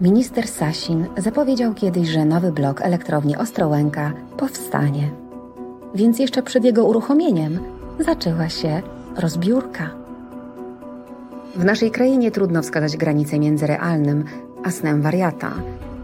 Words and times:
Minister 0.00 0.48
Sasin 0.48 1.06
zapowiedział 1.16 1.74
kiedyś, 1.74 2.08
że 2.08 2.24
nowy 2.24 2.52
blok 2.52 2.80
elektrowni 2.80 3.36
Ostrołęka 3.36 4.12
powstanie. 4.36 5.10
Więc 5.94 6.18
jeszcze 6.18 6.42
przed 6.42 6.64
jego 6.64 6.84
uruchomieniem 6.84 7.58
zaczęła 7.98 8.48
się 8.48 8.82
rozbiórka. 9.16 9.90
W 11.56 11.64
naszej 11.64 11.90
krainie 11.90 12.30
trudno 12.30 12.62
wskazać 12.62 12.96
granicę 12.96 13.38
między 13.38 13.66
realnym 13.66 14.24
a 14.64 14.70
snem 14.70 15.02
wariata. 15.02 15.52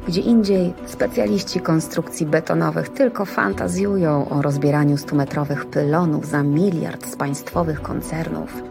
Gdzie 0.09 0.21
indziej 0.21 0.75
specjaliści 0.87 1.61
konstrukcji 1.61 2.27
betonowych 2.27 2.89
tylko 2.89 3.25
fantazjują 3.25 4.29
o 4.29 4.43
rozbieraniu 4.43 4.97
stumetrowych 4.97 5.67
pylonów 5.67 6.27
za 6.27 6.43
miliard 6.43 7.07
z 7.07 7.17
państwowych 7.17 7.83
koncernów. 7.83 8.63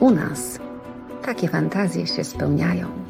U 0.00 0.10
nas 0.10 0.58
takie 1.24 1.48
fantazje 1.48 2.06
się 2.06 2.24
spełniają. 2.24 3.07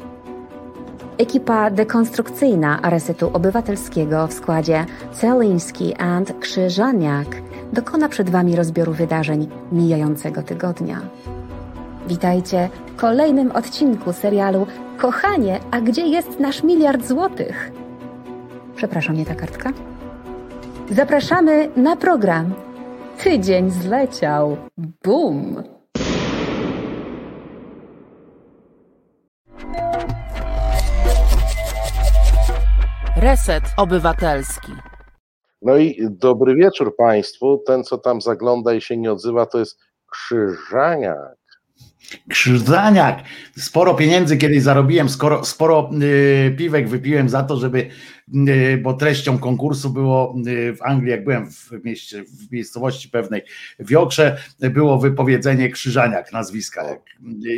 Ekipa 1.19 1.69
dekonstrukcyjna 1.69 2.79
Resetu 2.83 3.29
Obywatelskiego 3.33 4.27
w 4.27 4.33
składzie 4.33 4.85
Celiński 5.11 5.95
and 5.95 6.33
Krzyżaniak 6.39 7.27
dokona 7.73 8.09
przed 8.09 8.29
Wami 8.29 8.55
rozbioru 8.55 8.93
wydarzeń 8.93 9.49
mijającego 9.71 10.43
tygodnia. 10.43 11.01
Witajcie 12.07 12.69
w 12.87 12.95
kolejnym 12.95 13.51
odcinku 13.51 14.13
serialu 14.13 14.67
Kochanie, 14.97 15.59
a 15.71 15.81
gdzie 15.81 16.07
jest 16.07 16.39
nasz 16.39 16.63
miliard 16.63 17.07
złotych? 17.07 17.71
Przepraszam, 18.75 19.17
nie 19.17 19.25
ta 19.25 19.35
kartka. 19.35 19.73
Zapraszamy 20.91 21.69
na 21.75 21.95
program. 21.95 22.53
Tydzień 23.23 23.71
zleciał. 23.71 24.57
Bum! 25.03 25.63
Reset 33.21 33.63
Obywatelski. 33.77 34.71
No 35.61 35.77
i 35.77 36.07
dobry 36.09 36.55
wieczór 36.55 36.95
Państwu. 36.95 37.63
Ten, 37.65 37.83
co 37.83 37.97
tam 37.97 38.21
zagląda 38.21 38.73
i 38.73 38.81
się 38.81 38.97
nie 38.97 39.11
odzywa, 39.11 39.45
to 39.45 39.59
jest 39.59 39.79
Krzyżaniak. 40.11 41.38
Krzyżaniak. 42.29 43.23
Sporo 43.57 43.93
pieniędzy 43.93 44.37
kiedyś 44.37 44.61
zarobiłem, 44.61 45.09
skoro, 45.09 45.45
sporo 45.45 45.89
y, 46.01 46.55
piwek 46.57 46.89
wypiłem 46.89 47.29
za 47.29 47.43
to, 47.43 47.57
żeby, 47.57 47.89
y, 48.47 48.79
bo 48.83 48.93
treścią 48.93 49.37
konkursu 49.37 49.89
było 49.89 50.35
y, 50.47 50.75
w 50.75 50.81
Anglii, 50.81 51.11
jak 51.11 51.23
byłem 51.23 51.51
w 51.51 51.71
mieście, 51.83 52.23
w 52.23 52.51
miejscowości 52.51 53.09
pewnej 53.09 53.41
w 53.79 53.91
Jokrze, 53.91 54.37
było 54.59 54.99
wypowiedzenie 54.99 55.69
Krzyżaniak 55.69 56.33
nazwiska. 56.33 56.83
Jak, 56.83 57.01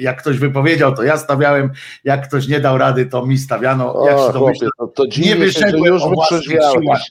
jak 0.02 0.22
ktoś 0.22 0.38
wypowiedział, 0.38 0.96
to 0.96 1.04
ja 1.04 1.18
stawiałem, 1.18 1.70
jak 2.04 2.28
ktoś 2.28 2.48
nie 2.48 2.60
dał 2.60 2.78
rady, 2.78 3.06
to 3.06 3.26
mi 3.26 3.38
stawiano. 3.38 3.96
O, 3.96 4.08
jak 4.08 4.18
się 4.18 4.40
chłopie, 4.40 4.68
to, 4.78 4.88
to 4.88 5.06
nie 5.06 5.12
się, 5.12 5.36
wyszedłem 5.36 5.94
już 5.94 6.04
o 6.04 6.10
własnych 6.10 6.44
siłach. 6.74 7.02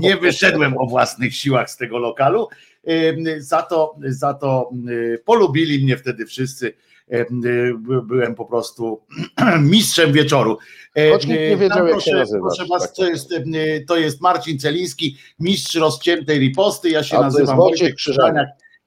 Nie 0.00 0.16
wyszedłem 0.16 0.78
o 0.78 0.86
własnych 0.86 1.34
siłach 1.34 1.70
z 1.70 1.76
tego 1.76 1.98
lokalu. 1.98 2.48
Za 3.38 3.62
to, 3.62 3.96
za 4.08 4.34
to 4.34 4.70
polubili 5.24 5.84
mnie 5.84 5.96
wtedy 5.96 6.26
wszyscy. 6.26 6.72
Y, 7.12 7.26
by- 7.78 8.02
Byłem 8.02 8.34
po 8.34 8.44
prostu 8.44 9.00
mistrzem 9.60 10.12
wieczoru. 10.12 10.58
Nikt 11.12 11.28
nie 11.28 11.56
wiedział, 11.56 11.78
tam 11.78 11.88
jak 11.88 12.00
się 12.00 12.10
proszę, 12.10 12.16
nazywasz, 12.16 12.56
Proszę 12.56 12.68
was, 12.70 12.82
tak. 12.82 12.94
to 12.96 13.08
jest, 13.08 13.32
y, 13.32 13.84
to 13.88 13.96
jest 13.96 14.20
Marcin 14.20 14.58
Celiński, 14.58 15.16
mistrz 15.40 15.74
rozciętej 15.74 16.38
riposty. 16.38 16.90
Ja 16.90 17.02
się 17.02 17.18
A 17.18 17.20
nazywam 17.20 17.56
Wojciech. 17.56 17.94
Krzyżaniak. 17.94 18.46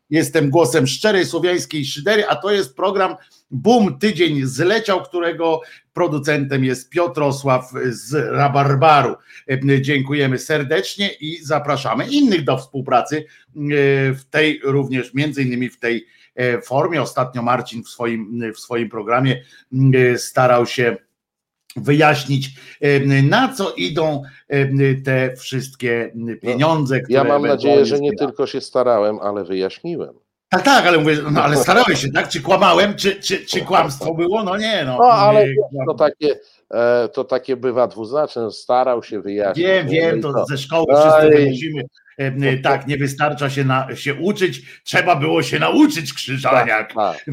Jestem 0.10 0.50
głosem 0.50 0.88
szczerej 0.88 1.26
słowiańskiej 1.26 1.86
szydery, 1.86 2.26
a 2.28 2.36
to 2.36 2.52
jest 2.52 2.76
program 2.76 3.16
Boom 3.52 4.00
Tydzień 4.00 4.46
zleciał, 4.46 5.04
którego 5.04 5.62
producentem 5.94 6.66
jest 6.66 6.90
Piotrosław 6.90 7.72
z 7.90 8.14
Rabarbaru. 8.14 9.16
E, 9.50 9.82
Dziękujemy 9.82 10.38
serdecznie 10.38 11.10
i 11.20 11.38
zapraszamy 11.44 12.08
innych 12.08 12.44
do 12.44 12.58
współpracy 12.58 13.18
e, 13.18 13.24
w 14.14 14.22
tej 14.30 14.60
również, 14.64 15.14
między 15.14 15.44
innymi 15.44 15.70
w 15.70 15.80
tej 15.80 16.06
e, 16.36 16.62
formie. 16.62 17.02
Ostatnio 17.02 17.42
Marcin 17.42 17.84
w 17.84 17.90
swoim, 17.90 18.54
w 18.56 18.60
swoim 18.60 18.90
programie 18.90 19.44
starał 20.18 20.66
się 20.66 20.98
wyjaśnić, 21.76 22.50
na 23.24 23.54
co 23.54 23.74
idą 23.74 24.24
te 25.04 25.36
wszystkie 25.36 26.14
pieniądze, 26.42 27.02
które 27.02 27.18
Ja 27.18 27.24
mam 27.24 27.48
nadzieję, 27.48 27.86
że 27.86 28.00
nie 28.00 28.16
tylko 28.16 28.48
się 28.48 28.62
starałem, 28.62 29.20
ale 29.20 29.44
wyjaśniłem. 29.44 30.14
Tak, 30.52 30.62
tak, 30.64 30.86
ale 30.86 30.98
mówię, 30.98 31.18
no 31.32 31.44
ale 31.44 31.58
starałeś 31.64 32.02
się, 32.02 32.12
tak? 32.12 32.30
Czy 32.30 32.42
kłamałem, 32.42 32.96
czy, 32.96 33.16
czy, 33.16 33.46
czy 33.46 33.62
kłamstwo 33.62 34.14
było? 34.14 34.44
No 34.44 34.58
nie, 34.58 34.84
no. 34.86 34.98
No 34.98 35.06
ale 35.06 35.48
Nie, 35.48 35.86
to 35.88 35.94
takie, 35.94 36.36
e, 36.72 37.10
to 37.14 37.24
takie 37.24 37.56
bywa 37.56 37.88
dwuznaczne. 37.88 38.52
Starał 38.52 39.04
się 39.04 39.22
wyjaśnić. 39.22 39.66
Wiem, 39.66 39.86
No 39.86 39.92
wiem, 39.92 40.22
to 40.22 40.46
ze 40.46 40.58
szkoły 40.58 40.86
No 40.90 41.02
wszyscy 41.02 41.38
e, 41.38 41.84
Tak, 42.64 42.88
nie 42.88 42.98
wystarcza 42.98 43.50
się, 43.50 43.64
na, 43.64 43.96
się 43.96 44.14
uczyć, 44.14 44.82
trzeba 44.84 45.16
było 45.16 45.44
się 45.44 45.60
nauczyć, 45.60 46.14
Krzyżaniak. 46.14 46.94
Tak, 46.94 46.94
tak. 46.94 47.26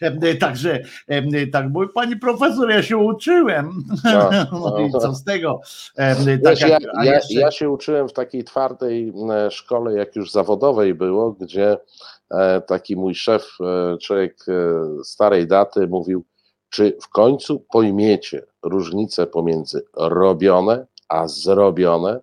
E, 0.00 0.34
Także, 0.34 0.82
e, 1.08 1.46
tak, 1.46 1.70
mój 1.70 1.88
pani 1.94 2.16
profesor, 2.16 2.70
ja 2.70 2.82
się 2.82 2.96
uczyłem. 2.96 3.84
No, 4.04 4.30
No 4.52 4.88
no. 4.92 5.00
co 5.00 5.14
z 5.14 5.24
tego? 5.24 5.60
E, 5.96 6.14
Wiesz, 6.14 6.40
Tak 6.42 6.60
ja, 6.60 6.78
ja, 7.04 7.14
jeszcze, 7.14 7.34
ja 7.34 7.50
się 7.50 7.70
uczyłem 7.70 8.08
w 8.08 8.12
takiej 8.12 8.44
twardej 8.44 9.12
e, 9.30 9.50
szkole, 9.50 9.98
jak 9.98 10.16
już 10.16 10.30
zawodowej 10.30 10.94
było, 10.94 11.32
gdzie 11.32 11.76
e, 12.30 12.60
taki 12.60 12.96
mój 12.96 13.14
szef, 13.14 13.48
e, 13.60 13.98
człowiek 13.98 14.36
e, 14.48 14.54
starej 15.04 15.46
daty, 15.46 15.86
mówił, 15.86 16.24
czy 16.70 16.96
w 17.02 17.08
końcu 17.08 17.60
pojmiecie 17.60 18.42
różnicę 18.62 19.26
pomiędzy 19.26 19.84
robione 19.96 20.86
a 21.08 21.28
zrobione? 21.28 22.20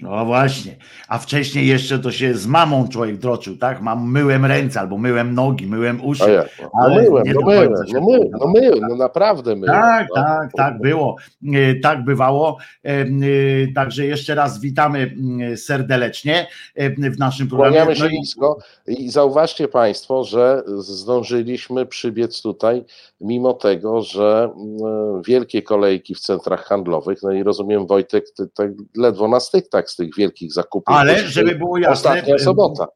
No 0.00 0.24
właśnie, 0.24 0.76
a 1.08 1.18
wcześniej 1.18 1.66
jeszcze 1.66 1.98
to 1.98 2.12
się 2.12 2.34
z 2.34 2.46
mamą 2.46 2.88
człowiek 2.88 3.16
droczył, 3.16 3.56
tak? 3.56 3.80
Mam, 3.82 4.10
myłem 4.12 4.44
ręce 4.44 4.80
albo 4.80 4.98
myłem 4.98 5.34
nogi, 5.34 5.66
myłem 5.66 6.04
uszy. 6.04 6.42
No 6.62 6.70
Ale 6.82 7.02
myłem, 7.02 7.24
nie 7.24 7.34
no 7.34 7.40
do 7.40 7.46
myłem, 7.46 7.72
no 7.92 8.00
myłem, 8.00 8.28
no 8.40 8.46
myłem, 8.46 8.80
no 8.88 8.96
naprawdę 8.96 9.56
myłem. 9.56 9.74
Tak, 9.74 10.06
no. 10.16 10.22
tak, 10.22 10.50
tak 10.56 10.78
było. 10.80 11.16
E, 11.54 11.74
Tak 11.74 12.04
bywało. 12.04 12.56
E, 12.84 12.88
e, 12.90 13.06
Także 13.74 14.06
jeszcze 14.06 14.34
raz 14.34 14.60
witamy 14.60 15.16
serdecznie 15.56 16.46
w 16.98 17.18
naszym 17.18 17.48
programie. 17.48 17.72
Kłaniamy 17.76 17.96
się 17.96 18.02
No 18.04 18.08
i- 18.10 18.18
nisko 18.18 18.58
i 18.86 19.10
zauważcie 19.10 19.68
Państwo, 19.68 20.24
że 20.24 20.62
zdążyliśmy 20.78 21.86
przybiec 21.86 22.42
tutaj, 22.42 22.84
mimo 23.20 23.52
tego, 23.54 24.02
że 24.02 24.50
wielkie 25.26 25.62
kolejki 25.62 26.14
w 26.14 26.20
centrach 26.20 26.64
handlowych, 26.64 27.18
no 27.22 27.32
i 27.32 27.42
rozumiem 27.42 27.86
Wojtek, 27.86 28.24
ty 28.36 28.48
tak 28.48 28.70
ledwo 28.96 29.28
na 29.28 29.40
styk 29.40 29.68
tak 29.68 29.87
z 29.90 29.96
tych 29.96 30.16
wielkich 30.16 30.52
zakupów. 30.52 30.96
Ale 30.96 31.14
bo 31.14 31.28
żeby 31.28 31.54
było 31.54 31.78
jasne, 31.78 31.92
Ostatnia 31.92 32.34
e, 32.34 32.38
sobota. 32.38 32.86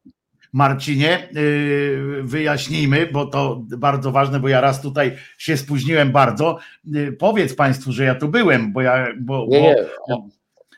Marcinie, 0.53 1.29
y, 1.37 2.21
wyjaśnijmy, 2.23 3.07
bo 3.13 3.25
to 3.25 3.63
bardzo 3.77 4.11
ważne, 4.11 4.39
bo 4.39 4.47
ja 4.47 4.61
raz 4.61 4.81
tutaj 4.81 5.17
się 5.37 5.57
spóźniłem 5.57 6.11
bardzo. 6.11 6.57
Y, 6.95 7.15
Powiedz 7.19 7.55
Państwu, 7.55 7.91
że 7.91 8.03
ja 8.03 8.15
tu 8.15 8.27
byłem, 8.27 8.73
bo 8.73 8.81
ja. 8.81 9.07
Bo, 9.21 9.45
Nie, 9.49 9.61
nie. 9.61 10.15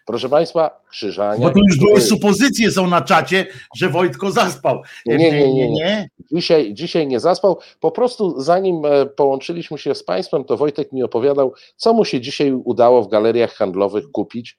Proszę 0.05 0.29
Państwa, 0.29 0.81
Krzyżania. 0.89 1.47
bo 1.47 1.53
tu 1.53 1.59
już 1.67 1.79
były 1.79 2.01
supozycje 2.01 2.71
są 2.71 2.87
na 2.87 3.01
czacie, 3.01 3.47
że 3.75 3.89
Wojtko 3.89 4.31
zaspał. 4.31 4.81
Nie, 5.05 5.17
nie, 5.17 5.53
nie, 5.53 5.71
nie. 5.71 6.09
Dzisiaj, 6.31 6.73
dzisiaj 6.73 7.07
nie 7.07 7.19
zaspał. 7.19 7.59
Po 7.79 7.91
prostu 7.91 8.41
zanim 8.41 8.85
e, 8.85 9.05
połączyliśmy 9.05 9.77
się 9.77 9.95
z 9.95 10.03
Państwem, 10.03 10.43
to 10.43 10.57
Wojtek 10.57 10.91
mi 10.91 11.03
opowiadał, 11.03 11.53
co 11.75 11.93
mu 11.93 12.05
się 12.05 12.21
dzisiaj 12.21 12.51
udało 12.51 13.03
w 13.03 13.07
galeriach 13.07 13.53
handlowych 13.53 14.11
kupić. 14.11 14.57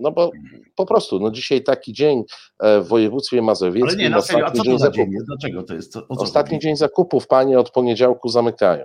No 0.00 0.12
bo 0.12 0.30
po 0.74 0.86
prostu, 0.86 1.20
no 1.20 1.30
dzisiaj 1.30 1.62
taki 1.62 1.92
dzień 1.92 2.22
e, 2.60 2.80
w 2.80 2.88
województwie 2.88 3.36
Ale 3.36 3.46
mazowieckim. 3.46 3.98
nie, 3.98 4.10
na 4.10 4.20
serio, 4.20 4.46
a 4.46 4.50
co 4.50 4.64
to 4.64 4.78
za 4.78 4.90
dzień? 4.90 5.10
Dlaczego 5.26 5.62
to 5.62 5.74
jest? 5.74 5.92
Co, 5.92 6.02
Ostatni 6.08 6.58
dzień 6.58 6.76
zakupów, 6.76 7.26
panie 7.26 7.58
od 7.58 7.70
poniedziałku 7.70 8.28
zamykają. 8.28 8.84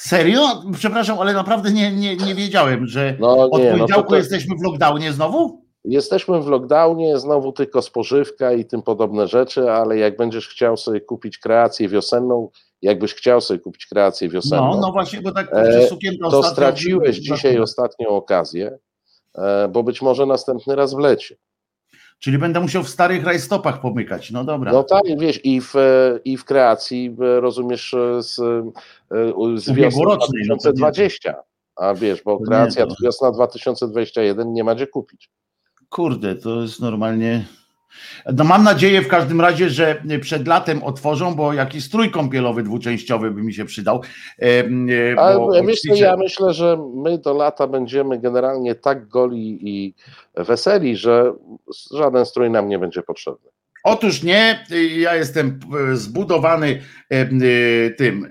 Serio? 0.00 0.62
Przepraszam, 0.74 1.18
ale 1.18 1.32
naprawdę 1.32 1.72
nie, 1.72 1.92
nie, 1.92 2.16
nie 2.16 2.34
wiedziałem, 2.34 2.86
że 2.86 3.16
No 3.20 3.50
od 3.50 3.58
nie, 3.58 3.64
no 3.64 3.70
to, 3.70 3.76
poniedziałku 3.76 4.10
to 4.10 4.16
jesteśmy 4.16 4.56
w 4.56 4.62
lockdownie 4.62 5.12
znowu? 5.12 5.70
jesteśmy 5.84 6.42
w 6.42 6.46
lockdownie, 6.46 7.18
znowu 7.18 7.52
tylko 7.52 7.82
spożywka 7.82 8.52
i 8.52 8.64
tym 8.64 8.82
podobne 8.82 9.28
rzeczy, 9.28 9.70
ale 9.70 9.98
jak 9.98 10.16
będziesz 10.16 10.48
chciał 10.48 10.76
sobie 10.76 11.00
kupić 11.00 11.38
kreację 11.38 11.88
wiosenną, 11.88 12.48
jakbyś 12.82 13.14
chciał 13.14 13.40
sobie 13.40 13.60
kupić 13.60 13.86
kreację 13.86 14.28
wiosenną, 14.28 14.74
No, 14.74 14.80
no 14.80 14.92
właśnie, 14.92 15.20
bo 15.20 15.32
tak 15.32 15.48
E, 15.52 15.88
to 16.30 16.42
straciłeś 16.42 17.16
dzisiaj 17.16 17.58
ostatnią 17.58 18.08
okazję, 18.08 18.78
e, 19.34 19.68
bo 19.68 19.82
być 19.82 20.02
może 20.02 20.26
następny 20.26 20.76
raz 20.76 20.94
wleci. 20.94 21.36
Czyli 22.20 22.38
będę 22.38 22.60
musiał 22.60 22.82
w 22.82 22.88
starych 22.88 23.24
rajstopach 23.24 23.80
pomykać. 23.80 24.30
No 24.30 24.44
dobra. 24.44 24.72
No 24.72 24.82
tak, 24.82 25.02
wiesz, 25.18 25.40
i 25.44 25.60
w, 25.60 25.76
e, 25.76 26.18
i 26.24 26.36
w 26.36 26.44
kreacji 26.44 27.16
e, 27.20 27.40
rozumiesz 27.40 27.94
e, 27.94 28.22
z, 28.22 28.34
z 29.56 29.72
wiosny 29.72 30.02
no 30.04 30.16
to 30.16 30.32
nie. 30.32 30.44
2020, 30.44 31.34
a 31.76 31.94
wiesz, 31.94 32.22
bo 32.22 32.38
nie, 32.40 32.46
kreacja 32.46 32.86
to- 32.86 32.94
wiosna 33.02 33.30
2021 33.30 34.52
nie 34.52 34.64
ma 34.64 34.74
gdzie 34.74 34.86
kupić. 34.86 35.30
Kurde, 35.88 36.36
to 36.36 36.62
jest 36.62 36.80
normalnie. 36.80 37.44
No 38.34 38.44
mam 38.44 38.64
nadzieję 38.64 39.02
w 39.02 39.08
każdym 39.08 39.40
razie, 39.40 39.70
że 39.70 40.02
przed 40.20 40.48
latem 40.48 40.82
otworzą, 40.82 41.34
bo 41.34 41.52
jakiś 41.52 41.84
strój 41.84 42.10
kąpielowy 42.10 42.62
dwuczęściowy 42.62 43.30
by 43.30 43.42
mi 43.42 43.54
się 43.54 43.64
przydał. 43.64 44.00
Ale 45.16 45.36
bo 45.36 45.62
myślę, 45.62 45.98
ja 45.98 46.16
myślę, 46.16 46.52
że 46.52 46.78
my 46.94 47.18
do 47.18 47.34
lata 47.34 47.66
będziemy 47.66 48.18
generalnie 48.18 48.74
tak 48.74 49.08
goli 49.08 49.58
i 49.68 49.94
weseli, 50.34 50.96
że 50.96 51.32
żaden 51.90 52.26
strój 52.26 52.50
nam 52.50 52.68
nie 52.68 52.78
będzie 52.78 53.02
potrzebny. 53.02 53.50
Otóż 53.84 54.22
nie, 54.22 54.64
ja 54.96 55.16
jestem 55.16 55.60
zbudowany 55.92 56.80
tym 57.96 58.28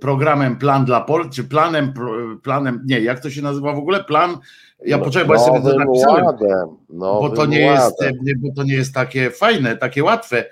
programem 0.00 0.56
Plan 0.56 0.84
dla 0.84 1.00
Pol, 1.00 1.30
czy 1.30 1.44
planem, 1.44 1.94
planem, 2.42 2.82
nie, 2.86 3.00
jak 3.00 3.20
to 3.20 3.30
się 3.30 3.42
nazywa 3.42 3.72
w 3.72 3.78
ogóle? 3.78 4.04
Plan 4.04 4.38
ja 4.84 4.98
no, 4.98 5.04
poczekaj, 5.04 5.28
bo 5.28 5.34
ja 5.34 5.40
sobie 5.40 5.60
to 5.60 5.78
napisałem, 5.78 6.24
ładem, 6.24 6.68
bo, 6.88 7.30
to 7.30 7.46
nie 7.46 7.60
jest, 7.60 7.96
bo 8.36 8.48
to 8.56 8.62
nie 8.62 8.74
jest 8.74 8.94
takie 8.94 9.30
fajne, 9.30 9.76
takie 9.76 10.04
łatwe. 10.04 10.44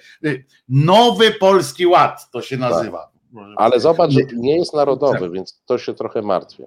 Nowy 0.69 1.31
Polski 1.31 1.87
Ład 1.87 2.31
to 2.31 2.43
się 2.43 2.57
nazywa. 2.57 2.99
Tak. 2.99 3.45
Ale 3.57 3.81
zobacz, 3.81 4.11
że 4.11 4.21
nie 4.37 4.57
jest 4.57 4.75
narodowy, 4.75 5.31
więc 5.31 5.63
to 5.67 5.79
się 5.79 5.95
trochę 5.95 6.23
martwię. 6.23 6.67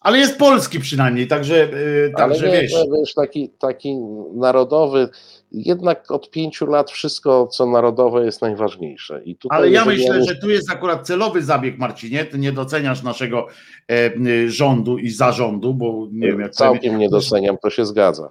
Ale 0.00 0.18
jest 0.18 0.38
polski 0.38 0.80
przynajmniej, 0.80 1.26
także, 1.26 1.68
także 2.16 2.46
nie, 2.46 2.60
wiesz. 2.60 2.72
wiesz 2.98 3.14
taki, 3.14 3.50
taki 3.50 3.96
narodowy, 4.34 5.08
jednak 5.54 6.10
od 6.10 6.30
pięciu 6.30 6.66
lat 6.66 6.90
wszystko, 6.90 7.46
co 7.46 7.66
narodowe 7.66 8.24
jest 8.24 8.42
najważniejsze. 8.42 9.22
Ale 9.48 9.70
ja 9.70 9.84
myślę, 9.84 10.24
że 10.24 10.36
tu 10.36 10.50
jest 10.50 10.70
akurat 10.70 11.06
celowy 11.06 11.42
zabieg, 11.42 11.78
Marcinie, 11.78 12.24
ty 12.24 12.38
nie 12.38 12.52
doceniasz 12.52 13.02
naszego 13.02 13.46
e, 13.90 14.48
rządu 14.48 14.98
i 14.98 15.10
zarządu, 15.10 15.74
bo 15.74 16.08
nie 16.12 16.26
wiem 16.26 16.40
jak... 16.40 16.52
Całkiem 16.52 16.98
nie 16.98 17.08
doceniam, 17.08 17.56
to 17.62 17.70
się 17.70 17.86
zgadza. 17.86 18.30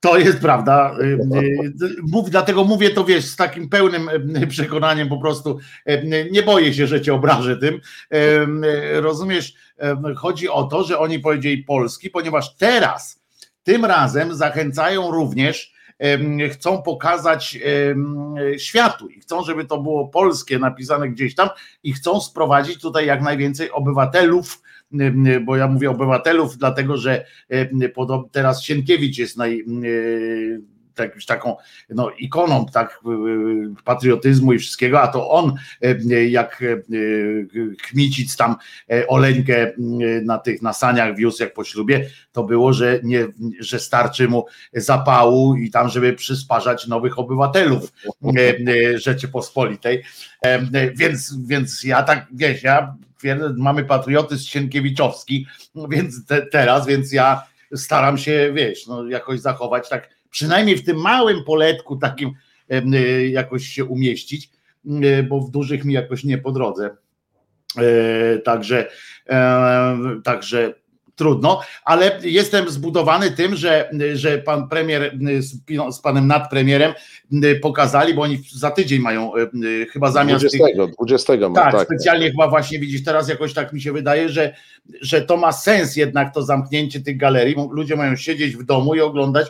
To 0.00 0.18
jest 0.18 0.38
prawda. 0.38 0.96
Y, 1.00 1.04
y, 1.04 1.96
mów, 2.02 2.30
dlatego 2.30 2.64
mówię 2.64 2.90
to 2.90 3.04
wiesz 3.04 3.24
z 3.24 3.36
takim 3.36 3.68
pełnym 3.68 4.08
y, 4.42 4.46
przekonaniem 4.46 5.08
po 5.08 5.18
prostu. 5.18 5.58
Nie 6.30 6.42
boję 6.42 6.74
się, 6.74 6.86
że 6.86 7.00
cię 7.00 7.14
obrażę 7.14 7.56
tym. 7.56 7.80
Rozumiesz? 8.92 9.54
Chodzi 10.16 10.48
o 10.48 10.62
to, 10.62 10.84
że 10.84 10.98
oni 10.98 11.18
powiedzieli 11.18 11.64
Polski, 11.64 12.10
ponieważ 12.10 12.56
teraz, 12.56 13.22
tym 13.62 13.84
razem 13.84 14.34
zachęcają 14.34 15.10
również, 15.10 15.72
chcą 16.52 16.82
pokazać 16.82 17.58
światu 18.56 19.08
i 19.08 19.20
chcą, 19.20 19.42
żeby 19.44 19.64
to 19.64 19.82
było 19.82 20.08
polskie 20.08 20.58
napisane 20.58 21.08
gdzieś 21.08 21.34
tam 21.34 21.48
i 21.82 21.92
chcą 21.92 22.20
sprowadzić 22.20 22.80
tutaj 22.80 23.06
jak 23.06 23.22
najwięcej 23.22 23.70
obywatelów 23.70 24.62
bo 25.44 25.56
ja 25.56 25.68
mówię 25.68 25.90
obywatelów, 25.90 26.56
dlatego 26.56 26.96
że 26.96 27.26
teraz 28.32 28.62
Sienkiewicz 28.62 29.18
jest 29.18 29.36
naj, 29.36 29.64
jakąś 31.02 31.26
taką 31.26 31.56
no, 31.88 32.10
ikoną 32.10 32.66
tak, 32.66 33.00
patriotyzmu 33.84 34.52
i 34.52 34.58
wszystkiego, 34.58 35.00
a 35.00 35.08
to 35.08 35.30
on 35.30 35.54
jak 36.28 36.64
Kmicic 37.82 38.36
tam 38.36 38.56
Oleńkę 39.08 39.72
na 40.22 40.38
tych 40.38 40.62
nasaniach 40.62 41.16
wiózł 41.16 41.42
jak 41.42 41.54
po 41.54 41.64
ślubie, 41.64 42.10
to 42.32 42.44
było, 42.44 42.72
że, 42.72 43.00
nie, 43.02 43.26
że 43.60 43.78
starczy 43.78 44.28
mu 44.28 44.46
zapału 44.72 45.56
i 45.56 45.70
tam, 45.70 45.88
żeby 45.88 46.12
przysparzać 46.12 46.86
nowych 46.86 47.18
obywatelów 47.18 47.92
Rzeczypospolitej. 48.94 50.02
Więc, 50.94 51.36
więc 51.46 51.84
ja 51.84 52.02
tak, 52.02 52.26
wiesz, 52.32 52.62
ja 52.62 52.94
mamy 53.56 53.84
patriotyzm 53.84 54.48
sienkiewiczowski, 54.48 55.46
więc 55.90 56.26
te, 56.26 56.46
teraz, 56.46 56.86
więc 56.86 57.12
ja 57.12 57.42
staram 57.74 58.18
się, 58.18 58.52
wiesz, 58.54 58.86
no, 58.86 59.08
jakoś 59.08 59.40
zachować 59.40 59.88
tak, 59.88 60.08
przynajmniej 60.30 60.76
w 60.76 60.84
tym 60.84 60.96
małym 60.96 61.44
poletku 61.44 61.96
takim 61.96 62.32
y, 62.94 63.28
jakoś 63.28 63.66
się 63.66 63.84
umieścić, 63.84 64.50
y, 64.86 65.22
bo 65.22 65.40
w 65.40 65.50
dużych 65.50 65.84
mi 65.84 65.94
jakoś 65.94 66.24
nie 66.24 66.38
po 66.38 66.52
drodze. 66.52 66.90
E, 67.78 68.38
także, 68.38 68.88
e, 69.28 69.98
także 70.24 70.74
trudno, 71.16 71.60
ale 71.84 72.18
jestem 72.22 72.70
zbudowany 72.70 73.30
tym, 73.30 73.56
że, 73.56 73.90
że 74.14 74.38
pan 74.38 74.68
premier 74.68 75.18
z, 75.38 75.54
z 75.96 76.00
panem 76.00 76.26
nadpremierem 76.26 76.92
pokazali, 77.62 78.14
bo 78.14 78.22
oni 78.22 78.38
za 78.52 78.70
tydzień 78.70 79.00
mają 79.00 79.32
chyba 79.92 80.10
zamiast 80.10 80.44
20, 80.44 80.66
tych, 80.66 80.94
20 80.94 81.36
tak, 81.54 81.72
tak, 81.72 81.86
specjalnie 81.86 82.30
chyba 82.30 82.48
właśnie 82.48 82.78
widzisz, 82.78 83.04
teraz 83.04 83.28
jakoś 83.28 83.54
tak 83.54 83.72
mi 83.72 83.80
się 83.80 83.92
wydaje, 83.92 84.28
że, 84.28 84.54
że 85.00 85.22
to 85.22 85.36
ma 85.36 85.52
sens 85.52 85.96
jednak 85.96 86.34
to 86.34 86.42
zamknięcie 86.42 87.00
tych 87.00 87.16
galerii, 87.16 87.56
ludzie 87.70 87.96
mają 87.96 88.16
siedzieć 88.16 88.56
w 88.56 88.62
domu 88.62 88.94
i 88.94 89.00
oglądać 89.00 89.46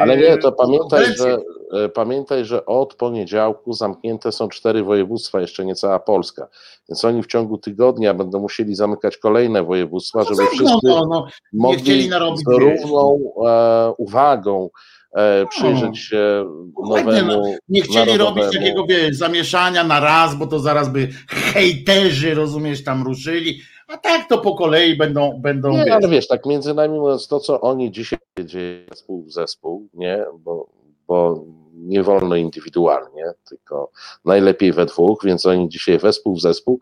ale 0.00 0.16
nie, 0.16 0.38
to 0.38 0.52
pamiętaj, 0.52 1.06
że 1.18 1.38
E, 1.72 1.88
pamiętaj, 1.88 2.44
że 2.44 2.66
od 2.66 2.94
poniedziałku 2.94 3.72
zamknięte 3.72 4.32
są 4.32 4.48
cztery 4.48 4.82
województwa, 4.82 5.40
jeszcze 5.40 5.64
nie 5.64 5.74
cała 5.74 5.98
Polska. 5.98 6.48
Więc 6.88 7.04
oni 7.04 7.22
w 7.22 7.26
ciągu 7.26 7.58
tygodnia 7.58 8.14
będą 8.14 8.40
musieli 8.40 8.74
zamykać 8.74 9.16
kolejne 9.16 9.62
województwa, 9.62 10.18
no 10.18 10.24
żeby 10.24 10.46
wszyscy 10.46 10.86
no, 10.88 11.06
no, 11.10 11.26
mogli 11.52 12.10
z 12.34 12.42
równą 12.46 13.32
e, 13.46 13.92
uwagą 13.98 14.70
e, 15.14 15.46
przyjrzeć 15.46 15.98
się 15.98 16.44
nowemu. 16.88 17.32
No, 17.32 17.42
nie 17.68 17.82
chcieli 17.82 18.18
robić 18.18 18.44
takiego 18.52 18.86
wie, 18.86 19.14
zamieszania 19.14 19.84
na 19.84 20.00
raz, 20.00 20.34
bo 20.34 20.46
to 20.46 20.58
zaraz 20.58 20.88
by 20.88 21.08
hejterzy, 21.28 22.34
rozumiesz, 22.34 22.84
tam 22.84 23.02
ruszyli. 23.04 23.60
A 23.90 23.96
tak 23.96 24.28
to 24.28 24.38
po 24.38 24.54
kolei 24.54 24.96
będą. 24.96 25.40
będą 25.40 25.72
nie, 25.72 25.94
ale 25.94 26.08
wiesz, 26.08 26.28
tak 26.28 26.46
między 26.46 26.74
nami 26.74 26.98
mówiąc, 26.98 27.28
to 27.28 27.40
co 27.40 27.60
oni 27.60 27.90
dzisiaj 27.90 28.18
dzieje 28.44 28.84
zespół 28.90 29.24
w 29.24 29.32
zespół, 29.32 29.88
nie, 29.94 30.24
bo, 30.38 30.68
bo 31.06 31.44
nie 31.74 32.02
wolno 32.02 32.36
indywidualnie, 32.36 33.24
tylko 33.48 33.90
najlepiej 34.24 34.72
we 34.72 34.86
dwóch, 34.86 35.24
więc 35.24 35.46
oni 35.46 35.68
dzisiaj 35.68 35.98
wespół 35.98 36.36
w 36.36 36.40
zespół 36.40 36.80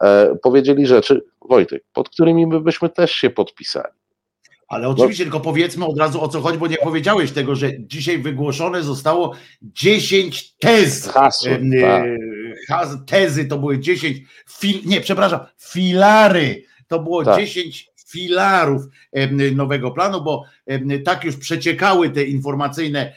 e, 0.00 0.36
powiedzieli 0.42 0.86
rzeczy, 0.86 1.24
Wojtek, 1.48 1.84
pod 1.92 2.08
którymi 2.08 2.46
my 2.46 2.60
byśmy 2.60 2.88
też 2.88 3.12
się 3.12 3.30
podpisali. 3.30 3.92
Ale 4.68 4.88
oczywiście, 4.88 5.24
no. 5.24 5.30
tylko 5.30 5.44
powiedzmy 5.44 5.86
od 5.86 5.98
razu 5.98 6.22
o 6.22 6.28
co 6.28 6.40
chodzi, 6.40 6.58
bo 6.58 6.66
nie 6.66 6.76
powiedziałeś 6.76 7.32
tego, 7.32 7.54
że 7.54 7.70
dzisiaj 7.78 8.18
wygłoszone 8.18 8.82
zostało 8.82 9.34
10 9.62 10.56
tez. 10.58 11.08
Hasło, 11.08 11.52
tak. 11.80 12.04
Tezy 13.06 13.44
to 13.44 13.58
były 13.58 13.78
10, 13.78 14.18
fil, 14.50 14.80
nie, 14.84 15.00
przepraszam, 15.00 15.40
filary. 15.58 16.64
To 16.88 16.98
było 16.98 17.24
tak. 17.24 17.40
10 17.40 17.90
filarów 18.10 18.82
nowego 19.52 19.90
planu, 19.90 20.22
bo 20.22 20.44
tak 21.04 21.24
już 21.24 21.36
przeciekały 21.36 22.10
te 22.10 22.24
informacyjne, 22.24 23.12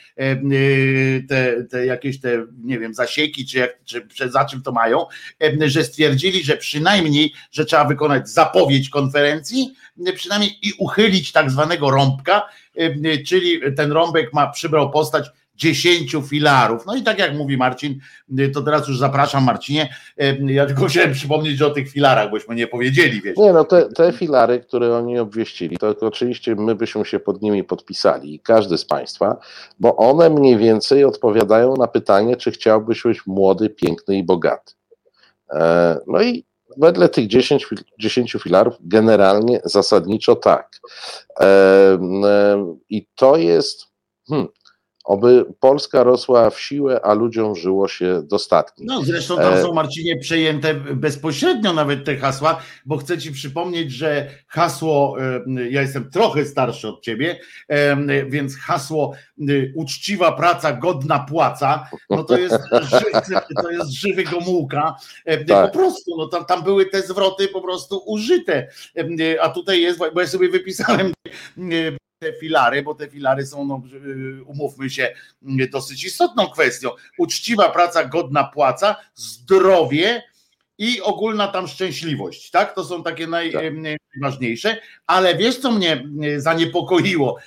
te, 1.29 1.63
te 1.63 1.85
jakieś 1.85 2.19
te, 2.19 2.45
nie 2.63 2.79
wiem, 2.79 2.93
zasieki, 2.93 3.45
czy, 3.45 3.57
jak, 3.57 3.83
czy 4.15 4.29
za 4.29 4.45
czym 4.45 4.61
to 4.61 4.71
mają, 4.71 5.05
że 5.65 5.83
stwierdzili, 5.83 6.43
że 6.43 6.57
przynajmniej, 6.57 7.33
że 7.51 7.65
trzeba 7.65 7.85
wykonać 7.85 8.29
zapowiedź 8.29 8.89
konferencji, 8.89 9.73
przynajmniej 10.15 10.51
i 10.61 10.73
uchylić 10.77 11.31
tak 11.31 11.51
zwanego 11.51 11.91
rąbka, 11.91 12.41
czyli 13.27 13.61
ten 13.75 13.91
rąbek 13.91 14.33
ma 14.33 14.47
przybrał 14.47 14.91
postać 14.91 15.29
dziesięciu 15.55 16.21
filarów. 16.21 16.85
No 16.85 16.95
i 16.95 17.03
tak 17.03 17.19
jak 17.19 17.35
mówi 17.35 17.57
Marcin, 17.57 17.99
to 18.53 18.61
teraz 18.61 18.87
już 18.87 18.99
zapraszam 18.99 19.43
Marcinie, 19.43 19.95
ja 20.45 20.65
tylko 20.65 20.85
chciałem 20.85 21.13
przypomnieć 21.13 21.61
o 21.61 21.69
tych 21.69 21.89
filarach, 21.89 22.29
bośmy 22.29 22.55
nie 22.55 22.67
powiedzieli. 22.67 23.21
Wiesz. 23.21 23.37
Nie, 23.37 23.53
no 23.53 23.63
te, 23.63 23.89
te 23.89 24.11
filary, 24.11 24.59
które 24.59 24.97
oni 24.97 25.19
obwieścili, 25.19 25.77
to 25.77 25.95
oczywiście 26.01 26.55
my 26.55 26.75
byśmy 26.75 27.05
się 27.05 27.19
pod 27.19 27.41
nimi 27.41 27.63
podpisali, 27.63 28.39
każdy 28.39 28.77
z 28.77 28.85
Państwa, 28.85 29.37
bo 29.79 29.95
one 29.97 30.29
mniej 30.29 30.57
więcej 30.57 31.03
odpowiadają 31.03 31.75
na 31.75 31.87
pytanie, 31.87 32.35
czy 32.35 32.51
chciałbyś 32.51 33.03
być 33.03 33.27
młody, 33.27 33.69
piękny 33.69 34.17
i 34.17 34.23
bogaty. 34.23 34.73
E, 35.51 35.99
no 36.07 36.21
i 36.21 36.45
wedle 36.77 37.09
tych 37.09 37.27
10, 37.27 37.67
10 37.99 38.35
filarów 38.43 38.73
generalnie 38.79 39.61
zasadniczo 39.63 40.35
tak. 40.35 40.79
E, 41.39 41.45
e, 41.45 42.75
I 42.89 43.07
to 43.15 43.37
jest, 43.37 43.85
hmm, 44.29 44.47
Oby 45.03 45.45
Polska 45.59 46.03
rosła 46.03 46.49
w 46.49 46.59
siłę, 46.59 46.99
a 47.03 47.13
ludziom 47.13 47.55
żyło 47.55 47.87
się 47.87 48.21
dostatnie. 48.23 48.85
No 48.87 49.01
zresztą 49.01 49.35
tam 49.35 49.53
e, 49.53 49.61
są 49.61 49.73
Marcinie 49.73 50.17
przejęte 50.17 50.73
bezpośrednio 50.73 51.73
nawet 51.73 52.05
te 52.05 52.17
hasła, 52.17 52.61
bo 52.85 52.97
chcę 52.97 53.17
ci 53.17 53.31
przypomnieć, 53.31 53.91
że 53.91 54.29
hasło, 54.47 55.15
e, 55.21 55.69
ja 55.69 55.81
jestem 55.81 56.09
trochę 56.09 56.45
starszy 56.45 56.87
od 56.87 57.01
ciebie, 57.01 57.39
e, 57.67 58.25
więc 58.25 58.57
hasło 58.57 59.13
uczciwa 59.75 60.31
praca, 60.31 60.73
godna 60.73 61.19
płaca, 61.19 61.89
no 62.09 62.23
to 62.23 62.37
jest, 62.37 62.59
to 63.63 63.71
jest 63.71 63.91
żywy 63.91 64.23
Gomułka. 64.23 64.95
Tak. 65.47 65.71
Po 65.71 65.77
prostu, 65.77 66.17
no 66.17 66.27
tam, 66.27 66.45
tam 66.45 66.63
były 66.63 66.85
te 66.85 67.01
zwroty 67.01 67.47
po 67.47 67.61
prostu 67.61 68.01
użyte, 68.05 68.67
a 69.41 69.49
tutaj 69.49 69.81
jest, 69.81 69.99
bo 70.13 70.21
ja 70.21 70.27
sobie 70.27 70.49
wypisałem 70.49 71.13
te 72.23 72.33
filary, 72.33 72.83
bo 72.83 72.95
te 72.95 73.09
filary 73.09 73.45
są, 73.45 73.65
no, 73.65 73.81
y, 74.05 74.43
umówmy 74.43 74.89
się, 74.89 75.13
dosyć 75.71 76.03
istotną 76.03 76.47
kwestią. 76.47 76.89
Uczciwa 77.17 77.69
praca, 77.69 78.05
godna 78.05 78.43
płaca, 78.43 78.95
zdrowie 79.15 80.23
i 80.77 81.01
ogólna 81.01 81.47
tam 81.47 81.67
szczęśliwość, 81.67 82.51
tak? 82.51 82.75
To 82.75 82.83
są 82.83 83.03
takie 83.03 83.27
naj, 83.27 83.51
tak. 83.51 83.63
najważniejsze, 84.13 84.77
ale 85.07 85.35
wiesz, 85.35 85.57
co 85.57 85.71
mnie 85.71 86.03
zaniepokoiło 86.37 87.37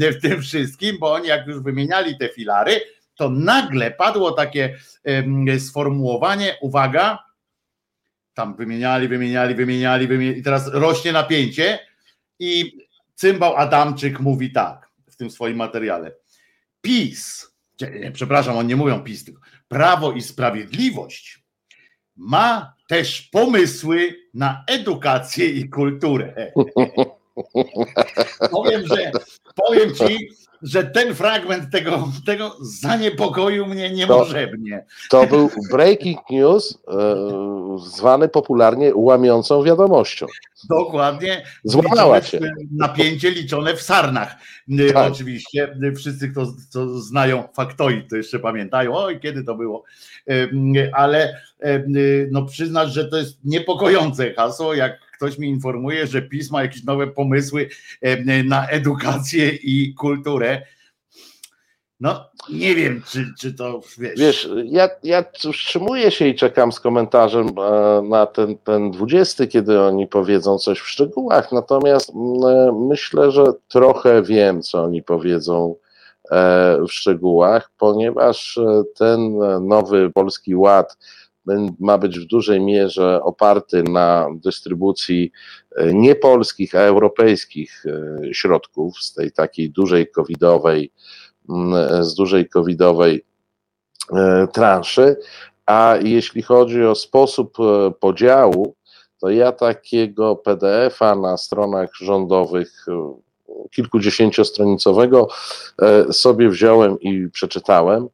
w 0.00 0.20
tym 0.22 0.42
wszystkim, 0.42 0.98
bo 0.98 1.12
oni 1.12 1.28
jak 1.28 1.46
już 1.46 1.60
wymieniali 1.60 2.18
te 2.18 2.28
filary, 2.28 2.80
to 3.14 3.30
nagle 3.30 3.90
padło 3.90 4.32
takie 4.32 4.78
sformułowanie, 5.58 6.56
uwaga, 6.60 7.18
tam 8.34 8.56
wymieniali, 8.56 9.08
wymieniali, 9.08 9.54
wymieniali, 9.54 10.06
wymieniali 10.06 10.40
i 10.40 10.42
teraz 10.42 10.68
rośnie 10.72 11.12
napięcie 11.12 11.78
i 12.38 12.78
cymbał 13.14 13.56
Adamczyk 13.56 14.20
mówi 14.20 14.52
tak 14.52 14.90
w 15.10 15.16
tym 15.16 15.30
swoim 15.30 15.56
materiale. 15.56 16.14
PiS, 16.80 17.48
nie, 17.80 18.12
przepraszam, 18.12 18.56
oni 18.56 18.68
nie 18.68 18.76
mówią 18.76 19.00
PiS, 19.00 19.24
tylko 19.24 19.40
Prawo 19.68 20.12
i 20.12 20.22
Sprawiedliwość 20.22 21.44
ma 22.16 22.74
też 22.88 23.22
pomysły 23.22 24.14
na 24.34 24.64
edukację 24.66 25.48
i 25.48 25.68
kulturę. 25.68 26.52
powiem, 28.50 28.86
że 28.86 29.10
powiem 29.54 29.94
ci, 29.94 30.28
że 30.64 30.84
ten 30.84 31.14
fragment 31.14 31.70
tego, 31.70 32.08
tego 32.26 32.56
zaniepokoił 32.60 33.66
mnie 33.66 33.90
niemożebnie. 33.90 34.84
To, 35.10 35.20
to 35.20 35.26
był 35.26 35.50
breaking 35.70 36.18
news, 36.30 36.78
e, 36.88 37.16
zwany 37.86 38.28
popularnie 38.28 38.92
łamiącą 38.94 39.62
wiadomością. 39.62 40.26
Dokładnie. 40.68 41.44
Złamała 41.64 42.22
się. 42.22 42.40
Napięcie 42.72 43.30
liczone 43.30 43.76
w 43.76 43.82
sarnach. 43.82 44.36
E, 44.70 44.92
tak. 44.92 45.12
Oczywiście 45.12 45.76
e, 45.82 45.92
wszyscy, 45.92 46.28
kto, 46.28 46.46
kto 46.70 47.00
znają 47.00 47.48
faktoid, 47.54 48.10
to 48.10 48.16
jeszcze 48.16 48.38
pamiętają, 48.38 48.96
oj, 48.96 49.20
kiedy 49.20 49.44
to 49.44 49.54
było. 49.54 49.84
E, 50.30 50.48
ale 50.92 51.40
no 52.30 52.46
przyznać, 52.46 52.92
że 52.92 53.04
to 53.04 53.16
jest 53.16 53.38
niepokojące 53.44 54.34
hasło, 54.34 54.74
jak 54.74 54.98
ktoś 55.24 55.38
mi 55.38 55.48
informuje, 55.48 56.06
że 56.06 56.22
PiS 56.22 56.50
ma 56.50 56.62
jakieś 56.62 56.84
nowe 56.84 57.06
pomysły 57.06 57.68
na 58.44 58.68
edukację 58.68 59.48
i 59.62 59.94
kulturę. 59.94 60.62
No, 62.00 62.30
nie 62.52 62.74
wiem, 62.74 63.02
czy, 63.08 63.26
czy 63.38 63.54
to 63.54 63.80
wiesz. 63.98 64.20
Wiesz, 64.20 64.48
ja, 64.64 64.88
ja 65.02 65.24
wstrzymuję 65.32 66.10
się 66.10 66.28
i 66.28 66.34
czekam 66.34 66.72
z 66.72 66.80
komentarzem 66.80 67.46
e, 67.48 68.02
na 68.02 68.26
ten, 68.26 68.58
ten 68.58 68.90
20, 68.90 69.46
kiedy 69.46 69.80
oni 69.80 70.06
powiedzą 70.06 70.58
coś 70.58 70.78
w 70.78 70.88
szczegółach. 70.88 71.52
Natomiast 71.52 72.10
e, 72.10 72.12
myślę, 72.88 73.30
że 73.30 73.44
trochę 73.68 74.22
wiem, 74.22 74.62
co 74.62 74.82
oni 74.82 75.02
powiedzą 75.02 75.76
e, 76.30 76.78
w 76.88 76.92
szczegółach, 76.92 77.70
ponieważ 77.78 78.58
ten 78.98 79.38
nowy 79.60 80.10
polski 80.10 80.54
ład 80.54 80.96
ma 81.80 81.98
być 81.98 82.18
w 82.18 82.26
dużej 82.26 82.60
mierze 82.60 83.20
oparty 83.22 83.82
na 83.82 84.28
dystrybucji 84.34 85.32
nie 85.92 86.14
polskich, 86.14 86.74
a 86.74 86.78
europejskich 86.78 87.84
środków 88.32 88.98
z 88.98 89.14
tej 89.14 89.32
takiej 89.32 89.70
dużej 89.70 90.10
covidowej 90.10 90.92
Mm, 91.48 92.04
z 92.04 92.14
dużej 92.14 92.48
covidowej 92.48 93.24
e, 94.12 94.48
transzy, 94.52 95.16
a 95.66 95.94
jeśli 96.02 96.42
chodzi 96.42 96.84
o 96.84 96.94
sposób 96.94 97.56
e, 97.60 97.90
podziału, 97.90 98.74
to 99.20 99.30
ja 99.30 99.52
takiego 99.52 100.36
PDF-a 100.36 101.14
na 101.14 101.36
stronach 101.36 101.90
rządowych 102.00 102.86
e, 102.88 103.14
kilkudziesięciostronicowego 103.70 105.28
sobie 106.10 106.48
wziąłem 106.48 107.00
i 107.00 107.28
przeczytałem. 107.32 108.08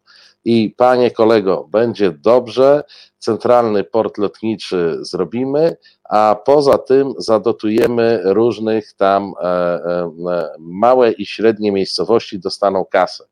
I 0.44 0.74
panie 0.76 1.10
kolego, 1.10 1.68
będzie 1.70 2.10
dobrze, 2.10 2.82
centralny 3.20 3.84
port 3.84 4.18
lotniczy 4.18 4.98
zrobimy, 5.00 5.76
a 6.04 6.36
poza 6.44 6.78
tym 6.78 7.12
zadotujemy 7.18 8.20
różnych 8.24 8.92
tam 8.92 9.32
e, 9.40 9.46
e, 9.46 10.10
małe 10.58 11.12
i 11.12 11.26
średnie 11.26 11.72
miejscowości 11.72 12.38
dostaną 12.38 12.84
kasę. 12.84 13.24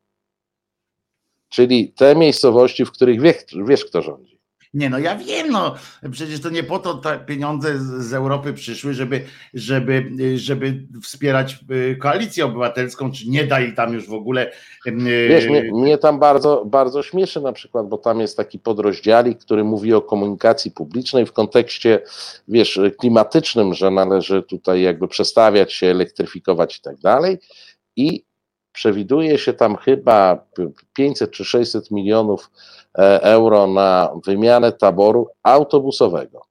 Czyli 1.48 1.92
te 1.92 2.16
miejscowości, 2.16 2.84
w 2.84 2.92
których 2.92 3.20
wiesz, 3.20 3.44
wiesz 3.66 3.84
kto 3.84 4.02
rządzi. 4.02 4.37
Nie, 4.74 4.90
no 4.90 4.98
ja 4.98 5.16
wiem, 5.16 5.50
no 5.50 5.74
przecież 6.10 6.40
to 6.40 6.50
nie 6.50 6.62
po 6.62 6.78
to 6.78 6.94
te 6.94 7.18
pieniądze 7.18 7.78
z 7.78 8.14
Europy 8.14 8.52
przyszły, 8.52 8.94
żeby, 8.94 9.24
żeby, 9.54 10.10
żeby 10.36 10.86
wspierać 11.02 11.58
y, 11.70 11.96
koalicję 11.96 12.44
obywatelską, 12.44 13.12
czy 13.12 13.28
nie 13.28 13.44
da 13.44 13.60
i 13.60 13.74
tam 13.74 13.92
już 13.92 14.08
w 14.08 14.12
ogóle. 14.12 14.52
Y, 14.86 14.92
wiesz, 15.28 15.46
mnie, 15.46 15.72
mnie, 15.72 15.98
tam 15.98 16.18
bardzo, 16.18 16.64
bardzo 16.64 17.02
śmieszy 17.02 17.40
na 17.40 17.52
przykład, 17.52 17.88
bo 17.88 17.98
tam 17.98 18.20
jest 18.20 18.36
taki 18.36 18.58
podrozdziałik, 18.58 19.38
który 19.38 19.64
mówi 19.64 19.94
o 19.94 20.02
komunikacji 20.02 20.70
publicznej 20.70 21.26
w 21.26 21.32
kontekście, 21.32 22.00
wiesz, 22.48 22.80
klimatycznym, 22.98 23.74
że 23.74 23.90
należy 23.90 24.42
tutaj 24.42 24.82
jakby 24.82 25.08
przestawiać 25.08 25.72
się, 25.72 25.86
elektryfikować 25.86 26.78
i 26.78 26.80
tak 26.80 26.98
dalej. 26.98 27.38
I 27.96 28.27
przewiduje 28.78 29.38
się 29.38 29.52
tam 29.52 29.76
chyba 29.76 30.46
500 30.94 31.30
czy 31.30 31.44
600 31.44 31.90
milionów 31.90 32.50
e, 32.98 33.22
euro 33.22 33.66
na 33.66 34.12
wymianę 34.26 34.72
taboru 34.72 35.28
autobusowego. 35.42 36.42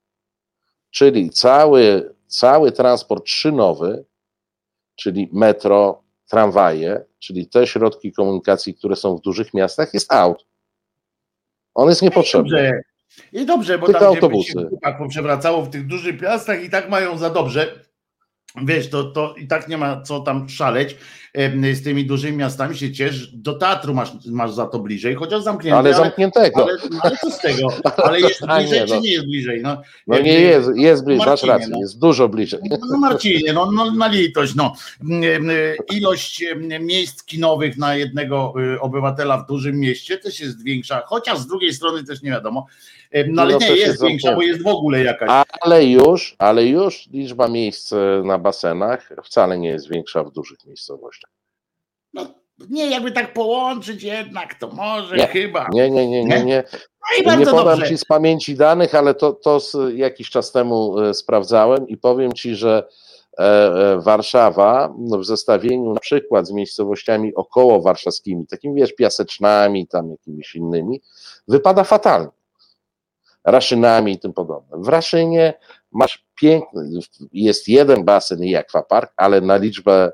Czyli 0.91 1.29
cały, 1.29 2.13
cały 2.27 2.71
transport 2.71 3.29
szynowy, 3.29 4.05
czyli 4.95 5.29
metro, 5.33 6.03
tramwaje, 6.29 7.05
czyli 7.19 7.47
te 7.47 7.67
środki 7.67 8.11
komunikacji, 8.11 8.75
które 8.75 8.95
są 8.95 9.17
w 9.17 9.21
dużych 9.21 9.53
miastach, 9.53 9.93
jest 9.93 10.13
aut. 10.13 10.45
On 11.75 11.89
jest 11.89 12.01
niepotrzebny. 12.01 12.81
I 13.33 13.45
dobrze, 13.45 13.77
bo 13.77 13.85
Tylko 13.85 13.99
tam 13.99 14.15
autobusy. 14.15 14.51
się 14.51 14.93
poprzewracało 14.97 15.61
w 15.61 15.69
tych 15.69 15.87
dużych 15.87 16.21
miastach 16.21 16.63
i 16.63 16.69
tak 16.69 16.89
mają 16.89 17.17
za 17.17 17.29
dobrze. 17.29 17.86
Wiesz, 18.65 18.89
to, 18.89 19.03
to 19.03 19.35
i 19.37 19.47
tak 19.47 19.67
nie 19.67 19.77
ma 19.77 20.01
co 20.01 20.19
tam 20.19 20.49
szaleć 20.49 20.95
z 21.73 21.83
tymi 21.83 22.05
dużymi 22.05 22.37
miastami 22.37 22.77
się 22.77 22.91
ciesz, 22.91 23.27
do 23.33 23.53
teatru 23.53 23.93
masz, 23.93 24.11
masz 24.25 24.53
za 24.53 24.65
to 24.65 24.79
bliżej, 24.79 25.15
chociaż 25.15 25.43
zamknięte. 25.43 25.77
Ale 25.77 25.93
zamkniętego. 25.93 26.63
Ale, 26.63 26.73
ale, 26.81 26.99
ale 27.01 27.17
co 27.17 27.31
z 27.31 27.39
tego? 27.39 27.67
Ale 27.97 28.19
jest 28.19 28.45
bliżej, 28.47 28.79
nie, 28.79 28.85
no. 28.85 28.95
czy 28.95 29.01
nie 29.01 29.11
jest 29.11 29.25
bliżej? 29.25 29.61
No, 29.61 29.81
no 30.07 30.19
nie 30.19 30.39
jest, 30.41 30.69
jest 30.75 31.05
bliżej, 31.05 31.25
Marcinie, 31.25 31.51
masz 31.51 31.59
rację, 31.59 31.73
no. 31.73 31.79
jest 31.79 31.99
dużo 31.99 32.29
bliżej. 32.29 32.59
No 32.89 32.97
Marcinie, 32.97 33.53
no, 33.53 33.71
no 33.71 33.91
na 33.91 34.07
litość, 34.07 34.55
no. 34.55 34.73
Ilość 35.91 36.43
miejsc 36.79 37.23
kinowych 37.23 37.77
na 37.77 37.95
jednego 37.95 38.53
y, 38.75 38.81
obywatela 38.81 39.37
w 39.37 39.47
dużym 39.47 39.79
mieście 39.79 40.17
też 40.17 40.39
jest 40.39 40.63
większa, 40.63 41.03
chociaż 41.05 41.39
z 41.39 41.47
drugiej 41.47 41.73
strony 41.73 42.03
też 42.03 42.21
nie 42.21 42.31
wiadomo. 42.31 42.65
No 43.27 43.41
ale 43.41 43.53
no, 43.53 43.59
nie 43.59 43.75
jest 43.75 44.03
większa, 44.03 44.35
bo 44.35 44.41
jest 44.41 44.63
w 44.63 44.67
ogóle 44.67 45.03
jakaś. 45.03 45.45
Ale 45.61 45.85
już, 45.85 46.35
ale 46.39 46.65
już 46.65 47.07
liczba 47.07 47.47
miejsc 47.47 47.93
e, 47.93 48.21
na 48.25 48.37
basenach 48.37 49.09
wcale 49.23 49.57
nie 49.57 49.69
jest 49.69 49.89
większa 49.89 50.23
w 50.23 50.31
dużych 50.31 50.65
miejscowościach. 50.65 51.31
No 52.13 52.27
nie, 52.69 52.89
jakby 52.89 53.11
tak 53.11 53.33
połączyć 53.33 54.03
jednak, 54.03 54.53
to 54.55 54.67
może 54.67 55.17
nie, 55.17 55.27
chyba. 55.27 55.67
Nie, 55.71 55.91
nie, 55.91 56.07
nie, 56.07 56.25
nie. 56.25 56.45
nie. 56.45 56.63
No 57.25 57.35
nie 57.35 57.45
podam 57.45 57.65
dobrze. 57.65 57.87
ci 57.87 57.97
z 57.97 58.05
pamięci 58.05 58.55
danych, 58.55 58.95
ale 58.95 59.13
to, 59.13 59.33
to 59.33 59.59
jakiś 59.95 60.29
czas 60.29 60.51
temu 60.51 60.99
e, 60.99 61.13
sprawdzałem 61.13 61.87
i 61.87 61.97
powiem 61.97 62.33
ci, 62.33 62.55
że 62.55 62.87
e, 63.37 63.99
Warszawa 64.01 64.93
w 65.19 65.25
zestawieniu 65.25 65.93
na 65.93 65.99
przykład 65.99 66.47
z 66.47 66.51
miejscowościami 66.51 67.35
około 67.35 67.81
warszawskimi, 67.81 68.47
takimi 68.47 68.75
wiesz, 68.75 68.95
piasecznami, 68.95 69.87
tam 69.87 70.11
jakimiś 70.11 70.55
innymi, 70.55 71.01
wypada 71.47 71.83
fatalnie. 71.83 72.29
Raszynami 73.47 74.11
i 74.11 74.19
tym 74.19 74.33
podobne. 74.33 74.77
W 74.77 74.87
Raszynie 74.87 75.53
masz 75.91 76.25
piękny, 76.35 76.89
jest 77.33 77.67
jeden 77.67 78.05
basen 78.05 78.43
i 78.43 78.55
akwapark, 78.55 79.13
ale 79.17 79.41
na 79.41 79.57
liczbę 79.57 80.11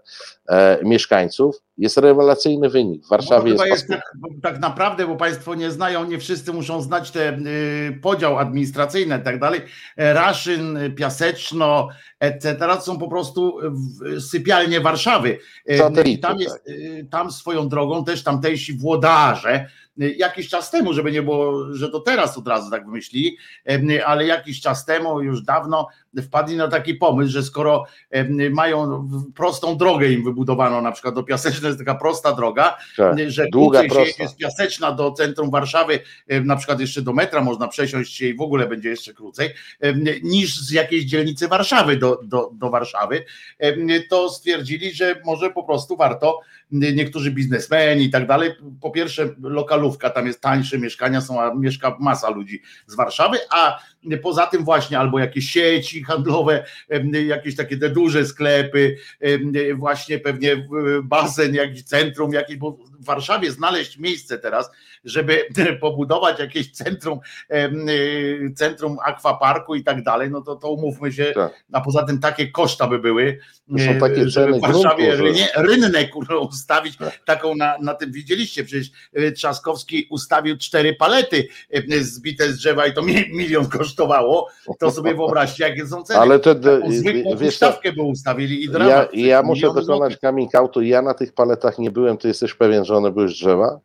e, 0.50 0.80
mieszkańców 0.84 1.56
jest 1.78 1.98
rewelacyjny 1.98 2.70
wynik. 2.70 3.06
W 3.06 3.10
Warszawie 3.10 3.52
jest. 3.52 3.66
jest 3.66 3.88
tak, 3.88 4.04
tak, 4.44 4.60
naprawdę, 4.60 5.08
bo 5.08 5.16
Państwo 5.16 5.56
nie 5.56 5.72
znają, 5.72 6.06
nie 6.06 6.20
wszyscy 6.20 6.54
muszą 6.54 6.82
znać 6.82 7.12
ten 7.12 7.48
y, 7.48 8.00
podział 8.02 8.38
administracyjny 8.38 9.18
i 9.18 9.24
tak 9.24 9.40
dalej. 9.40 9.62
Raszyn, 9.98 10.80
Piaseczno, 10.96 11.90
etc. 12.20 12.56
To 12.56 12.82
są 12.82 13.00
po 13.00 13.08
prostu 13.08 13.58
sypialnie 14.20 14.82
Warszawy. 14.82 15.38
E, 15.70 16.04
I 16.04 16.20
tam 16.20 16.40
jest, 16.40 16.66
tak. 16.66 16.74
Y, 16.76 17.08
tam 17.12 17.32
swoją 17.32 17.70
drogą 17.70 18.06
też 18.06 18.24
tamtejsi 18.24 18.74
włodarze 18.74 19.66
Y, 19.66 19.83
jakiś 19.98 20.50
czas 20.50 20.72
temu, 20.72 20.94
żeby 20.94 21.12
nie 21.12 21.22
było, 21.22 21.76
że 21.76 21.90
to 21.90 22.00
teraz 22.00 22.38
od 22.38 22.48
razu 22.48 22.72
tak 22.72 22.86
wymyślili, 22.86 23.38
ale 24.06 24.26
jakiś 24.26 24.62
czas 24.62 24.86
temu, 24.86 25.22
już 25.22 25.42
dawno 25.42 25.88
wpadli 26.24 26.56
na 26.56 26.68
taki 26.68 26.96
pomysł, 26.96 27.32
że 27.32 27.44
skoro 27.44 27.86
mają 28.52 29.10
prostą 29.36 29.78
drogę 29.78 30.12
im 30.12 30.24
wybudowano, 30.24 30.82
na 30.82 30.92
przykład 30.92 31.16
do 31.16 31.24
Piaseczna 31.24 31.68
jest 31.68 31.80
taka 31.80 31.96
prosta 31.96 32.34
droga, 32.34 32.78
tak, 32.98 33.18
że 33.28 33.48
długa, 33.52 33.90
się 33.90 34.24
jest 34.24 34.38
Piaseczna 34.38 34.92
do 34.92 35.12
centrum 35.12 35.52
Warszawy, 35.52 36.00
na 36.28 36.56
przykład 36.56 36.80
jeszcze 36.80 37.02
do 37.02 37.14
metra 37.14 37.42
można 37.42 37.68
przesiąść 37.68 38.16
się 38.16 38.28
i 38.28 38.36
w 38.36 38.42
ogóle 38.42 38.68
będzie 38.68 38.90
jeszcze 38.90 39.14
krócej, 39.14 39.50
niż 40.24 40.62
z 40.62 40.72
jakiejś 40.72 41.06
dzielnicy 41.06 41.48
Warszawy 41.48 41.98
do, 41.98 42.20
do, 42.24 42.50
do 42.54 42.70
Warszawy, 42.70 43.26
to 44.10 44.30
stwierdzili, 44.30 44.92
że 44.92 45.22
może 45.26 45.50
po 45.50 45.64
prostu 45.64 45.98
warto 45.98 46.40
niektórzy 46.72 47.32
biznesmeni 47.32 48.04
i 48.04 48.10
tak 48.10 48.28
dalej, 48.28 48.52
po 48.82 48.92
pierwsze 48.92 49.30
lokal 49.42 49.83
stalówka, 49.84 50.10
tam 50.10 50.28
jest 50.28 50.42
tańsze 50.42 50.80
mieszkania, 50.80 51.22
są, 51.22 51.42
a 51.42 51.54
mieszka 51.54 51.98
masa 52.00 52.30
ludzi 52.30 52.62
z 52.88 52.96
Warszawy, 52.96 53.38
a 53.50 53.80
poza 54.22 54.48
tym 54.48 54.64
właśnie 54.64 55.00
albo 55.00 55.20
jakieś 55.20 55.50
sieci 55.50 56.04
handlowe, 56.04 56.66
jakieś 57.28 57.56
takie 57.56 57.78
te 57.78 57.90
duże 57.90 58.26
sklepy, 58.26 58.98
właśnie 59.76 60.20
pewnie 60.20 60.68
basen, 61.04 61.56
jakiś 61.56 61.84
centrum, 61.84 62.34
jakieś, 62.34 62.58
bo 62.58 62.72
w 62.72 63.06
Warszawie 63.06 63.52
znaleźć 63.52 63.98
miejsce 63.98 64.38
teraz, 64.38 64.70
żeby 65.04 65.46
pobudować 65.82 66.40
jakieś 66.40 66.72
centrum, 66.72 67.20
centrum 68.56 68.98
akwaparku 69.06 69.76
i 69.76 69.84
tak 69.84 70.04
dalej, 70.04 70.32
no 70.32 70.42
to, 70.42 70.56
to 70.56 70.72
umówmy 70.72 71.12
się, 71.12 71.32
tak. 71.36 71.64
a 71.72 71.82
poza 71.82 72.04
tym 72.04 72.20
takie 72.20 72.52
koszta 72.52 72.88
by 72.88 73.00
były, 73.00 73.40
są 73.86 74.00
takie 74.00 74.30
żeby 74.30 74.54
w 74.54 74.62
Warszawie 74.62 75.18
gruntu, 75.18 75.40
że... 75.40 75.64
rynek 75.64 76.12
ustawić 76.42 76.98
tak. 76.98 77.24
taką 77.26 77.56
na, 77.56 77.78
na 77.78 77.94
tym, 77.94 78.12
widzieliście 78.12 78.64
przecież 78.64 78.92
e, 79.14 79.32
Trzaskowski 79.32 80.08
ustawił 80.10 80.58
cztery 80.58 80.96
palety 80.96 81.48
zbite 82.02 82.54
z 82.54 82.58
drzewa 82.58 82.88
i 82.88 82.94
to 82.94 83.02
milion 83.38 83.66
kosztowało, 83.66 84.50
to 84.80 84.92
sobie 84.92 85.16
wyobraźcie 85.24 85.64
jakie 85.64 85.88
są 85.88 86.04
ceny. 86.04 86.20
Ale 86.20 86.40
te, 86.40 86.56
zwykłą 86.90 87.38
wiesz, 87.38 87.54
ustawkę 87.54 87.94
by 87.94 88.02
ustawili 88.02 88.64
i 88.64 88.70
dramat. 88.70 89.14
Ja, 89.14 89.28
ja 89.28 89.44
muszę 89.44 89.74
dokonać 89.74 90.18
coming 90.18 90.56
outu, 90.56 90.82
ja 90.82 91.02
na 91.02 91.14
tych 91.14 91.34
paletach 91.34 91.80
nie 91.80 91.92
byłem, 91.92 92.18
ty 92.18 92.28
jesteś 92.28 92.54
pewien, 92.54 92.86
że 92.86 92.96
one 92.96 93.12
były 93.12 93.30
z 93.30 93.32
drzewa? 93.32 93.80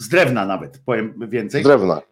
Z 0.00 0.08
drewna 0.08 0.46
nawet, 0.46 0.78
powiem 0.78 1.28
więcej. 1.28 1.62
Z 1.62 1.64
drewna. 1.64 2.02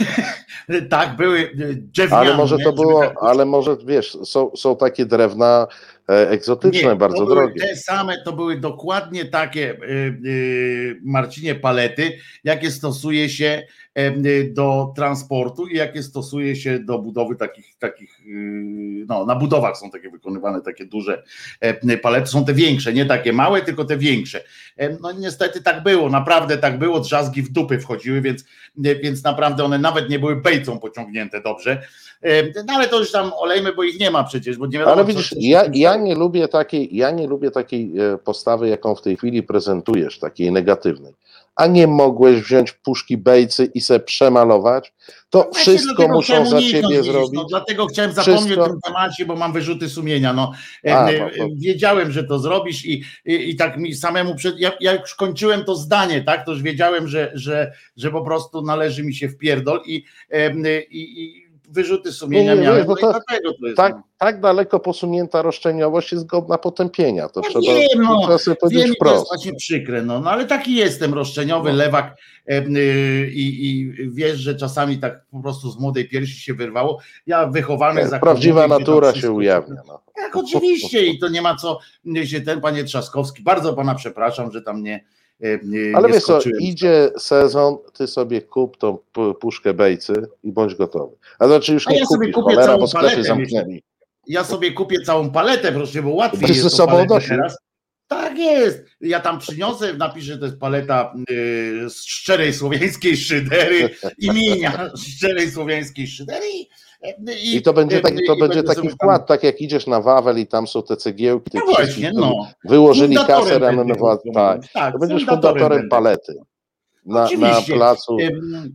tak, 0.90 1.16
były 1.16 1.50
drewniane. 1.76 2.16
Ale 2.16 2.36
może 2.36 2.58
to 2.58 2.72
było, 2.72 3.00
tak... 3.00 3.14
ale 3.20 3.44
może 3.44 3.76
wiesz, 3.86 4.18
są, 4.24 4.50
są 4.56 4.76
takie 4.76 5.06
drewna 5.06 5.66
e, 6.08 6.30
egzotyczne, 6.30 6.88
Nie, 6.88 6.96
bardzo 6.96 7.26
drogie. 7.26 7.60
Te 7.60 7.76
same 7.76 8.22
to 8.24 8.32
były 8.32 8.60
dokładnie 8.60 9.24
takie, 9.24 9.70
e, 9.70 9.74
e, 9.74 10.14
Marcinie, 11.04 11.54
palety, 11.54 12.18
jakie 12.44 12.70
stosuje 12.70 13.28
się 13.28 13.62
do 14.50 14.92
transportu 14.96 15.66
i 15.66 15.76
jakie 15.76 16.02
stosuje 16.02 16.56
się 16.56 16.78
do 16.78 16.98
budowy 16.98 17.36
takich, 17.36 17.76
takich 17.78 18.20
no 19.06 19.26
na 19.26 19.36
budowach 19.36 19.76
są 19.76 19.90
takie 19.90 20.10
wykonywane 20.10 20.60
takie 20.60 20.84
duże 20.84 21.22
palety, 22.02 22.26
są 22.26 22.44
te 22.44 22.54
większe, 22.54 22.92
nie 22.92 23.06
takie 23.06 23.32
małe, 23.32 23.62
tylko 23.62 23.84
te 23.84 23.96
większe. 23.96 24.40
No 25.00 25.12
niestety 25.12 25.62
tak 25.62 25.82
było, 25.82 26.10
naprawdę 26.10 26.58
tak 26.58 26.78
było, 26.78 27.00
drzazgi 27.00 27.42
w 27.42 27.52
dupy 27.52 27.78
wchodziły, 27.78 28.20
więc, 28.20 28.44
więc 28.76 29.24
naprawdę 29.24 29.64
one 29.64 29.78
nawet 29.78 30.10
nie 30.10 30.18
były 30.18 30.36
bejcą 30.36 30.78
pociągnięte 30.78 31.40
dobrze, 31.40 31.82
no 32.66 32.74
ale 32.74 32.88
to 32.88 32.98
już 32.98 33.12
tam 33.12 33.32
olejmy, 33.32 33.72
bo 33.72 33.82
ich 33.82 34.00
nie 34.00 34.10
ma 34.10 34.24
przecież, 34.24 34.56
bo 34.56 34.66
nie 34.66 34.78
wiadomo, 34.78 34.92
Ale 34.92 35.04
widzisz, 35.04 35.34
ja, 35.38 35.64
ja 35.72 35.96
nie 35.96 36.14
lubię 36.14 36.48
takiej, 36.48 36.96
ja 36.96 37.10
nie 37.10 37.26
lubię 37.26 37.50
takiej 37.50 37.92
e, 37.98 38.18
postawy, 38.18 38.68
jaką 38.68 38.94
w 38.94 39.02
tej 39.02 39.16
chwili 39.16 39.42
prezentujesz, 39.42 40.18
takiej 40.18 40.52
negatywnej 40.52 41.12
a 41.56 41.66
nie 41.66 41.86
mogłeś 41.86 42.40
wziąć 42.40 42.72
puszki 42.72 43.16
bejcy 43.16 43.70
i 43.74 43.80
se 43.80 44.00
przemalować, 44.00 44.92
to 45.30 45.38
no 45.38 45.60
wszystko 45.60 46.08
muszą 46.08 46.46
za 46.46 46.60
ciebie 46.60 47.02
zrobić. 47.02 47.32
No, 47.32 47.44
dlatego 47.44 47.86
chciałem 47.86 48.12
zapomnieć 48.12 48.40
wszystko... 48.40 48.64
o 48.64 48.68
tym 48.68 48.80
temacie, 48.86 49.26
bo 49.26 49.36
mam 49.36 49.52
wyrzuty 49.52 49.88
sumienia. 49.88 50.32
No, 50.32 50.52
a, 50.86 51.04
no, 51.04 51.12
no. 51.38 51.46
Wiedziałem, 51.56 52.12
że 52.12 52.24
to 52.24 52.38
zrobisz 52.38 52.84
i, 52.84 53.04
i, 53.24 53.50
i 53.50 53.56
tak 53.56 53.78
mi 53.78 53.94
samemu, 53.94 54.34
przed, 54.34 54.60
ja, 54.60 54.72
ja, 54.80 54.92
już 54.92 55.14
kończyłem 55.14 55.64
to 55.64 55.76
zdanie, 55.76 56.22
tak, 56.22 56.44
to 56.44 56.52
już 56.52 56.62
wiedziałem, 56.62 57.08
że, 57.08 57.30
że, 57.34 57.72
że 57.96 58.10
po 58.10 58.24
prostu 58.24 58.62
należy 58.62 59.02
mi 59.04 59.14
się 59.14 59.28
wpierdol 59.28 59.80
i, 59.86 60.04
i, 60.90 61.22
i 61.22 61.45
wyrzuty 61.68 62.12
sumienia 62.12 62.54
nie, 62.54 62.60
nie, 62.60 62.66
miałem. 62.66 62.86
No 62.86 62.96
to, 62.96 63.10
dlatego 63.10 63.52
to 63.60 63.66
jest, 63.66 63.76
tak, 63.76 63.94
no. 63.94 64.02
tak 64.18 64.40
daleko 64.40 64.80
posunięta 64.80 65.42
roszczeniowość 65.42 66.12
jest 66.12 66.26
godna 66.26 66.58
potępienia. 66.58 67.28
To 67.28 67.40
ja 67.40 67.48
trzeba, 67.48 67.64
wiem, 67.64 68.02
no, 68.02 68.20
trzeba 68.22 68.38
sobie 68.38 68.56
wiem, 68.70 68.94
to 69.00 69.12
jest 69.12 69.26
właśnie 69.26 69.54
przykre, 69.54 70.02
no, 70.02 70.20
no 70.20 70.30
ale 70.30 70.46
taki 70.46 70.74
jestem, 70.74 71.14
roszczeniowy, 71.14 71.70
no. 71.70 71.76
lewak 71.76 72.16
y, 72.50 73.30
i, 73.32 73.66
i 73.66 73.92
wiesz, 74.10 74.38
że 74.38 74.54
czasami 74.54 74.98
tak 74.98 75.26
po 75.30 75.40
prostu 75.40 75.70
z 75.70 75.78
młodej 75.78 76.08
piersi 76.08 76.40
się 76.40 76.54
wyrwało. 76.54 77.00
Ja 77.26 77.46
wychowany 77.46 78.02
nie, 78.02 78.08
za 78.08 78.18
Prawdziwa 78.18 78.68
natura 78.68 79.14
się 79.14 79.32
ujawnia. 79.32 79.82
No. 79.86 80.02
Tak, 80.16 80.36
oczywiście 80.36 81.06
i 81.06 81.18
to 81.18 81.28
nie 81.28 81.42
ma 81.42 81.56
co 81.56 81.78
się 82.24 82.40
ten 82.40 82.60
panie 82.60 82.84
Trzaskowski, 82.84 83.42
bardzo 83.42 83.74
pana 83.74 83.94
przepraszam, 83.94 84.52
że 84.52 84.62
tam 84.62 84.82
nie 84.82 85.04
Ale 85.94 86.08
wiesz 86.08 86.24
co, 86.24 86.38
idzie 86.60 87.10
sezon, 87.18 87.76
ty 87.92 88.06
sobie 88.06 88.42
kup 88.42 88.76
tą 88.76 88.98
puszkę 89.40 89.74
bejcy 89.74 90.28
i 90.42 90.52
bądź 90.52 90.74
gotowy. 90.74 91.16
A 91.38 91.46
znaczy 91.46 91.72
już 91.72 91.88
nie 91.88 91.98
ja 91.98 92.04
kupisz, 92.04 92.32
kupię 92.32 92.54
cholera, 92.54 92.66
całą 92.66 92.78
bo 92.78 92.86
sklepy 92.86 93.24
zamknęli. 93.24 93.82
Ja 94.26 94.44
sobie 94.44 94.72
kupię 94.72 95.00
całą 95.00 95.30
paletę, 95.30 95.72
proszę, 95.72 96.02
bo 96.02 96.10
łatwiej 96.10 96.48
jest 96.48 96.62
ze 96.62 96.70
sobą 96.70 97.06
teraz. 97.28 97.56
Tak 98.08 98.38
jest. 98.38 98.84
Ja 99.00 99.20
tam 99.20 99.38
przyniosę, 99.38 99.94
napiszę, 99.94 100.38
to 100.38 100.44
jest 100.44 100.58
paleta 100.58 101.14
y, 101.30 101.90
z 101.90 102.04
szczerej 102.04 102.54
słowiańskiej 102.54 103.16
szydery 103.16 103.90
imienia 104.18 104.90
szczerej 104.96 105.50
słowiańskiej 105.50 106.06
szydery 106.06 106.46
i, 107.42 107.56
I 107.56 107.62
to 107.62 107.72
będzie, 107.72 108.00
taki, 108.00 108.26
to 108.26 108.36
będzie 108.36 108.62
taki 108.62 108.88
wkład, 108.88 109.26
tak 109.26 109.42
jak 109.42 109.60
idziesz 109.60 109.86
na 109.86 110.00
Wawel 110.00 110.38
i 110.38 110.46
tam 110.46 110.66
są 110.66 110.82
te 110.82 110.96
cegiełki, 110.96 111.50
no 111.58 111.64
właśnie, 111.64 112.12
no. 112.14 112.46
wyłożyli 112.64 113.16
kasę 113.26 113.58
ranowa, 113.58 114.18
tak. 114.34 114.60
tak. 114.72 114.92
To 114.92 114.98
będziesz 114.98 115.26
fundatorem 115.26 115.88
palety. 115.88 116.34
Na, 117.06 117.28
na 117.38 117.60
placu 117.60 118.16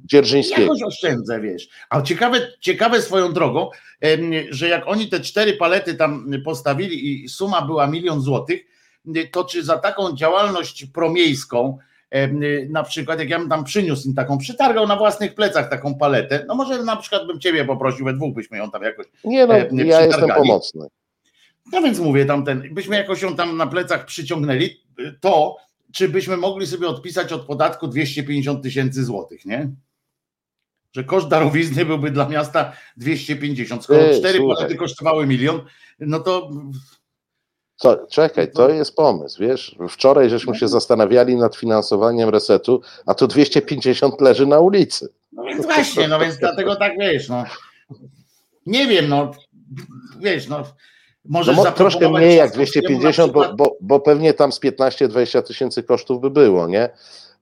Dzierżyńskiego. 0.05 0.61
Jakoś 0.61 0.83
oszczędzę, 0.83 1.41
wiesz. 1.41 1.69
A 1.89 2.01
ciekawe, 2.01 2.47
ciekawe 2.59 3.01
swoją 3.01 3.33
drogą, 3.33 3.69
że 4.49 4.67
jak 4.67 4.87
oni 4.87 5.07
te 5.07 5.19
cztery 5.19 5.53
palety 5.53 5.95
tam 5.95 6.31
postawili 6.45 7.23
i 7.23 7.29
suma 7.29 7.61
była 7.61 7.87
milion 7.87 8.21
złotych, 8.21 8.61
to 9.31 9.43
czy 9.43 9.63
za 9.63 9.77
taką 9.77 10.15
działalność 10.15 10.85
promiejską, 10.85 11.77
na 12.69 12.83
przykład 12.83 13.19
jak 13.19 13.29
ja 13.29 13.39
bym 13.39 13.49
tam 13.49 13.63
przyniósł 13.63 14.07
im 14.07 14.15
taką, 14.15 14.37
przytargał 14.37 14.87
na 14.87 14.95
własnych 14.95 15.35
plecach 15.35 15.69
taką 15.69 15.95
paletę, 15.95 16.45
no 16.47 16.55
może 16.55 16.83
na 16.83 16.95
przykład 16.95 17.27
bym 17.27 17.39
ciebie 17.39 17.65
poprosił, 17.65 18.05
we 18.05 18.13
dwóch 18.13 18.35
byśmy 18.35 18.57
ją 18.57 18.71
tam 18.71 18.83
jakoś 18.83 19.05
Nie 19.23 19.47
no, 19.47 19.53
ja 19.83 20.01
jestem 20.01 20.29
pomocny. 20.29 20.87
No 21.71 21.81
więc 21.81 21.99
mówię 21.99 22.25
tam 22.25 22.45
ten, 22.45 22.73
byśmy 22.73 22.95
jakoś 22.95 23.21
ją 23.21 23.35
tam 23.35 23.57
na 23.57 23.67
plecach 23.67 24.05
przyciągnęli, 24.05 24.81
to 25.19 25.57
czy 25.91 26.09
byśmy 26.09 26.37
mogli 26.37 26.67
sobie 26.67 26.87
odpisać 26.87 27.33
od 27.33 27.45
podatku 27.45 27.87
250 27.87 28.63
tysięcy 28.63 29.03
złotych, 29.03 29.45
nie? 29.45 29.69
Że 30.95 31.03
koszt 31.03 31.27
darowizny 31.27 31.85
byłby 31.85 32.11
dla 32.11 32.29
miasta 32.29 32.73
250. 32.97 33.83
Skoro 33.83 33.99
cztery 33.99 34.37
słuchaj. 34.37 34.55
palety 34.55 34.75
kosztowały 34.75 35.27
milion, 35.27 35.61
no 35.99 36.19
to 36.19 36.51
co, 37.81 38.07
czekaj, 38.07 38.51
to 38.51 38.69
jest 38.69 38.95
pomysł, 38.95 39.41
wiesz, 39.41 39.75
wczoraj 39.89 40.29
żeśmy 40.29 40.55
się 40.55 40.67
zastanawiali 40.67 41.35
nad 41.35 41.55
finansowaniem 41.55 42.29
resetu, 42.29 42.81
a 43.05 43.13
tu 43.13 43.27
250 43.27 44.21
leży 44.21 44.45
na 44.45 44.59
ulicy. 44.59 45.09
No 45.31 45.43
więc 45.43 45.65
właśnie, 45.65 46.07
no 46.07 46.19
więc 46.19 46.37
dlatego 46.37 46.75
tak 46.75 46.93
wiesz, 46.99 47.29
no. 47.29 47.43
Nie 48.65 48.87
wiem, 48.87 49.09
no, 49.09 49.31
wiesz, 50.19 50.47
no, 50.47 50.63
Możesz 51.25 51.57
no, 51.57 51.71
troszkę 51.71 52.09
mniej 52.09 52.37
jak 52.37 52.51
250, 52.51 53.13
przykład... 53.13 53.55
bo, 53.55 53.55
bo, 53.55 53.77
bo 53.81 53.99
pewnie 53.99 54.33
tam 54.33 54.51
z 54.51 54.59
15-20 54.59 55.41
tysięcy 55.41 55.83
kosztów 55.83 56.21
by 56.21 56.29
było, 56.29 56.67
nie? 56.67 56.89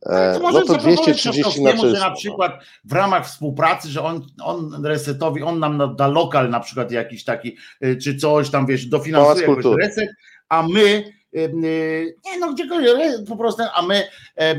E, 0.06 0.40
no, 0.42 0.52
no 0.52 0.62
to 0.62 0.78
230 0.78 1.64
na 1.64 1.74
na 2.00 2.12
przykład 2.12 2.64
w 2.84 2.94
ramach 2.94 3.28
współpracy, 3.28 3.90
że 3.90 4.04
on, 4.04 4.28
on 4.44 4.86
resetowi, 4.86 5.44
on 5.44 5.60
nam 5.60 5.96
da 5.96 6.08
lokal 6.08 6.50
na 6.50 6.60
przykład 6.60 6.92
jakiś 6.92 7.24
taki, 7.24 7.58
y, 7.84 7.98
czy 7.98 8.16
coś 8.16 8.50
tam, 8.50 8.66
wiesz, 8.66 8.86
dofinansuje 8.86 9.48
jakoś 9.48 9.66
reset, 9.82 10.10
a 10.50 10.68
my 10.68 11.04
y, 11.36 11.40
y, 11.40 12.16
nie 12.26 12.40
no, 12.40 12.54
gdziekolwiek, 12.54 12.98
po 13.28 13.38
prostu, 13.38 13.64
a 13.74 13.82
my 13.82 14.04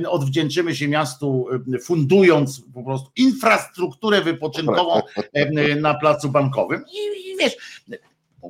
odwdzięczymy 0.08 0.74
się 0.74 0.88
miastu, 0.88 1.46
fundując 1.82 2.62
po 2.74 2.82
prostu 2.82 3.10
infrastrukturę 3.16 4.20
wypoczynkową 4.20 5.00
na 5.80 5.94
placu 5.94 6.28
bankowym. 6.28 6.84
I, 6.92 7.30
i 7.30 7.36
wiesz, 7.36 7.56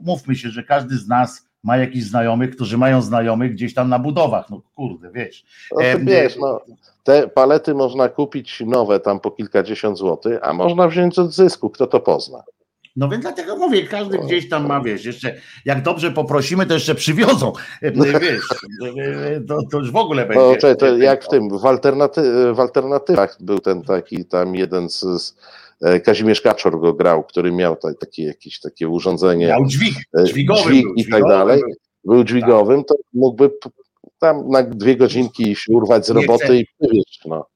mówmy 0.02 0.36
się, 0.36 0.50
że 0.50 0.62
każdy 0.62 0.98
z 0.98 1.08
nas 1.08 1.49
ma 1.64 1.76
jakichś 1.76 2.04
znajomych, 2.04 2.50
którzy 2.50 2.78
mają 2.78 3.02
znajomych 3.02 3.52
gdzieś 3.52 3.74
tam 3.74 3.88
na 3.88 3.98
budowach. 3.98 4.50
No 4.50 4.62
kurde, 4.76 5.10
wiesz. 5.10 5.44
No, 5.72 5.78
wiesz, 6.00 6.36
no, 6.36 6.60
te 7.04 7.28
palety 7.28 7.74
można 7.74 8.08
kupić 8.08 8.62
nowe 8.66 9.00
tam 9.00 9.20
po 9.20 9.30
kilkadziesiąt 9.30 9.98
złotych, 9.98 10.38
a 10.42 10.52
można 10.52 10.88
wziąć 10.88 11.18
od 11.18 11.32
zysku, 11.32 11.70
kto 11.70 11.86
to 11.86 12.00
pozna. 12.00 12.42
No 12.96 13.08
więc 13.08 13.22
dlatego 13.22 13.56
mówię, 13.56 13.86
każdy 13.86 14.18
gdzieś 14.18 14.48
tam 14.48 14.66
ma, 14.66 14.80
wiesz, 14.80 15.04
jeszcze 15.04 15.36
jak 15.64 15.82
dobrze 15.82 16.10
poprosimy, 16.10 16.66
to 16.66 16.74
jeszcze 16.74 16.94
przywiozą, 16.94 17.52
wiesz, 18.20 18.42
to, 19.48 19.58
to 19.70 19.78
już 19.78 19.90
w 19.92 19.96
ogóle 19.96 20.26
będzie. 20.26 20.44
No, 20.44 20.54
czekaj, 20.54 20.76
to 20.76 20.96
jak 20.96 21.24
w 21.24 21.28
tym, 21.28 21.58
w, 21.58 21.66
alternaty 21.66 22.52
w 22.54 22.60
alternatywach 22.60 23.36
był 23.40 23.58
ten 23.58 23.82
taki 23.82 24.24
tam 24.24 24.54
jeden 24.54 24.88
z, 24.88 25.00
z 25.00 25.36
E, 25.69 25.69
Kazimierz 26.04 26.40
Kaczor 26.40 26.80
go 26.80 26.92
grał, 26.92 27.24
który 27.24 27.52
miał 27.52 27.76
takie 28.00 28.24
jakieś 28.24 28.60
takie 28.60 28.88
urządzenie. 28.88 29.46
Miał 29.46 29.66
dźwig, 29.66 29.94
e, 30.18 30.24
dźwigowy 30.24 30.70
dźwig 30.70 30.84
był, 30.84 30.94
i 30.94 31.06
tak 31.06 31.22
dalej. 31.22 31.60
Był, 31.60 32.14
był 32.14 32.24
dźwigowym, 32.24 32.84
to 32.84 32.94
mógłby 33.12 33.50
tam 34.18 34.48
na 34.48 34.62
dwie 34.62 34.96
godzinki 34.96 35.56
się 35.56 35.72
urwać 35.72 36.06
z 36.06 36.10
roboty 36.10 36.58
i 36.58 36.66
przywieźć. 36.66 37.20
No. 37.26 37.46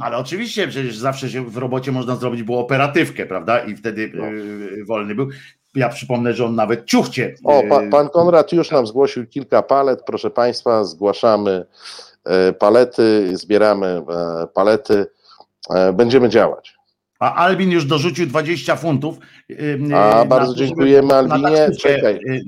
Ale 0.00 0.16
oczywiście, 0.16 0.68
przecież 0.68 0.96
zawsze 0.96 1.30
się 1.30 1.50
w 1.50 1.56
robocie 1.56 1.92
można 1.92 2.16
zrobić 2.16 2.42
było 2.42 2.60
operatywkę, 2.60 3.26
prawda? 3.26 3.58
I 3.58 3.76
wtedy 3.76 4.10
no. 4.14 4.26
yy, 4.26 4.84
wolny 4.84 5.14
był. 5.14 5.28
Ja 5.74 5.88
przypomnę, 5.88 6.32
że 6.32 6.44
on 6.44 6.54
nawet 6.54 6.84
ciuchcie. 6.84 7.34
O, 7.44 7.62
pa, 7.68 7.80
pan 7.90 8.08
Konrad 8.08 8.52
już 8.52 8.70
nam 8.70 8.86
zgłosił 8.86 9.26
kilka 9.26 9.62
palet. 9.62 10.02
Proszę 10.06 10.30
Państwa, 10.30 10.84
zgłaszamy 10.84 11.66
e, 12.24 12.52
palety, 12.52 13.36
zbieramy 13.36 13.86
e, 13.86 14.02
palety, 14.54 15.06
e, 15.70 15.92
będziemy 15.92 16.28
działać. 16.28 16.73
A 17.24 17.34
Albin 17.34 17.70
już 17.70 17.84
dorzucił 17.84 18.26
20 18.26 18.76
funtów. 18.76 19.18
y, 19.50 19.78
A, 19.84 19.88
na 19.88 20.24
bardzo 20.24 20.52
to, 20.52 20.58
dziękujemy, 20.58 21.14
Albinie. 21.14 21.70
Czekaj. 21.80 22.14
y, 22.28 22.42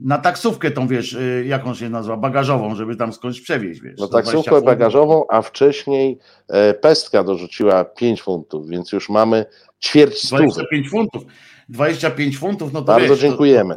Na 0.00 0.18
taksówkę 0.18 0.70
tą, 0.70 0.88
wiesz, 0.88 1.12
y, 1.12 1.44
jaką 1.46 1.74
się 1.74 1.88
nazywa, 1.88 2.16
bagażową, 2.16 2.74
żeby 2.74 2.96
tam 2.96 3.12
skądś 3.12 3.40
przewieźć, 3.40 3.80
wiesz. 3.80 3.94
No 3.98 4.06
za 4.06 4.10
20 4.10 4.32
taksówkę 4.32 4.62
bagażową, 4.66 5.24
a 5.28 5.42
wcześniej 5.42 6.18
e, 6.48 6.74
pestka 6.74 7.24
dorzuciła 7.24 7.84
5 7.84 8.22
funtów, 8.22 8.68
więc 8.68 8.92
już 8.92 9.08
mamy 9.08 9.44
ćwierć 9.84 10.18
stówy. 10.18 10.42
25 10.42 10.90
funtów. 10.90 11.22
25 11.68 12.38
funtów, 12.38 12.72
no 12.72 12.80
to 12.80 12.86
Bardzo 12.86 13.08
wiesz, 13.08 13.18
to- 13.18 13.22
dziękujemy. 13.28 13.76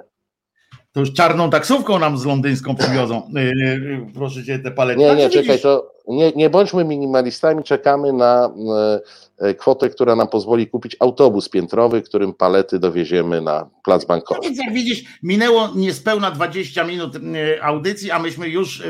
To, 0.91 0.99
już 0.99 1.13
czarną 1.13 1.49
taksówką 1.49 1.99
nam 1.99 2.17
z 2.17 2.25
londyńską 2.25 2.75
przywiozą. 2.75 3.29
Y, 3.37 3.39
y, 3.39 4.05
proszę 4.13 4.43
cię, 4.43 4.59
te 4.59 4.71
palety. 4.71 4.99
Nie, 4.99 5.15
nie, 5.15 5.29
czekaj, 5.29 5.59
to 5.59 5.91
nie, 6.07 6.31
nie 6.31 6.49
bądźmy 6.49 6.85
minimalistami, 6.85 7.63
czekamy 7.63 8.13
na 8.13 8.45
e, 8.75 8.99
kwotę, 9.57 9.89
która 9.89 10.15
nam 10.15 10.27
pozwoli 10.27 10.67
kupić 10.67 10.95
autobus 10.99 11.49
piętrowy, 11.49 12.01
którym 12.01 12.33
palety 12.33 12.79
dowieziemy 12.79 13.41
na 13.41 13.69
plac 13.83 14.01
No 14.01 14.07
bankowy. 14.07 14.39
więc 14.43 14.57
jak 14.57 14.73
widzisz, 14.73 15.03
minęło 15.23 15.69
niespełna 15.75 16.31
20 16.31 16.83
minut 16.83 17.15
y, 17.15 17.63
audycji, 17.63 18.11
a 18.11 18.19
myśmy 18.19 18.49
już 18.49 18.83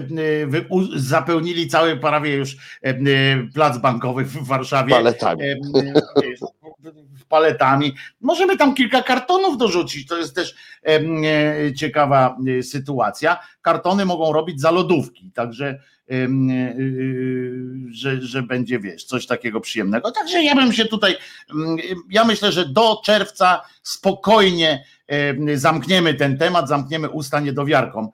u- 0.69 0.97
zapełnili 0.99 1.67
cały 1.67 1.97
prawie 1.97 2.35
już 2.35 2.57
plac 3.53 3.77
bankowy 3.77 4.25
w 4.25 4.47
Warszawie. 4.47 4.95
Paletami. 4.95 5.43
Paletami. 7.29 7.93
Możemy 8.21 8.57
tam 8.57 8.73
kilka 8.73 9.01
kartonów 9.03 9.57
dorzucić. 9.57 10.07
To 10.07 10.17
jest 10.17 10.35
też 10.35 10.55
e, 10.87 11.73
ciekawa 11.73 12.37
e, 12.59 12.63
sytuacja. 12.63 13.37
Kartony 13.61 14.05
mogą 14.05 14.33
robić 14.33 14.61
za 14.61 14.71
lodówki, 14.71 15.31
także 15.31 15.67
e, 15.67 15.73
e, 15.73 15.79
że, 17.91 18.21
że 18.21 18.43
będzie, 18.43 18.79
wiesz, 18.79 19.03
coś 19.03 19.27
takiego 19.27 19.61
przyjemnego. 19.61 20.11
Także 20.11 20.43
ja 20.43 20.55
bym 20.55 20.73
się 20.73 20.85
tutaj, 20.85 21.15
ja 22.09 22.23
myślę, 22.25 22.51
że 22.51 22.65
do 22.65 23.01
czerwca 23.05 23.61
spokojnie 23.83 24.85
em, 25.07 25.57
zamkniemy 25.57 26.13
ten 26.13 26.37
temat, 26.37 26.67
zamkniemy 26.67 27.09
usta 27.09 27.39
niedowiarkom 27.39 28.09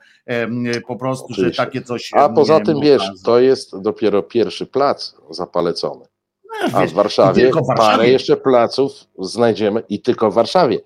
po 0.88 0.95
prostu, 0.95 1.28
że 1.34 1.41
Oczywiście. 1.41 1.65
takie 1.65 1.82
coś 1.82 2.10
A 2.13 2.30
poza 2.30 2.60
tym, 2.60 2.80
wiesz, 2.82 3.04
to 3.23 3.39
jest 3.39 3.82
dopiero 3.82 4.23
pierwszy 4.23 4.65
plac 4.65 5.15
zapalecony. 5.30 6.06
A 6.73 6.82
Wiesz, 6.82 6.91
w 6.91 6.93
Warszawie, 6.93 7.41
i 7.41 7.45
tylko 7.45 7.62
w 7.62 7.67
Warszawie. 7.67 7.97
parę 7.97 8.10
jeszcze 8.10 8.38
placów 8.38 8.91
znajdziemy 9.19 9.84
i 9.89 10.02
tylko 10.02 10.32
w 10.32 10.34
Warszawie. 10.34 10.80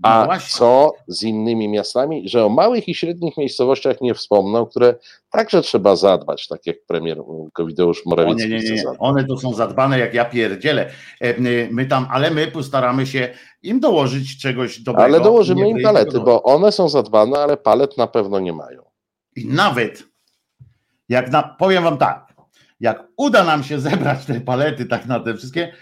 No 0.00 0.08
A 0.08 0.24
właśnie. 0.24 0.58
co 0.58 0.92
z 1.08 1.22
innymi 1.22 1.68
miastami, 1.68 2.28
że 2.28 2.44
o 2.44 2.48
małych 2.48 2.88
i 2.88 2.94
średnich 2.94 3.36
miejscowościach 3.36 4.00
nie 4.00 4.14
wspomną, 4.14 4.66
które 4.66 4.94
także 5.30 5.62
trzeba 5.62 5.96
zadbać, 5.96 6.48
tak 6.48 6.66
jak 6.66 6.76
premier 6.86 7.18
Kowideusz 7.52 8.02
O, 8.06 8.10
Morawiecki 8.10 8.48
nie, 8.48 8.58
nie, 8.58 8.70
nie. 8.70 8.84
One 8.98 9.24
to 9.24 9.38
są 9.38 9.54
zadbane 9.54 9.98
jak 9.98 10.14
ja 10.14 10.24
pierdzielę. 10.24 10.90
E, 11.20 11.38
y, 11.38 11.68
My 11.72 11.86
tam, 11.86 12.06
ale 12.10 12.30
my 12.30 12.46
postaramy 12.46 13.06
się 13.06 13.28
im 13.62 13.80
dołożyć 13.80 14.40
czegoś 14.40 14.80
dobrego. 14.80 15.04
Ale 15.04 15.20
dołożymy 15.20 15.68
im 15.68 15.82
palety, 15.82 16.20
bo 16.20 16.42
one 16.42 16.72
są 16.72 16.88
zadbane, 16.88 17.38
ale 17.38 17.56
palet 17.56 17.98
na 17.98 18.06
pewno 18.06 18.40
nie 18.40 18.52
mają. 18.52 18.82
I 19.36 19.46
nawet, 19.46 20.04
jak 21.08 21.30
na, 21.30 21.42
powiem 21.42 21.84
wam 21.84 21.98
tak, 21.98 22.34
jak 22.80 23.08
uda 23.16 23.44
nam 23.44 23.64
się 23.64 23.80
zebrać 23.80 24.24
te 24.26 24.40
palety 24.40 24.86
tak 24.86 25.06
na 25.06 25.20
te 25.20 25.34
wszystkie, 25.34 25.72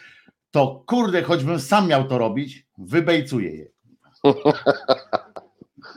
to 0.50 0.84
kurde, 0.86 1.22
choćbym 1.22 1.60
sam 1.60 1.88
miał 1.88 2.08
to 2.08 2.18
robić, 2.18 2.66
wybejcuję 2.78 3.56
je. 3.56 3.75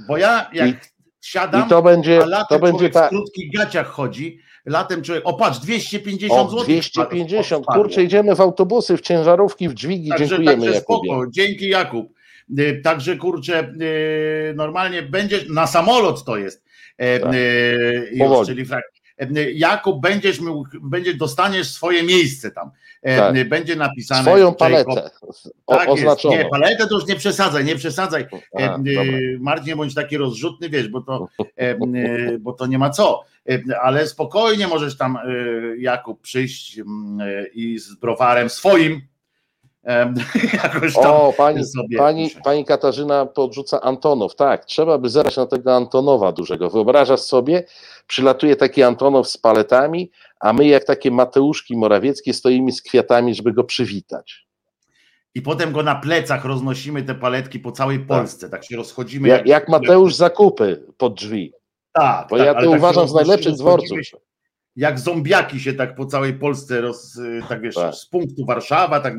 Bo 0.08 0.18
ja 0.18 0.50
jak 0.54 0.70
I- 0.70 0.74
siadam, 1.22 1.66
I 1.66 1.70
to 1.70 1.82
będzie, 1.82 2.24
a 2.24 2.26
latem 2.26 2.60
to 2.60 2.66
będzie 2.66 2.90
ta. 2.90 3.06
w 3.08 3.10
krótkich 3.10 3.52
gaciach 3.54 3.88
chodzi, 3.88 4.40
latem 4.66 5.02
człowiek, 5.02 5.24
o 5.28 5.34
patrz, 5.34 5.60
250 5.60 6.42
O, 6.48 6.50
zł. 6.52 6.64
250, 6.64 7.66
kurczę, 7.66 8.04
idziemy 8.04 8.36
w 8.36 8.42
autobusy, 8.42 8.98
w 8.98 9.02
ciężarówki, 9.02 9.70
w 9.70 9.74
dźwigi, 9.74 10.10
Także, 10.10 10.26
dziękujemy 10.28 10.56
także 10.66 10.76
Jakubie. 10.76 11.10
spoko, 11.10 11.26
dzięki 11.32 11.70
Jakub. 11.70 12.14
Y, 12.60 12.82
Także 12.84 13.16
kurczę, 13.18 13.74
y, 13.82 14.54
normalnie 14.56 15.02
będziesz, 15.04 15.50
na 15.50 15.68
samolot 15.68 16.24
to 16.26 16.38
jest. 16.38 16.64
E, 16.98 17.20
Tak. 17.20 17.34
y, 17.34 18.10
już, 18.14 18.48
czyli 18.48 18.66
e, 19.20 19.52
Jakub, 19.52 20.02
będziesz, 20.02 20.40
będziesz, 20.82 21.16
dostaniesz 21.16 21.68
swoje 21.72 22.04
miejsce 22.04 22.52
tam. 22.52 22.72
E, 23.02 23.18
Tak. 23.18 23.36
y, 23.36 23.46
Będzie 23.46 23.76
napisane. 23.76 24.22
Swoją 24.22 24.46
Jacob. 24.46 24.58
paletę 24.60 25.10
o, 25.68 25.76
Tak 25.78 25.90
jest. 26.00 26.24
Nie, 26.26 26.46
paletę 26.52 26.88
to 26.88 26.96
już 26.96 27.08
nie 27.08 27.16
przesadzaj, 27.16 27.66
nie 27.66 27.76
przesadzaj. 27.76 28.26
A, 28.58 28.60
E, 28.60 28.80
Marcin, 29.40 29.76
bądź 29.78 29.96
taki 29.96 30.18
rozrzutny, 30.18 30.70
wiesz, 30.70 30.88
bo 30.88 31.02
to, 31.02 31.28
e, 31.56 31.76
bo 32.40 32.54
to 32.54 32.66
nie 32.66 32.78
ma 32.80 32.90
co. 32.90 33.22
E, 33.50 33.60
Ale 33.82 34.08
spokojnie 34.08 34.68
możesz 34.68 34.98
tam, 34.98 35.18
Jakub, 35.78 36.22
przyjść 36.22 36.80
mm, 36.80 37.20
i 37.54 37.80
z 37.80 37.96
browarem 37.96 38.50
swoim 38.50 39.02
em, 39.84 40.14
jakoś 40.64 40.94
tam 40.94 41.06
O, 41.06 41.34
pani, 41.38 41.66
sobie. 41.66 41.98
pani, 41.98 42.30
pani 42.44 42.66
Katarzyna 42.66 43.26
podrzuca 43.26 43.82
Antonow. 43.82 44.36
Tak, 44.36 44.66
trzeba 44.66 44.98
by 44.98 45.10
zerać 45.10 45.38
na 45.38 45.46
tego 45.46 45.76
Antonowa 45.76 46.32
dużego. 46.32 46.70
Wyobrażasz 46.70 47.20
sobie, 47.22 47.64
przylatuje 48.08 48.56
taki 48.56 48.84
Antonow 48.84 49.28
z 49.28 49.38
paletami, 49.38 50.12
a 50.40 50.54
my 50.54 50.68
jak 50.68 50.84
takie 50.84 51.12
Mateuszki 51.12 51.78
Morawieckie 51.78 52.34
stoimy 52.34 52.72
z 52.72 52.82
kwiatami, 52.82 53.36
żeby 53.36 53.54
go 53.54 53.64
przywitać. 53.64 54.48
I 55.36 55.42
potem 55.42 55.72
go 55.72 55.84
na 55.84 55.96
plecach 55.96 56.46
roznosimy 56.46 57.04
te 57.04 57.16
paletki 57.16 57.60
po 57.60 57.72
całej 57.72 58.00
Polsce, 58.00 58.50
tak 58.50 58.66
się 58.66 58.78
rozchodzimy. 58.78 59.28
Jak, 59.30 59.48
jak 59.48 59.70
Mateusz 59.70 60.16
zakupy 60.16 60.84
pod 60.98 61.14
drzwi. 61.14 61.54
tak, 61.94 62.28
Bo 62.30 62.38
tak, 62.38 62.46
ja 62.46 62.54
to 62.54 62.60
tak 62.60 62.70
uważam 62.70 63.08
z 63.08 63.14
najlepszych 63.14 63.54
dworców. 63.54 64.06
się 64.06 64.18
Jak 64.76 65.00
zombiaki 65.00 65.60
się 65.60 65.74
tak 65.74 65.96
po 65.96 66.06
całej 66.06 66.34
Polsce 66.34 66.82
roz, 66.82 67.16
y, 67.16 67.42
tak 67.50 67.62
wiesz, 67.62 67.76
Tak. 67.76 67.96
z 67.96 68.06
punktu 68.06 68.46
Warszawa, 68.46 69.00
tak, 69.00 69.14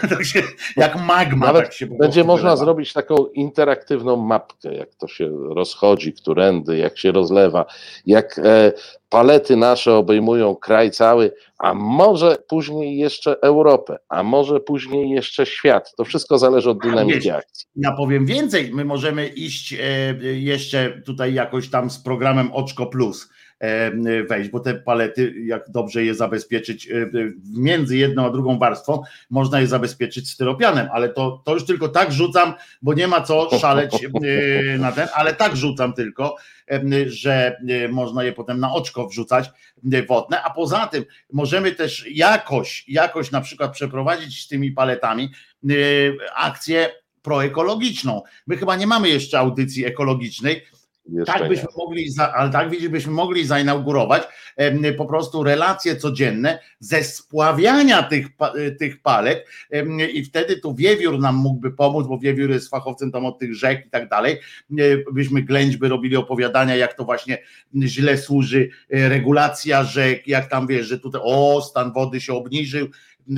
tak 0.10 0.24
się, 0.24 0.42
jak 0.76 1.00
magma 1.06 1.46
Nawet 1.46 1.62
tak 1.62 1.72
się 1.72 1.86
Będzie 1.86 2.24
można 2.24 2.50
wylewa. 2.50 2.64
zrobić 2.64 2.92
taką 2.92 3.26
interaktywną 3.26 4.16
mapkę, 4.16 4.74
jak 4.74 4.94
to 4.94 5.08
się 5.08 5.30
rozchodzi, 5.54 6.12
którędy, 6.12 6.76
jak 6.78 6.98
się 6.98 7.12
rozlewa, 7.12 7.66
jak 8.06 8.38
e, 8.44 8.72
palety 9.08 9.56
nasze 9.56 9.94
obejmują 9.94 10.56
kraj 10.56 10.90
cały, 10.90 11.32
a 11.58 11.74
może 11.74 12.36
później 12.48 12.98
jeszcze 12.98 13.36
Europę, 13.42 13.98
a 14.08 14.22
może 14.22 14.60
później 14.60 15.10
jeszcze 15.10 15.46
świat. 15.46 15.92
To 15.96 16.04
wszystko 16.04 16.38
zależy 16.38 16.70
od 16.70 16.78
dynamiki 16.78 17.20
wiesz, 17.20 17.34
akcji. 17.34 17.66
Ja 17.76 17.92
powiem 17.92 18.26
więcej, 18.26 18.70
my 18.74 18.84
możemy 18.84 19.26
iść 19.28 19.72
e, 19.72 19.78
jeszcze 20.22 21.02
tutaj 21.06 21.34
jakoś 21.34 21.70
tam 21.70 21.90
z 21.90 21.98
programem 21.98 22.52
Oczko 22.52 22.86
Plus 22.86 23.28
wejść, 24.28 24.50
bo 24.50 24.60
te 24.60 24.74
palety, 24.74 25.34
jak 25.44 25.70
dobrze 25.70 26.04
je 26.04 26.14
zabezpieczyć 26.14 26.90
e, 26.90 27.10
między 27.54 27.96
jedną 27.96 28.26
a 28.26 28.30
drugą 28.30 28.58
warstwą, 28.58 29.02
można 29.30 29.60
je 29.60 29.66
zabezpieczyć 29.66 30.30
styropianem, 30.30 30.88
ale 30.92 31.08
to, 31.08 31.42
to 31.44 31.54
już 31.54 31.64
tylko 31.64 31.88
tak 31.88 32.12
rzucam, 32.12 32.54
bo 32.82 32.94
nie 32.94 33.08
ma 33.08 33.20
co 33.20 33.58
szaleć 33.58 33.94
e, 34.04 34.78
na 34.78 34.92
ten, 34.92 35.08
ale 35.14 35.34
tak 35.34 35.56
rzucam 35.56 35.92
tylko, 35.92 36.36
e, 36.70 36.80
że 37.06 37.56
e, 37.68 37.88
można 37.88 38.24
je 38.24 38.32
potem 38.32 38.60
na 38.60 38.72
oczko 38.72 39.06
wrzucać 39.06 39.50
e, 39.92 40.02
wodne, 40.02 40.42
a 40.42 40.50
poza 40.50 40.86
tym 40.86 41.04
możemy 41.32 41.72
też 41.72 42.06
jakoś, 42.10 42.84
jakoś 42.88 43.30
na 43.30 43.40
przykład 43.40 43.72
przeprowadzić 43.72 44.44
z 44.44 44.48
tymi 44.48 44.72
paletami 44.72 45.30
e, 45.64 45.74
akcję 46.34 46.90
proekologiczną. 47.22 48.22
My 48.46 48.56
chyba 48.56 48.76
nie 48.76 48.86
mamy 48.86 49.08
jeszcze 49.08 49.38
audycji 49.38 49.84
ekologicznej, 49.84 50.62
Jeszcze 51.08 51.32
tak 51.32 51.42
nie. 51.42 51.48
byśmy 51.48 51.68
mogli, 51.76 52.06
ale 52.34 52.50
tak 52.50 52.70
widzisz, 52.70 52.88
byśmy 52.88 53.12
mogli 53.12 53.46
zainaugurować 53.46 54.22
po 54.96 55.04
prostu 55.06 55.42
relacje 55.42 55.96
codzienne 55.96 56.58
ze 56.80 57.04
spławiania 57.04 58.02
tych, 58.02 58.26
e, 58.40 58.70
tych 58.70 59.02
palet 59.02 59.46
i 60.12 60.24
wtedy 60.24 60.60
tu 60.60 60.74
Wiewiór 60.74 61.18
nam 61.18 61.36
mógłby 61.36 61.70
pomóc, 61.70 62.06
bo 62.06 62.18
Wiewiór 62.18 62.50
jest 62.50 62.70
fachowcem 62.70 63.12
tam 63.12 63.24
od 63.26 63.38
tych 63.38 63.54
rzek 63.54 63.86
i 63.86 63.90
tak 63.90 64.08
dalej. 64.08 64.40
E, 64.78 64.82
Byśmy 65.12 65.42
ględźby 65.42 65.88
robili 65.88 66.16
opowiadania, 66.16 66.76
jak 66.76 66.94
to 66.94 67.04
właśnie 67.04 67.38
źle 67.82 68.18
służy 68.18 68.68
e, 68.90 69.08
regulacja 69.08 69.84
rzek, 69.84 70.28
jak 70.28 70.50
tam 70.50 70.66
wiesz, 70.66 70.86
że 70.86 70.98
tutaj 70.98 71.20
o, 71.24 71.62
stan 71.62 71.92
wody 71.92 72.20
się 72.20 72.34
obniżył. 72.34 72.88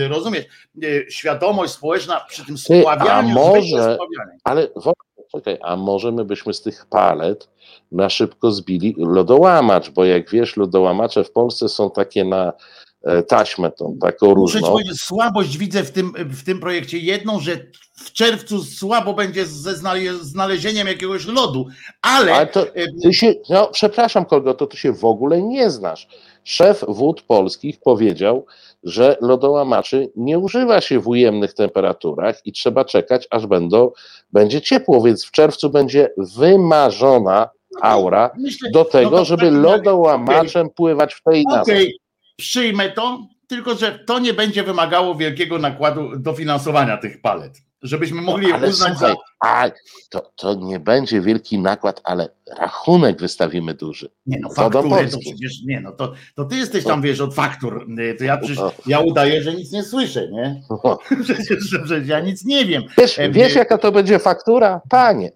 Rozumiesz? 0.08 0.44
E, 0.82 1.10
Świadomość 1.10 1.72
społeczna 1.72 2.20
przy 2.28 2.46
tym 2.46 2.56
Ty, 2.56 2.78
a 2.78 2.80
spławianiu, 2.80 3.34
może-. 3.34 3.98
Ale 4.44 4.68
czekaj, 5.32 5.58
a 5.62 5.76
może 5.76 6.12
my 6.12 6.24
byśmy 6.24 6.54
z 6.54 6.62
tych 6.62 6.86
palet 6.86 7.48
na 7.92 8.08
szybko 8.10 8.52
zbili 8.52 8.94
lodołamacz, 8.98 9.90
bo 9.90 10.04
jak 10.04 10.30
wiesz, 10.30 10.56
lodołamacze 10.56 11.24
w 11.24 11.32
Polsce 11.32 11.68
są 11.68 11.90
takie 11.90 12.24
na 12.24 12.52
e, 13.02 13.22
taśmę 13.22 13.70
tą 13.72 13.98
taką 14.00 14.26
Muszę 14.34 14.58
różną. 14.58 14.72
powiedzieć, 14.72 15.00
słabość 15.00 15.58
widzę 15.58 15.84
w 15.84 15.90
tym, 15.90 16.12
w 16.16 16.44
tym 16.44 16.60
projekcie 16.60 16.98
jedną, 16.98 17.40
że 17.40 17.56
w 17.94 18.12
czerwcu 18.12 18.64
słabo 18.64 19.14
będzie 19.14 19.46
ze 19.46 19.72
znale- 19.72 20.18
znalezieniem 20.20 20.88
jakiegoś 20.88 21.26
lodu, 21.26 21.66
ale, 22.02 22.34
Ale 22.34 22.46
to 22.46 22.74
e, 22.74 22.86
ty 23.02 23.14
się, 23.14 23.34
no 23.50 23.66
przepraszam 23.72 24.24
kogo, 24.24 24.54
to 24.54 24.66
ty 24.66 24.76
się 24.76 24.92
w 24.92 25.04
ogóle 25.04 25.42
nie 25.42 25.70
znasz. 25.70 26.08
Szef 26.44 26.84
wód 26.88 27.22
polskich 27.22 27.80
powiedział, 27.80 28.46
że 28.82 29.16
lodołamaczy 29.20 30.12
nie 30.16 30.38
używa 30.38 30.80
się 30.80 31.00
w 31.00 31.08
ujemnych 31.08 31.54
temperaturach 31.54 32.46
i 32.46 32.52
trzeba 32.52 32.84
czekać, 32.84 33.26
aż 33.30 33.46
będą, 33.46 33.90
będzie 34.32 34.60
ciepło, 34.60 35.02
więc 35.02 35.24
w 35.24 35.30
czerwcu 35.30 35.70
będzie 35.70 36.10
wymarzona 36.16 37.48
aura 37.82 38.30
Myślę, 38.38 38.70
do 38.70 38.84
tego, 38.84 39.10
no 39.10 39.16
to 39.16 39.24
w 39.24 39.28
żeby 39.28 39.50
lodołamaczem 39.50 40.70
pływać 40.70 41.14
w 41.14 41.22
tej 41.22 41.44
nazwie. 41.44 41.74
Okej, 41.74 41.98
przyjmę 42.36 42.90
to, 42.90 43.18
tylko 43.46 43.74
że 43.74 43.98
to 43.98 44.18
nie 44.18 44.34
będzie 44.34 44.62
wymagało 44.62 45.14
wielkiego 45.14 45.58
nakładu 45.58 46.16
dofinansowania 46.16 46.96
tych 46.96 47.20
palet. 47.20 47.67
Żebyśmy 47.82 48.22
mogli 48.22 48.46
je 48.46 48.52
No, 48.52 48.58
ale 48.58 48.68
uznać 48.68 48.92
słuchaj, 48.98 49.10
za. 49.14 49.48
a 49.48 49.70
to, 50.10 50.32
to 50.36 50.54
nie 50.54 50.80
będzie 50.80 51.20
wielki 51.20 51.58
nakład, 51.58 52.00
ale 52.04 52.28
rachunek 52.58 53.20
wystawimy 53.20 53.74
duży. 53.74 54.10
Nie 54.26 54.38
no, 54.40 54.48
Co 54.48 54.54
faktury 54.54 54.82
to 54.88 54.90
Polski. 54.96 55.20
przecież 55.34 55.52
nie 55.66 55.80
no, 55.80 55.92
to, 55.92 56.12
to 56.34 56.44
ty 56.44 56.56
jesteś 56.56 56.84
tam, 56.84 57.02
wiesz, 57.02 57.20
od 57.20 57.34
faktur. 57.34 57.86
y, 58.00 58.14
To 58.14 58.24
ja 58.24 58.36
przecież 58.36 58.58
No. 58.58 58.72
ja 58.86 59.00
udaję, 59.00 59.42
że 59.42 59.54
nic 59.54 59.72
nie 59.72 59.82
słyszę, 59.82 60.28
nie? 60.30 60.62
Przecież, 61.24 61.58
że, 61.70 61.86
że 61.86 62.00
ja 62.06 62.20
nic 62.20 62.44
nie 62.44 62.64
wiem. 62.64 62.82
Wiesz, 62.98 63.18
E, 63.18 63.30
wiesz 63.30 63.54
jaka 63.54 63.78
to 63.78 63.92
będzie 63.92 64.18
faktura? 64.18 64.80
Panie. 64.90 65.32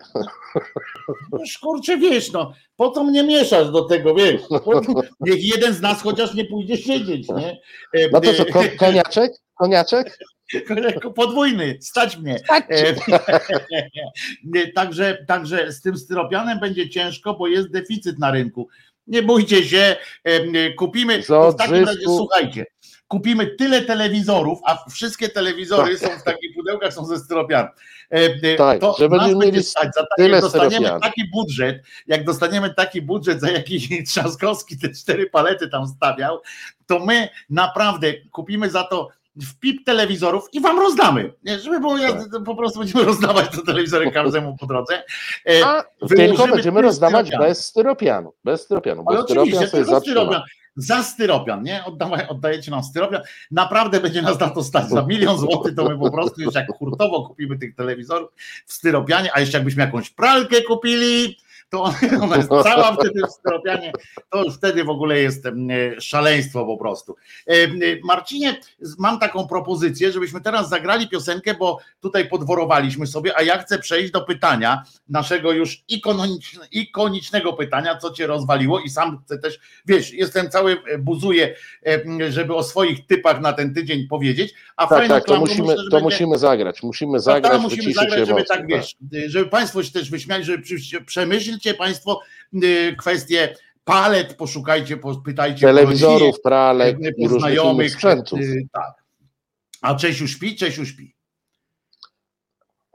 No, 1.32 1.38
kurczę, 1.62 1.98
wiesz, 1.98 2.32
no, 2.32 2.52
po 2.76 2.90
co 2.90 3.04
mnie 3.04 3.22
mieszasz 3.22 3.70
do 3.70 3.84
tego, 3.84 4.14
wiesz? 4.14 4.40
Niech 5.20 5.44
jeden 5.54 5.74
z 5.74 5.80
nas 5.80 6.02
chociaż 6.02 6.34
nie 6.34 6.44
pójdzie 6.44 6.76
siedzieć, 6.76 7.28
nie? 7.28 7.60
E, 7.94 8.08
No 8.12 8.20
to 8.20 8.34
co, 8.34 8.42
e, 8.42 8.46
ko- 8.52 8.76
koniaczek? 8.78 9.32
Koniaczek? 9.62 10.18
Podwójny, 11.14 11.78
stać 11.80 12.16
mnie. 12.16 12.40
E, 12.68 12.94
nie, 14.44 14.72
Także, 14.74 15.24
także 15.28 15.72
z 15.72 15.80
tym 15.80 15.96
styropianem 15.98 16.60
będzie 16.60 16.90
ciężko, 16.90 17.34
bo 17.34 17.46
jest 17.48 17.70
deficyt 17.70 18.18
na 18.18 18.30
rynku. 18.30 18.68
Nie 19.06 19.22
bójcie 19.22 19.64
się, 19.64 19.96
kupimy. 20.78 21.22
W 21.22 21.56
takim 21.58 21.84
razie 21.84 22.04
słuchajcie, 22.04 22.66
kupimy 23.08 23.46
tyle 23.46 23.82
telewizorów, 23.82 24.58
a 24.66 24.90
wszystkie 24.90 25.28
telewizory 25.28 25.98
Tak. 25.98 26.10
są 26.12 26.18
w 26.18 26.22
takich 26.22 26.54
pudełkach, 26.54 26.92
są 26.92 27.04
ze 27.04 27.18
styropianu. 27.18 27.68
E, 28.10 28.56
Tak, 28.56 28.80
to 28.80 28.96
że 28.98 29.08
nas 29.08 29.18
będziemy 29.18 29.44
będzie 29.44 29.62
stać 29.62 29.84
za 29.94 30.00
takie, 30.00 30.22
tyle 30.22 30.40
dostaniemy 30.40 30.70
styropianu. 30.74 31.00
taki 31.00 31.30
budżet, 31.30 31.82
jak 32.06 32.24
dostaniemy 32.24 32.74
taki 32.74 33.02
budżet, 33.02 33.40
za 33.40 33.50
jaki 33.50 33.88
Trzaskowski 34.08 34.78
te 34.78 34.88
cztery 34.90 35.30
palety 35.30 35.68
tam 35.68 35.86
stawiał, 35.86 36.40
to 36.86 36.98
my 36.98 37.28
naprawdę 37.50 38.12
kupimy 38.30 38.70
za 38.70 38.84
to 38.84 39.08
w 39.36 39.58
pip 39.58 39.84
telewizorów 39.84 40.48
i 40.52 40.60
wam 40.60 40.78
rozdamy. 40.78 41.32
Nie, 41.44 41.58
żeby 41.58 41.80
było 41.80 41.98
jasne, 41.98 42.30
to 42.30 42.40
po 42.40 42.56
prostu 42.56 42.78
będziemy 42.78 43.04
rozdawać 43.12 43.50
te 43.50 43.62
telewizory 43.66 44.10
każdemu 44.10 44.56
po 44.56 44.66
drodze. 44.66 45.02
E, 45.48 45.66
A 45.66 45.84
tylko 46.08 46.46
będziemy 46.46 46.82
rozdawać 46.82 47.26
styropianu. 47.26 47.48
bez 47.48 47.66
styropianu. 47.66 48.32
Bez 48.44 48.60
styropianu, 48.62 49.04
Ale 49.06 49.18
bo 49.18 49.24
styropian 49.24 49.54
oczywiście, 49.54 49.76
tylko 49.76 50.00
styropian. 50.00 50.42
Za 50.76 51.02
styropian, 51.02 51.62
nie? 51.62 51.84
Oddawaj, 51.84 52.28
oddajecie 52.28 52.70
nam 52.70 52.82
styropian. 52.82 53.22
Naprawdę 53.50 54.00
będzie 54.00 54.22
nas 54.22 54.40
na 54.40 54.50
to 54.50 54.64
stać. 54.64 54.88
Za 54.88 55.02
milion 55.02 55.38
złotych 55.38 55.74
to 55.74 55.84
my 55.88 55.98
po 55.98 56.10
prostu 56.10 56.42
już 56.42 56.54
jak 56.54 56.66
hurtowo 56.78 57.26
kupimy 57.28 57.58
tych 57.58 57.74
telewizorów 57.74 58.30
w 58.66 58.72
styropianie, 58.72 59.30
a 59.34 59.40
jeszcze 59.40 59.58
jakbyśmy 59.58 59.82
jakąś 59.82 60.10
pralkę 60.10 60.62
kupili, 60.62 61.36
to 61.72 61.82
ona 62.22 62.36
jest 62.36 62.48
cała 62.48 62.92
wtedy 62.96 63.20
w 63.28 63.30
styropianie, 63.30 63.92
to 64.30 64.44
już 64.44 64.54
wtedy 64.54 64.84
w 64.84 64.88
ogóle 64.90 65.18
jest 65.20 65.46
e, 65.46 65.50
szaleństwo 66.00 66.66
po 66.66 66.76
prostu. 66.76 67.16
Em, 67.46 67.70
e, 67.70 67.76
Marcinie, 68.04 68.56
mam 68.98 69.18
taką 69.18 69.48
propozycję, 69.48 70.12
żebyśmy 70.12 70.40
teraz 70.40 70.68
zagrali 70.68 71.08
piosenkę, 71.08 71.54
bo 71.54 71.78
tutaj 72.00 72.28
podworowaliśmy 72.28 73.06
sobie, 73.06 73.36
a 73.36 73.42
ja 73.42 73.58
chcę 73.58 73.78
przejść 73.78 74.12
do 74.12 74.20
pytania, 74.20 74.82
naszego 75.08 75.52
już 75.52 75.82
ikoniczne- 75.90 76.66
ikonicznego 76.72 77.52
pytania, 77.52 77.96
co 77.96 78.10
cię 78.10 78.26
rozwaliło 78.26 78.80
i 78.80 78.90
sam 78.90 79.18
chcę 79.24 79.38
też, 79.38 79.58
wiesz, 79.86 80.12
jestem 80.12 80.50
cały, 80.50 80.76
e, 80.88 80.98
buzuję, 80.98 81.54
e, 81.86 82.32
żeby 82.32 82.54
o 82.54 82.62
swoich 82.62 83.06
typach 83.06 83.40
na 83.40 83.52
ten 83.52 83.74
tydzień 83.74 84.06
powiedzieć, 84.08 84.54
a 84.76 84.86
Tak, 84.86 85.08
tak, 85.08 85.24
to 85.24 85.40
musimy, 85.40 85.62
myślę, 85.68 85.76
to 85.76 85.90
będzie- 85.90 86.04
musimy 86.04 86.38
zagrać. 86.38 86.82
Musimy 86.82 87.12
no 87.12 87.18
zagrać, 87.18 87.52
tak, 87.52 87.60
musimy 87.62 87.82
wyciszyć 87.82 87.96
zagrać, 87.96 88.18
żeby 88.18 88.30
emocje, 88.30 88.46
tak 88.56 88.66
wiesz, 88.66 88.96
żeby 89.26 89.46
Państwo 89.50 89.82
się 89.82 89.92
też 89.92 90.10
wyśmiali, 90.10 90.44
żeby 90.44 90.62
przy- 90.62 91.04
przemyślcie 91.62 91.74
Państwo 91.74 92.20
y, 92.64 92.96
kwestie 92.98 93.56
palet, 93.84 94.34
poszukajcie, 94.34 94.96
pytajcie 95.24 95.60
Telewizorów, 95.66 96.40
pralek 96.40 96.96
i 96.98 97.22
po 97.22 97.28
różnych 97.32 97.40
znajomych. 97.40 97.92
sprzętów. 97.92 98.40
y, 98.40 98.66
Tak. 98.72 98.92
A 99.82 99.94
Czesiu 99.94 100.28
śpi? 100.28 100.56
Czesiu 100.56 100.86
śpi. 100.86 101.14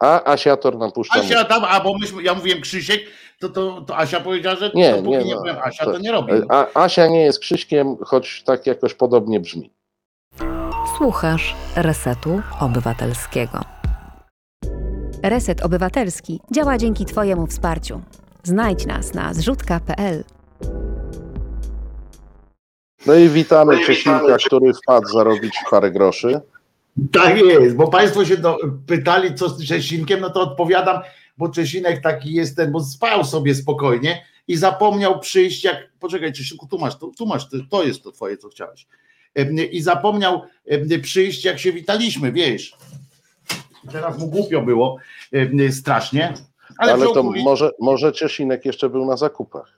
A 0.01 0.23
Asiator 0.31 0.77
nam 0.77 0.91
puszcza. 0.91 1.19
Asia 1.19 1.43
tam, 1.45 1.63
a 1.65 1.79
bo 1.79 1.97
myśmy, 1.97 2.23
ja 2.23 2.33
mówiłem 2.33 2.61
Krzysiek, 2.61 3.01
to, 3.39 3.49
to, 3.49 3.81
to 3.81 3.97
Asia 3.97 4.19
powiedziała, 4.19 4.55
że 4.55 4.71
Nie, 4.75 4.91
dopóki 4.91 5.09
nie, 5.09 5.23
nie, 5.23 5.33
no, 5.35 5.39
powiem 5.41 5.57
Asia, 5.63 5.85
to- 5.85 5.91
to 5.91 5.99
nie 5.99 6.11
robi. 6.11 6.33
A, 6.49 6.67
Asia 6.83 7.07
nie 7.07 7.21
jest 7.21 7.39
Krzyśkiem, 7.39 7.97
choć 8.05 8.43
tak 8.43 8.67
jakoś 8.67 8.93
podobnie 8.93 9.39
brzmi. 9.39 9.71
Słuchasz 10.97 11.55
Resetu 11.75 12.41
Obywatelskiego. 12.59 13.61
Reset 15.23 15.61
Obywatelski 15.65 16.39
działa 16.51 16.77
dzięki 16.77 17.05
Twojemu 17.05 17.47
wsparciu. 17.47 18.01
Znajdź 18.47 18.85
nas 18.85 19.13
na 19.13 19.33
zrzutka.pl. 19.33 20.23
No 23.05 23.13
i 23.13 23.29
witamy 23.29 23.85
Czesinka, 23.85 24.37
który 24.45 24.73
wpadł 24.73 25.07
zarobić 25.07 25.53
parę 25.71 25.91
groszy. 25.91 26.41
Tak 27.11 27.37
jest, 27.37 27.75
bo 27.75 27.87
Państwo 27.87 28.25
się 28.25 28.37
do, 28.37 28.57
pytali, 28.87 29.35
co 29.35 29.49
z 29.49 29.67
Czesinkiem, 29.67 30.19
no 30.19 30.29
to 30.29 30.41
odpowiadam, 30.41 31.01
bo 31.37 31.49
Czesinek 31.49 32.01
taki 32.01 32.33
jest 32.33 32.55
ten, 32.55 32.71
bo 32.71 32.83
spał 32.83 33.25
sobie 33.25 33.55
spokojnie 33.55 34.25
i 34.47 34.57
zapomniał 34.57 35.19
przyjść, 35.19 35.63
jak, 35.63 35.89
poczekaj 35.99 36.33
Czesinku, 36.33 36.67
tu 36.67 36.77
masz, 36.77 36.99
tu, 36.99 37.11
tu 37.17 37.25
masz, 37.25 37.47
to, 37.69 37.83
jest 37.83 38.03
to 38.03 38.11
twoje, 38.11 38.37
co 38.37 38.49
chciałeś. 38.49 38.87
I 39.71 39.81
zapomniał 39.81 40.41
przyjść, 41.01 41.45
jak 41.45 41.59
się 41.59 41.71
witaliśmy, 41.71 42.31
wiesz. 42.31 42.75
Teraz 43.91 44.19
mu 44.19 44.27
głupio 44.27 44.61
było, 44.61 44.97
strasznie, 45.71 46.33
ale, 46.77 46.93
Ale 46.93 47.05
to 47.05 47.13
króli, 47.13 47.43
może, 47.43 47.71
może 47.79 48.11
Czesinek 48.11 48.65
jeszcze 48.65 48.89
był 48.89 49.05
na 49.05 49.17
zakupach. 49.17 49.77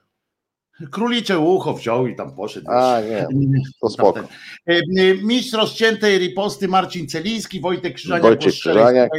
królicze 0.91 1.39
ucho 1.39 1.73
wziął 1.73 2.07
i 2.07 2.15
tam 2.15 2.35
poszedł. 2.35 2.71
A 2.71 3.01
nie, 3.01 3.27
to 3.81 3.89
spoko. 3.89 4.19
E, 4.65 4.81
Mistrz 5.23 5.53
rozciętej 5.53 6.17
riposty 6.17 6.67
Marcin 6.67 7.07
Celiński, 7.07 7.59
Wojtek 7.59 7.93
Krzyżaniak, 7.95 8.23
Wojciech 8.23 8.53
Krzyżaniak. 8.53 9.11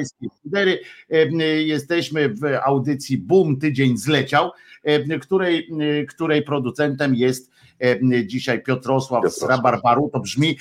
E, 1.10 1.36
Jesteśmy 1.62 2.28
w 2.28 2.44
audycji 2.64 3.18
Boom, 3.18 3.56
tydzień 3.58 3.96
zleciał, 3.96 4.50
e, 4.84 5.18
której, 5.18 5.68
której 6.08 6.42
producentem 6.42 7.14
jest 7.14 7.50
dzisiaj 8.26 8.62
Piotrosław 8.62 9.20
z 9.20 9.24
Piotrosław. 9.24 9.50
Rabarbaru. 9.50 10.10
To 10.12 10.20
brzmi 10.20 10.58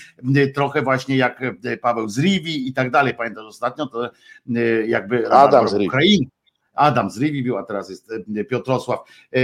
trochę 0.55 0.81
właśnie 0.81 1.17
jak 1.17 1.41
Paweł 1.81 2.09
z 2.09 2.19
Rivi 2.19 2.67
i 2.67 2.73
tak 2.73 2.91
dalej. 2.91 3.13
Pamiętasz 3.13 3.45
ostatnio, 3.45 3.87
to 3.87 4.09
jakby 4.87 5.21
Rabarbar 5.21 5.69
z 5.69 5.73
Rivi. 5.73 5.87
Ukrainy. 5.87 6.25
Adam 6.79 7.09
z 7.09 7.19
był, 7.43 7.57
a 7.57 7.63
teraz 7.63 7.89
jest 7.89 8.11
e, 8.37 8.43
Piotrosław, 8.43 8.99
e, 9.35 9.39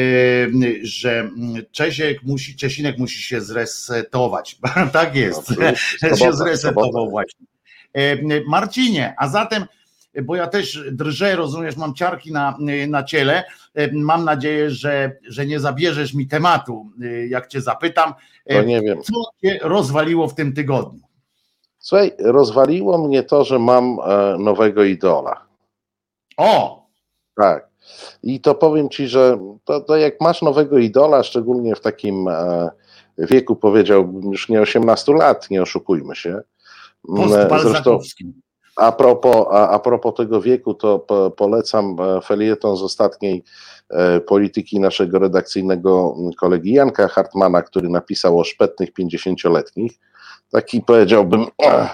że 0.81 1.29
Czesiek 1.71 2.23
musi, 2.23 2.55
Czesinek 2.55 2.97
musi 2.97 3.21
się 3.21 3.41
zresetować. 3.41 4.57
tak 4.93 5.15
jest, 5.15 5.53
No, 6.01 6.15
się 6.25 6.33
zresetował 6.33 7.09
właśnie. 7.09 7.45
E, 7.93 8.17
Marcinie, 8.47 9.15
a 9.17 9.27
zatem, 9.27 9.65
bo 10.23 10.35
ja 10.35 10.47
też 10.47 10.83
drżę, 10.91 11.35
rozumiesz, 11.35 11.77
mam 11.77 11.93
ciarki 11.93 12.31
na, 12.31 12.57
na 12.87 13.03
ciele, 13.03 13.43
e, 13.73 13.91
mam 13.91 14.25
nadzieję, 14.25 14.69
że, 14.69 15.17
że 15.27 15.45
nie 15.45 15.59
zabierzesz 15.59 16.13
mi 16.13 16.27
tematu, 16.27 16.89
e, 17.01 17.27
jak 17.27 17.47
cię 17.47 17.61
zapytam, 17.61 18.13
To 18.49 18.61
nie 18.63 18.81
wiem. 18.81 19.01
co 19.01 19.13
cię 19.41 19.59
rozwaliło 19.61 20.27
w 20.27 20.35
tym 20.35 20.53
tygodniu? 20.53 20.99
Słuchaj, 21.79 22.11
rozwaliło 22.19 23.07
mnie 23.07 23.23
to, 23.23 23.43
że 23.43 23.59
mam 23.59 23.97
e, 24.05 24.37
nowego 24.39 24.83
idola. 24.83 25.45
O, 26.37 26.84
Tak. 27.35 27.67
I 28.23 28.41
to 28.41 28.55
powiem 28.55 28.89
ci, 28.89 29.07
że 29.07 29.39
to, 29.63 29.81
to 29.81 29.97
jak 29.97 30.21
masz 30.21 30.41
nowego 30.41 30.77
idola, 30.77 31.23
szczególnie 31.23 31.75
w 31.75 31.81
takim 31.81 32.27
e, 32.27 32.69
wieku, 33.17 33.55
powiedziałbym 33.55 34.31
już 34.31 34.49
nie 34.49 34.61
18 34.61 35.13
lat, 35.13 35.49
nie 35.49 35.61
oszukujmy 35.61 36.15
się. 36.15 36.41
Mm, 37.09 37.29
Zresztą 37.61 37.99
a 38.75 38.91
propos, 38.91 39.47
a, 39.51 39.69
a 39.69 39.79
propos 39.79 40.13
tego 40.15 40.41
wieku, 40.41 40.73
to 40.73 40.99
po, 40.99 41.31
polecam 41.31 41.95
e, 41.99 42.21
felieton 42.21 42.77
z 42.77 42.81
ostatniej 42.81 43.43
e, 43.89 44.19
polityki 44.19 44.79
naszego 44.79 45.19
redakcyjnego 45.19 46.15
kolegi 46.37 46.73
Janka 46.73 47.07
Hartmana, 47.07 47.61
który 47.61 47.89
napisał 47.89 48.39
o 48.39 48.43
szpetnych 48.43 48.93
50-letnich. 48.93 49.91
Taki 50.51 50.81
powiedziałbym 50.81 51.45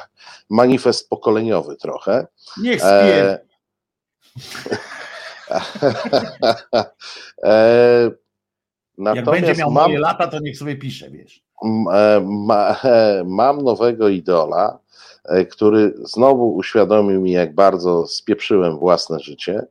manifest 0.50 1.10
pokoleniowy 1.10 1.76
trochę. 1.76 2.28
Niech 2.58 2.80
spie. 2.80 3.30
E, 3.30 3.40
e, 7.44 8.12
jak 8.98 9.26
będzie 9.26 9.42
natomiast 9.42 9.60
miał 9.60 9.72
mam, 9.72 9.86
moje 9.86 10.00
lata, 10.00 10.28
to 10.28 10.40
niech 10.40 10.58
sobie 10.58 10.76
pisze, 10.76 11.12
wiesz. 11.12 11.44
e, 11.94 12.22
ma, 12.26 12.76
e, 12.84 13.24
mam 13.26 13.62
nowego 13.62 14.10
idola, 14.10 14.80
e, 15.26 15.46
który 15.46 15.94
znowu 16.04 16.56
uświadomił 16.56 17.22
mi, 17.22 17.32
jak 17.32 17.56
bardzo 17.56 18.08
spieprzyłem 18.08 18.78
własne 18.78 19.20
życie. 19.20 19.66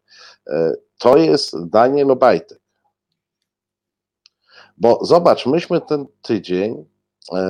To 0.98 1.16
jest 1.16 1.68
Daniel 1.68 2.10
Obajtek. 2.10 2.60
Bo 4.76 5.04
zobacz, 5.04 5.46
myśmy 5.46 5.80
ten 5.80 6.06
tydzień 6.22 6.84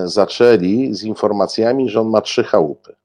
zaczęli 0.05 0.95
z 0.95 1.03
informacjami, 1.03 1.91
że 1.91 2.01
on 2.01 2.09
ma 2.09 2.21
trzy 2.21 2.45
chałupy. 2.45 2.97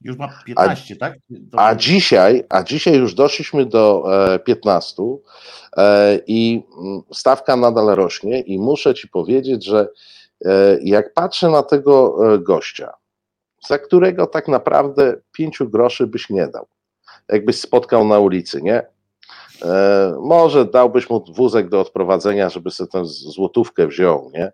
Już 0.00 0.16
ma 0.16 0.28
15, 0.46 0.94
a, 0.94 0.98
tak? 0.98 1.14
To... 1.52 1.60
A 1.60 1.74
dzisiaj, 1.74 2.44
a 2.48 2.62
dzisiaj 2.62 2.94
już 2.98 3.14
doszliśmy 3.14 3.66
do 3.66 4.04
15 4.44 5.02
e, 5.02 5.82
e, 5.82 6.20
i 6.26 6.62
mm, 6.78 7.02
stawka 7.12 7.56
nadal 7.56 7.86
rośnie 7.86 8.40
i 8.40 8.58
muszę 8.58 8.94
ci 8.94 9.08
powiedzieć, 9.08 9.64
że 9.64 9.88
e, 10.44 10.78
jak 10.82 11.14
patrzę 11.14 11.48
na 11.48 11.62
tego 11.62 12.18
gościa, 12.38 12.92
za 13.68 13.78
którego 13.78 14.26
tak 14.26 14.48
naprawdę 14.48 15.14
pięciu 15.32 15.70
groszy 15.70 16.06
byś 16.06 16.30
nie 16.30 16.48
dał, 16.48 16.66
jakbyś 17.28 17.60
spotkał 17.60 18.08
na 18.08 18.18
ulicy, 18.18 18.62
nie? 18.62 18.95
E, 19.62 20.14
może 20.20 20.64
dałbyś 20.64 21.10
mu 21.10 21.24
wózek 21.28 21.68
do 21.68 21.80
odprowadzenia, 21.80 22.50
żeby 22.50 22.70
sobie 22.70 22.90
tę 22.90 23.04
złotówkę 23.04 23.86
wziął, 23.86 24.30
nie? 24.34 24.52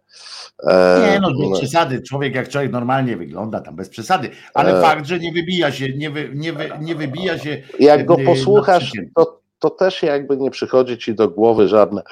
E, 0.67 1.11
nie, 1.11 1.21
no 1.21 1.29
bez 1.29 1.51
no. 1.51 1.57
przesady. 1.57 2.03
Człowiek 2.03 2.35
jak 2.35 2.49
człowiek 2.49 2.73
normalnie 2.73 3.17
wygląda, 3.17 3.61
tam 3.61 3.77
bez 3.77 3.89
przesady. 3.89 4.31
Ale 4.55 4.79
e... 4.79 4.83
fakt, 4.83 5.07
że 5.07 5.19
nie 5.19 5.33
wybija 5.33 5.73
się, 5.73 5.89
nie, 5.97 6.11
wy, 6.11 6.31
nie, 6.35 6.53
wy, 6.53 6.71
nie 6.81 6.95
wybija 6.95 7.39
się. 7.39 7.63
Jak 7.79 8.05
go 8.05 8.17
posłuchasz, 8.17 8.93
to, 9.17 9.41
to 9.59 9.71
też 9.71 10.03
jakby 10.03 10.37
nie 10.37 10.51
przychodzi 10.51 10.99
ci 10.99 11.15
do 11.15 11.29
głowy 11.29 11.69
żadne, 11.69 12.03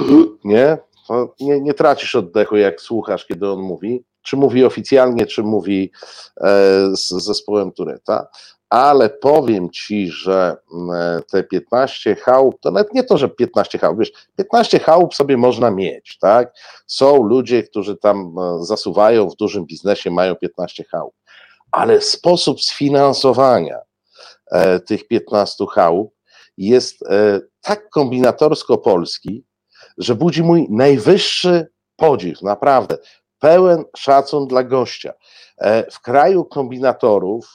nie? 0.44 0.78
nie, 1.40 1.60
nie 1.60 1.74
tracisz 1.74 2.14
oddechu, 2.14 2.56
jak 2.56 2.80
słuchasz, 2.80 3.26
kiedy 3.26 3.50
on 3.50 3.60
mówi. 3.60 4.04
Czy 4.22 4.36
mówi 4.36 4.64
oficjalnie, 4.64 5.26
czy 5.26 5.42
mówi 5.42 5.90
e, 6.40 6.50
z 6.96 7.08
zespołem 7.08 7.72
Tureta 7.72 8.26
ale 8.70 9.10
powiem 9.10 9.70
ci, 9.70 10.10
że 10.10 10.56
mm, 10.74 11.22
te 11.30 11.44
15 11.44 12.14
chałup, 12.14 12.60
to 12.60 12.70
nawet 12.70 12.94
nie 12.94 13.04
to, 13.04 13.18
że 13.18 13.28
15 13.28 13.78
chałup, 13.78 13.98
wiesz, 13.98 14.12
15 14.36 14.78
chałup 14.78 15.14
sobie 15.14 15.36
można 15.36 15.70
mieć, 15.70 16.18
tak? 16.18 16.52
Są 16.86 17.22
ludzie, 17.22 17.62
którzy 17.62 17.96
tam 17.96 18.34
e, 18.38 18.64
zasuwają 18.64 19.28
w 19.28 19.36
dużym 19.36 19.66
biznesie, 19.66 20.10
mają 20.10 20.36
15 20.36 20.84
chałup, 20.84 21.14
ale 21.70 22.00
sposób 22.00 22.62
sfinansowania 22.62 23.78
e, 24.52 24.80
tych 24.80 25.08
15 25.08 25.64
chałup 25.74 26.14
jest 26.56 27.02
e, 27.02 27.40
tak 27.60 27.88
kombinatorsko 27.90 28.78
polski, 28.78 29.44
że 29.98 30.14
budzi 30.14 30.42
mój 30.42 30.66
najwyższy 30.70 31.66
podziw, 31.96 32.42
naprawdę, 32.42 32.98
pełen 33.38 33.84
szacun 33.96 34.46
dla 34.46 34.62
gościa. 34.62 35.12
W 35.90 36.00
kraju 36.00 36.44
kombinatorów, 36.44 37.54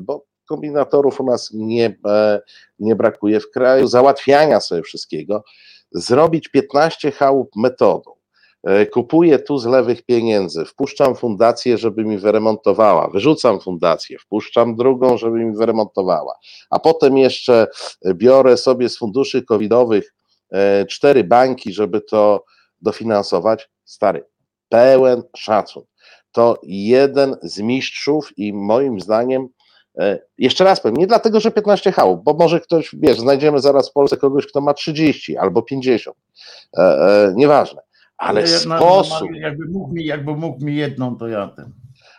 bo 0.00 0.24
kombinatorów 0.46 1.20
u 1.20 1.24
nas 1.24 1.50
nie, 1.54 1.98
e, 2.06 2.40
nie 2.78 2.96
brakuje 2.96 3.40
w 3.40 3.50
kraju, 3.50 3.86
załatwiania 3.86 4.60
sobie 4.60 4.82
wszystkiego, 4.82 5.44
zrobić 5.92 6.48
15 6.48 7.10
chałup 7.10 7.50
metodą. 7.56 8.16
E, 8.66 8.86
kupuję 8.86 9.38
tu 9.38 9.58
z 9.58 9.66
lewych 9.66 10.02
pieniędzy, 10.02 10.64
wpuszczam 10.64 11.14
fundację, 11.14 11.78
żeby 11.78 12.04
mi 12.04 12.18
wyremontowała, 12.18 13.10
wyrzucam 13.10 13.60
fundację, 13.60 14.18
wpuszczam 14.18 14.76
drugą, 14.76 15.18
żeby 15.18 15.38
mi 15.38 15.56
wyremontowała, 15.56 16.34
a 16.70 16.78
potem 16.78 17.18
jeszcze 17.18 17.66
biorę 18.14 18.56
sobie 18.56 18.88
z 18.88 18.98
funduszy 18.98 19.42
covidowych 19.42 20.14
e, 20.50 20.86
cztery 20.86 21.24
banki, 21.24 21.72
żeby 21.72 22.00
to 22.00 22.44
dofinansować. 22.82 23.70
Stary, 23.84 24.24
pełen 24.68 25.22
szacun. 25.36 25.82
To 26.32 26.58
jeden 26.62 27.36
z 27.42 27.60
mistrzów 27.60 28.38
i 28.38 28.52
moim 28.52 29.00
zdaniem 29.00 29.48
E, 29.48 29.55
jeszcze 30.38 30.64
raz 30.64 30.80
powiem, 30.80 30.96
nie 30.96 31.06
dlatego, 31.06 31.40
że 31.40 31.50
15 31.50 31.92
chałup, 31.92 32.24
bo 32.24 32.34
może 32.34 32.60
ktoś, 32.60 32.94
wiesz, 32.98 33.20
znajdziemy 33.20 33.60
zaraz 33.60 33.90
w 33.90 33.92
Polsce 33.92 34.16
kogoś, 34.16 34.46
kto 34.46 34.60
ma 34.60 34.74
30 34.74 35.36
albo 35.36 35.62
50, 35.62 36.16
e, 36.78 36.82
e, 36.82 37.32
nieważne, 37.36 37.82
ale 38.16 38.40
ja, 38.40 38.46
sposób... 38.46 39.28
No, 39.30 39.38
jakby, 39.38 39.64
mógł 39.68 39.92
mi, 39.92 40.04
jakby 40.04 40.36
mógł 40.36 40.64
mi 40.64 40.76
jedną, 40.76 41.16
to 41.16 41.28
ja 41.28 41.48
ten... 41.48 41.72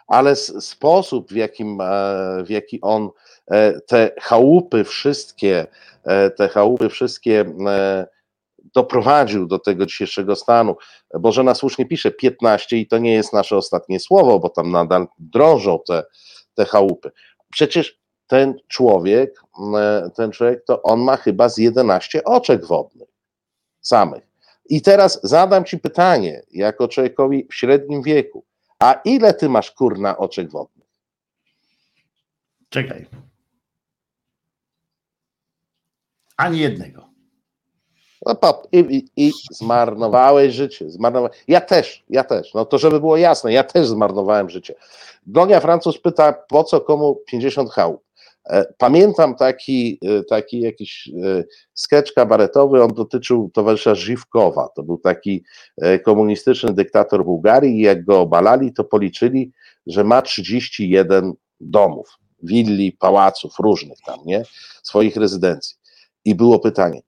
Ale 0.07 0.35
sposób, 0.35 1.31
w 1.31 1.35
jakim, 1.35 1.81
e, 1.81 2.43
w 2.43 2.49
jaki 2.49 2.81
on 2.81 3.09
te 3.87 4.11
chałupy 4.21 4.83
wszystkie, 4.83 5.67
te 6.37 6.47
chałupy 6.47 6.89
wszystkie 6.89 7.45
doprowadził 8.73 9.47
do 9.47 9.59
tego 9.59 9.85
dzisiejszego 9.85 10.35
stanu. 10.35 10.75
Bożena 11.19 11.55
słusznie 11.55 11.85
pisze 11.85 12.11
15 12.11 12.77
i 12.77 12.87
to 12.87 12.97
nie 12.97 13.13
jest 13.13 13.33
nasze 13.33 13.57
ostatnie 13.57 13.99
słowo, 13.99 14.39
bo 14.39 14.49
tam 14.49 14.71
nadal 14.71 15.07
drążą 15.19 15.79
te, 15.87 16.03
te 16.53 16.65
chałupy. 16.65 17.11
Przecież 17.51 17.99
ten 18.27 18.59
człowiek, 18.67 19.41
e, 19.77 20.09
ten 20.15 20.31
człowiek, 20.31 20.65
to 20.65 20.81
on 20.83 21.01
ma 21.01 21.17
chyba 21.17 21.49
z 21.49 21.57
11 21.57 22.23
oczek 22.23 22.65
wodnych 22.65 23.09
samych. 23.81 24.27
I 24.69 24.81
teraz 24.81 25.19
zadam 25.23 25.65
ci 25.65 25.77
pytanie, 25.77 26.41
jako 26.51 26.87
człowiekowi 26.87 27.47
w 27.49 27.55
średnim 27.55 28.01
wieku, 28.01 28.45
a 28.79 28.93
ile 28.93 29.33
ty 29.33 29.49
masz 29.49 29.71
kurna 29.71 30.17
oczek 30.17 30.51
wodnych? 30.51 30.87
Czekaj. 32.69 33.07
Ani 36.37 36.59
jednego. 36.59 37.09
No, 38.25 38.35
pop, 38.35 38.67
i, 38.71 38.77
i, 38.77 39.27
i, 39.27 39.31
zmarnowałeś 39.51 40.53
życie. 40.53 40.89
Zmarnowałeś. 40.89 41.37
Ja 41.47 41.61
też, 41.61 42.03
ja 42.09 42.23
też. 42.23 42.53
No 42.53 42.65
to 42.65 42.77
żeby 42.77 42.99
było 42.99 43.17
jasne, 43.17 43.53
ja 43.53 43.63
też 43.63 43.87
zmarnowałem 43.87 44.49
życie. 44.49 44.75
Glonia 45.27 45.59
Francuz 45.59 46.01
pyta, 46.01 46.33
po 46.33 46.63
co 46.63 46.81
komu 46.81 47.21
50 47.25 47.71
chałup? 47.71 48.07
E, 48.49 48.73
pamiętam 48.77 49.35
taki, 49.35 49.99
e, 50.05 50.23
taki 50.23 50.59
jakiś 50.59 51.07
e, 51.07 51.43
sketch 51.73 52.13
kabaretowy, 52.13 52.83
on 52.83 52.93
dotyczył 52.93 53.49
towarzysza 53.53 53.95
Żywkowa. 53.95 54.69
To 54.75 54.83
był 54.83 54.97
taki 54.97 55.43
komunistyczny 56.05 56.73
dyktator 56.73 57.25
Bułgarii 57.25 57.77
i 57.77 57.81
jak 57.81 58.05
go 58.05 58.21
obalali, 58.21 58.73
to 58.73 58.83
policzyli, 58.83 59.51
że 59.87 60.03
ma 60.03 60.21
31 60.21 61.33
domów, 61.59 62.09
willi, 62.43 62.91
pałaców 62.91 63.59
różnych 63.59 63.97
tam, 64.05 64.19
nie? 64.25 64.43
Swoich 64.83 65.15
rezydencji. 65.15 65.77
I 66.25 66.35
było 66.35 66.59
pytanie, 66.59 67.01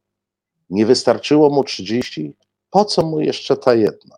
nie 0.69 0.85
wystarczyło 0.85 1.49
mu 1.49 1.63
30? 1.63 2.33
Po 2.69 2.85
co 2.85 3.05
mu 3.05 3.21
jeszcze 3.21 3.57
ta 3.57 3.73
jedna? 3.73 4.15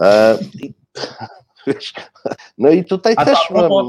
E, 0.00 0.38
i, 0.62 0.74
wiesz, 1.66 1.92
no 2.58 2.68
i 2.70 2.84
tutaj 2.84 3.14
a 3.16 3.24
też. 3.24 3.38
A, 3.50 3.54
propos, 3.54 3.86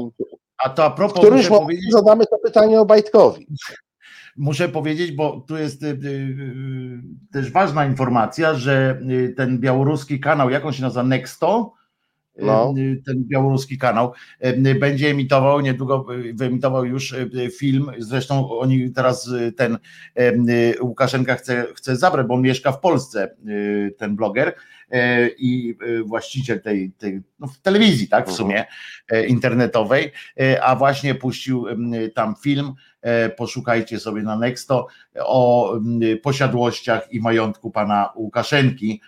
a 0.58 0.70
to 0.70 0.84
a 0.84 0.90
propos. 0.90 1.18
Któryś 1.18 1.48
powiedzieć, 1.48 1.92
zadamy 1.92 2.26
to 2.26 2.38
pytanie 2.38 2.80
o 2.80 2.84
Bajtkowi. 2.84 3.46
Muszę 4.36 4.68
powiedzieć, 4.68 5.12
bo 5.12 5.44
tu 5.48 5.56
jest 5.56 5.82
y, 5.82 5.86
y, 5.86 5.90
y, 5.90 7.02
też 7.32 7.52
ważna 7.52 7.86
informacja, 7.86 8.54
że 8.54 9.00
y, 9.10 9.34
ten 9.36 9.58
białoruski 9.60 10.20
kanał, 10.20 10.50
jak 10.50 10.64
on 10.64 10.72
się 10.72 10.82
nazywa, 10.82 11.02
Nexto, 11.02 11.72
no. 12.38 12.74
ten 13.06 13.24
białoruski 13.24 13.78
kanał, 13.78 14.12
będzie 14.80 15.10
emitował, 15.10 15.60
niedługo 15.60 16.06
wyemitował 16.34 16.84
już 16.84 17.14
film, 17.58 17.90
zresztą 17.98 18.58
oni 18.58 18.92
teraz 18.92 19.30
ten 19.56 19.78
Łukaszenka 20.80 21.34
chce, 21.34 21.66
chce 21.74 21.96
zabrać, 21.96 22.26
bo 22.26 22.34
on 22.34 22.42
mieszka 22.42 22.72
w 22.72 22.80
Polsce, 22.80 23.36
ten 23.98 24.16
bloger 24.16 24.54
i 25.38 25.78
właściciel 26.04 26.60
tej, 26.60 26.92
tej 26.92 27.22
no 27.38 27.46
w 27.46 27.58
telewizji, 27.58 28.08
tak, 28.08 28.26
w 28.26 28.28
mhm. 28.28 28.36
sumie 28.36 28.64
internetowej, 29.28 30.12
a 30.62 30.76
właśnie 30.76 31.14
puścił 31.14 31.66
tam 32.14 32.34
film, 32.42 32.72
poszukajcie 33.36 34.00
sobie 34.00 34.22
na 34.22 34.36
Nexto, 34.36 34.86
o 35.18 35.72
posiadłościach 36.22 37.12
i 37.12 37.20
majątku 37.20 37.70
pana 37.70 38.12
Łukaszenki, 38.16 39.00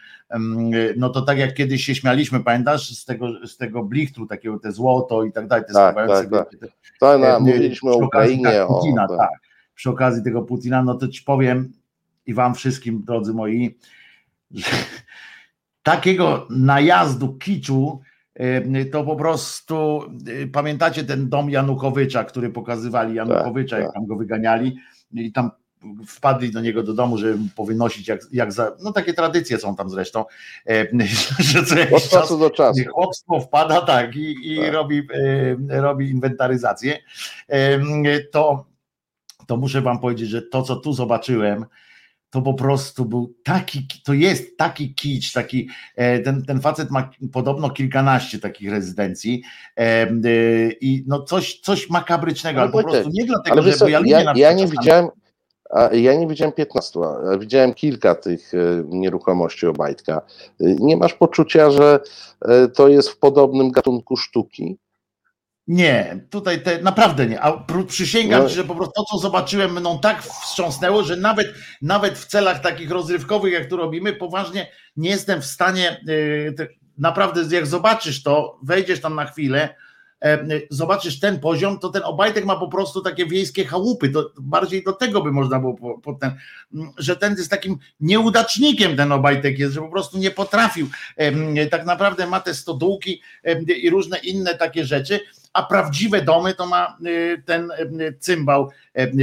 no 0.96 1.08
to 1.08 1.22
tak 1.22 1.38
jak 1.38 1.54
kiedyś 1.54 1.84
się 1.84 1.94
śmialiśmy, 1.94 2.40
pamiętasz, 2.40 2.98
z 2.98 3.04
tego, 3.04 3.46
z 3.46 3.56
tego 3.56 3.82
blichtru, 3.82 4.26
takiego 4.26 4.58
te 4.58 4.72
złoto 4.72 5.24
i 5.24 5.32
tak 5.32 5.46
dalej, 5.46 5.64
te 5.66 5.72
tak, 5.72 5.96
tak, 5.96 6.30
tak. 6.30 6.70
To 7.00 7.18
na, 7.18 7.40
mówiliśmy 7.40 7.90
o 7.90 7.96
Ukrainie. 7.96 8.44
Tak, 8.44 8.68
Putina, 8.68 9.04
o, 9.04 9.08
tak. 9.08 9.18
tak. 9.18 9.30
Przy 9.74 9.90
okazji 9.90 10.24
tego 10.24 10.42
Putina, 10.42 10.82
no 10.82 10.94
to 10.94 11.08
ci 11.08 11.22
powiem 11.22 11.72
i 12.26 12.34
wam 12.34 12.54
wszystkim, 12.54 13.02
drodzy 13.04 13.34
moi, 13.34 13.76
że 14.50 14.70
takiego 15.82 16.46
najazdu 16.50 17.34
kiczu, 17.34 18.00
to 18.92 19.04
po 19.04 19.16
prostu 19.16 20.02
y, 20.28 20.46
pamiętacie 20.46 21.04
ten 21.04 21.28
dom 21.28 21.50
Janukowycza, 21.50 22.24
który 22.24 22.50
pokazywali 22.50 23.14
Janukowycza, 23.14 23.76
tak, 23.76 23.82
jak 23.82 23.88
tak. 23.88 23.94
tam 23.94 24.06
go 24.06 24.16
wyganiali 24.16 24.76
i 25.12 25.32
tam 25.32 25.50
wpadli 26.06 26.50
do 26.50 26.60
niego 26.60 26.82
do 26.82 26.94
domu, 26.94 27.18
żeby 27.18 27.36
mu 27.36 27.48
powynosić, 27.56 28.08
jak, 28.08 28.20
jak 28.32 28.52
za, 28.52 28.76
no 28.82 28.92
takie 28.92 29.14
tradycje 29.14 29.58
są 29.58 29.76
tam 29.76 29.90
zresztą, 29.90 30.24
e, 30.66 30.86
że 31.52 31.64
co 31.64 31.78
jakiś 31.78 31.94
Od 31.94 32.10
czas 32.10 32.38
do 32.38 32.50
czasu. 32.50 32.80
chłopstwo 32.94 33.40
wpada 33.40 33.80
tak 33.80 34.16
i, 34.16 34.52
i 34.52 34.58
tak. 34.58 34.72
Robi, 34.72 35.02
e, 35.70 35.80
robi 35.80 36.10
inwentaryzację, 36.10 36.98
e, 37.48 38.20
to, 38.32 38.66
to 39.46 39.56
muszę 39.56 39.82
wam 39.82 39.98
powiedzieć, 39.98 40.28
że 40.28 40.42
to, 40.42 40.62
co 40.62 40.76
tu 40.76 40.92
zobaczyłem, 40.92 41.66
to 42.30 42.42
po 42.42 42.54
prostu 42.54 43.04
był 43.04 43.34
taki, 43.44 43.86
to 44.04 44.12
jest 44.12 44.56
taki 44.56 44.94
kicz, 44.94 45.32
taki, 45.32 45.68
ten, 46.24 46.44
ten 46.44 46.60
facet 46.60 46.90
ma 46.90 47.10
podobno 47.32 47.70
kilkanaście 47.70 48.38
takich 48.38 48.70
rezydencji 48.70 49.42
i 50.80 51.04
no 51.06 51.22
coś, 51.22 51.60
coś 51.60 51.90
makabrycznego, 51.90 52.60
ale 52.60 52.70
po 52.70 52.82
prostu 52.82 53.10
nie 53.12 53.24
dlatego, 53.24 53.62
że 53.62 53.76
bo 53.80 53.88
ja, 53.88 54.00
ja, 54.04 54.32
ja 54.36 54.52
nie 54.52 54.66
widziałem, 54.66 55.08
a 55.70 55.94
ja 55.94 56.14
nie 56.14 56.26
widziałem 56.26 56.52
15, 56.52 57.00
a 57.32 57.38
widziałem 57.38 57.74
kilka 57.74 58.14
tych 58.14 58.54
e, 58.54 58.82
nieruchomości 58.88 59.66
Obajtka. 59.66 60.22
E, 60.60 60.74
nie 60.74 60.96
masz 60.96 61.14
poczucia, 61.14 61.70
że 61.70 62.00
e, 62.42 62.68
to 62.68 62.88
jest 62.88 63.08
w 63.08 63.18
podobnym 63.18 63.70
gatunku 63.70 64.16
sztuki? 64.16 64.78
Nie, 65.66 66.26
tutaj 66.30 66.62
te, 66.62 66.82
naprawdę 66.82 67.26
nie. 67.26 67.40
A 67.40 67.64
przysięgam 67.86 68.42
no. 68.42 68.48
że 68.48 68.64
po 68.64 68.74
prostu 68.74 68.92
to, 68.96 69.04
co 69.04 69.18
zobaczyłem, 69.18 69.72
mną 69.72 69.98
tak 69.98 70.22
wstrząsnęło, 70.22 71.02
że 71.02 71.16
nawet, 71.16 71.54
nawet 71.82 72.18
w 72.18 72.26
celach 72.26 72.60
takich 72.60 72.90
rozrywkowych, 72.90 73.52
jak 73.52 73.68
tu 73.68 73.76
robimy, 73.76 74.12
poważnie 74.12 74.70
nie 74.96 75.10
jestem 75.10 75.40
w 75.40 75.46
stanie. 75.46 76.00
Naprawdę, 76.98 77.56
jak 77.56 77.66
zobaczysz 77.66 78.22
to, 78.22 78.58
wejdziesz 78.62 79.00
tam 79.00 79.14
na 79.14 79.24
chwilę, 79.24 79.74
zobaczysz 80.70 81.20
ten 81.20 81.40
poziom, 81.40 81.78
to 81.78 81.88
ten 81.88 82.02
Obajtek 82.04 82.44
ma 82.44 82.56
po 82.56 82.68
prostu 82.68 83.00
takie 83.00 83.26
wiejskie 83.26 83.64
chałupy, 83.64 84.08
to 84.08 84.30
bardziej 84.40 84.84
do 84.84 84.92
tego 84.92 85.22
by 85.22 85.32
można 85.32 85.58
było, 85.58 85.74
po, 85.74 85.98
po 85.98 86.12
ten, 86.14 86.32
że 86.98 87.16
ten 87.16 87.36
jest 87.36 87.50
takim 87.50 87.78
nieudacznikiem 88.00 88.96
ten 88.96 89.12
Obajtek 89.12 89.58
jest, 89.58 89.74
że 89.74 89.80
po 89.80 89.88
prostu 89.88 90.18
nie 90.18 90.30
potrafił, 90.30 90.88
tak 91.70 91.86
naprawdę 91.86 92.26
ma 92.26 92.40
te 92.40 92.54
stodółki 92.54 93.22
i 93.82 93.90
różne 93.90 94.18
inne 94.18 94.54
takie 94.54 94.84
rzeczy, 94.84 95.20
a 95.52 95.62
prawdziwe 95.62 96.22
domy 96.22 96.54
to 96.54 96.66
ma 96.66 96.96
y, 97.06 97.42
ten 97.46 97.70
cymbał 98.18 98.70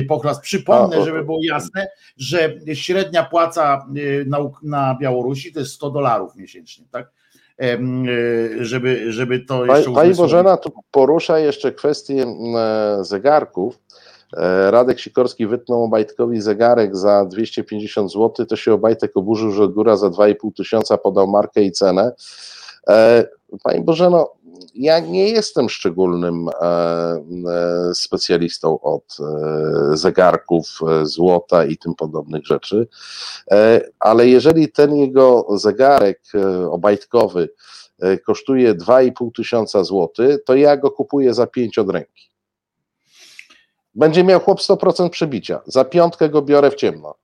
pochlas. 0.07 0.39
Przypomnę, 0.39 1.05
żeby 1.05 1.23
było 1.23 1.39
jasne, 1.41 1.87
że 2.17 2.53
średnia 2.73 3.23
płaca 3.23 3.85
y, 3.97 4.25
na, 4.27 4.37
na 4.63 4.97
Białorusi 5.01 5.53
to 5.53 5.59
jest 5.59 5.73
100 5.73 5.89
dolarów 5.89 6.35
miesięcznie, 6.35 6.85
tak? 6.91 7.11
E, 7.61 7.77
żeby, 8.59 9.11
żeby 9.11 9.39
to 9.39 9.65
jeszcze 9.65 9.91
Pani 9.91 10.13
Bożena 10.13 10.57
tu 10.57 10.71
porusza 10.91 11.39
jeszcze 11.39 11.71
kwestię 11.71 12.25
zegarków. 13.01 13.79
E, 14.37 14.71
Radek 14.71 14.99
Sikorski 14.99 15.47
wytnął 15.47 15.83
Obajtkowi 15.83 16.41
zegarek 16.41 16.95
za 16.95 17.25
250 17.25 18.11
zł, 18.11 18.45
to 18.45 18.55
się 18.55 18.73
Obajtek 18.73 19.17
oburzył, 19.17 19.51
że 19.51 19.67
góra 19.67 19.97
za 19.97 20.07
2,5 20.07 20.53
tysiąca 20.57 20.97
podał 20.97 21.27
markę 21.27 21.61
i 21.61 21.71
cenę. 21.71 22.11
Pani 23.63 23.81
Bożeno, 23.83 24.31
ja 24.75 24.99
nie 24.99 25.29
jestem 25.29 25.69
szczególnym 25.69 26.49
e, 26.49 26.65
e, 26.65 27.93
specjalistą 27.93 28.79
od 28.79 29.17
e, 29.19 29.97
zegarków, 29.97 30.79
złota 31.03 31.65
i 31.65 31.77
tym 31.77 31.95
podobnych 31.95 32.45
rzeczy, 32.45 32.87
ale 33.99 34.27
jeżeli 34.27 34.71
ten 34.71 34.95
jego 34.95 35.47
zegarek 35.57 36.21
obajtkowy 36.69 37.49
kosztuje 38.25 38.75
2,5 38.75 39.31
tysiąca 39.35 39.83
złotych, 39.83 40.43
to 40.45 40.55
ja 40.55 40.77
go 40.77 40.91
kupuję 40.91 41.33
za 41.33 41.47
5 41.47 41.77
od 41.77 41.89
ręki. 41.89 42.29
Będzie 43.95 44.23
miał 44.23 44.39
chłop 44.39 44.59
100% 44.59 45.09
przebicia. 45.09 45.61
Za 45.65 45.85
piątkę 45.85 46.29
go 46.29 46.41
biorę 46.41 46.71
w 46.71 46.75
ciemno. 46.75 47.15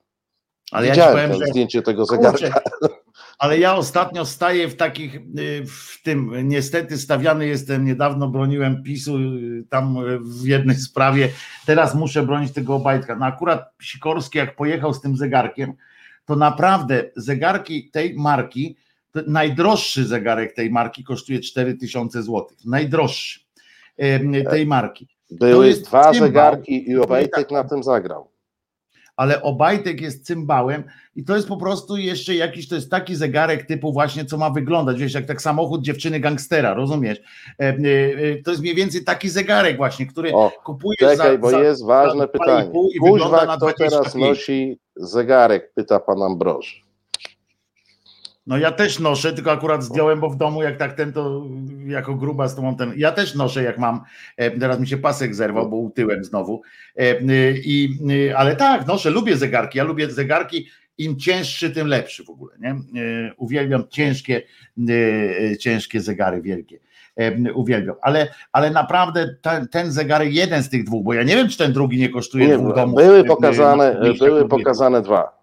Ale 0.71 0.87
Widziałem 0.87 1.31
ja 1.31 1.35
powiem, 1.35 1.49
zdjęcie 1.49 1.81
tego 1.81 2.05
zegarka. 2.05 2.61
Kurczę, 2.61 3.00
ale 3.39 3.59
ja 3.59 3.75
ostatnio 3.75 4.25
staję 4.25 4.67
w 4.67 4.75
takich, 4.75 5.15
y, 5.15 5.65
w 5.67 6.01
tym, 6.03 6.31
niestety 6.43 6.97
stawiany 6.97 7.47
jestem, 7.47 7.85
niedawno 7.85 8.27
broniłem 8.27 8.83
PiSu 8.83 9.17
y, 9.17 9.63
tam 9.69 9.97
w 10.21 10.45
jednej 10.45 10.75
sprawie, 10.75 11.29
teraz 11.65 11.95
muszę 11.95 12.23
bronić 12.23 12.53
tego 12.53 12.75
Obajtka. 12.75 13.15
No 13.15 13.25
akurat 13.25 13.73
Sikorski 13.81 14.37
jak 14.37 14.55
pojechał 14.55 14.93
z 14.93 15.01
tym 15.01 15.17
zegarkiem, 15.17 15.73
to 16.25 16.35
naprawdę 16.35 17.03
zegarki 17.15 17.89
tej 17.91 18.15
marki, 18.15 18.77
najdroższy 19.27 20.05
zegarek 20.05 20.53
tej 20.53 20.69
marki 20.69 21.03
kosztuje 21.03 21.39
4000 21.39 22.23
zł, 22.23 22.47
najdroższy 22.65 23.39
tej 24.49 24.65
marki. 24.65 25.07
Były 25.31 25.73
dwa 25.73 26.13
zegarki 26.13 26.89
i 26.89 26.97
Obajtek 26.97 27.33
tak. 27.33 27.51
na 27.51 27.63
tym 27.63 27.83
zagrał 27.83 28.30
ale 29.15 29.41
Obajtek 29.41 30.01
jest 30.01 30.25
cymbałem 30.25 30.83
i 31.15 31.23
to 31.23 31.35
jest 31.35 31.47
po 31.47 31.57
prostu 31.57 31.97
jeszcze 31.97 32.35
jakiś, 32.35 32.67
to 32.67 32.75
jest 32.75 32.91
taki 32.91 33.15
zegarek 33.15 33.65
typu 33.65 33.93
właśnie, 33.93 34.25
co 34.25 34.37
ma 34.37 34.49
wyglądać, 34.49 34.99
wiesz, 34.99 35.13
jak 35.13 35.25
tak 35.25 35.41
samochód 35.41 35.81
dziewczyny 35.81 36.19
gangstera, 36.19 36.73
rozumiesz? 36.73 37.21
E, 37.59 37.63
e, 37.63 37.75
to 38.43 38.51
jest 38.51 38.63
mniej 38.63 38.75
więcej 38.75 39.03
taki 39.03 39.29
zegarek 39.29 39.77
właśnie, 39.77 40.05
który 40.05 40.33
o, 40.33 40.51
kupujesz 40.63 40.99
czekaj, 40.99 41.31
za, 41.31 41.37
bo 41.37 41.49
za, 41.49 41.59
jest 41.59 41.85
ważne 41.85 42.27
pytanie. 42.27 42.71
Kuźwa, 42.99 43.57
kto 43.57 43.73
teraz 43.73 44.15
nosi 44.15 44.79
zegarek, 44.95 45.73
pyta 45.73 45.99
pan 45.99 46.23
Ambroży. 46.23 46.90
No 48.47 48.57
ja 48.57 48.71
też 48.71 48.99
noszę, 48.99 49.33
tylko 49.33 49.51
akurat 49.51 49.83
zdjąłem, 49.83 50.19
bo 50.19 50.29
w 50.29 50.37
domu 50.37 50.63
jak 50.63 50.77
tak 50.77 50.93
ten 50.93 51.13
to 51.13 51.45
jako 51.87 52.15
gruba 52.15 52.47
z 52.47 52.55
tą 52.55 52.75
ten. 52.75 52.93
Ja 52.97 53.11
też 53.11 53.35
noszę 53.35 53.63
jak 53.63 53.77
mam. 53.77 54.01
E, 54.37 54.51
teraz 54.51 54.79
mi 54.79 54.87
się 54.87 54.97
pasek 54.97 55.35
zerwał, 55.35 55.69
bo 55.69 55.75
utyłem 55.75 56.23
znowu. 56.23 56.61
E, 56.95 57.15
I, 57.51 57.99
ale 58.35 58.55
tak, 58.55 58.87
noszę, 58.87 59.09
lubię 59.09 59.37
zegarki. 59.37 59.77
Ja 59.77 59.83
lubię 59.83 60.09
zegarki. 60.09 60.67
Im 60.97 61.19
cięższy, 61.19 61.69
tym 61.69 61.87
lepszy 61.87 62.23
w 62.23 62.29
ogóle. 62.29 62.55
Nie? 62.59 62.69
E, 62.69 63.33
uwielbiam 63.37 63.83
ciężkie, 63.89 64.41
ciężkie 65.59 66.01
zegary 66.01 66.41
wielkie. 66.41 66.79
Uwielbiam, 67.55 67.95
ale, 68.01 68.27
ale 68.51 68.71
naprawdę 68.71 69.35
ten, 69.41 69.67
ten 69.67 69.91
zegarek, 69.91 70.33
jeden 70.33 70.63
z 70.63 70.69
tych 70.69 70.83
dwóch, 70.83 71.03
bo 71.03 71.13
ja 71.13 71.23
nie 71.23 71.35
wiem, 71.35 71.49
czy 71.49 71.57
ten 71.57 71.73
drugi 71.73 71.99
nie 71.99 72.09
kosztuje 72.09 72.47
nie, 72.47 72.57
dwóch 72.57 72.75
domów. 72.75 72.95
Były 72.95 73.23
pokazane, 73.23 74.01
były 74.19 74.47
pokazane 74.47 75.01
dwa. 75.01 75.40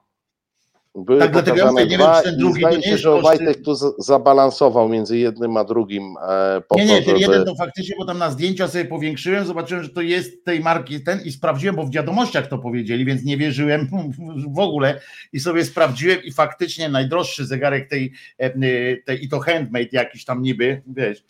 Były 0.94 1.18
tak, 1.18 1.32
dlatego 1.32 1.56
ja 1.56 1.72
mówię, 1.72 1.86
nie 1.86 1.98
wiem, 1.98 2.08
czy 2.16 2.22
ten 2.22 2.38
drugi 2.38 2.60
zdaje 2.60 2.82
się, 2.82 2.98
że 2.98 3.20
Wojtek 3.20 3.62
tu 3.62 3.74
zabalansował 3.98 4.88
między 4.88 5.18
jednym 5.18 5.56
a 5.56 5.64
drugim. 5.64 6.14
E, 6.28 6.60
po 6.68 6.76
nie, 6.76 6.84
nie, 6.84 7.02
ten 7.02 7.18
żeby... 7.18 7.20
jeden 7.20 7.44
to 7.44 7.54
faktycznie, 7.54 7.96
bo 7.98 8.04
tam 8.04 8.18
na 8.18 8.30
zdjęcia 8.30 8.68
sobie 8.68 8.84
powiększyłem, 8.84 9.46
zobaczyłem, 9.46 9.84
że 9.84 9.90
to 9.90 10.00
jest 10.00 10.44
tej 10.44 10.60
marki 10.60 11.04
ten 11.04 11.20
i 11.24 11.32
sprawdziłem, 11.32 11.76
bo 11.76 11.84
w 11.84 11.90
wiadomościach 11.90 12.46
to 12.46 12.58
powiedzieli, 12.58 13.04
więc 13.04 13.24
nie 13.24 13.36
wierzyłem 13.36 13.88
w 14.56 14.58
ogóle 14.58 15.00
i 15.32 15.40
sobie 15.40 15.64
sprawdziłem 15.64 16.22
i 16.22 16.32
faktycznie 16.32 16.88
najdroższy 16.88 17.46
zegarek 17.46 17.88
tej, 17.88 18.12
e, 18.38 18.50
tej 18.96 19.24
i 19.24 19.28
to 19.28 19.40
handmade 19.40 19.88
jakiś 19.92 20.24
tam 20.24 20.42
niby, 20.42 20.82
wiesz, 20.86 21.24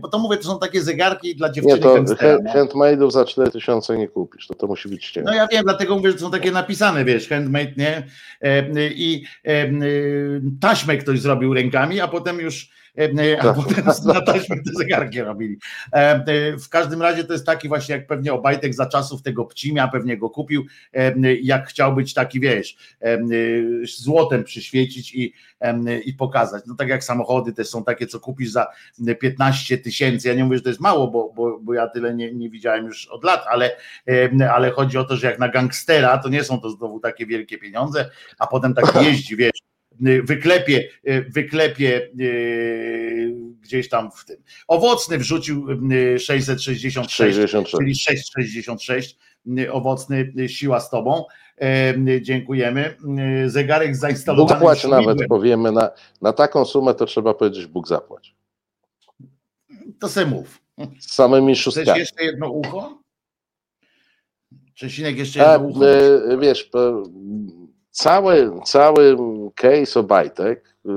bo 0.00 0.08
to 0.08 0.18
mówię, 0.18 0.36
to 0.36 0.42
są 0.42 0.58
takie 0.58 0.80
zegarki 0.80 1.36
dla 1.36 1.52
dziewczyny 1.52 1.74
Nie, 1.74 1.80
to 1.80 2.02
handmade'ów 2.54 3.10
za 3.10 3.24
4000 3.24 3.98
nie 3.98 4.08
kupisz, 4.08 4.46
to 4.46 4.54
to 4.54 4.66
musi 4.66 4.88
być 4.88 5.10
ciężko. 5.10 5.30
No 5.30 5.36
ja 5.36 5.46
wiem, 5.46 5.62
dlatego 5.64 5.96
mówię, 5.96 6.12
że 6.12 6.18
są 6.18 6.30
takie 6.30 6.50
napisane, 6.50 7.04
wiesz, 7.04 7.28
handmade, 7.28 7.72
nie? 7.76 8.02
I 8.90 9.24
taśmę 10.60 10.96
ktoś 10.96 11.20
zrobił 11.20 11.54
rękami, 11.54 12.00
a 12.00 12.08
potem 12.08 12.40
już 12.40 12.70
a 13.40 13.42
tak. 13.42 13.56
potem 13.56 13.84
na 14.04 14.20
taśmę 14.20 14.56
te 14.56 14.72
zegarki 14.74 15.20
robili. 15.20 15.58
W 16.60 16.68
każdym 16.68 17.02
razie 17.02 17.24
to 17.24 17.32
jest 17.32 17.46
taki 17.46 17.68
właśnie, 17.68 17.94
jak 17.94 18.06
pewnie 18.06 18.32
Obajtek 18.32 18.74
za 18.74 18.86
czasów 18.86 19.22
tego 19.22 19.44
Pcimia 19.44 19.88
pewnie 19.88 20.16
go 20.16 20.30
kupił, 20.30 20.66
jak 21.42 21.68
chciał 21.68 21.94
być 21.94 22.14
taki, 22.14 22.40
wiesz, 22.40 22.76
złotem 23.84 24.44
przyświecić 24.44 25.14
i, 25.14 25.32
i 26.04 26.14
pokazać. 26.14 26.64
No 26.66 26.74
tak 26.74 26.88
jak 26.88 27.04
samochody 27.04 27.52
też 27.52 27.68
są 27.68 27.84
takie, 27.84 28.06
co 28.06 28.20
kupisz 28.20 28.50
za 28.50 28.66
15 29.20 29.78
tysięcy. 29.78 30.28
Ja 30.28 30.34
nie 30.34 30.44
mówię, 30.44 30.56
że 30.56 30.62
to 30.62 30.68
jest 30.68 30.80
mało, 30.80 31.08
bo, 31.08 31.32
bo, 31.36 31.58
bo 31.60 31.74
ja 31.74 31.88
tyle 31.88 32.14
nie, 32.14 32.34
nie 32.34 32.50
widziałem 32.50 32.86
już 32.86 33.06
od 33.06 33.24
lat, 33.24 33.44
ale, 33.50 33.76
ale 34.52 34.70
chodzi 34.70 34.98
o 34.98 35.04
to, 35.04 35.16
że 35.16 35.26
jak 35.26 35.38
na 35.38 35.48
gangstera, 35.48 36.18
to 36.18 36.28
nie 36.28 36.44
są 36.44 36.60
to 36.60 36.70
znowu 36.70 37.00
takie 37.00 37.26
wielkie 37.26 37.58
pieniądze, 37.58 38.10
a 38.38 38.46
potem 38.46 38.74
tak 38.74 38.84
jeździ, 39.04 39.36
wiesz, 39.36 39.67
wyklepie, 40.00 40.88
wyklepie 41.28 42.10
gdzieś 43.60 43.88
tam 43.88 44.10
w 44.10 44.24
tym. 44.24 44.36
Owocny 44.68 45.18
wrzucił 45.18 45.66
666, 46.18 46.80
66. 47.14 47.70
czyli 47.70 47.94
666. 47.94 49.18
Owocny, 49.70 50.32
siła 50.48 50.80
z 50.80 50.90
tobą. 50.90 51.24
Dziękujemy. 52.20 52.96
Zegarek 53.46 53.96
zainstalowany. 53.96 54.60
Bóg 54.60 54.60
płać 54.60 54.84
nawet, 54.84 55.18
powiemy, 55.28 55.72
na, 55.72 55.90
na 56.22 56.32
taką 56.32 56.64
sumę 56.64 56.94
to 56.94 57.06
trzeba 57.06 57.34
powiedzieć, 57.34 57.66
Bóg 57.66 57.88
zapłać. 57.88 58.36
To 60.00 60.08
se 60.08 60.26
mów. 60.26 60.60
Z 60.98 61.14
samymi 61.14 61.56
szóstkami. 61.56 61.86
Chcesz 61.86 61.98
jeszcze 61.98 62.24
jedno 62.24 62.50
ucho? 62.50 62.98
Czesinek 64.74 65.18
jeszcze 65.18 65.38
jedno 65.38 65.54
A, 65.54 65.58
ucho? 65.58 65.80
Wiesz, 66.38 66.70
cały, 67.98 68.52
cały 68.64 69.16
case 69.54 70.00
Obajtek, 70.00 70.76
y, 70.86 70.90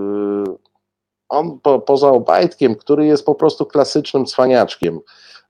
on 1.29 1.59
po, 1.59 1.79
poza 1.79 2.09
Obajtkiem, 2.09 2.75
który 2.75 3.05
jest 3.05 3.25
po 3.25 3.35
prostu 3.35 3.65
klasycznym 3.65 4.25
cwaniaczkiem, 4.25 4.99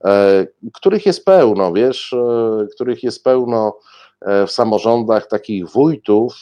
e, 0.05 0.47
których 0.73 1.05
jest 1.05 1.25
pełno, 1.25 1.73
wiesz, 1.73 2.13
e, 2.13 2.67
których 2.75 3.03
jest 3.03 3.23
pełno 3.23 3.77
e, 4.21 4.47
w 4.47 4.51
samorządach 4.51 5.27
takich 5.27 5.69
wójtów 5.69 6.33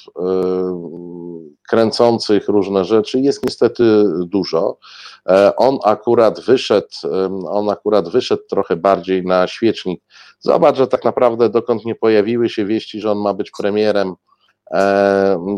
kręcących 1.69 2.47
różne 2.47 2.85
rzeczy 2.85 3.19
jest 3.19 3.45
niestety 3.45 3.83
dużo. 4.25 4.77
On 5.57 5.77
akurat 5.83 6.39
wyszedł, 6.39 6.87
on 7.47 7.69
akurat 7.69 8.09
wyszedł 8.09 8.43
trochę 8.49 8.75
bardziej 8.75 9.25
na 9.25 9.47
świecznik. 9.47 10.03
Zobacz, 10.39 10.77
że 10.77 10.87
tak 10.87 11.05
naprawdę 11.05 11.49
dokąd 11.49 11.85
nie 11.85 11.95
pojawiły 11.95 12.49
się 12.49 12.65
wieści, 12.65 13.01
że 13.01 13.11
on 13.11 13.17
ma 13.17 13.33
być 13.33 13.51
premierem 13.51 14.15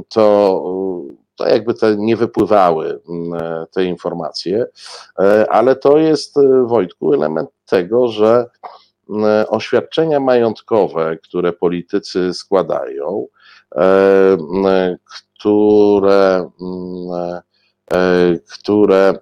to, 0.10 0.64
to 1.36 1.48
jakby 1.48 1.74
te 1.74 1.96
nie 1.98 2.16
wypływały 2.16 3.02
e, 3.42 3.66
te 3.72 3.84
informacje, 3.86 4.66
e, 5.20 5.52
ale 5.52 5.76
to 5.76 5.98
jest, 5.98 6.36
Wojtku, 6.66 7.14
element 7.14 7.50
tego, 7.66 8.08
że 8.08 8.50
oświadczenia 9.48 10.20
majątkowe, 10.20 11.18
które 11.24 11.54
politycy 11.54 12.34
składają, 12.34 13.28
które, 15.40 16.50
które 18.60 19.14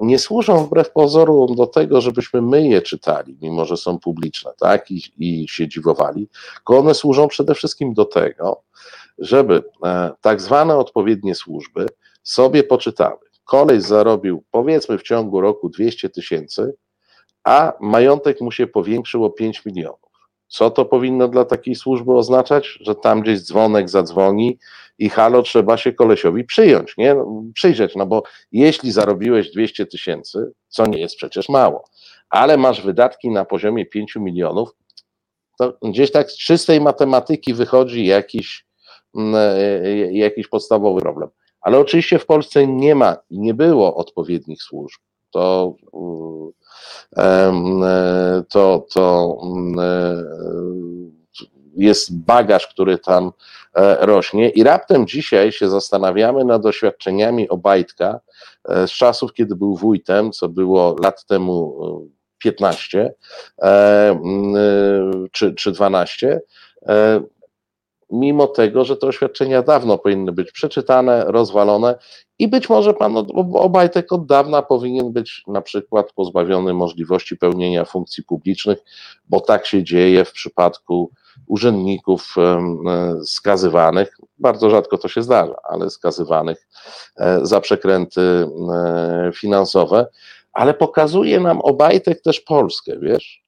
nie 0.00 0.18
służą 0.18 0.64
wbrew 0.64 0.92
pozorom 0.92 1.54
do 1.54 1.66
tego, 1.66 2.00
żebyśmy 2.00 2.42
my 2.42 2.68
je 2.68 2.82
czytali, 2.82 3.38
mimo 3.42 3.64
że 3.64 3.76
są 3.76 3.98
publiczne, 3.98 4.50
tak, 4.60 4.90
i, 4.90 5.02
i 5.18 5.48
się 5.48 5.68
dziwowali, 5.68 6.28
tylko 6.54 6.78
one 6.78 6.94
służą 6.94 7.28
przede 7.28 7.54
wszystkim 7.54 7.94
do 7.94 8.04
tego, 8.04 8.62
żeby 9.18 9.62
e, 9.84 10.10
tak 10.20 10.40
zwane 10.40 10.76
odpowiednie 10.76 11.34
służby 11.34 11.86
sobie 12.22 12.62
poczytały. 12.62 13.18
Koleś 13.44 13.82
zarobił 13.82 14.44
powiedzmy 14.50 14.98
w 14.98 15.02
ciągu 15.02 15.40
roku 15.40 15.68
200 15.68 16.10
tysięcy, 16.10 16.74
a 17.44 17.72
majątek 17.80 18.40
mu 18.40 18.52
się 18.52 18.66
powiększył 18.66 19.24
o 19.24 19.30
5 19.30 19.64
milionów. 19.64 20.04
Co 20.48 20.70
to 20.70 20.84
powinno 20.84 21.28
dla 21.28 21.44
takiej 21.44 21.74
służby 21.74 22.12
oznaczać? 22.12 22.78
Że 22.80 22.94
tam 22.94 23.20
gdzieś 23.20 23.40
dzwonek 23.40 23.90
zadzwoni 23.90 24.58
i 24.98 25.08
halo, 25.08 25.42
trzeba 25.42 25.76
się 25.76 25.92
kolesiowi 25.92 26.44
przyjąć, 26.44 26.96
nie? 26.96 27.14
No, 27.14 27.42
przyjrzeć, 27.54 27.96
no 27.96 28.06
bo 28.06 28.22
jeśli 28.52 28.92
zarobiłeś 28.92 29.50
200 29.50 29.86
tysięcy, 29.86 30.52
co 30.68 30.86
nie 30.86 30.98
jest 30.98 31.16
przecież 31.16 31.48
mało, 31.48 31.84
ale 32.30 32.56
masz 32.56 32.82
wydatki 32.82 33.30
na 33.30 33.44
poziomie 33.44 33.86
5 33.86 34.16
milionów, 34.16 34.70
to 35.58 35.78
gdzieś 35.82 36.12
tak 36.12 36.30
z 36.30 36.36
czystej 36.36 36.80
matematyki 36.80 37.54
wychodzi 37.54 38.06
jakiś, 38.06 38.63
jakiś 40.10 40.48
podstawowy 40.48 41.00
problem. 41.00 41.28
Ale 41.60 41.78
oczywiście 41.78 42.18
w 42.18 42.26
Polsce 42.26 42.66
nie 42.66 42.94
ma 42.94 43.16
i 43.30 43.38
nie 43.38 43.54
było 43.54 43.96
odpowiednich 43.96 44.62
służb. 44.62 45.00
To 45.30 45.74
mm, 45.94 46.52
E, 47.16 47.52
to, 48.48 48.86
to 48.94 49.36
mm, 49.42 49.78
e, 49.78 50.24
jest 51.76 52.18
bagaż, 52.18 52.66
który 52.66 52.98
tam 52.98 53.32
e, 53.74 54.06
rośnie. 54.06 54.48
I 54.48 54.62
raptem 54.62 55.06
dzisiaj 55.06 55.52
się 55.52 55.68
zastanawiamy 55.68 56.44
nad 56.44 56.62
doświadczeniami 56.62 57.48
Obajtka 57.48 58.20
z 58.86 58.90
czasów, 58.90 59.32
kiedy 59.32 59.56
był 59.56 59.76
wójtem, 59.76 60.32
co 60.32 60.48
było 60.48 60.96
lat 61.02 61.26
temu 61.26 61.78
15 62.38 63.14
mm, 63.58 65.28
czy, 65.32 65.54
czy 65.54 65.72
12 65.72 66.40
mimo 68.14 68.46
tego, 68.46 68.84
że 68.84 68.96
te 68.96 69.06
oświadczenia 69.06 69.62
dawno 69.62 69.98
powinny 69.98 70.32
być 70.32 70.52
przeczytane, 70.52 71.24
rozwalone 71.26 71.98
i 72.38 72.48
być 72.48 72.68
może 72.68 72.94
pan 72.94 73.16
Obajtek 73.54 74.12
od 74.12 74.26
dawna 74.26 74.62
powinien 74.62 75.12
być 75.12 75.42
na 75.46 75.62
przykład 75.62 76.12
pozbawiony 76.12 76.74
możliwości 76.74 77.36
pełnienia 77.36 77.84
funkcji 77.84 78.24
publicznych, 78.24 78.78
bo 79.28 79.40
tak 79.40 79.66
się 79.66 79.84
dzieje 79.84 80.24
w 80.24 80.32
przypadku 80.32 81.10
urzędników 81.46 82.34
skazywanych, 83.24 84.16
bardzo 84.38 84.70
rzadko 84.70 84.98
to 84.98 85.08
się 85.08 85.22
zdarza, 85.22 85.56
ale 85.68 85.90
skazywanych 85.90 86.68
e, 87.16 87.38
za 87.42 87.60
przekręty 87.60 88.20
e, 88.20 88.46
finansowe, 89.34 90.06
ale 90.52 90.74
pokazuje 90.74 91.40
nam 91.40 91.60
Obajtek 91.60 92.22
też 92.22 92.40
Polskę, 92.40 92.92
wiesz? 93.00 93.43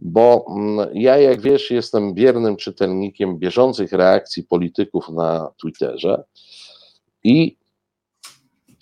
Bo 0.00 0.46
mm, 0.56 0.88
ja, 0.94 1.18
jak 1.18 1.40
wiesz, 1.40 1.70
jestem 1.70 2.14
biernym 2.14 2.56
czytelnikiem 2.56 3.38
bieżących 3.38 3.92
reakcji 3.92 4.44
polityków 4.44 5.08
na 5.08 5.50
Twitterze 5.60 6.24
i 7.24 7.56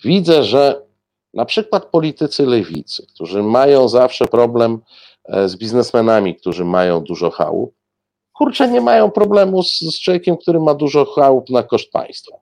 widzę, 0.03 0.43
że 0.43 0.81
na 1.33 1.45
przykład 1.45 1.85
politycy 1.85 2.45
lewicy, 2.45 3.07
którzy 3.07 3.43
mają 3.43 3.87
zawsze 3.89 4.25
problem 4.27 4.79
e, 5.25 5.49
z 5.49 5.55
biznesmenami, 5.55 6.35
którzy 6.35 6.65
mają 6.65 7.01
dużo 7.01 7.29
chałup, 7.29 7.75
kurczę, 8.33 8.67
nie 8.67 8.81
mają 8.81 9.11
problemu 9.11 9.63
z, 9.63 9.79
z 9.79 9.99
człowiekiem, 9.99 10.37
który 10.37 10.59
ma 10.59 10.73
dużo 10.73 11.05
chałup 11.05 11.49
na 11.49 11.63
koszt 11.63 11.91
państwa. 11.91 12.37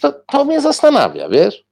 To, 0.00 0.12
to 0.12 0.44
mnie 0.44 0.60
zastanawia, 0.60 1.28
wiesz? 1.28 1.69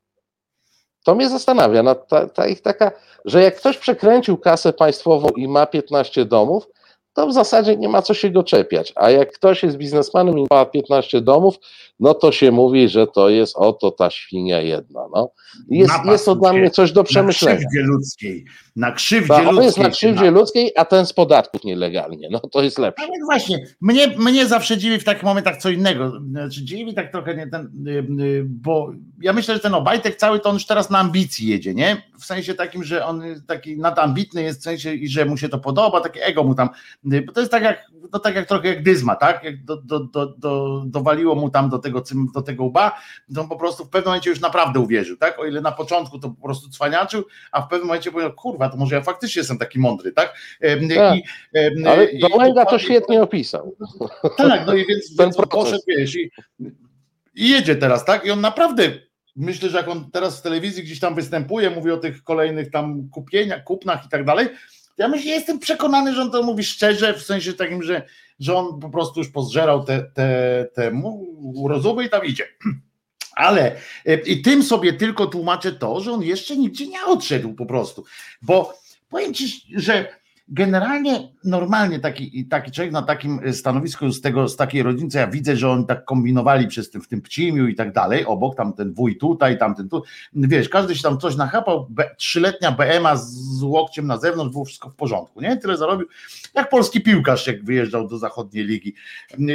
To 1.05 1.14
mnie 1.14 1.28
zastanawia, 1.28 1.82
no, 1.82 1.94
ta, 1.94 2.26
ta 2.26 2.46
ich 2.46 2.62
taka, 2.62 2.92
że 3.24 3.42
jak 3.42 3.57
ktoś 3.57 3.78
przekręcił 3.78 4.36
kasę 4.36 4.72
państwową 4.72 5.28
i 5.28 5.49
ma 5.49 5.66
15 5.66 6.24
domów, 6.24 6.68
to 7.18 7.26
w 7.26 7.32
zasadzie 7.32 7.76
nie 7.76 7.88
ma 7.88 8.03
co 8.03 8.14
się 8.14 8.30
go 8.30 8.42
czepiać. 8.42 8.92
A 8.96 9.11
jak 9.11 9.32
ktoś 9.32 9.62
jest 9.62 9.76
biznesmenem 9.76 10.38
i 10.38 10.46
ma 10.51 10.64
15 10.66 11.20
domów, 11.20 11.55
no 12.01 12.14
to 12.14 12.32
się 12.32 12.51
mówi, 12.51 12.88
że 12.88 13.07
to 13.07 13.28
jest 13.28 13.57
oto 13.57 13.90
ta 13.90 14.11
świnia 14.11 14.61
jedna. 14.61 15.01
No. 15.14 15.30
Jest, 15.68 15.94
jest 16.05 16.24
to 16.24 16.34
dla 16.34 16.53
mnie 16.53 16.70
coś 16.70 16.92
do 16.92 17.05
przemyślenia. 17.05 17.68
Ludzkiej. 17.74 18.44
Na 18.79 18.93
krzywdzie 18.93 19.29
tak, 19.29 19.45
ludzkiej. 19.45 19.64
jest 19.64 19.79
na 19.79 19.91
krzywdzie 19.91 20.31
ludzkiej, 20.31 20.72
a 20.76 20.85
ten 20.85 21.07
z 21.07 21.12
podatków 21.12 21.64
nielegalnie. 21.64 22.29
No 22.31 22.41
to 22.41 22.62
jest 22.62 22.79
lepsze. 22.79 23.07
Właśnie, 23.24 23.66
mnie, 23.81 24.09
mnie 24.09 24.47
zawsze 24.47 24.79
dziwi 24.79 24.99
w 24.99 25.05
takich 25.05 25.22
momentach 25.22 25.57
co 25.57 25.70
innego. 25.70 26.12
Znaczy 26.31 26.64
dziwi 26.64 26.95
tak 26.95 27.12
trochę, 27.12 27.37
nie 27.37 27.47
ten, 27.47 27.87
y, 27.89 28.22
y, 28.22 28.45
bo 28.47 28.93
ja 29.20 29.33
myślę, 29.33 29.55
że 29.55 29.61
ten 29.61 29.74
Obajtek 29.74 30.16
cały 30.16 30.41
to 30.41 30.49
on 30.49 30.55
już 30.55 30.66
teraz 30.66 30.91
na 30.91 30.99
ambicji 30.99 31.49
jedzie, 31.49 31.74
nie? 31.74 32.03
W 32.18 32.24
sensie 32.24 32.55
takim, 32.55 32.85
że 32.85 33.07
on 33.07 33.22
taki 33.47 33.79
nadambitny 33.79 34.43
jest 34.43 34.61
w 34.61 34.64
sensie 34.64 34.95
i 34.95 35.09
że 35.09 35.24
mu 35.24 35.37
się 35.37 35.49
to 35.49 35.59
podoba, 35.59 36.01
takie 36.01 36.24
ego 36.24 36.45
mu 36.45 36.55
tam, 36.55 36.68
y, 37.12 37.22
bo 37.22 37.33
to 37.33 37.41
jest 37.41 37.53
tak 37.53 37.62
jak, 37.62 37.87
to 38.13 38.19
tak 38.19 38.35
jak 38.35 38.49
trochę 38.49 38.69
jak 38.69 38.83
dyzma, 38.83 39.17
tak? 39.17 39.45
Jak 39.45 39.65
do, 39.65 39.77
do, 39.77 40.01
do, 40.01 40.27
do, 40.27 40.83
dowaliło 40.87 41.35
mu 41.35 41.51
tam 41.51 41.71
do 41.71 41.79
tego, 41.79 42.03
do 42.35 42.43
tego 42.43 42.65
łba, 42.65 43.01
to 43.35 43.41
on 43.41 43.49
po 43.49 43.57
prostu 43.57 43.85
w 43.85 43.89
pewnym 43.89 44.09
momencie 44.09 44.31
już 44.31 44.41
naprawdę 44.41 44.81
uwierzył, 44.81 45.17
tak? 45.17 45.39
O 45.39 45.47
ile 45.47 45.61
na 45.61 45.73
początku 45.73 46.19
to 46.19 46.31
po 46.31 46.43
prostu 46.43 46.71
cwaniaczył, 46.71 47.25
a 47.53 47.63
w 47.63 47.69
pewnym 47.69 47.87
momencie 47.87 48.11
powiedział, 48.11 48.33
kurwa, 48.33 48.69
to 48.69 48.77
może 48.77 48.95
ja 48.95 49.03
faktycznie 49.03 49.41
jestem 49.41 49.59
taki 49.59 49.79
mądry, 49.79 50.13
tak? 50.13 50.35
tak. 50.97 51.17
I, 51.17 51.87
Ale 51.87 52.09
Dołęga 52.31 52.65
to 52.65 52.79
świetnie 52.79 53.23
opisał. 53.23 53.77
Tak, 54.37 54.67
no 54.67 54.75
i 54.75 54.87
więc, 54.87 55.15
więc 55.19 55.37
poszedł, 55.37 55.83
wiesz, 55.89 56.17
i, 56.17 56.31
i 57.35 57.49
jedzie 57.49 57.77
teraz, 57.77 58.05
tak? 58.05 58.27
I 58.27 58.31
on 58.31 58.41
naprawdę 58.41 58.83
myślę, 59.39 59.69
że 59.69 59.79
jak 59.79 59.89
on 59.89 60.11
teraz 60.11 60.39
w 60.39 60.43
telewizji 60.43 60.83
gdzieś 60.83 61.01
tam 61.01 61.15
występuje, 61.15 61.71
mówi 61.71 61.91
o 61.91 61.97
tych 61.97 62.23
kolejnych 62.23 62.71
tam 62.71 63.09
kupieniach, 63.11 63.65
kupnach 63.65 64.07
i 64.07 64.09
tak 64.09 64.25
dalej, 64.25 64.49
ja 64.99 65.09
myślę, 65.09 65.30
jestem 65.30 65.59
przekonany, 65.59 66.14
że 66.14 66.22
on 66.22 66.30
to 66.30 66.42
mówi 66.42 66.64
szczerze, 66.64 67.14
w 67.14 67.22
sensie 67.22 67.53
takim, 67.53 67.82
że, 67.82 68.03
że 68.40 68.55
on 68.55 68.80
po 68.80 68.90
prostu 68.90 69.20
już 69.20 69.28
pozżerał 69.28 69.84
te, 69.84 70.03
te, 70.14 70.66
te 70.74 70.92
rozumy 71.68 72.05
i 72.05 72.11
tam 72.11 72.24
idzie. 72.24 72.44
Ale 73.36 73.76
e, 74.07 74.14
i 74.14 74.42
tym 74.42 74.62
sobie 74.62 74.92
tylko 74.92 75.26
tłumaczę 75.26 75.72
to, 75.72 76.01
że 76.01 76.12
on 76.12 76.22
jeszcze 76.22 76.57
nigdzie 76.57 76.86
nie 76.86 77.05
odszedł 77.05 77.55
po 77.55 77.66
prostu. 77.66 78.05
Bo 78.42 78.78
powiem 79.09 79.34
ci, 79.34 79.62
że 79.76 80.18
generalnie 80.51 81.28
normalnie 81.44 82.01
taki, 82.01 82.46
taki 82.46 82.70
człowiek 82.70 82.92
na 82.92 83.03
takim 83.03 83.53
stanowisku 83.53 84.12
z, 84.12 84.20
tego, 84.20 84.49
z 84.49 84.57
takiej 84.57 84.82
rodziny, 84.82 85.11
ja 85.14 85.26
widzę, 85.26 85.57
że 85.57 85.70
oni 85.70 85.86
tak 85.86 86.05
kombinowali 86.05 86.66
przez 86.66 86.90
tym, 86.90 87.03
w 87.03 87.09
tym 87.09 87.22
Pcimiu 87.22 87.66
i 87.66 87.74
tak 87.74 87.92
dalej, 87.92 88.26
obok 88.26 88.57
tam 88.57 88.72
ten 88.72 88.92
wuj 88.92 89.16
tutaj, 89.16 89.59
tamten 89.59 89.88
tu, 89.88 90.03
wiesz, 90.32 90.68
każdy 90.68 90.96
się 90.96 91.03
tam 91.03 91.18
coś 91.18 91.36
nachapał, 91.36 91.88
trzyletnia 92.16 92.72
BMA 92.72 93.16
z 93.16 93.62
łokciem 93.62 94.07
na 94.07 94.18
zewnątrz, 94.18 94.53
było 94.53 94.64
wszystko 94.64 94.90
w 94.90 94.94
porządku, 94.94 95.40
nie? 95.40 95.57
Tyle 95.57 95.76
zarobił, 95.76 96.07
jak 96.55 96.70
polski 96.70 97.01
piłkarz, 97.01 97.46
jak 97.46 97.64
wyjeżdżał 97.64 98.09
do 98.09 98.18
zachodniej 98.18 98.64
ligi, 98.64 98.94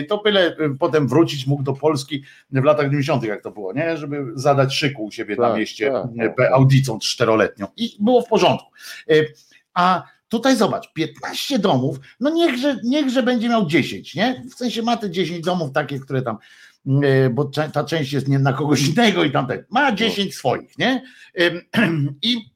to 0.09 0.17
byle 0.17 0.55
potem 0.79 1.07
wrócić 1.07 1.47
mógł 1.47 1.63
do 1.63 1.73
Polski 1.73 2.23
w 2.51 2.63
latach 2.63 2.85
90., 2.85 3.23
jak 3.23 3.43
to 3.43 3.51
było, 3.51 3.73
nie? 3.73 3.97
Żeby 3.97 4.25
zadać 4.35 4.73
szyku 4.73 5.05
u 5.05 5.11
siebie 5.11 5.35
tak, 5.35 5.49
na 5.49 5.57
mieście 5.57 5.91
tak, 5.91 6.37
tak. 6.37 6.51
audicą 6.51 6.99
czteroletnią 6.99 7.67
i 7.77 7.97
było 7.99 8.21
w 8.21 8.27
porządku. 8.27 8.71
A 9.73 10.12
Tutaj 10.34 10.57
zobacz, 10.57 10.93
15 10.93 11.59
domów, 11.59 11.97
no 12.19 12.29
niechże, 12.29 12.79
niechże 12.84 13.23
będzie 13.23 13.49
miał 13.49 13.67
10, 13.67 14.15
nie? 14.15 14.43
W 14.51 14.53
sensie 14.53 14.81
ma 14.81 14.97
te 14.97 15.11
10 15.11 15.45
domów 15.45 15.71
takie, 15.71 15.99
które 15.99 16.21
tam, 16.21 16.38
e, 17.03 17.29
bo 17.29 17.45
ta 17.73 17.84
część 17.84 18.13
jest 18.13 18.27
nie 18.27 18.39
na 18.39 18.53
kogoś 18.53 18.81
innego 18.89 19.23
i 19.23 19.31
tam 19.31 19.47
ma 19.69 19.91
10 19.91 20.27
no. 20.27 20.34
swoich, 20.34 20.77
nie? 20.77 21.03
I 22.21 22.49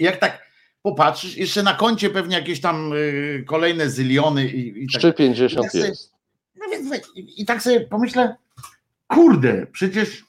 jak 0.00 0.16
tak 0.16 0.46
popatrzysz, 0.82 1.36
jeszcze 1.36 1.62
na 1.62 1.74
koncie 1.74 2.10
pewnie 2.10 2.36
jakieś 2.36 2.60
tam 2.60 2.92
e, 2.92 3.42
kolejne 3.42 3.90
zyliony 3.90 4.48
i, 4.48 4.84
i 4.84 4.86
tak. 4.86 5.00
350 5.00 5.74
jest. 5.74 6.12
No 6.56 6.66
więc 6.70 7.02
i 7.16 7.46
tak 7.46 7.62
sobie 7.62 7.80
pomyślę, 7.80 8.36
kurde, 9.06 9.66
przecież 9.72 10.24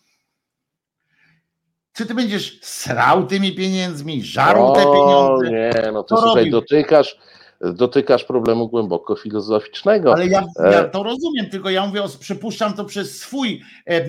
czy 1.94 2.06
ty 2.06 2.14
będziesz 2.14 2.60
srał 2.62 3.28
tymi 3.28 3.56
pieniędzmi, 3.56 4.24
żarł 4.24 4.74
te 4.74 4.84
pieniądze? 4.84 5.52
Nie, 5.52 5.92
no 5.92 6.04
to 6.04 6.22
słuchaj, 6.22 6.52
dotykasz, 6.52 7.18
dotykasz 7.62 8.24
problemu 8.24 8.70
głęboko 8.70 9.16
filozoficznego. 9.16 10.14
Ale 10.14 10.28
ja, 10.28 10.44
ja, 10.60 10.80
e, 10.80 10.90
to 10.90 11.04
rozumiem, 11.04 11.50
tylko 11.50 11.70
ja 11.70 11.88
mówię, 11.88 12.02
przypuszczam 12.20 12.74
to 12.74 12.86
przez 12.86 13.20
swój 13.20 13.62
e, 13.90 14.04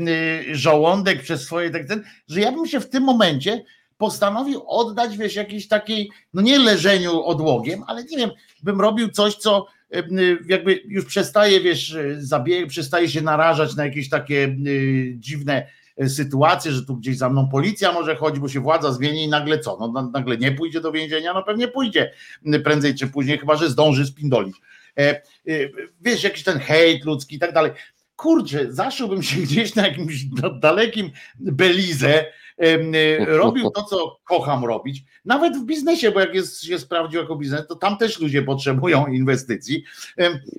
żołądek, 0.55 1.23
przez 1.23 1.43
swoje 1.43 1.71
tak 1.71 1.87
ten, 1.89 2.05
że 2.29 2.41
ja 2.41 2.53
bym 2.53 2.67
się 2.67 2.81
w 2.81 2.89
tym 2.89 3.03
momencie 3.03 3.65
postanowił 3.99 4.63
oddać, 4.67 5.17
wiesz, 5.17 5.35
jakiejś 5.35 5.69
takiej, 5.69 6.11
no 6.35 6.43
nie 6.43 6.59
leżeniu 6.59 7.23
odłogiem, 7.23 7.83
ale 7.87 8.05
nie 8.05 8.17
wiem, 8.17 8.31
bym 8.63 8.81
robił 8.81 9.09
coś, 9.09 9.35
co 9.35 9.67
e, 9.95 10.03
jakby 10.49 10.81
już 10.85 11.05
przestaje, 11.05 11.61
wiesz, 11.61 11.97
zabieg, 12.19 12.69
przestaje 12.69 13.09
się 13.09 13.23
narażać 13.23 13.77
na 13.77 13.85
jakieś 13.85 14.09
takie 14.09 14.57
dziwne 15.15 15.67
E, 15.67 15.67
sytuację, 16.09 16.73
że 16.73 16.87
tu 16.87 16.97
gdzieś 16.97 17.17
za 17.17 17.29
mną 17.29 17.49
policja 17.49 17.93
może 17.93 18.17
chodzi, 18.17 18.41
bo 18.41 18.49
się 18.49 18.61
władza 18.61 18.93
zmieni 18.93 19.25
i 19.25 19.29
nagle 19.29 19.59
co? 19.59 19.77
No 19.81 20.11
nagle 20.13 20.37
nie 20.37 20.53
pójdzie 20.53 20.81
do 20.81 20.93
więzienia? 20.93 21.35
No 21.35 21.43
pewnie 21.43 21.69
pójdzie 21.69 22.13
prędzej 22.65 22.95
czy 22.95 23.07
później, 23.07 23.39
chyba 23.39 23.57
że 23.57 23.71
zdąży 23.71 24.07
spindolić. 24.07 24.57
E, 24.99 25.03
e, 25.11 25.23
wiesz, 26.01 26.25
jakiś 26.25 26.45
ten 26.45 26.59
hejt 26.59 27.05
ludzki 27.05 27.37
i 27.37 27.39
tak 27.39 27.53
dalej. 27.53 27.73
Kurczę, 28.17 28.73
zaszyłbym 28.73 29.23
się 29.23 29.41
gdzieś 29.41 29.75
na 29.75 29.87
jakimś 29.87 30.25
dalekim 30.61 31.11
Belize, 31.39 32.25
robił 33.27 33.71
to, 33.71 33.83
co 33.83 34.21
kocham 34.25 34.65
robić, 34.65 35.05
nawet 35.25 35.57
w 35.57 35.65
biznesie, 35.65 36.11
bo 36.11 36.21
jak 36.21 36.35
jest, 36.35 36.65
się 36.65 36.79
sprawdził 36.79 37.21
jako 37.21 37.37
biznes, 37.37 37.67
to 37.67 37.77
tam 37.77 37.99
też 37.99 38.21
ludzie 38.21 38.43
potrzebują 38.43 39.07
inwestycji. 39.07 39.85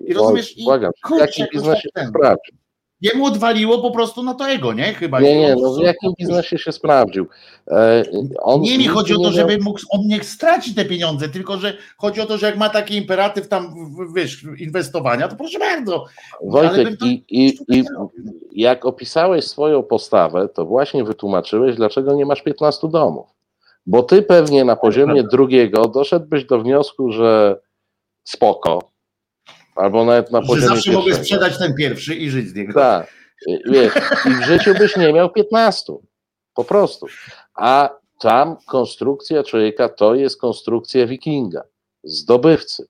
I 0.06 0.14
rozumiesz, 0.14 0.58
i 0.58 0.64
Błagam, 0.64 0.92
w 1.10 1.20
jakim 1.20 1.46
biznesie 1.54 1.90
sprawdzi? 2.10 2.64
Jemu 3.02 3.26
odwaliło 3.26 3.82
po 3.82 3.91
prostu 3.91 4.24
na 4.24 4.34
to 4.34 4.50
ego, 4.50 4.74
nie? 4.74 4.93
Chyba. 4.93 5.20
Nie, 5.20 5.39
nie, 5.39 5.56
no 5.56 5.74
w 5.74 5.82
jakim 5.82 6.12
biznesie 6.20 6.58
się 6.58 6.72
sprawdził. 6.72 7.28
E, 7.68 8.04
on 8.41 8.62
nie 8.62 8.78
mi 8.78 8.88
chodzi 8.88 9.14
o 9.14 9.20
to, 9.20 9.32
żeby 9.32 9.58
mógł, 9.58 9.80
on 9.89 10.02
niech 10.08 10.26
straci 10.26 10.76
te 10.76 10.86
pieniądze, 10.86 11.30
tylko 11.30 11.58
że 11.58 11.78
chodzi 11.98 12.22
o 12.22 12.26
to, 12.26 12.38
że 12.38 12.46
jak 12.46 12.58
ma 12.58 12.70
taki 12.70 12.96
imperatyw 12.96 13.48
tam, 13.48 13.76
wiesz, 14.16 14.46
inwestowania, 14.58 15.28
to 15.28 15.36
proszę 15.36 15.60
bardzo. 15.60 16.06
Wojtek, 16.43 17.02
i, 17.02 17.24
i, 17.30 17.58
i 17.70 17.84
jak 18.52 18.86
opisałeś 18.86 19.46
swoją 19.46 19.84
postawę, 19.84 20.50
to 20.50 20.66
właśnie 20.66 21.04
wytłumaczyłeś, 21.04 21.76
dlaczego 21.76 22.14
nie 22.14 22.26
masz 22.26 22.41
15 22.41 22.89
domów. 22.89 23.28
Bo 23.86 24.04
ty 24.04 24.22
pewnie 24.22 24.66
na 24.66 24.76
poziomie 24.76 25.24
drugiego 25.24 25.88
doszedłbyś 25.88 26.46
do 26.46 26.60
wniosku, 26.60 27.12
że 27.12 27.60
spoko, 28.24 28.91
Albo 29.76 30.06
nawet 30.06 30.32
na 30.32 30.42
poziomie 30.42 30.76
Zawsze 30.76 30.92
mogę 30.92 31.16
sprzedać 31.16 31.58
ten 31.58 31.76
pierwszy 31.76 32.16
i 32.16 32.30
żyć 32.30 32.50
z 32.50 32.56
niego. 32.56 32.74
Tak. 32.74 33.14
Wiesz, 33.72 33.94
i 34.26 34.30
w 34.30 34.46
życiu 34.46 34.74
byś 34.74 34.98
nie 34.98 35.14
miał 35.14 35.30
15. 35.30 35.94
Po 36.54 36.64
prostu. 36.64 37.06
A 37.56 37.90
tam 38.20 38.58
konstrukcja 38.68 39.44
człowieka 39.44 39.90
to 39.90 40.16
jest 40.16 40.42
konstrukcja 40.42 41.08
wikinga, 41.08 41.64
zdobywcy. 42.04 42.88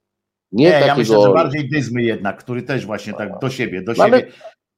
Nie, 0.52 0.66
nie 0.66 0.72
takiego... 0.72 0.88
ja 0.88 0.96
myślę, 0.96 1.22
że 1.22 1.34
bardziej 1.34 1.70
dyzmy 1.70 2.04
jednak, 2.04 2.38
który 2.38 2.64
też 2.64 2.86
właśnie 2.86 3.14
tak 3.14 3.40
do 3.40 3.50
siebie, 3.50 3.82
do 3.82 3.94
no, 3.98 4.06
siebie. 4.06 4.32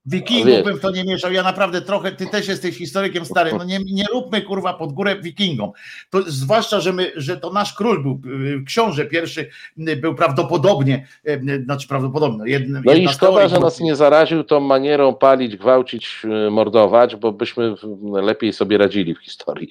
Wikingów 0.08 0.64
bym 0.64 0.78
w 0.78 0.82
to 0.82 0.92
nie 0.92 1.04
mieszał. 1.04 1.32
Ja 1.32 1.44
naprawdę 1.44 1.82
trochę, 1.82 2.12
ty 2.12 2.28
też 2.28 2.48
jesteś 2.48 2.78
historykiem 2.78 3.26
stary. 3.26 3.52
No 3.58 3.64
nie, 3.64 3.80
nie 3.80 4.06
róbmy 4.14 4.42
kurwa 4.42 4.74
pod 4.74 4.94
górę 4.94 5.16
Wikingom. 5.22 5.72
To, 6.10 6.22
zwłaszcza, 6.28 6.80
że, 6.80 6.94
my, 6.94 7.12
że 7.16 7.38
to 7.38 7.54
nasz 7.54 7.74
król 7.74 8.04
był, 8.04 8.22
książę 8.66 9.06
pierwszy 9.06 9.50
był 9.78 10.16
prawdopodobnie, 10.16 11.08
y, 11.28 11.64
znaczy 11.64 11.88
prawdopodobnie. 11.88 12.52
Jedna, 12.52 12.82
no 12.86 12.94
i 12.94 13.08
szkoda, 13.08 13.48
że 13.48 13.60
nas 13.60 13.80
nie 13.80 13.96
zaraził 13.96 14.44
tą 14.44 14.60
manierą 14.60 15.14
palić, 15.14 15.58
gwałcić, 15.58 16.22
mordować, 16.52 17.16
bo 17.16 17.32
byśmy 17.32 17.76
lepiej 18.14 18.54
sobie 18.54 18.78
radzili 18.78 19.16
w 19.16 19.20
historii. 19.20 19.70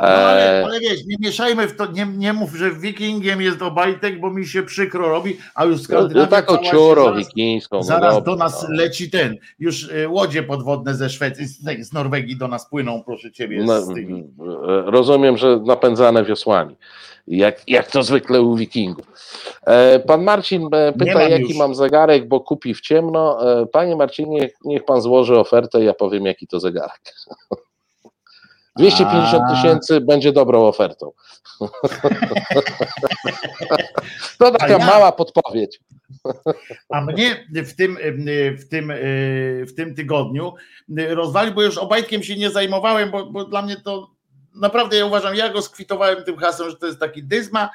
No, 0.00 0.06
ale, 0.06 0.60
e, 0.60 0.64
ale 0.64 0.80
wiesz, 0.80 1.06
nie 1.06 1.16
mieszajmy 1.20 1.68
w 1.68 1.76
to, 1.76 1.92
nie, 1.92 2.06
nie 2.06 2.32
mów, 2.32 2.54
że 2.54 2.70
Wikingiem 2.70 3.40
jest 3.40 3.62
Obajtek, 3.62 4.20
bo 4.20 4.30
mi 4.30 4.46
się 4.46 4.62
przykro 4.62 5.08
robi, 5.08 5.36
a 5.54 5.64
już 5.64 5.82
Skandynawia... 5.82 6.20
No, 6.20 6.26
taką 6.26 6.58
ciurą 6.58 7.16
wikińską. 7.16 7.76
No 7.76 7.82
zaraz 7.82 8.14
no, 8.14 8.20
do 8.20 8.36
nas 8.36 8.66
leci 8.68 9.10
ten, 9.10 9.36
już 9.58 9.77
y, 9.84 10.08
łodzie 10.08 10.42
podwodne 10.42 10.94
ze 10.94 11.10
Szwecji, 11.10 11.46
z 11.84 11.92
Norwegii 11.92 12.36
do 12.36 12.48
nas 12.48 12.68
płyną, 12.68 13.02
proszę 13.06 13.32
ciebie. 13.32 13.64
No, 13.64 13.80
rozumiem, 14.86 15.36
że 15.36 15.60
napędzane 15.66 16.24
wiosłami. 16.24 16.76
Jak, 17.26 17.68
jak 17.68 17.90
to 17.90 18.02
zwykle 18.02 18.42
u 18.42 18.56
wikingów. 18.56 19.06
E, 19.66 20.00
pan 20.00 20.22
Marcin 20.22 20.68
e, 20.72 20.92
pyta, 20.92 21.18
mam 21.18 21.30
jaki 21.30 21.42
już. 21.42 21.56
mam 21.56 21.74
zegarek, 21.74 22.28
bo 22.28 22.40
kupi 22.40 22.74
w 22.74 22.80
ciemno. 22.80 23.52
E, 23.60 23.66
panie 23.66 23.96
Marcinie, 23.96 24.50
niech 24.64 24.84
pan 24.84 25.00
złoży 25.00 25.38
ofertę, 25.38 25.84
ja 25.84 25.94
powiem, 25.94 26.26
jaki 26.26 26.46
to 26.46 26.60
zegarek. 26.60 27.14
250 28.78 29.42
tysięcy 29.50 30.00
będzie 30.00 30.32
dobrą 30.32 30.66
ofertą. 30.66 31.12
to 34.38 34.50
taka 34.50 34.68
ja, 34.68 34.78
mała 34.78 35.12
podpowiedź. 35.12 35.80
A 36.88 37.00
mnie 37.00 37.46
w 37.50 37.72
tym, 37.76 37.98
w 38.58 38.68
tym, 38.68 38.92
w 39.66 39.72
tym 39.76 39.94
tygodniu 39.94 40.54
rozwalił, 41.08 41.54
bo 41.54 41.62
już 41.62 41.78
obajtkiem 41.78 42.22
się 42.22 42.36
nie 42.36 42.50
zajmowałem, 42.50 43.10
bo, 43.10 43.26
bo 43.26 43.44
dla 43.44 43.62
mnie 43.62 43.76
to 43.76 44.10
naprawdę 44.54 44.96
ja 44.96 45.06
uważam, 45.06 45.34
ja 45.34 45.48
go 45.48 45.62
skwitowałem 45.62 46.24
tym 46.24 46.36
hasłem, 46.36 46.70
że 46.70 46.76
to 46.76 46.86
jest 46.86 47.00
taki 47.00 47.22
dyzma, 47.22 47.70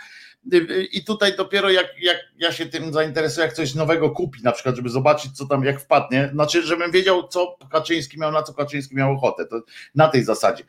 i 0.92 1.04
tutaj 1.04 1.36
dopiero 1.38 1.70
jak, 1.70 1.88
jak 2.02 2.18
ja 2.38 2.52
się 2.52 2.66
tym 2.66 2.94
zainteresuję, 2.94 3.46
jak 3.46 3.56
coś 3.56 3.76
nowego 3.76 4.10
kupi, 4.10 4.44
na 4.44 4.52
przykład, 4.52 4.76
żeby 4.76 4.90
zobaczyć, 4.90 5.32
co 5.32 5.46
tam 5.46 5.64
jak 5.64 5.82
wpadnie, 5.82 6.30
znaczy, 6.34 6.64
żebym 6.64 6.92
wiedział, 6.92 7.28
co 7.28 7.58
Kaczyński 7.72 8.20
miał, 8.20 8.32
na 8.32 8.44
co 8.44 8.54
Kaczyński 8.54 8.96
miał 8.96 9.12
ochotę. 9.12 9.46
To 9.46 9.62
na 9.96 10.08
tej 10.08 10.24
zasadzie 10.24 10.64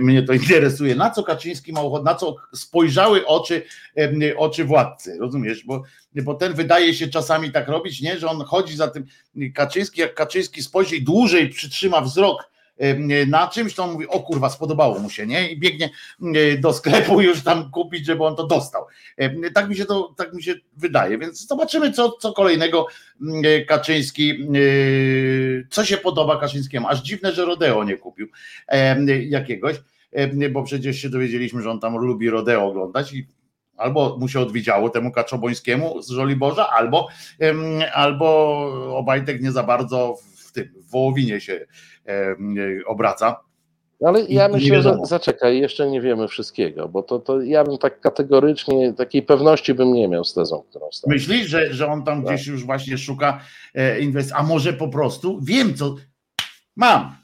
mnie 0.00 0.22
to 0.22 0.32
interesuje. 0.42 0.94
Na 0.94 1.10
co 1.10 1.22
Kaczyński 1.22 1.72
miał 1.72 1.86
ochotę, 1.86 2.04
na 2.04 2.14
co 2.14 2.36
spojrzały 2.54 3.26
oczy, 3.26 3.62
oczy 4.36 4.64
władcy, 4.64 5.18
rozumiesz? 5.20 5.64
Bo, 5.64 5.82
bo 6.14 6.34
ten 6.34 6.54
wydaje 6.54 6.94
się 6.94 7.08
czasami 7.08 7.52
tak 7.52 7.68
robić, 7.68 8.00
nie? 8.00 8.18
że 8.18 8.28
on 8.28 8.44
chodzi 8.44 8.76
za 8.76 8.88
tym 8.88 9.06
Kaczyński, 9.54 10.00
jak 10.00 10.14
Kaczyński 10.14 10.62
spojrzy 10.62 10.96
i 10.96 11.02
dłużej 11.02 11.48
przytrzyma 11.48 12.00
wzrok 12.00 12.50
na 13.26 13.48
czymś, 13.48 13.74
to 13.74 13.84
on 13.84 13.92
mówi, 13.92 14.06
o 14.06 14.20
kurwa, 14.20 14.50
spodobało 14.50 14.98
mu 14.98 15.10
się, 15.10 15.26
nie? 15.26 15.50
I 15.50 15.58
biegnie 15.58 15.90
do 16.58 16.72
sklepu 16.72 17.20
już 17.22 17.42
tam 17.42 17.70
kupić, 17.70 18.06
żeby 18.06 18.24
on 18.24 18.36
to 18.36 18.46
dostał. 18.46 18.86
Tak 19.54 19.68
mi 19.68 19.76
się 19.76 19.84
to, 19.84 20.14
tak 20.16 20.34
mi 20.34 20.42
się 20.42 20.54
wydaje, 20.76 21.18
więc 21.18 21.46
zobaczymy, 21.46 21.92
co, 21.92 22.12
co 22.12 22.32
kolejnego 22.32 22.86
Kaczyński, 23.68 24.48
co 25.70 25.84
się 25.84 25.96
podoba 25.96 26.40
Kaczyńskiemu. 26.40 26.88
Aż 26.88 27.02
dziwne, 27.02 27.32
że 27.32 27.44
Rodeo 27.44 27.84
nie 27.84 27.96
kupił 27.96 28.28
jakiegoś, 29.28 29.76
bo 30.52 30.62
przecież 30.62 30.96
się 30.96 31.10
dowiedzieliśmy, 31.10 31.62
że 31.62 31.70
on 31.70 31.80
tam 31.80 31.96
lubi 31.96 32.30
Rodeo 32.30 32.64
oglądać 32.66 33.12
i 33.12 33.26
albo 33.76 34.16
mu 34.20 34.28
się 34.28 34.40
odwiedziało 34.40 34.90
temu 34.90 35.12
Kaczobońskiemu 35.12 36.02
z 36.02 36.10
Żoliborza, 36.10 36.68
albo, 36.70 37.08
albo 37.94 38.96
Obajtek 38.96 39.42
nie 39.42 39.52
za 39.52 39.62
bardzo 39.62 40.16
w 40.36 40.52
tym, 40.52 40.68
w 40.76 40.90
Wołowinie 40.90 41.40
się 41.40 41.66
E, 41.97 41.97
obraca. 42.86 43.40
Ale 44.04 44.22
ja 44.22 44.48
myślę, 44.48 44.82
że 44.82 44.98
zaczekaj, 45.02 45.58
jeszcze 45.58 45.90
nie 45.90 46.00
wiemy 46.00 46.28
wszystkiego, 46.28 46.88
bo 46.88 47.02
to, 47.02 47.18
to 47.18 47.40
ja 47.40 47.64
bym 47.64 47.78
tak 47.78 48.00
kategorycznie, 48.00 48.92
takiej 48.92 49.22
pewności 49.22 49.74
bym 49.74 49.92
nie 49.92 50.08
miał 50.08 50.24
z 50.24 50.34
tezą, 50.34 50.64
którą 50.70 50.92
stawiam. 50.92 51.14
Myślisz, 51.14 51.46
że, 51.46 51.74
że 51.74 51.86
on 51.86 52.04
tam 52.04 52.24
tak. 52.24 52.34
gdzieś 52.34 52.46
już 52.46 52.64
właśnie 52.64 52.98
szuka 52.98 53.40
e, 53.74 54.00
inwestycji, 54.00 54.40
a 54.40 54.42
może 54.42 54.72
po 54.72 54.88
prostu 54.88 55.40
wiem, 55.42 55.74
co 55.74 55.96
mam. 56.76 57.16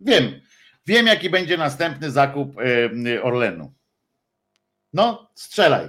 Wiem. 0.00 0.40
Wiem, 0.86 1.06
jaki 1.06 1.30
będzie 1.30 1.56
następny 1.56 2.10
zakup 2.10 2.56
e, 3.06 3.22
Orlenu. 3.22 3.72
No, 4.92 5.30
strzelaj. 5.34 5.88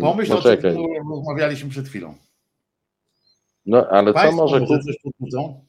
Pomyśl 0.00 0.32
no, 0.32 0.38
o 0.38 0.56
tym, 0.56 0.76
rozmawialiśmy 1.10 1.70
przed 1.70 1.88
chwilą. 1.88 2.14
No, 3.66 3.86
ale 3.90 4.12
Państwo 4.12 4.48
co 4.48 4.58
może... 4.58 4.66
Coś 4.66 4.96
E, 5.28 5.67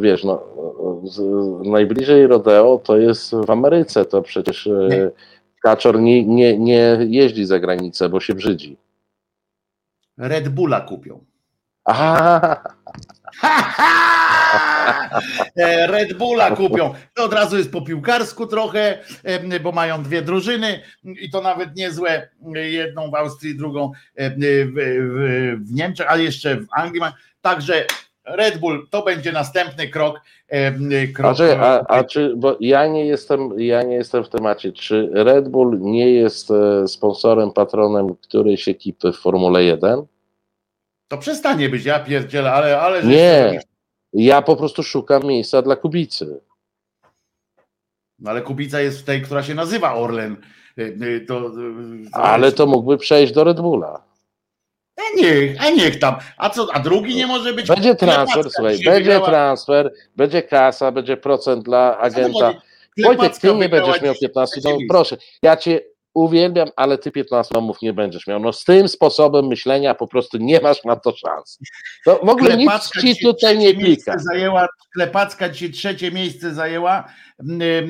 wiesz, 0.00 0.24
no, 0.24 0.42
najbliżej 1.64 2.26
rodeo 2.26 2.80
to 2.84 2.96
jest 2.96 3.34
w 3.46 3.50
Ameryce, 3.50 4.04
to 4.04 4.22
przecież 4.22 4.66
e, 4.66 4.70
nie. 4.70 5.10
kaczor 5.62 6.00
nie, 6.00 6.24
nie, 6.24 6.58
nie 6.58 6.98
jeździ 7.08 7.44
za 7.44 7.60
granicę, 7.60 8.08
bo 8.08 8.20
się 8.20 8.34
brzydzi. 8.34 8.76
Red 10.18 10.48
Bulla 10.48 10.80
kupią. 10.80 11.24
Aha. 11.84 12.62
E, 15.56 15.86
Red 15.86 16.18
Bulla 16.18 16.50
kupią. 16.50 16.94
To 17.14 17.24
od 17.24 17.32
razu 17.32 17.58
jest 17.58 17.72
po 17.72 17.82
piłkarsku 17.82 18.46
trochę, 18.46 18.98
bo 19.62 19.72
mają 19.72 20.02
dwie 20.02 20.22
drużyny 20.22 20.80
i 21.04 21.30
to 21.30 21.40
nawet 21.40 21.76
niezłe. 21.76 22.28
Jedną 22.54 23.10
w 23.10 23.14
Austrii, 23.14 23.56
drugą 23.56 23.92
w, 24.16 24.34
w, 24.74 25.66
w 25.68 25.72
Niemczech, 25.72 26.10
ale 26.10 26.22
jeszcze 26.22 26.56
w 26.56 26.66
Anglii. 26.72 27.02
Także 27.40 27.86
Red 28.24 28.58
Bull 28.58 28.86
to 28.90 29.02
będzie 29.02 29.32
następny 29.32 29.88
krok. 29.88 30.20
krok 31.14 31.32
a, 31.32 31.34
czy, 31.34 31.58
a, 31.58 31.84
a, 31.88 32.04
czy, 32.04 32.34
bo 32.36 32.56
ja 32.60 32.86
nie 32.86 33.06
jestem, 33.06 33.60
ja 33.60 33.82
nie 33.82 33.94
jestem 33.94 34.24
w 34.24 34.28
temacie, 34.28 34.72
czy 34.72 35.10
Red 35.12 35.48
Bull 35.48 35.80
nie 35.80 36.10
jest 36.10 36.50
e, 36.50 36.88
sponsorem, 36.88 37.52
patronem 37.52 38.14
którejś 38.14 38.68
ekipy 38.68 39.12
w 39.12 39.16
Formule 39.16 39.64
1? 39.64 40.02
To 41.08 41.18
przestanie 41.18 41.68
być, 41.68 41.84
ja 41.84 42.00
pierdzielę, 42.00 42.52
ale. 42.52 42.80
ale 42.80 43.02
nie, 43.02 43.60
ja 44.12 44.42
po 44.42 44.56
prostu 44.56 44.82
szukam 44.82 45.24
miejsca 45.24 45.62
dla 45.62 45.76
Kubicy. 45.76 46.40
No 48.18 48.30
ale 48.30 48.42
Kubica 48.42 48.80
jest 48.80 49.00
w 49.00 49.04
tej, 49.04 49.22
która 49.22 49.42
się 49.42 49.54
nazywa 49.54 49.94
Orlen. 49.94 50.36
E, 50.78 50.82
e, 50.82 51.20
to, 51.20 51.50
to 52.12 52.16
ale 52.16 52.46
jest... 52.46 52.56
to 52.56 52.66
mógłby 52.66 52.98
przejść 52.98 53.32
do 53.32 53.44
Red 53.44 53.60
Bulla. 53.60 54.11
A 55.02 55.16
niech, 55.16 55.64
a 55.66 55.70
niech 55.70 55.98
tam. 55.98 56.14
A 56.36 56.50
co, 56.50 56.66
a 56.72 56.80
drugi 56.80 57.16
nie 57.16 57.26
może 57.26 57.52
być. 57.52 57.66
Będzie 57.66 57.94
transfer, 57.94 58.50
słuchaj, 58.50 58.78
będzie 58.84 59.20
transfer, 59.20 59.92
będzie 60.16 60.42
kasa, 60.42 60.92
będzie 60.92 61.16
procent 61.16 61.64
dla 61.64 61.98
agenta. 61.98 62.54
Wojtek, 63.04 63.38
ty 63.38 63.54
nie 63.54 63.68
będziesz 63.68 64.02
miał 64.02 64.14
15 64.20 64.60
domów. 64.60 64.82
Proszę, 64.88 65.16
ja 65.42 65.56
cię 65.56 65.80
uwielbiam, 66.14 66.68
ale 66.76 66.98
ty 66.98 67.10
15 67.10 67.54
domów 67.54 67.82
nie 67.82 67.92
będziesz 67.92 68.26
miał. 68.26 68.40
No 68.40 68.52
z 68.52 68.64
tym 68.64 68.88
sposobem 68.88 69.46
myślenia 69.46 69.94
po 69.94 70.06
prostu 70.06 70.38
nie 70.38 70.60
masz 70.60 70.84
na 70.84 70.96
to 70.96 71.16
szans. 71.16 71.58
To 72.04 72.20
w 72.22 72.28
ogóle 72.28 72.56
nic 72.56 72.90
ci 73.00 73.16
tutaj 73.22 73.58
nie 73.58 73.74
klika. 73.74 74.18
Zajęła, 74.18 74.68
Klepacka 74.94 75.50
ci 75.50 75.70
trzecie 75.70 76.10
miejsce 76.10 76.54
zajęła 76.54 77.08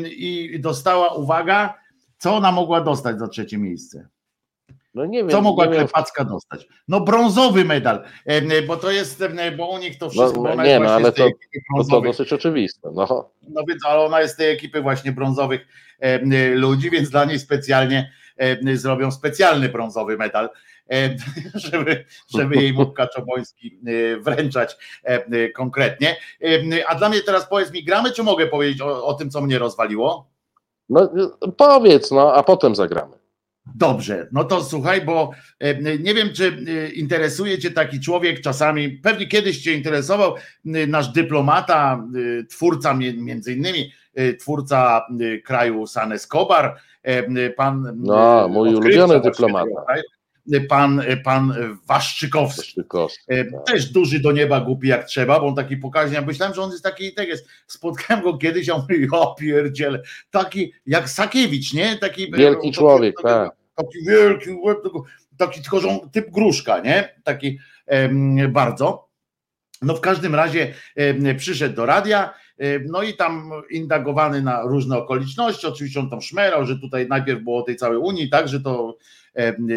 i 0.04 0.56
dostała, 0.60 1.14
uwaga, 1.14 1.74
co 2.18 2.34
ona 2.34 2.52
mogła 2.52 2.80
dostać 2.80 3.18
za 3.18 3.28
trzecie 3.28 3.58
miejsce? 3.58 4.08
No 4.94 5.06
nie 5.06 5.18
wiem. 5.18 5.30
Co 5.30 5.42
mogła 5.42 5.66
nie. 5.66 5.72
Klepacka 5.74 6.24
dostać? 6.24 6.68
No 6.88 7.00
brązowy 7.00 7.64
medal, 7.64 8.02
e, 8.26 8.62
bo 8.62 8.76
to 8.76 8.90
jest, 8.90 9.24
bo 9.56 9.66
u 9.66 9.78
nich 9.78 9.98
to 9.98 10.10
wszystko, 10.10 10.36
No, 10.36 10.42
bo 10.42 10.52
ona 10.52 10.64
nie, 10.64 10.80
no, 10.80 10.90
ale 10.90 11.12
to- 11.12 11.24
No 11.24 11.30
to 11.30 11.74
brązowych. 11.74 12.10
dosyć 12.10 12.32
oczywiste. 12.32 12.90
No. 12.94 13.30
No 13.48 13.62
więc, 13.68 13.84
ale 13.86 14.00
ona 14.00 14.20
jest 14.20 14.34
z 14.34 14.36
tej 14.36 14.50
ekipy 14.50 14.82
właśnie 14.82 15.12
brązowych 15.12 15.66
e, 16.00 16.18
ludzi, 16.54 16.90
więc 16.90 17.10
dla 17.10 17.24
niej 17.24 17.38
specjalnie 17.38 18.12
e, 18.36 18.76
zrobią 18.76 19.10
specjalny 19.10 19.68
brązowy 19.68 20.16
medal, 20.16 20.50
żeby, 21.54 22.04
żeby 22.34 22.56
jej 22.56 22.72
mógł 22.78 22.92
Kaczoboński 22.92 23.80
wręczać 24.20 24.76
konkretnie. 25.54 26.16
A 26.88 26.94
dla 26.94 27.08
mnie 27.08 27.20
teraz 27.20 27.48
powiedz 27.48 27.72
mi, 27.72 27.84
gramy, 27.84 28.12
czy 28.12 28.22
mogę 28.22 28.46
powiedzieć 28.46 28.80
o, 28.80 29.06
o 29.06 29.14
tym, 29.14 29.30
co 29.30 29.40
mnie 29.40 29.58
rozwaliło? 29.58 30.30
no 30.88 31.10
powiedz, 31.56 32.10
no, 32.10 32.34
a 32.34 32.42
potem 32.42 32.74
zagramy. 32.74 33.21
Dobrze, 33.74 34.28
no 34.32 34.44
to 34.44 34.64
słuchaj, 34.64 35.02
bo 35.02 35.30
nie 36.00 36.14
wiem, 36.14 36.28
czy 36.32 36.56
e, 36.68 36.88
interesuje 36.88 37.58
Cię 37.58 37.70
taki 37.70 38.00
człowiek 38.00 38.40
czasami, 38.40 38.90
pewnie 38.90 39.26
kiedyś 39.26 39.62
Cię 39.62 39.74
interesował 39.74 40.34
nasz 40.64 41.08
dyplomata, 41.08 42.04
e, 42.40 42.44
twórca 42.44 42.94
między 43.16 43.52
innymi, 43.52 43.92
e, 44.14 44.34
twórca 44.34 45.06
kraju 45.44 45.86
San 45.86 46.12
Escobar, 46.12 46.76
pan 47.56 47.92
No, 47.96 48.48
mój 48.48 48.74
ulubiony 48.74 49.20
dyplomata. 49.20 49.70
e, 49.96 50.02
Pan, 50.68 51.02
pan 51.24 51.54
Waszczykowski. 51.86 52.70
Sztykowski. 52.70 53.24
E, 53.28 53.44
Też 53.66 53.90
duży 53.92 54.20
do 54.20 54.32
nieba 54.32 54.60
głupi 54.60 54.88
jak 54.88 55.04
trzeba, 55.06 55.40
bo 55.40 55.46
on 55.46 55.54
taki 55.54 55.76
pokaźny. 55.76 56.14
Ja 56.14 56.22
myślałem, 56.22 56.54
że 56.54 56.62
on 56.62 56.70
jest 56.70 56.84
taki, 56.84 57.14
tak 57.14 57.28
jest. 57.28 57.48
Spotkałem 57.66 58.24
go 58.24 58.38
kiedyś, 58.38 58.68
a 58.68 58.74
on 58.74 58.80
mówi, 58.80 59.08
o 59.12 59.34
pierdziele, 59.34 60.02
taki 60.30 60.72
jak 60.86 61.08
Sakiewicz, 61.08 61.72
nie? 61.74 61.96
Taki 61.96 62.22
e, 62.34 62.36
Wielki 62.36 62.60
taki- 62.60 62.72
człowiek, 62.72 63.16
taki- 63.16 63.28
tak. 63.28 63.50
Taki 63.74 63.98
wielki 64.08 64.50
łeb, 64.50 64.78
taki 65.38 65.60
tylko 65.62 65.80
że 65.80 65.88
on, 65.88 66.10
typ 66.10 66.30
gruszka, 66.30 66.80
nie? 66.80 67.14
Taki 67.24 67.58
em, 67.86 68.52
bardzo. 68.52 69.08
No 69.82 69.94
w 69.96 70.00
każdym 70.00 70.34
razie 70.34 70.74
przyszedł 71.38 71.74
do 71.76 71.86
radia, 71.86 72.34
no 72.88 73.02
i 73.02 73.14
tam 73.14 73.50
indagowany 73.70 74.42
na 74.42 74.62
różne 74.62 74.98
okoliczności, 74.98 75.66
oczywiście 75.66 76.00
on 76.00 76.10
tam 76.10 76.22
szmerał, 76.22 76.66
że 76.66 76.78
tutaj 76.78 77.08
najpierw 77.08 77.42
było 77.42 77.58
o 77.58 77.62
tej 77.62 77.76
całej 77.76 77.98
Unii, 77.98 78.30
tak, 78.30 78.48
że 78.48 78.60
to 78.60 78.96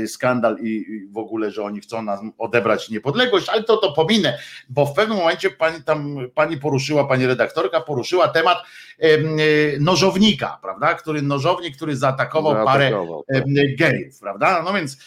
skandal 0.07 0.57
i, 0.61 0.85
w 1.11 1.17
ogóle, 1.17 1.51
że 1.51 1.63
oni 1.63 1.81
chcą 1.81 2.01
nam 2.01 2.31
odebrać 2.37 2.89
niepodległość, 2.89 3.49
ale 3.49 3.63
to 3.63 3.77
to 3.77 3.91
pominę, 3.91 4.37
bo 4.69 4.85
w 4.85 4.93
pewnym 4.93 5.17
momencie 5.17 5.49
pani 5.49 5.83
tam, 5.83 6.17
pani 6.35 6.57
poruszyła, 6.57 7.07
pani 7.07 7.27
redaktorka 7.27 7.81
poruszyła 7.81 8.27
temat 8.27 8.57
em, 8.99 9.37
nożownika, 9.79 10.59
prawda, 10.61 10.93
który 10.93 11.21
nożownik, 11.21 11.75
który 11.75 11.95
zaatakował 11.95 12.65
parę 12.65 12.89
Zaatakował, 12.89 13.23
tak. 13.33 13.37
em, 13.37 13.53
gejów, 13.77 14.19
prawda? 14.19 14.63
No 14.63 14.73
więc 14.73 14.97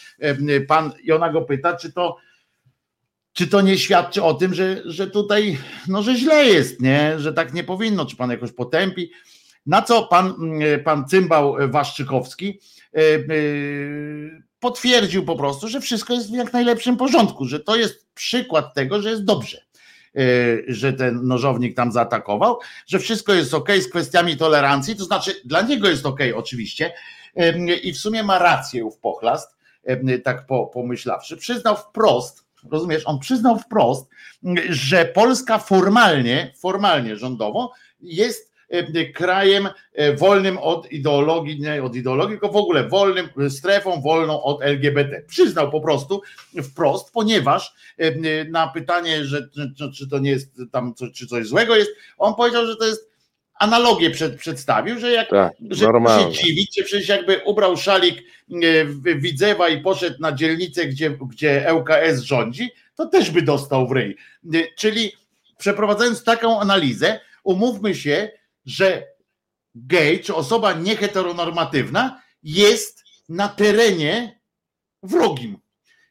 pan, 0.67 0.91
i 1.03 1.11
ona 1.11 1.29
go 1.29 1.41
pyta, 1.41 1.77
czy 1.77 1.93
to, 1.93 2.17
czy 3.33 3.47
to 3.47 3.61
nie 3.61 3.77
świadczy 3.77 4.23
o 4.23 4.33
tym, 4.33 4.53
że, 4.53 4.81
że 4.85 5.07
tutaj, 5.07 5.57
no, 5.87 6.03
że 6.03 6.15
źle 6.15 6.45
jest, 6.45 6.81
nie? 6.81 7.19
Że 7.19 7.33
tak 7.33 7.53
nie 7.53 7.63
powinno, 7.63 8.05
czy 8.05 8.15
pan 8.15 8.31
jakoś 8.31 8.51
potępi. 8.51 9.11
Na 9.65 9.81
co 9.81 10.03
pan, 10.03 10.27
mm, 10.27 10.83
pan 10.83 11.05
cymbał 11.07 11.55
Waszczykowski 11.69 12.59
e, 12.93 12.99
e, 12.99 13.21
potwierdził 14.59 15.25
po 15.25 15.35
prostu, 15.35 15.67
że 15.67 15.81
wszystko 15.81 16.13
jest 16.13 16.31
w 16.31 16.33
jak 16.33 16.53
najlepszym 16.53 16.97
porządku, 16.97 17.45
że 17.45 17.59
to 17.59 17.75
jest 17.75 18.07
przykład 18.13 18.73
tego, 18.73 19.01
że 19.01 19.09
jest 19.09 19.23
dobrze, 19.23 19.61
e, 20.15 20.21
że 20.67 20.93
ten 20.93 21.27
nożownik 21.27 21.75
tam 21.75 21.91
zaatakował, 21.91 22.59
że 22.87 22.99
wszystko 22.99 23.33
jest 23.33 23.53
ok 23.53 23.69
z 23.81 23.89
kwestiami 23.89 24.37
tolerancji, 24.37 24.95
to 24.95 25.05
znaczy 25.05 25.31
dla 25.45 25.61
niego 25.61 25.89
jest 25.89 26.05
ok 26.05 26.19
oczywiście 26.35 26.93
i 27.83 27.93
w 27.93 27.97
sumie 27.97 28.23
ma 28.23 28.39
rację 28.39 28.85
ów 28.85 28.97
pochlast, 28.97 29.57
tak 30.23 30.45
po, 30.45 30.67
pomyślawszy, 30.67 31.37
przyznał 31.37 31.75
wprost, 31.75 32.48
rozumiesz, 32.71 33.03
on 33.05 33.19
przyznał 33.19 33.59
wprost, 33.59 34.09
że 34.69 35.05
Polska 35.05 35.57
formalnie, 35.57 36.53
formalnie 36.59 37.15
rządowo 37.15 37.71
jest 38.01 38.53
em, 38.69 38.85
krajem 39.13 39.69
e, 39.93 40.15
wolnym 40.15 40.57
od 40.57 40.91
ideologii, 40.91 41.59
nie 41.59 41.83
od 41.83 41.95
ideologii, 41.95 42.39
tylko 42.39 42.49
w 42.49 42.55
ogóle 42.55 42.87
wolnym, 42.87 43.29
strefą 43.49 44.01
wolną 44.01 44.43
od 44.43 44.61
LGBT. 44.61 45.21
Przyznał 45.27 45.71
po 45.71 45.81
prostu 45.81 46.21
wprost, 46.63 47.11
ponieważ 47.13 47.73
em, 47.97 48.21
na 48.51 48.67
pytanie, 48.67 49.25
że, 49.25 49.49
że, 49.75 49.91
czy 49.91 50.09
to 50.09 50.19
nie 50.19 50.29
jest 50.29 50.51
tam, 50.71 50.93
czy 51.13 51.27
coś 51.27 51.47
złego 51.47 51.75
jest, 51.75 51.91
on 52.17 52.35
powiedział, 52.35 52.65
że 52.65 52.75
to 52.75 52.85
jest 52.85 53.08
analogię 53.59 54.11
przed, 54.11 54.35
przedstawił, 54.37 54.99
że 54.99 55.11
jak 55.11 55.29
Tak, 55.29 55.53
że 55.69 55.85
normalne. 55.85 56.33
się 56.35 56.43
dziwić, 56.45 56.77
że 56.77 56.83
przecież 56.83 57.07
jakby 57.07 57.41
ubrał 57.45 57.77
szalik 57.77 58.23
e, 58.63 58.85
Widzewa 59.15 59.69
i 59.69 59.81
poszedł 59.81 60.15
na 60.19 60.31
dzielnicę, 60.31 60.85
gdzie, 60.85 61.09
gdzie 61.09 61.73
ŁKS 61.73 62.19
rządzi, 62.21 62.71
to 62.95 63.05
też 63.05 63.31
by 63.31 63.41
dostał 63.41 63.87
w 63.87 63.91
ryj. 63.91 64.17
E, 64.53 64.57
Czyli 64.77 65.11
przeprowadzając 65.57 66.23
taką 66.23 66.59
analizę, 66.59 67.19
umówmy 67.43 67.95
się, 67.95 68.29
że 68.65 69.03
gej, 69.75 70.19
czy 70.19 70.35
osoba 70.35 70.73
nieheteronormatywna 70.73 72.21
jest 72.43 73.03
na 73.29 73.47
terenie 73.49 74.39
wrogim. 75.03 75.57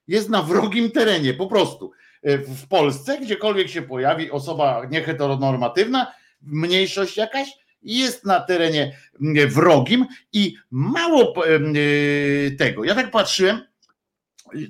Jest 0.09 0.29
na 0.29 0.43
wrogim 0.43 0.91
terenie, 0.91 1.35
po 1.35 1.47
prostu. 1.47 1.93
E, 2.23 2.39
W 2.39 2.69
Polsce, 2.69 3.19
gdziekolwiek 3.21 3.69
się 3.69 3.83
pojawi 3.83 4.31
osoba 4.31 4.83
nieheteronormatywna, 4.91 6.13
mniejszość 6.43 7.17
jakaś, 7.17 7.49
jest 7.83 8.25
na 8.25 8.41
terenie 8.41 8.97
mm, 9.21 9.49
wrogim 9.49 10.07
i 10.33 10.57
mało 10.71 11.47
em, 11.47 11.73
y, 11.77 12.57
tego. 12.59 12.85
Ja 12.85 12.95
tak 12.95 13.11
patrzyłem, 13.11 13.61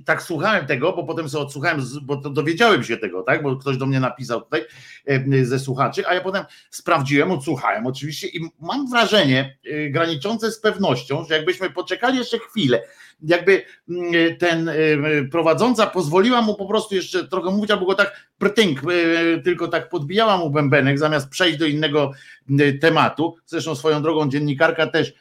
tak 0.04 0.22
słuchałem 0.22 0.66
tego, 0.66 0.92
bo 0.92 1.04
potem 1.04 1.28
sobie 1.28 1.44
odsłuchałem, 1.44 1.82
bo 2.02 2.16
dowiedziałem 2.16 2.84
się 2.84 2.96
tego, 2.96 3.22
tak? 3.22 3.42
Bo 3.42 3.56
ktoś 3.56 3.76
do 3.76 3.86
mnie 3.86 4.00
napisał 4.00 4.40
tutaj 4.40 4.64
em, 5.06 5.46
ze 5.46 5.58
słuchaczy, 5.58 6.06
a 6.06 6.14
ja 6.14 6.20
potem 6.20 6.44
sprawdziłem, 6.70 7.30
odsłuchałem 7.30 7.86
oczywiście 7.86 8.28
i 8.28 8.40
mam 8.60 8.90
wrażenie 8.90 9.58
graniczące 9.90 10.52
z 10.52 10.60
pewnością, 10.60 11.24
że 11.24 11.34
jakbyśmy 11.34 11.70
poczekali 11.70 12.18
jeszcze 12.18 12.38
chwilę, 12.38 12.82
jakby 13.22 13.62
mm, 13.88 14.36
ten 14.36 14.68
y, 14.68 15.28
prowadząca 15.30 15.86
pozwoliła 15.86 16.42
mu 16.42 16.54
po 16.54 16.66
prostu 16.66 16.94
jeszcze 16.94 17.28
trochę 17.28 17.50
mówić, 17.50 17.70
albo 17.70 17.86
go 17.86 17.94
tak 17.94 18.28
prtynk, 18.38 18.82
y, 18.90 19.40
tylko 19.44 19.68
tak 19.68 19.88
podbijała 19.88 20.36
mu 20.36 20.50
bębenek, 20.50 20.98
zamiast 20.98 21.28
przejść 21.28 21.58
do 21.58 21.66
innego 21.66 22.12
y, 22.60 22.78
tematu. 22.78 23.36
Zresztą 23.46 23.74
swoją 23.74 24.02
drogą 24.02 24.28
dziennikarka 24.28 24.86
też 24.86 25.14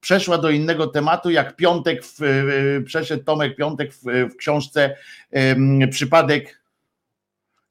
przeszła 0.00 0.38
do 0.38 0.50
innego 0.50 0.86
tematu, 0.86 1.30
jak 1.30 1.56
Piątek, 1.56 2.04
w, 2.04 2.22
y, 2.22 2.82
przeszedł 2.86 3.24
Tomek 3.24 3.56
Piątek 3.56 3.94
w, 3.94 4.02
w 4.32 4.36
książce 4.36 4.96
Przypadek 5.90 6.60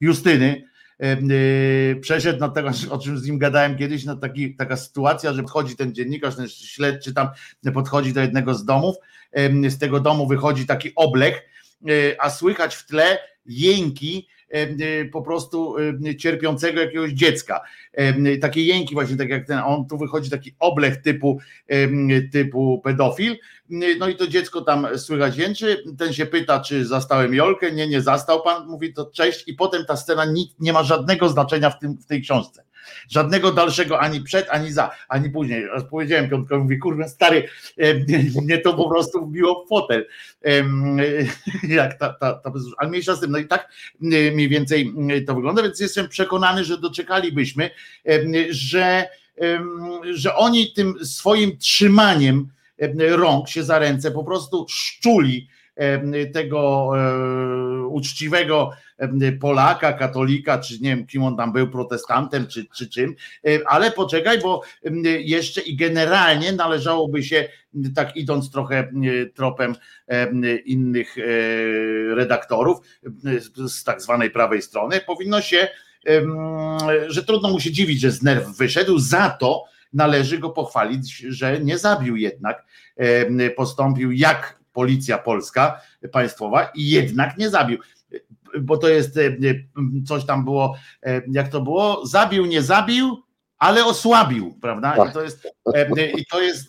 Justyny, 0.00 0.64
y, 1.02 2.00
przeszedł 2.00 2.40
na 2.40 2.48
tego, 2.48 2.70
o 2.90 2.98
czym 2.98 3.18
z 3.18 3.26
nim 3.26 3.38
gadałem 3.38 3.76
kiedyś, 3.76 4.04
na 4.04 4.16
taki, 4.16 4.54
taka 4.54 4.76
sytuacja, 4.76 5.32
że 5.32 5.42
podchodzi 5.42 5.76
ten 5.76 5.94
dziennikarz, 5.94 6.36
ten 6.36 6.48
śledczy 6.48 7.14
tam 7.14 7.28
podchodzi 7.74 8.12
do 8.12 8.20
jednego 8.20 8.54
z 8.54 8.64
domów, 8.64 8.96
z 9.68 9.78
tego 9.78 10.00
domu 10.00 10.26
wychodzi 10.26 10.66
taki 10.66 10.92
oblech, 10.96 11.42
y, 11.90 12.16
a 12.20 12.30
słychać 12.30 12.74
w 12.74 12.86
tle 12.86 13.18
jęki 13.46 14.28
y, 14.54 15.10
po 15.12 15.22
prostu 15.22 15.76
cierpiącego 16.18 16.80
jakiegoś 16.80 17.12
dziecka. 17.12 17.60
Takie 18.40 18.64
jęki 18.64 18.94
właśnie, 18.94 19.16
tak 19.16 19.28
jak 19.28 19.46
ten, 19.46 19.58
on 19.58 19.86
tu 19.86 19.98
wychodzi 19.98 20.30
taki 20.30 20.54
oblech 20.58 20.96
typu, 20.96 21.38
typu 22.32 22.80
pedofil, 22.84 23.36
no 23.98 24.08
i 24.08 24.16
to 24.16 24.26
dziecko 24.26 24.60
tam 24.60 24.86
słychać 24.98 25.36
jęczy, 25.36 25.84
ten 25.98 26.12
się 26.12 26.26
pyta, 26.26 26.60
czy 26.60 26.86
zastałem 26.86 27.34
Jolkę, 27.34 27.72
nie, 27.72 27.88
nie 27.88 28.00
zastał 28.00 28.42
pan, 28.42 28.66
mówi 28.66 28.92
to 28.92 29.06
cześć. 29.06 29.48
I 29.48 29.54
potem 29.54 29.84
ta 29.84 29.96
scena 29.96 30.24
nie 30.60 30.72
ma 30.72 30.82
żadnego 30.82 31.28
znaczenia 31.28 31.70
w, 31.70 31.78
tym, 31.78 31.96
w 31.96 32.06
tej 32.06 32.22
książce. 32.22 32.64
Żadnego 33.08 33.52
dalszego 33.52 34.00
ani 34.00 34.20
przed, 34.20 34.46
ani 34.50 34.72
za, 34.72 34.90
ani 35.08 35.30
później. 35.30 35.66
Raz 35.66 35.84
powiedziałem 35.84 36.30
Piątkowi, 36.30 36.62
mówię, 36.62 36.78
kurwa 36.78 37.08
stary, 37.08 37.48
mnie 38.42 38.58
to 38.58 38.74
po 38.74 38.88
prostu 38.88 39.26
wbiło 39.26 39.64
w 39.64 39.68
fotel. 39.68 40.06
Jak 41.68 41.98
ta, 41.98 42.12
ta, 42.12 42.34
ta, 42.34 42.52
ale 42.76 42.90
mniejsza 42.90 43.16
z 43.16 43.20
tym, 43.20 43.30
no 43.30 43.38
i 43.38 43.46
tak 43.46 43.72
mniej 44.00 44.48
więcej 44.48 44.94
to 45.26 45.34
wygląda, 45.34 45.62
więc 45.62 45.80
jestem 45.80 46.08
przekonany, 46.08 46.64
że 46.64 46.78
doczekalibyśmy, 46.78 47.70
że, 48.50 49.08
że 50.14 50.34
oni 50.34 50.72
tym 50.72 51.04
swoim 51.04 51.58
trzymaniem 51.58 52.48
em, 52.78 52.98
rąk 53.00 53.48
się 53.48 53.64
za 53.64 53.78
ręce 53.78 54.10
po 54.10 54.24
prostu 54.24 54.66
szczuli 54.68 55.48
tego 56.32 56.90
e, 56.98 57.86
uczciwego 57.86 58.70
Polaka, 59.40 59.92
katolika, 59.92 60.58
czy 60.58 60.74
nie 60.80 60.96
wiem, 60.96 61.06
kim 61.06 61.22
on 61.22 61.36
tam 61.36 61.52
był, 61.52 61.70
protestantem, 61.70 62.46
czy, 62.46 62.66
czy 62.76 62.88
czym, 62.88 63.14
E, 63.46 63.68
ale 63.68 63.90
poczekaj, 63.90 64.38
bo 64.40 64.62
jeszcze 65.18 65.60
i 65.60 65.76
generalnie 65.76 66.52
należałoby 66.52 67.22
się, 67.22 67.48
tak 67.94 68.16
idąc 68.16 68.50
trochę 68.50 68.92
tropem 69.34 69.74
em, 70.06 70.42
innych 70.64 71.18
e, 71.18 71.22
redaktorów 72.14 72.78
z- 73.66 73.84
tak 73.84 74.02
zwanej 74.02 74.30
prawej 74.30 74.62
strony, 74.62 75.00
powinno 75.06 75.40
się, 75.40 75.68
że 77.08 77.24
trudno 77.24 77.48
mu 77.50 77.60
się 77.60 77.72
dziwić, 77.72 78.00
że 78.00 78.10
z 78.10 78.22
nerw 78.22 78.56
wyszedł, 78.56 78.98
za 78.98 79.30
to 79.30 79.64
należy 79.92 80.38
go 80.38 80.50
pochwalić, 80.50 81.16
że 81.16 81.60
nie 81.60 81.78
zabił 81.78 82.16
jednak, 82.16 82.64
postąpił 83.56 84.12
jak 84.12 84.58
policja 84.72 85.18
polska 85.18 85.80
państwowa 86.12 86.70
i 86.74 86.90
jednak 86.90 87.38
nie 87.38 87.50
zabił. 87.50 87.78
Bo 88.60 88.76
to 88.76 88.88
jest 88.88 89.18
coś 90.06 90.24
tam 90.24 90.44
było, 90.44 90.76
jak 91.30 91.48
to 91.48 91.60
było? 91.60 92.06
Zabił, 92.06 92.46
nie 92.46 92.62
zabił, 92.62 93.22
ale 93.58 93.84
osłabił, 93.84 94.58
prawda? 94.60 94.94
I 94.94 94.96
Tak. 94.96 95.12
to 95.12 95.22
jest, 95.22 95.48
i 96.18 96.26
to 96.26 96.40
jest 96.40 96.68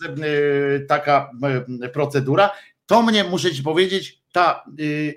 taka 0.88 1.32
procedura. 1.94 2.52
To 2.86 3.02
mnie, 3.02 3.24
muszę 3.24 3.52
ci 3.52 3.64
powiedzieć, 3.64 4.22
ta, 4.32 4.64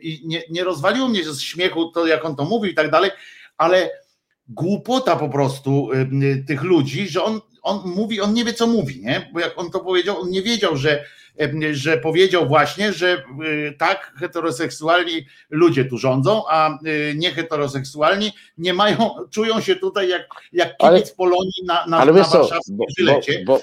i 0.02 0.22
nie, 0.24 0.42
nie 0.50 0.64
rozwaliło 0.64 1.08
mnie 1.08 1.24
z 1.24 1.40
śmiechu 1.40 1.90
to, 1.90 2.06
jak 2.06 2.24
on 2.24 2.36
to 2.36 2.44
mówił 2.44 2.70
i 2.70 2.74
tak 2.74 2.90
dalej, 2.90 3.10
ale 3.56 3.90
głupota 4.48 5.16
po 5.16 5.28
prostu 5.28 5.90
y, 5.92 6.44
tych 6.46 6.62
ludzi, 6.62 7.08
że 7.08 7.24
on, 7.24 7.40
on 7.62 7.82
mówi, 7.86 8.20
on 8.20 8.34
nie 8.34 8.44
wie 8.44 8.52
co 8.54 8.66
mówi, 8.66 9.00
nie? 9.00 9.30
Bo 9.32 9.40
jak 9.40 9.58
on 9.58 9.70
to 9.70 9.80
powiedział, 9.80 10.20
on 10.20 10.30
nie 10.30 10.42
wiedział, 10.42 10.76
że, 10.76 11.04
y, 11.42 11.74
że 11.74 11.98
powiedział 11.98 12.48
właśnie, 12.48 12.92
że 12.92 13.22
y, 13.44 13.74
tak, 13.78 14.12
heteroseksualni 14.16 15.26
ludzie 15.50 15.84
tu 15.84 15.98
rządzą, 15.98 16.42
a 16.48 16.78
nieheteroseksualni 17.14 18.32
nie 18.58 18.74
mają, 18.74 18.96
czują 19.30 19.60
się 19.60 19.76
tutaj 19.76 20.08
jak, 20.08 20.28
jak 20.52 20.68
kibic 20.76 20.80
Ale- 20.82 21.02
Polonii 21.16 21.62
na, 21.66 21.86
na, 21.86 21.98
Ale 21.98 22.12
na 22.12 22.18
warszawskim 22.24 22.76
bo, 22.76 22.84
żylecie. 22.98 23.44
bo, 23.46 23.60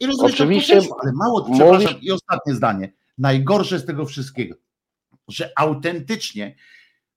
I 0.00 0.06
rozumiesz, 0.06 0.32
Oczywiście 0.34 0.72
Oczywiście, 0.78 0.94
ale 1.02 1.12
mało, 1.12 1.40
mówisz- 1.48 1.56
przepraszam, 1.58 2.00
i 2.00 2.10
ostatnie 2.10 2.54
zdanie. 2.54 2.92
Najgorsze 3.18 3.78
z 3.78 3.84
tego 3.86 4.06
wszystkiego, 4.06 4.54
że 5.28 5.52
autentycznie 5.56 6.54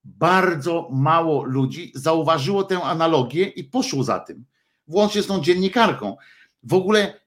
bardzo 0.04 0.88
mało 0.92 1.44
ludzi 1.44 1.92
zauważyło 1.94 2.64
tę 2.64 2.82
analogię 2.82 3.44
i 3.44 3.64
poszło 3.64 4.04
za 4.04 4.20
tym. 4.20 4.44
Włącznie 4.88 5.22
z 5.22 5.26
tą 5.26 5.40
dziennikarką. 5.40 6.16
W 6.62 6.74
ogóle 6.74 7.20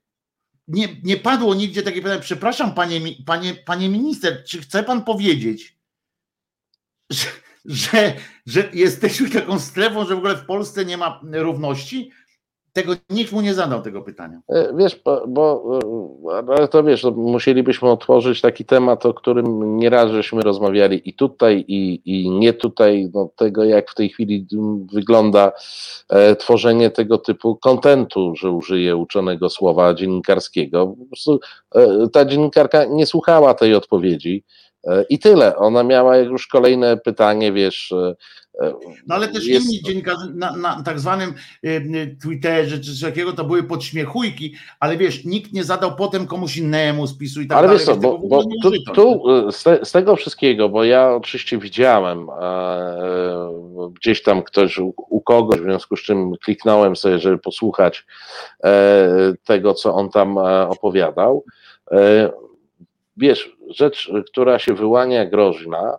nie, 0.67 0.87
nie 1.03 1.17
padło 1.17 1.55
nigdzie 1.55 1.83
takie 1.83 2.01
pytanie, 2.01 2.21
przepraszam 2.21 2.73
panie, 2.73 3.01
panie, 3.25 3.53
panie 3.53 3.89
minister, 3.89 4.43
czy 4.47 4.61
chce 4.61 4.83
pan 4.83 5.03
powiedzieć, 5.03 5.77
że, 7.09 7.27
że, 7.65 8.15
że 8.45 8.69
jesteśmy 8.73 9.29
taką 9.29 9.59
strefą, 9.59 10.05
że 10.05 10.15
w 10.15 10.17
ogóle 10.17 10.35
w 10.37 10.45
Polsce 10.45 10.85
nie 10.85 10.97
ma 10.97 11.21
równości? 11.31 12.11
Tego 12.73 12.93
nikt 13.09 13.31
mu 13.31 13.41
nie 13.41 13.53
zadał 13.53 13.81
tego 13.81 14.01
pytania. 14.01 14.41
E, 14.49 14.73
Wiesz, 14.77 14.99
bo, 15.05 15.27
bo 15.27 15.63
e, 16.47 16.53
ale 16.57 16.67
to 16.67 16.83
wiesz, 16.83 17.03
no, 17.03 17.11
musielibyśmy 17.11 17.89
otworzyć 17.89 18.41
taki 18.41 18.65
temat, 18.65 19.05
o 19.05 19.13
którym 19.13 19.77
nieraz 19.77 20.11
żeśmy 20.11 20.41
rozmawiali 20.41 21.09
i 21.09 21.13
tutaj, 21.13 21.65
i, 21.67 22.01
i 22.05 22.29
nie 22.29 22.53
tutaj, 22.53 23.09
no, 23.13 23.29
tego 23.35 23.63
jak 23.63 23.91
w 23.91 23.95
tej 23.95 24.09
chwili 24.09 24.47
wygląda 24.93 25.51
e, 26.09 26.35
tworzenie 26.35 26.89
tego 26.89 27.17
typu 27.17 27.55
kontentu, 27.55 28.35
że 28.35 28.51
użyję 28.51 28.95
uczonego 28.95 29.49
słowa 29.49 29.93
dziennikarskiego. 29.93 30.87
Po 30.99 31.05
prostu 31.05 31.39
e, 31.75 32.07
ta 32.13 32.25
dziennikarka 32.25 32.85
nie 32.85 33.05
słuchała 33.05 33.53
tej 33.53 33.75
odpowiedzi. 33.75 34.43
e, 34.87 35.05
I 35.09 35.19
tyle. 35.19 35.55
Ona 35.55 35.83
miała 35.83 36.17
już 36.17 36.47
kolejne 36.47 36.97
pytanie, 36.97 37.51
wiesz. 37.53 37.93
E, 38.61 38.65
e, 38.67 38.73
No 39.07 39.15
ale 39.15 39.27
też 39.27 39.47
jest- 39.47 39.65
inni 39.65 39.81
dziennikarze 39.83 40.25
na, 40.33 40.55
na 40.55 40.83
tak 40.83 40.99
zwanym 40.99 41.33
y, 41.65 42.17
Twitterze 42.21 42.79
czy 42.79 42.91
coś 42.91 43.01
takiego 43.01 43.33
to 43.33 43.43
były 43.43 43.63
podśmiechujki, 43.63 44.55
ale 44.79 44.97
wiesz, 44.97 45.25
nikt 45.25 45.53
nie 45.53 45.63
zadał 45.63 45.95
potem 45.95 46.27
komuś 46.27 46.57
innemu 46.57 47.07
spisu 47.07 47.41
i 47.41 47.47
tak 47.47 47.57
Ale 47.57 47.67
dalej. 47.67 47.79
wiesz 47.79 47.85
co, 47.85 47.95
bo, 48.01 48.19
bo 48.19 48.43
tu, 48.63 48.71
tu 48.93 49.29
y, 49.47 49.51
z, 49.51 49.63
te, 49.63 49.85
z 49.85 49.91
tego 49.91 50.15
wszystkiego, 50.15 50.69
bo 50.69 50.83
ja 50.83 51.15
oczywiście 51.15 51.57
widziałem 51.57 52.29
e, 52.29 52.33
e, 52.33 53.61
gdzieś 53.95 54.23
tam 54.23 54.43
ktoś 54.43 54.77
u, 54.79 54.93
u 54.97 55.21
kogoś, 55.21 55.59
w 55.59 55.63
związku 55.63 55.97
z 55.97 56.01
czym 56.01 56.33
kliknąłem 56.43 56.95
sobie, 56.95 57.19
żeby 57.19 57.37
posłuchać 57.37 58.05
e, 58.63 59.33
tego, 59.43 59.73
co 59.73 59.93
on 59.95 60.09
tam 60.09 60.37
e, 60.37 60.67
opowiadał. 60.69 61.43
E, 61.91 62.31
wiesz, 63.17 63.57
rzecz, 63.69 64.11
która 64.27 64.59
się 64.59 64.73
wyłania 64.73 65.25
groźna 65.25 65.97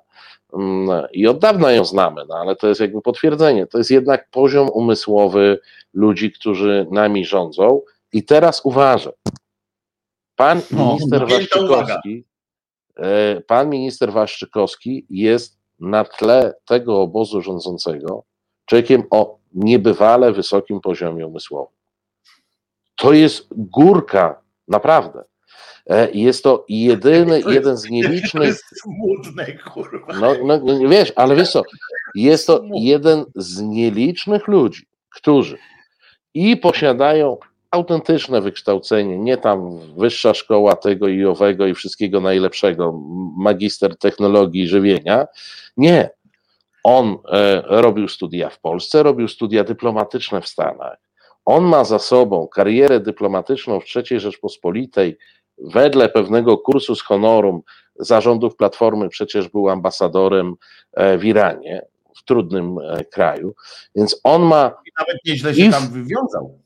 i 1.12 1.26
od 1.26 1.38
dawna 1.38 1.72
ją 1.72 1.84
znamy, 1.84 2.22
no, 2.28 2.34
ale 2.34 2.56
to 2.56 2.68
jest 2.68 2.80
jakby 2.80 3.02
potwierdzenie, 3.02 3.66
to 3.66 3.78
jest 3.78 3.90
jednak 3.90 4.30
poziom 4.30 4.68
umysłowy 4.72 5.58
ludzi, 5.94 6.32
którzy 6.32 6.86
nami 6.90 7.24
rządzą 7.24 7.80
i 8.12 8.24
teraz 8.24 8.60
uważaj. 8.64 9.12
Pan 10.36 10.60
No, 10.70 10.86
minister 10.86 11.20
napięta 11.20 11.60
uwaga. 11.60 11.76
Waszczykowski, 11.76 12.24
e, 12.96 13.40
pan 13.40 13.70
minister 13.70 14.12
Waszczykowski 14.12 15.06
jest 15.10 15.58
na 15.80 16.04
tle 16.04 16.54
tego 16.64 17.00
obozu 17.00 17.42
rządzącego 17.42 18.24
człowiekiem 18.66 19.02
o 19.10 19.38
niebywale 19.54 20.32
wysokim 20.32 20.80
poziomie 20.80 21.26
umysłowym. 21.26 21.74
To 22.96 23.12
jest 23.12 23.48
górka, 23.50 24.40
naprawdę. 24.68 25.24
E, 25.90 26.10
Jest 26.10 26.44
to 26.44 26.64
jedyny, 26.68 27.42
To 27.42 27.50
jeden 27.50 27.76
z 27.76 27.82
To 27.88 27.88
nielicznych 27.94 28.46
jest 28.48 28.64
smutne, 28.82 29.46
kurwa. 29.52 30.14
no, 30.20 30.34
no 30.44 30.88
wiesz, 30.88 31.12
ale 31.16 31.36
wiesz 31.36 31.50
co, 31.52 31.62
jest 32.14 32.46
to 32.46 32.62
jeden 32.74 33.24
z 33.34 33.60
nielicznych 33.62 34.48
ludzi, 34.48 34.86
którzy 35.14 35.58
i 36.34 36.56
posiadają 36.56 37.36
autentyczne 37.70 38.40
wykształcenie, 38.40 39.18
nie 39.18 39.36
tam 39.36 39.78
wyższa 39.96 40.34
szkoła 40.34 40.76
tego 40.76 41.08
i 41.08 41.24
owego 41.24 41.66
i 41.66 41.74
wszystkiego 41.74 42.20
najlepszego, 42.20 43.00
magister 43.36 43.98
technologii 43.98 44.68
żywienia. 44.68 45.26
Nie. 45.76 46.10
On 46.84 47.16
e, 47.32 47.62
robił 47.66 48.08
studia 48.08 48.48
w 48.50 48.60
Polsce, 48.60 49.02
robił 49.02 49.28
studia 49.28 49.64
dyplomatyczne 49.64 50.40
w 50.40 50.48
Stanach. 50.48 50.98
On 51.44 51.64
ma 51.64 51.84
za 51.84 51.98
sobą 51.98 52.48
karierę 52.48 53.00
dyplomatyczną 53.00 53.80
w 53.80 53.84
III 53.96 54.20
Rzeczpospolitej, 54.20 55.18
wedle 55.64 56.08
pewnego 56.08 56.58
kursu 56.58 56.94
z 56.94 57.02
honorum 57.02 57.62
zarządów 57.96 58.56
Platformy, 58.56 59.08
przecież 59.08 59.48
był 59.48 59.68
ambasadorem 59.68 60.54
e, 60.92 61.18
w 61.18 61.24
Iranie, 61.24 61.86
w 62.16 62.24
trudnym 62.24 62.78
e, 62.78 63.04
kraju, 63.04 63.54
więc 63.96 64.20
on 64.24 64.42
ma 64.42 64.74
I 64.86 64.90
nawet 64.98 65.16
nieźle 65.24 65.54
się 65.54 65.62
I 65.62 65.70
tam 65.70 65.88
wywiązał. 65.88 66.58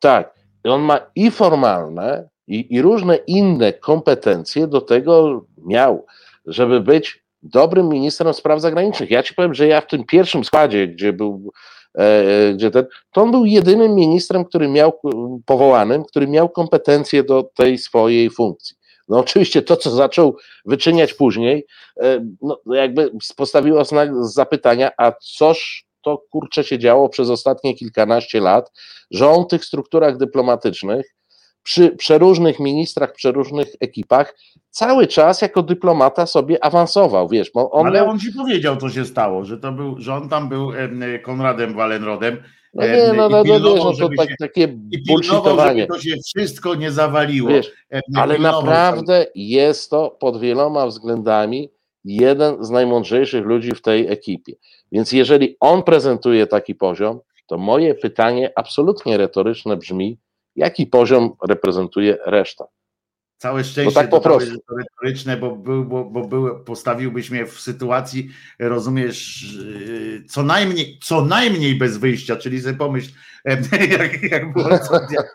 tak, 0.00 0.34
i 0.64 0.68
on 0.68 0.82
ma 0.82 1.00
i 1.14 1.30
formalne, 1.30 2.28
i, 2.46 2.74
i 2.74 2.82
różne 2.82 3.16
inne 3.16 3.72
kompetencje 3.72 4.66
do 4.66 4.80
tego 4.80 5.44
miał, 5.66 6.06
żeby 6.46 6.80
być 6.80 7.22
dobrym 7.42 7.88
ministrem 7.88 8.34
spraw 8.34 8.60
zagranicznych. 8.60 9.10
Ja 9.10 9.22
ci 9.22 9.34
powiem, 9.34 9.54
że 9.54 9.66
ja 9.66 9.80
w 9.80 9.86
tym 9.86 10.04
pierwszym 10.04 10.44
składzie, 10.44 10.88
gdzie 10.88 11.12
był, 11.12 11.52
gdzie 12.54 12.70
ten, 12.70 12.86
to 13.12 13.22
on 13.22 13.30
był 13.30 13.44
jedynym 13.44 13.94
ministrem, 13.94 14.44
który 14.44 14.68
miał 14.68 14.92
powołanym, 15.46 16.04
który 16.04 16.28
miał 16.28 16.48
kompetencje 16.48 17.24
do 17.24 17.42
tej 17.42 17.78
swojej 17.78 18.30
funkcji. 18.30 18.76
No 19.08 19.18
oczywiście 19.18 19.62
to, 19.62 19.76
co 19.76 19.90
zaczął 19.90 20.36
wyczyniać 20.64 21.14
później, 21.14 21.66
e, 22.00 22.26
no 22.42 22.60
jakby 22.66 23.10
postawiło 23.36 23.84
znak 23.84 24.10
zapytania, 24.24 24.90
a 24.98 25.12
coż 25.20 25.84
to 26.02 26.18
kurczę 26.30 26.64
się 26.64 26.78
działo 26.78 27.08
przez 27.08 27.30
ostatnie 27.30 27.74
kilkanaście 27.74 28.40
lat, 28.40 28.72
że 29.10 29.28
on 29.28 29.44
w 29.44 29.48
tych 29.48 29.64
strukturach 29.64 30.16
dyplomatycznych, 30.16 31.14
przy 31.62 31.90
przeróżnych 31.90 32.60
ministrach, 32.60 33.12
przeróżnych 33.12 33.68
ekipach, 33.80 34.34
cały 34.70 35.06
czas 35.06 35.42
jako 35.42 35.62
dyplomata 35.62 36.26
sobie 36.26 36.64
awansował, 36.64 37.28
wiesz, 37.28 37.50
on 37.54 37.86
Ale 37.86 38.06
on 38.06 38.18
ci 38.18 38.32
powiedział, 38.32 38.76
co 38.76 38.90
się 38.90 39.04
stało, 39.04 39.44
że 39.44 39.58
to 39.58 39.72
był, 39.72 40.00
że 40.00 40.14
on 40.14 40.28
tam 40.28 40.48
był 40.48 40.72
em, 40.72 41.02
Konradem 41.22 41.74
Wallenrodem 41.74 42.42
no 42.74 42.86
nie, 42.86 43.06
no, 43.06 43.14
no, 43.14 43.28
no, 43.28 43.44
pilnował, 43.44 43.90
wiesz, 43.90 43.98
no 44.00 44.08
to 44.08 44.16
tak, 44.16 44.28
się- 44.30 44.36
takie 44.38 44.68
bullshitowanie, 45.08 45.86
to 45.86 46.00
się 46.00 46.14
wszystko 46.26 46.74
nie 46.74 46.92
zawaliło. 46.92 47.50
wiesz, 47.50 47.72
ale 48.14 48.38
naprawdę 48.38 49.26
jest 49.34 49.90
to 49.90 50.10
pod 50.20 50.40
wieloma 50.40 50.86
względami 50.86 51.70
jeden 52.04 52.64
z 52.64 52.70
najmądrzejszych 52.70 53.44
ludzi 53.44 53.70
w 53.70 53.82
tej 53.82 54.12
ekipie. 54.12 54.52
Więc 54.92 55.12
jeżeli 55.12 55.56
on 55.60 55.82
prezentuje 55.82 56.46
taki 56.46 56.74
poziom, 56.74 57.20
to 57.46 57.58
moje 57.58 57.94
pytanie 57.94 58.52
absolutnie 58.56 59.16
retoryczne 59.16 59.76
brzmi, 59.76 60.18
jaki 60.56 60.86
poziom 60.86 61.32
reprezentuje 61.48 62.18
reszta? 62.26 62.64
Całe 63.38 63.64
szczęście 63.64 63.94
tak 63.94 64.10
po 64.10 64.20
dodałeś, 64.20 64.44
prostu. 64.44 64.64
to 64.68 64.74
retoryczne, 64.76 65.36
bo, 65.36 65.56
był, 65.56 65.84
bo, 65.84 66.04
bo 66.04 66.24
był, 66.24 66.64
postawiłbyś 66.64 67.30
mnie 67.30 67.46
w 67.46 67.60
sytuacji, 67.60 68.28
rozumiesz, 68.58 69.46
co 70.28 70.42
najmniej, 70.42 70.98
co 71.02 71.24
najmniej 71.24 71.74
bez 71.74 71.96
wyjścia, 71.96 72.36
czyli 72.36 72.60
sobie 72.60 72.74
pomyśl, 72.74 73.12
jak, 73.98 74.22
jak 74.22 74.52
było, 74.52 74.78
co, 74.78 74.94
jak, 74.94 75.34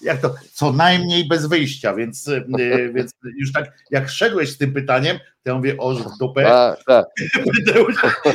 jak 0.00 0.20
to, 0.20 0.34
co 0.52 0.72
najmniej 0.72 1.28
bez 1.28 1.46
wyjścia, 1.46 1.94
więc, 1.94 2.26
yy, 2.58 2.92
więc 2.92 3.12
już 3.38 3.52
tak, 3.52 3.72
jak 3.90 4.08
szedłeś 4.08 4.50
z 4.50 4.58
tym 4.58 4.72
pytaniem, 4.72 5.18
to 5.18 5.50
ja 5.50 5.54
mówię, 5.54 5.76
o, 5.78 5.94
w 5.94 6.18
dupę, 6.18 6.42
Tak, 6.42 6.84
tak. 6.86 7.06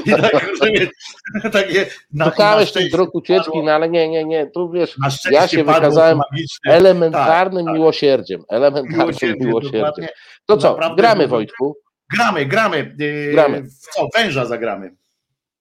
i 0.05 0.11
tak, 0.11 0.47
rozumiesz, 0.49 0.89
takie, 1.51 1.85
na, 2.13 2.25
na 2.25 2.65
szczęście 2.65 2.89
dróg 2.89 3.15
ucieczki, 3.15 3.51
padło- 3.51 3.63
no 3.65 3.71
ale 3.71 3.89
nie, 3.89 4.09
nie, 4.09 4.25
nie, 4.25 4.47
tu 4.47 4.71
wiesz, 4.71 4.95
ja 5.31 5.47
się 5.47 5.63
wykazałem 5.63 6.17
magiczne 6.31 6.73
elementarnym 6.73 7.65
tak. 7.65 7.75
miłosierdziem, 7.75 8.43
elementarnym 8.49 8.99
miłosierdzie, 8.99 9.45
miłosierdziem. 9.45 9.81
dokładnie. 9.81 10.09
To 10.45 10.57
co, 10.57 10.79
gramy 10.97 11.27
Wojtku? 11.27 11.77
Gramy, 12.15 12.45
gramy. 12.45 12.95
Yy, 12.99 13.31
Gramy. 13.31 13.61
W 13.63 13.77
co? 13.95 14.07
Węża 14.15 14.45
zagramy. 14.45 14.95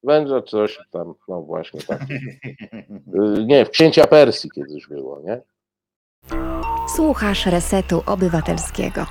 Będzie 0.09 0.43
coś 0.43 0.79
tam, 0.91 1.15
no 1.29 1.43
właśnie 1.43 1.81
tak. 1.81 2.01
Y, 3.39 3.45
Nie, 3.45 3.65
w 3.65 3.71
księcia 3.71 4.07
Persji 4.07 4.51
kiedyś 4.51 4.87
było, 4.87 5.21
nie? 5.25 5.41
Słuchasz 6.97 7.47
Resetu 7.47 8.03
Obywatelskiego. 8.07 9.07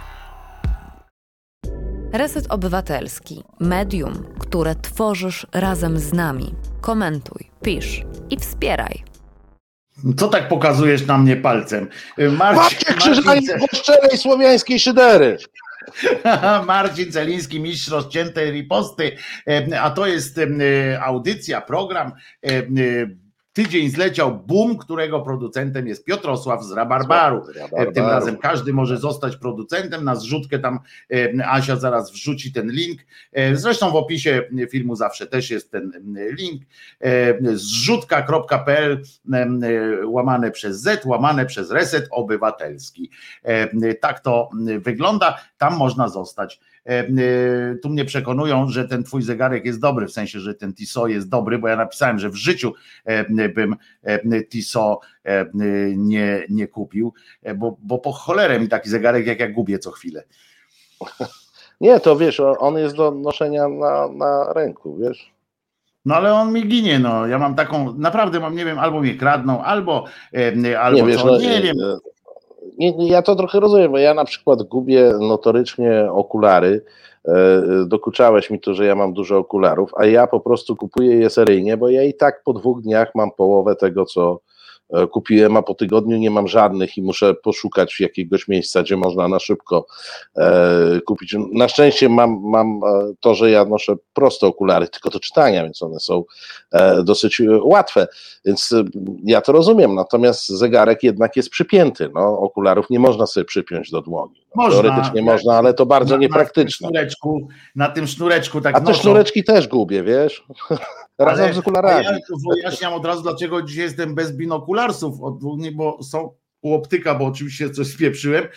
Reset 2.14 2.52
Obywatelski, 2.52 3.44
medium, 3.60 4.14
które 4.40 4.76
tworzysz 4.76 5.48
razem 5.54 6.00
z 6.00 6.14
nami. 6.14 6.56
Komentuj, 6.82 7.50
pisz 7.62 8.02
i 8.30 8.38
wspieraj. 8.38 9.04
Co 10.18 10.28
tak 10.28 10.48
pokazujesz 10.48 11.08
na 11.08 11.18
mnie 11.18 11.36
palcem? 11.36 11.90
Marcin, 12.18 13.24
Marcin, 13.26 13.58
szczerej 13.74 14.18
słowiańskiej 14.18 14.80
szydery. 14.80 15.38
Marcin 16.66 17.12
Celiński, 17.12 17.60
mistrz 17.60 17.88
rozciętej 17.88 18.52
riposty, 18.52 19.18
e, 19.48 19.82
a 19.82 19.92
to 19.92 20.08
jest 20.08 20.38
e, 20.38 20.44
audycja, 21.02 21.62
program 21.62 22.12
e, 22.44 22.50
Tydzień 23.58 23.90
zleciał 23.90 24.38
boom, 24.38 24.78
którego 24.78 25.22
producentem 25.22 25.88
jest 25.88 26.06
Piotrosław 26.06 26.64
z 26.64 26.72
Rabarbaru. 26.72 27.42
Tym 27.94 28.06
razem 28.06 28.38
każdy 28.38 28.74
może 28.74 28.98
zostać 28.98 29.36
producentem. 29.36 30.04
Na 30.04 30.16
zrzutkę 30.16 30.60
tam 30.60 30.80
e, 31.14 31.48
Asia 31.48 31.76
zaraz 31.76 32.12
wrzuci 32.12 32.54
ten 32.54 32.72
link. 32.72 33.02
E, 33.34 33.56
zresztą 33.56 33.92
w 33.92 33.96
opisie 33.96 34.42
filmu 34.72 34.96
zawsze 34.96 35.28
też 35.28 35.50
jest 35.50 35.72
ten 35.72 35.92
link. 36.16 36.62
E, 37.02 37.58
zrzutka.pl 37.58 39.04
łamane 40.06 40.52
przez 40.52 40.82
Z, 40.82 41.06
łamane 41.06 41.46
przez 41.46 41.72
Reset 41.72 42.08
Obywatelski. 42.12 43.10
Tak 44.02 44.20
to 44.20 44.50
wygląda. 44.80 45.38
Tam 45.58 45.78
można 45.78 46.08
zostać 46.08 46.60
E, 46.77 46.77
e, 46.77 46.77
tu 47.82 47.90
mnie 47.90 48.06
przekonują, 48.06 48.70
że 48.70 48.88
ten 48.88 49.04
twój 49.04 49.22
zegarek 49.22 49.66
jest 49.66 49.80
dobry, 49.80 50.08
w 50.08 50.12
sensie, 50.12 50.40
że 50.40 50.56
ten 50.56 50.74
Tissot 50.74 51.10
jest 51.10 51.30
dobry, 51.30 51.60
bo 51.60 51.68
ja 51.68 51.76
napisałem, 51.76 52.20
że 52.20 52.30
w 52.30 52.36
życiu 52.36 52.74
e, 53.06 53.50
bym 53.50 53.76
Tissot 54.50 55.00
nie, 55.98 56.46
nie 56.50 56.68
kupił, 56.68 57.14
bo, 57.56 57.78
bo 57.82 58.00
po 58.00 58.12
cholerę 58.12 58.60
mi 58.60 58.68
taki 58.68 58.90
zegarek, 58.90 59.28
jak 59.28 59.40
ja 59.40 59.50
gubię 59.50 59.80
co 59.80 59.92
chwilę. 59.92 60.24
Nie, 61.82 62.00
to 62.00 62.16
wiesz, 62.16 62.40
on 62.40 62.78
jest 62.78 62.96
do 62.96 63.12
noszenia 63.12 63.68
na, 63.68 64.08
na 64.08 64.54
ręku, 64.54 64.98
wiesz. 64.98 65.32
No 66.06 66.16
ale 66.16 66.34
on 66.34 66.54
mi 66.54 66.68
ginie, 66.68 67.00
no. 67.00 67.28
Ja 67.28 67.40
mam 67.40 67.56
taką, 67.56 67.94
naprawdę 67.94 68.40
mam, 68.40 68.56
nie 68.56 68.66
wiem, 68.66 68.80
albo 68.80 69.00
mnie 69.00 69.16
kradną, 69.16 69.64
albo, 69.64 70.06
albo 70.80 70.98
nie, 70.98 71.04
wiesz, 71.04 71.22
co, 71.22 71.26
no, 71.26 71.40
nie 71.40 71.62
wiem 71.62 71.76
ja 73.00 73.22
to 73.22 73.36
trochę 73.36 73.60
rozumiem, 73.60 73.92
bo 73.92 73.98
ja 73.98 74.14
na 74.14 74.26
przykład 74.26 74.64
gubię 74.64 75.14
notorycznie 75.20 76.12
okulary. 76.12 76.82
E, 77.28 77.62
dokuczałeś 77.86 78.50
mi 78.50 78.60
to, 78.60 78.74
że 78.74 78.86
ja 78.86 78.96
mam 78.96 79.14
dużo 79.14 79.38
okularów, 79.38 79.92
a 79.98 80.06
ja 80.06 80.28
po 80.28 80.40
prostu 80.40 80.76
kupuję 80.76 81.16
je 81.16 81.30
seryjnie, 81.30 81.78
bo 81.78 81.90
ja 81.90 82.04
i 82.04 82.14
tak 82.14 82.44
po 82.44 82.54
dwóch 82.54 82.82
dniach 82.82 83.16
mam 83.16 83.32
połowę 83.32 83.76
tego, 83.76 84.06
co, 84.06 84.40
E, 84.40 84.57
kupiłem, 85.12 85.58
a 85.58 85.62
po 85.62 85.74
tygodniu 85.74 86.18
nie 86.18 86.32
mam 86.32 86.48
żadnych 86.48 86.98
i 86.98 87.02
muszę 87.02 87.34
poszukać 87.34 88.00
jakiegoś 88.00 88.48
miejsca, 88.48 88.84
gdzie 88.84 88.98
można 88.98 89.28
na 89.28 89.40
szybko 89.40 89.86
e, 90.38 91.02
kupić. 91.06 91.36
Na 91.54 91.68
szczęście 91.68 92.10
mam, 92.10 92.40
mam 92.44 92.68
e, 92.84 93.14
to, 93.20 93.36
że 93.36 93.52
ja 93.52 93.66
noszę 93.66 93.96
proste 94.14 94.48
okulary 94.48 94.88
tylko 94.88 95.10
do 95.10 95.20
czytania, 95.20 95.64
więc 95.64 95.84
one 95.84 96.00
są 96.00 96.24
dosyć 97.04 97.42
łatwe, 97.62 98.08
więc 98.46 98.74
ja 99.24 99.42
to 99.42 99.52
rozumiem, 99.52 99.96
natomiast 99.96 100.48
zegarek 100.48 101.04
jednak 101.04 101.36
jest 101.36 101.50
przypięty, 101.50 102.10
no, 102.14 102.40
okularów 102.40 102.90
nie 102.90 103.00
można 103.00 103.28
sobie 103.28 103.46
przypiąć 103.46 103.92
do 103.92 104.02
dłoni. 104.02 104.42
No, 104.56 104.64
można, 104.64 104.82
teoretycznie 104.82 105.22
można, 105.22 105.58
ale 105.58 105.74
to 105.74 105.86
bardzo 105.86 106.16
na, 106.16 106.22
niepraktyczne. 106.22 106.88
Na 106.88 106.92
tym 106.92 107.00
sznureczku, 107.00 107.48
na 107.76 107.90
tym 107.90 108.08
sznureczku 108.08 108.62
tak 108.62 108.76
A 108.76 108.82
te 108.82 108.94
sznureczki 108.94 109.44
też 109.44 109.68
gubię, 109.68 110.04
wiesz? 110.04 110.44
Razem 111.20 111.54
z 111.54 111.58
okularami. 111.58 112.06
Ja 112.06 112.18
wyjaśniam 112.56 112.94
od 112.94 113.06
razu, 113.06 113.22
dlaczego 113.22 113.62
dzisiaj 113.62 113.84
jestem 113.84 114.16
bez 114.16 114.32
binokularsów, 114.32 115.20
bo 115.74 116.04
są 116.04 116.34
u 116.62 116.74
optyka, 116.74 117.16
bo 117.16 117.26
oczywiście 117.26 117.70
coś 117.70 117.88
spieprzyłem. 117.88 118.48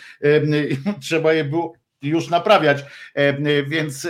Trzeba 1.01 1.33
je 1.33 1.43
było 1.43 1.73
już 2.01 2.29
naprawiać, 2.29 2.85
więc, 3.67 4.07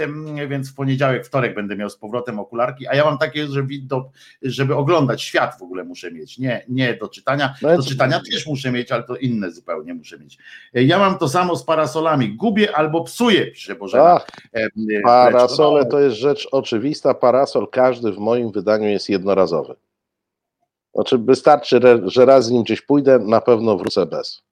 więc 0.47 0.71
w 0.71 0.75
poniedziałek, 0.75 1.25
wtorek 1.25 1.55
będę 1.55 1.75
miał 1.75 1.89
z 1.89 1.97
powrotem 1.97 2.39
okularki, 2.39 2.87
a 2.87 2.95
ja 2.95 3.05
mam 3.05 3.17
takie, 3.17 3.47
że 3.47 3.67
do, 3.81 4.09
żeby 4.41 4.75
oglądać 4.75 5.21
świat 5.21 5.59
w 5.59 5.61
ogóle 5.61 5.83
muszę 5.83 6.11
mieć, 6.11 6.37
nie, 6.37 6.65
nie 6.69 6.93
do 6.93 7.07
czytania, 7.07 7.55
no 7.61 7.77
do 7.77 7.83
czytania 7.83 8.21
też 8.31 8.47
muszę 8.47 8.71
mieć, 8.71 8.91
ale 8.91 9.03
to 9.03 9.15
inne 9.15 9.51
zupełnie 9.51 9.93
muszę 9.93 10.19
mieć. 10.19 10.37
Ja 10.73 10.99
mam 10.99 11.17
to 11.17 11.29
samo 11.29 11.55
z 11.55 11.63
parasolami, 11.63 12.35
gubię 12.35 12.75
albo 12.75 13.03
psuję, 13.03 13.47
pisze 13.47 13.75
Bożena. 13.75 14.03
Ach, 14.03 14.27
parasole 15.03 15.85
to 15.85 15.99
jest 15.99 16.15
rzecz 16.15 16.47
oczywista, 16.51 17.13
parasol 17.13 17.67
każdy 17.71 18.11
w 18.11 18.17
moim 18.17 18.51
wydaniu 18.51 18.89
jest 18.89 19.09
jednorazowy. 19.09 19.75
Znaczy 20.95 21.17
wystarczy, 21.17 21.79
że 22.05 22.25
raz 22.25 22.45
z 22.45 22.51
nim 22.51 22.63
gdzieś 22.63 22.81
pójdę, 22.81 23.19
na 23.19 23.41
pewno 23.41 23.77
wrócę 23.77 24.05
bez. 24.05 24.43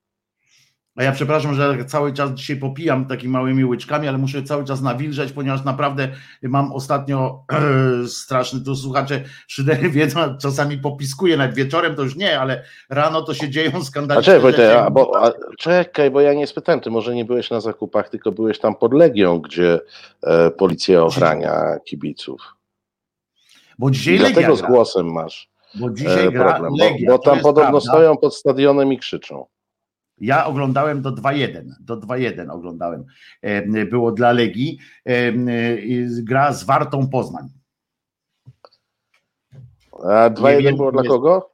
A 1.00 1.04
ja 1.04 1.12
przepraszam, 1.12 1.54
że 1.54 1.86
cały 1.86 2.14
czas 2.14 2.32
dzisiaj 2.32 2.58
popijam 2.58 3.06
takimi 3.06 3.34
małymi 3.34 3.66
łyczkami, 3.66 4.08
ale 4.08 4.18
muszę 4.18 4.44
cały 4.44 4.66
czas 4.66 4.82
nawilżać, 4.82 5.32
ponieważ 5.32 5.64
naprawdę 5.64 6.08
mam 6.44 6.72
ostatnio 6.72 7.44
e, 7.52 8.08
straszny, 8.08 8.62
tu 8.62 8.76
słuchacze 8.76 9.22
szydery 9.48 9.90
wiedzą, 10.00 10.38
czasami 10.42 10.78
popiskuję 10.78 11.38
nad 11.38 11.54
wieczorem, 11.54 11.96
to 11.96 12.04
już 12.04 12.16
nie, 12.16 12.40
ale 12.40 12.64
rano 12.90 13.22
to 13.22 13.34
się 13.34 13.50
dzieją 13.50 13.84
skandaliczne 13.84 14.36
a 14.36 14.52
czekaj, 14.52 14.76
a, 14.76 14.90
bo, 14.90 15.26
a, 15.26 15.32
czekaj, 15.58 16.12
bo 16.12 16.22
ja 16.22 16.34
nie 16.34 16.48
spytałem, 16.48 16.82
ty 16.82 16.90
może 16.90 17.16
nie 17.16 17.26
byłeś 17.26 17.50
na 17.50 17.62
zakupach, 17.62 18.10
tylko 18.10 18.32
byłeś 18.32 18.60
tam 18.60 18.76
pod 18.76 18.94
Legią, 18.94 19.40
gdzie 19.40 19.80
e, 20.24 20.52
policja 20.52 21.04
ochrania 21.04 21.78
kibiców. 21.86 22.42
Bo 23.78 23.92
dzisiaj 23.92 24.16
I 24.16 24.18
Legia 24.18 24.34
dlatego 24.34 24.56
z 24.56 24.62
głosem 24.62 25.12
masz 25.12 25.50
bo 25.76 25.90
dzisiaj 25.90 26.28
e, 26.28 26.32
problem, 26.32 26.74
gra 26.76 26.86
Legia, 26.86 27.12
bo, 27.12 27.18
bo 27.18 27.24
tam 27.24 27.40
podobno 27.40 27.72
prawda. 27.72 27.92
stoją 27.92 28.18
pod 28.18 28.36
stadionem 28.36 28.94
i 28.94 28.98
krzyczą. 28.98 29.46
Ja 30.22 30.46
oglądałem 30.46 31.02
do 31.02 31.12
2-1, 31.12 31.64
do 31.80 31.98
2-1 31.98 32.52
oglądałem. 32.52 33.06
Było 33.90 34.12
dla 34.12 34.32
Legii. 34.32 34.80
Gra 36.08 36.54
z 36.54 36.64
Wartą 36.64 37.10
Poznań. 37.10 37.48
A 40.04 40.30
2-1 40.30 40.76
było 40.76 40.92
dla 40.92 41.04
kogo? 41.04 41.52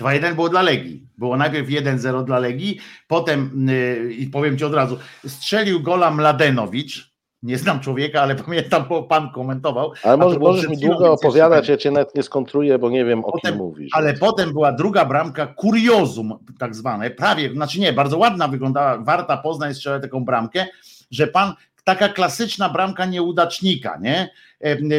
2-1 0.00 0.34
było 0.34 0.48
dla 0.48 0.62
Legii. 0.62 1.06
Było 1.18 1.36
najpierw 1.36 1.68
1-0 1.68 2.24
dla 2.24 2.38
Legii, 2.38 2.80
potem, 3.08 3.66
i 4.10 4.26
powiem 4.26 4.58
Ci 4.58 4.64
od 4.64 4.74
razu, 4.74 4.98
strzelił 5.26 5.82
gola 5.82 6.10
Mladenowicz, 6.10 7.09
nie 7.42 7.58
znam 7.58 7.80
człowieka, 7.80 8.22
ale 8.22 8.34
pamiętam, 8.44 8.84
bo 8.88 9.02
pan 9.02 9.30
komentował. 9.30 9.92
Ale 10.02 10.16
może, 10.16 10.38
możesz 10.38 10.68
mi 10.68 10.76
długo 10.76 11.12
opowiadać, 11.12 11.68
ja 11.68 11.76
cię 11.76 11.90
nawet 11.90 12.14
nie 12.14 12.22
skontruję, 12.22 12.78
bo 12.78 12.90
nie 12.90 13.04
wiem 13.04 13.24
o 13.24 13.32
potem, 13.32 13.52
kim 13.52 13.58
mówisz. 13.58 13.90
Ale 13.94 14.14
potem 14.14 14.52
była 14.52 14.72
druga 14.72 15.04
bramka, 15.04 15.46
kuriozum 15.46 16.38
tak 16.58 16.74
zwane, 16.74 17.10
prawie, 17.10 17.52
znaczy 17.52 17.80
nie, 17.80 17.92
bardzo 17.92 18.18
ładna 18.18 18.48
wyglądała, 18.48 18.98
warta 18.98 19.36
Poznań 19.36 19.74
strzela 19.74 20.00
taką 20.00 20.24
bramkę, 20.24 20.66
że 21.10 21.26
pan, 21.26 21.54
taka 21.84 22.08
klasyczna 22.08 22.68
bramka 22.68 23.04
nieudacznika, 23.04 23.98
nie? 24.02 24.30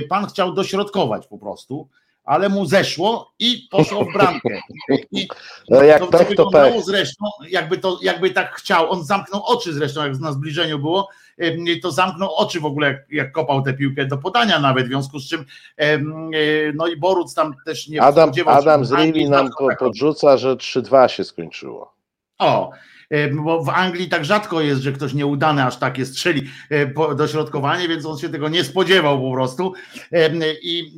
Pan 0.09 0.25
chciał 0.25 0.53
dośrodkować 0.53 1.27
po 1.27 1.37
prostu, 1.37 1.89
ale 2.23 2.49
mu 2.49 2.65
zeszło 2.65 3.33
i 3.39 3.67
poszło 3.71 4.05
w 4.05 4.13
bramkę. 4.13 4.61
I 5.11 5.27
no 5.69 5.83
jak 5.83 5.99
to, 5.99 6.07
tak, 6.07 6.35
to 6.35 6.49
tak. 6.49 6.73
zresztą, 6.85 7.25
jakby, 7.49 7.77
to, 7.77 7.99
jakby 8.01 8.31
tak 8.31 8.55
chciał, 8.55 8.91
on 8.91 9.03
zamknął 9.03 9.43
oczy 9.45 9.73
zresztą, 9.73 10.03
jak 10.03 10.19
na 10.19 10.31
zbliżeniu 10.31 10.79
było, 10.79 11.07
to 11.81 11.91
zamknął 11.91 12.35
oczy 12.35 12.59
w 12.59 12.65
ogóle, 12.65 13.05
jak, 13.11 13.31
kopał 13.31 13.61
tę 13.61 13.73
piłkę 13.73 14.05
do 14.05 14.17
podania 14.17 14.59
nawet, 14.59 14.85
w 14.85 14.89
związku 14.89 15.19
z 15.19 15.29
czym 15.29 15.45
e, 15.77 15.99
no 16.73 16.87
i 16.87 16.97
Boruc 16.97 17.33
tam 17.33 17.55
też 17.65 17.87
nie 17.87 18.01
Adam, 18.01 18.31
Adam 18.45 18.85
z 18.85 18.91
Rili 18.91 19.29
nam 19.29 19.49
podrzuca, 19.79 20.37
że 20.37 20.55
3-2 20.55 21.07
się 21.07 21.23
skończyło. 21.23 21.93
O, 22.39 22.71
bo 23.43 23.63
w 23.63 23.69
Anglii 23.69 24.09
tak 24.09 24.25
rzadko 24.25 24.61
jest, 24.61 24.81
że 24.81 24.91
ktoś 24.91 25.13
nieudany 25.13 25.63
aż 25.63 25.77
takie 25.77 26.05
strzeli 26.05 26.49
dośrodkowanie, 27.17 27.87
więc 27.87 28.05
on 28.05 28.17
się 28.17 28.29
tego 28.29 28.49
nie 28.49 28.63
spodziewał 28.63 29.21
po 29.21 29.31
prostu 29.31 29.73
i, 30.61 30.93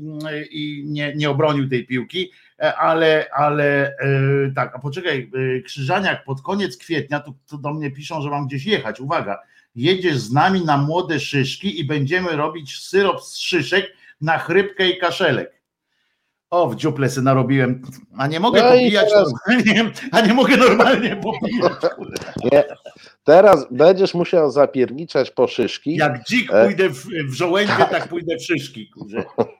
i 0.51 0.83
nie, 0.85 1.13
nie 1.15 1.29
obronił 1.29 1.69
tej 1.69 1.85
piłki, 1.85 2.31
e, 2.59 2.75
ale, 2.75 3.27
ale 3.33 3.87
e, 3.87 4.51
tak, 4.55 4.75
a 4.75 4.79
poczekaj, 4.79 5.31
e, 5.57 5.61
Krzyżaniak 5.61 6.23
pod 6.23 6.41
koniec 6.41 6.77
kwietnia, 6.77 7.19
tu, 7.19 7.33
tu 7.49 7.57
do 7.57 7.73
mnie 7.73 7.91
piszą, 7.91 8.21
że 8.21 8.29
mam 8.29 8.47
gdzieś 8.47 8.65
jechać, 8.65 8.99
uwaga, 8.99 9.39
jedziesz 9.75 10.17
z 10.17 10.31
nami 10.31 10.65
na 10.65 10.77
młode 10.77 11.19
szyszki 11.19 11.79
i 11.79 11.83
będziemy 11.83 12.31
robić 12.31 12.79
syrop 12.79 13.21
z 13.21 13.37
szyszek 13.37 13.93
na 14.21 14.37
chrypkę 14.37 14.89
i 14.89 14.97
kaszelek. 14.97 15.63
O, 16.49 16.67
w 16.67 16.75
dziuple 16.75 17.09
se 17.09 17.21
narobiłem, 17.21 17.81
a 18.17 18.27
nie 18.27 18.39
mogę 18.39 18.63
no 18.63 18.69
popijać 18.69 19.09
teraz... 19.09 19.33
normalnie, 19.47 19.91
a 20.11 20.21
nie 20.21 20.33
mogę 20.33 20.57
normalnie 20.57 21.15
popijać. 21.15 21.73
Nie. 22.51 22.63
Teraz 23.23 23.67
będziesz 23.71 24.13
musiał 24.13 24.51
zapierniczać 24.51 25.31
po 25.31 25.47
szyszki. 25.47 25.95
Jak 25.95 26.23
dzik 26.23 26.53
e, 26.53 26.65
pójdę 26.65 26.89
w, 26.89 27.05
w 27.29 27.33
żołędzie, 27.33 27.73
tak. 27.77 27.89
tak 27.89 28.07
pójdę 28.07 28.37
w 28.37 28.43
szyszki. 28.43 28.89
Kurze. 28.89 29.23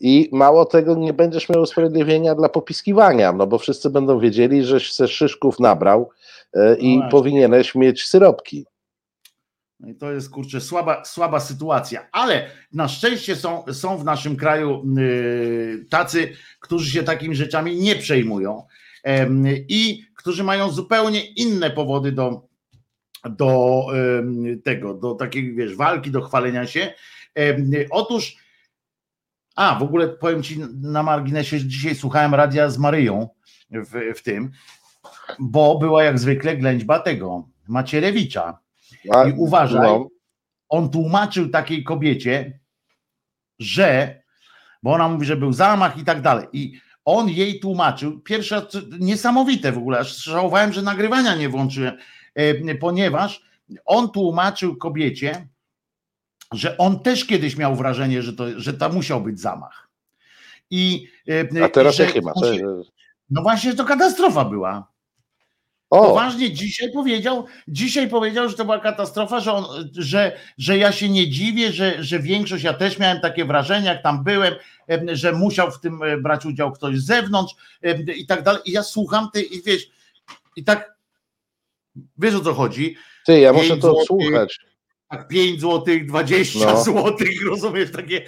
I 0.00 0.28
mało 0.32 0.64
tego, 0.64 0.94
nie 0.94 1.12
będziesz 1.12 1.48
miał 1.48 1.62
usprawiedliwienia 1.62 2.34
dla 2.34 2.48
popiskiwania, 2.48 3.32
no 3.32 3.46
bo 3.46 3.58
wszyscy 3.58 3.90
będą 3.90 4.20
wiedzieli, 4.20 4.64
żeś 4.64 4.94
ze 4.94 5.08
szyszków 5.08 5.60
nabrał 5.60 6.10
e, 6.54 6.76
i 6.76 6.98
no 6.98 7.08
powinieneś 7.08 7.74
mieć 7.74 8.06
syropki. 8.06 8.66
No 9.80 9.94
to 9.98 10.12
jest 10.12 10.30
kurczę 10.30 10.60
słaba, 10.60 11.04
słaba 11.04 11.40
sytuacja, 11.40 12.08
ale 12.12 12.50
na 12.72 12.88
szczęście 12.88 13.36
są, 13.36 13.64
są 13.72 13.98
w 13.98 14.04
naszym 14.04 14.36
kraju 14.36 14.84
yy, 14.96 15.86
tacy, 15.90 16.32
którzy 16.60 16.90
się 16.90 17.02
takimi 17.02 17.36
rzeczami 17.36 17.76
nie 17.76 17.96
przejmują 17.96 18.66
i 19.68 20.04
którzy 20.16 20.44
mają 20.44 20.70
zupełnie 20.70 21.26
inne 21.26 21.70
powody 21.70 22.12
do, 22.12 22.48
do 23.30 23.86
tego, 24.64 24.94
do 24.94 25.14
takiej 25.14 25.54
wiesz, 25.54 25.76
walki, 25.76 26.10
do 26.10 26.20
chwalenia 26.22 26.66
się. 26.66 26.94
Otóż, 27.90 28.36
a 29.56 29.78
w 29.78 29.82
ogóle 29.82 30.08
powiem 30.08 30.42
ci 30.42 30.60
na 30.82 31.02
marginesie, 31.02 31.58
dzisiaj 31.58 31.94
słuchałem 31.94 32.34
radia 32.34 32.70
z 32.70 32.78
Maryją 32.78 33.28
w, 33.70 34.18
w 34.18 34.22
tym, 34.22 34.50
bo 35.38 35.78
była 35.78 36.04
jak 36.04 36.18
zwykle 36.18 36.56
ględźba 36.56 36.98
tego 36.98 37.48
Macierewicza. 37.68 38.58
I 39.04 39.32
uważaj, 39.36 39.88
no. 39.88 40.08
on 40.68 40.90
tłumaczył 40.90 41.48
takiej 41.48 41.84
kobiecie, 41.84 42.60
że, 43.58 44.22
bo 44.82 44.92
ona 44.92 45.08
mówi, 45.08 45.26
że 45.26 45.36
był 45.36 45.52
zamach 45.52 45.98
i 45.98 46.04
tak 46.04 46.22
dalej. 46.22 46.46
I 46.52 46.80
on 47.04 47.28
jej 47.28 47.60
tłumaczył, 47.60 48.20
pierwsze 48.20 48.66
niesamowite 49.00 49.72
w 49.72 49.78
ogóle, 49.78 49.98
aż 49.98 50.24
żałowałem, 50.24 50.72
że 50.72 50.82
nagrywania 50.82 51.36
nie 51.36 51.48
włączyłem, 51.48 51.96
e, 52.34 52.74
ponieważ 52.74 53.42
on 53.84 54.10
tłumaczył 54.10 54.76
kobiecie, 54.76 55.48
że 56.52 56.78
on 56.78 57.00
też 57.00 57.24
kiedyś 57.24 57.56
miał 57.56 57.76
wrażenie, 57.76 58.22
że 58.22 58.32
to, 58.32 58.60
że 58.60 58.74
to 58.74 58.88
musiał 58.88 59.20
być 59.20 59.40
zamach. 59.40 59.88
I, 60.70 61.08
e, 61.28 61.64
A 61.64 61.68
teraz 61.68 61.94
że, 61.94 62.04
jakie 62.04 62.22
ma? 62.22 62.32
No 63.30 63.42
właśnie, 63.42 63.70
że 63.70 63.76
to 63.76 63.84
katastrofa 63.84 64.44
była. 64.44 64.89
O. 65.90 66.06
Poważnie 66.06 66.52
dzisiaj 66.52 66.92
powiedział, 66.92 67.46
dzisiaj 67.68 68.08
powiedział, 68.08 68.48
że 68.48 68.56
to 68.56 68.64
była 68.64 68.78
katastrofa, 68.78 69.40
że, 69.40 69.52
on, 69.52 69.90
że, 69.98 70.36
że 70.58 70.78
ja 70.78 70.92
się 70.92 71.08
nie 71.08 71.28
dziwię, 71.28 71.72
że, 71.72 72.04
że 72.04 72.18
większość, 72.18 72.64
ja 72.64 72.74
też 72.74 72.98
miałem 72.98 73.20
takie 73.20 73.44
wrażenie, 73.44 73.86
jak 73.86 74.02
tam 74.02 74.24
byłem, 74.24 74.54
że 75.12 75.32
musiał 75.32 75.70
w 75.70 75.80
tym 75.80 76.02
e, 76.02 76.16
brać 76.16 76.46
udział 76.46 76.72
ktoś 76.72 76.98
z 76.98 77.06
zewnątrz 77.06 77.54
i 78.16 78.26
tak 78.26 78.42
dalej. 78.42 78.62
I 78.64 78.72
ja 78.72 78.82
słucham 78.82 79.28
ty 79.32 79.42
i 79.42 79.62
wiesz, 79.62 79.90
i 80.56 80.64
tak 80.64 80.94
wiesz 82.18 82.34
o 82.34 82.40
co 82.40 82.54
chodzi. 82.54 82.96
Ty, 83.26 83.40
ja 83.40 83.52
muszę 83.52 83.76
to 83.76 84.04
słuchać 84.06 84.69
tak 85.10 85.28
5 85.28 85.60
złotych, 85.60 86.06
20 86.06 86.58
no. 86.58 86.84
złotych, 86.84 87.44
rozumiesz, 87.50 87.92
takie 87.92 88.24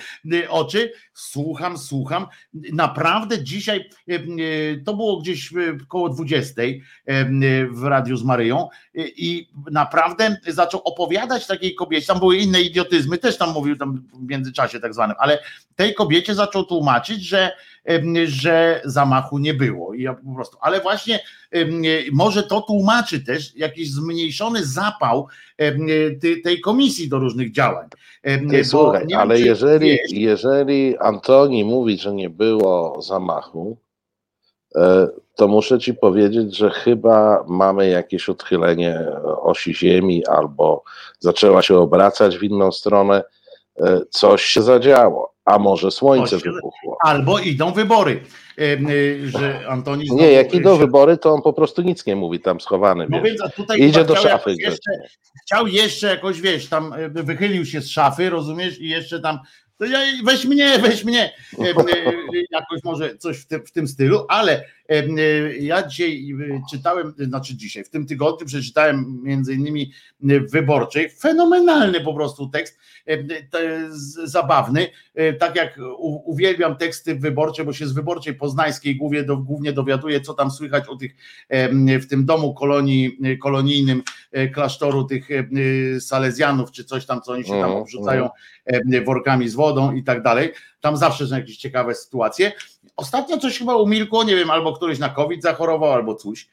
oczy. 0.48 0.92
Słucham, 1.14 1.78
słucham. 1.78 2.26
Naprawdę 2.54 3.44
dzisiaj, 3.44 3.90
y, 4.08 4.14
y, 4.14 4.82
to 4.86 4.94
było 4.94 5.20
gdzieś 5.20 5.50
koło 5.88 6.08
20 6.08 6.62
w 7.70 7.82
Radiu 7.84 8.16
z 8.16 8.24
Maryją 8.24 8.68
i 8.94 9.48
naprawdę 9.70 10.36
zaczął 10.46 10.80
opowiadać 10.80 11.46
takiej 11.46 11.74
kobiecie, 11.74 12.06
tam 12.06 12.18
były 12.18 12.36
inne 12.36 12.62
idiotyzmy, 12.62 13.18
też 13.18 13.38
tam 13.38 13.52
mówił 13.52 13.76
tam 13.76 14.04
w 14.14 14.28
międzyczasie 14.28 14.80
tak 14.80 14.94
zwanym, 14.94 15.16
ale 15.18 15.38
tej 15.76 15.94
kobiecie 15.94 16.34
zaczął 16.34 16.64
tłumaczyć, 16.64 17.24
że 17.24 17.52
że 18.24 18.80
zamachu 18.84 19.38
nie 19.38 19.54
było. 19.54 19.94
I 19.94 20.02
ja 20.02 20.14
po 20.14 20.34
prostu, 20.34 20.56
ale 20.60 20.80
właśnie 20.80 21.20
może 22.12 22.42
to 22.42 22.60
tłumaczy 22.60 23.24
też 23.24 23.56
jakiś 23.56 23.92
zmniejszony 23.92 24.64
zapał 24.64 25.28
tej 26.44 26.60
komisji 26.60 27.08
do 27.08 27.18
różnych 27.18 27.52
działań. 27.52 27.88
Nie, 28.42 28.64
słuchaj, 28.64 29.06
ale 29.16 29.40
jeżeli, 29.40 29.98
jeżeli 30.08 30.98
Antoni 30.98 31.64
mówi, 31.64 31.98
że 31.98 32.12
nie 32.12 32.30
było 32.30 33.02
zamachu, 33.02 33.76
e, 34.76 35.08
to 35.34 35.48
muszę 35.48 35.78
ci 35.78 35.94
powiedzieć, 35.94 36.56
że 36.56 36.70
chyba 36.70 37.44
mamy 37.48 37.88
jakieś 37.88 38.28
odchylenie 38.28 39.06
osi 39.40 39.74
Ziemi 39.74 40.26
albo 40.26 40.84
zaczęła 41.18 41.62
się 41.62 41.76
obracać 41.76 42.38
w 42.38 42.42
inną 42.42 42.72
stronę. 42.72 43.24
E, 43.80 44.00
coś 44.10 44.44
się 44.44 44.62
zadziało, 44.62 45.31
a 45.44 45.58
może 45.58 45.90
słońce 45.90 46.38
wybuchło. 46.38 46.96
Albo 47.00 47.38
idą 47.38 47.72
wybory. 47.72 48.20
Y, 48.58 49.28
że 49.28 49.68
Antoni 49.68 50.08
Nie, 50.10 50.32
jak 50.32 50.54
idą 50.54 50.76
wybory, 50.76 51.16
to 51.16 51.32
on 51.32 51.42
po 51.42 51.52
prostu 51.52 51.82
nic 51.82 52.06
nie 52.06 52.16
mówi 52.16 52.40
tam 52.40 52.60
schowany. 52.60 53.06
No 53.10 53.22
więc, 53.22 53.40
tutaj 53.56 53.82
Idzie 53.82 54.04
do 54.04 54.16
szafy. 54.16 54.54
Jeszcze, 54.58 54.90
chciał 55.42 55.66
jeszcze 55.66 56.06
jakoś, 56.06 56.40
wiesz, 56.40 56.68
tam 56.68 56.92
y, 56.92 57.22
wychylił 57.22 57.66
się 57.66 57.80
z 57.80 57.90
szafy, 57.90 58.30
rozumiesz, 58.30 58.80
i 58.80 58.88
jeszcze 58.88 59.20
tam 59.20 59.38
to 59.78 59.86
ja, 59.86 59.98
weź 60.24 60.44
mnie, 60.44 60.78
weź 60.78 61.04
mnie, 61.04 61.32
jakoś 62.50 62.84
może 62.84 63.16
coś 63.16 63.38
w, 63.38 63.46
w 63.68 63.72
tym 63.72 63.88
stylu, 63.88 64.26
ale 64.28 64.64
ja 65.60 65.88
dzisiaj 65.88 66.34
czytałem, 66.70 67.14
znaczy 67.18 67.56
dzisiaj, 67.56 67.84
w 67.84 67.90
tym 67.90 68.06
tygodniu 68.06 68.46
przeczytałem 68.46 69.20
między 69.22 69.54
innymi 69.54 69.92
w 70.20 70.50
Wyborczej, 70.50 71.10
fenomenalny 71.10 72.00
po 72.00 72.14
prostu 72.14 72.48
tekst, 72.48 72.78
zabawny, 74.24 74.88
e, 75.14 75.32
tak 75.32 75.56
jak 75.56 75.78
uwielbiam 76.24 76.76
teksty 76.76 77.14
wyborcze, 77.14 77.64
bo 77.64 77.72
się 77.72 77.86
z 77.86 77.92
Wyborczej 77.92 78.34
Poznańskiej 78.34 78.96
głównie, 78.96 79.22
głównie 79.24 79.72
dowiaduję, 79.72 80.20
co 80.20 80.34
tam 80.34 80.50
słychać 80.50 80.88
o 80.88 80.96
tych, 80.96 81.14
w 82.00 82.06
tym 82.06 82.24
domu 82.24 82.54
kolonii, 82.54 83.18
kolonijnym 83.40 84.02
e, 84.32 84.48
klasztoru 84.48 85.04
tych 85.04 85.28
Salezjanów, 86.00 86.70
czy 86.70 86.84
coś 86.84 87.06
tam, 87.06 87.22
co 87.22 87.32
oni 87.32 87.44
się 87.44 87.60
tam 87.60 87.70
obrzucają 87.70 88.28
workami 89.06 89.48
z 89.48 89.54
wodą 89.54 89.92
i 89.92 90.04
tak 90.04 90.22
dalej. 90.22 90.52
Tam 90.82 90.96
zawsze 90.96 91.26
są 91.26 91.36
jakieś 91.36 91.56
ciekawe 91.56 91.94
sytuacje. 91.94 92.52
Ostatnio 92.96 93.38
coś 93.38 93.58
chyba 93.58 93.76
umilkło, 93.76 94.24
nie 94.24 94.36
wiem, 94.36 94.50
albo 94.50 94.72
któryś 94.72 94.98
na 94.98 95.08
COVID 95.08 95.42
zachorował, 95.42 95.92
albo 95.92 96.14
coś. 96.14 96.48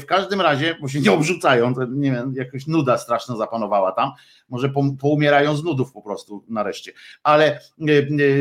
W 0.00 0.04
każdym 0.06 0.40
razie, 0.40 0.76
bo 0.80 0.88
się 0.88 1.00
nie 1.00 1.12
obrzucają, 1.12 1.74
to 1.74 1.84
nie 1.84 2.12
wiem, 2.12 2.34
jakoś 2.36 2.66
nuda 2.66 2.98
straszna 2.98 3.36
zapanowała 3.36 3.92
tam. 3.92 4.10
Może 4.48 4.72
poumierają 5.00 5.56
z 5.56 5.64
nudów 5.64 5.92
po 5.92 6.02
prostu 6.02 6.44
nareszcie. 6.48 6.92
Ale 7.22 7.60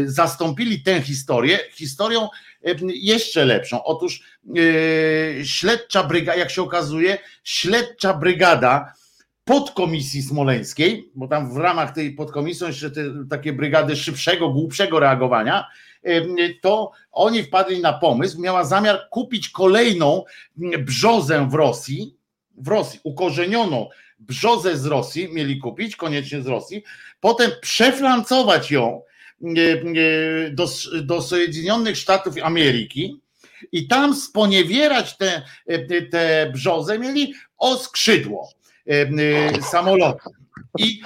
zastąpili 0.05 0.84
tę 0.84 1.01
historię 1.01 1.59
historią 1.74 2.28
jeszcze 2.84 3.45
lepszą. 3.45 3.84
Otóż 3.84 4.24
śledcza 5.43 6.03
brygada, 6.03 6.39
jak 6.39 6.49
się 6.49 6.61
okazuje, 6.61 7.17
śledcza 7.43 8.13
brygada 8.13 8.93
podkomisji 9.50 10.22
smoleńskiej, 10.22 11.12
bo 11.16 11.28
tam 11.28 11.54
w 11.54 11.58
ramach 11.58 11.93
tej 11.93 12.12
podkomisji 12.12 12.60
są 12.60 12.68
jeszcze 12.68 12.91
te, 12.91 13.02
takie 13.30 13.54
brygady 13.54 13.95
szybszego, 13.95 14.50
głupszego 14.50 15.00
reagowania, 15.00 15.68
to 16.62 16.91
oni 17.12 17.43
wpadli 17.43 17.82
na 17.82 17.93
pomysł, 17.93 18.41
miała 18.41 18.66
zamiar 18.66 19.00
kupić 19.10 19.50
kolejną 19.50 20.24
brzozę 20.80 21.47
w 21.50 21.54
Rosji, 21.54 22.16
w 22.58 22.68
Rosji, 22.68 23.00
ukorzenioną 23.04 23.89
brzozę 24.20 24.78
z 24.78 24.86
Rosji, 24.86 25.34
mieli 25.34 25.58
kupić, 25.58 25.95
koniecznie 25.95 26.41
z 26.41 26.47
Rosji, 26.47 26.84
potem 27.20 27.52
przeflancować 27.62 28.72
ją 28.72 29.02
do, 30.52 30.68
do 31.04 31.22
Sojedinionych 31.22 31.97
Sztatów 31.97 32.36
Ameryki 32.43 33.22
i 33.72 33.88
tam 33.88 34.16
sponiewierać 34.16 35.18
te, 35.18 35.41
te 36.12 36.52
brzozę 36.54 37.00
mieli 37.00 37.34
o 37.58 37.78
skrzydło 37.78 38.59
samolotu 39.61 40.30
i, 40.77 41.01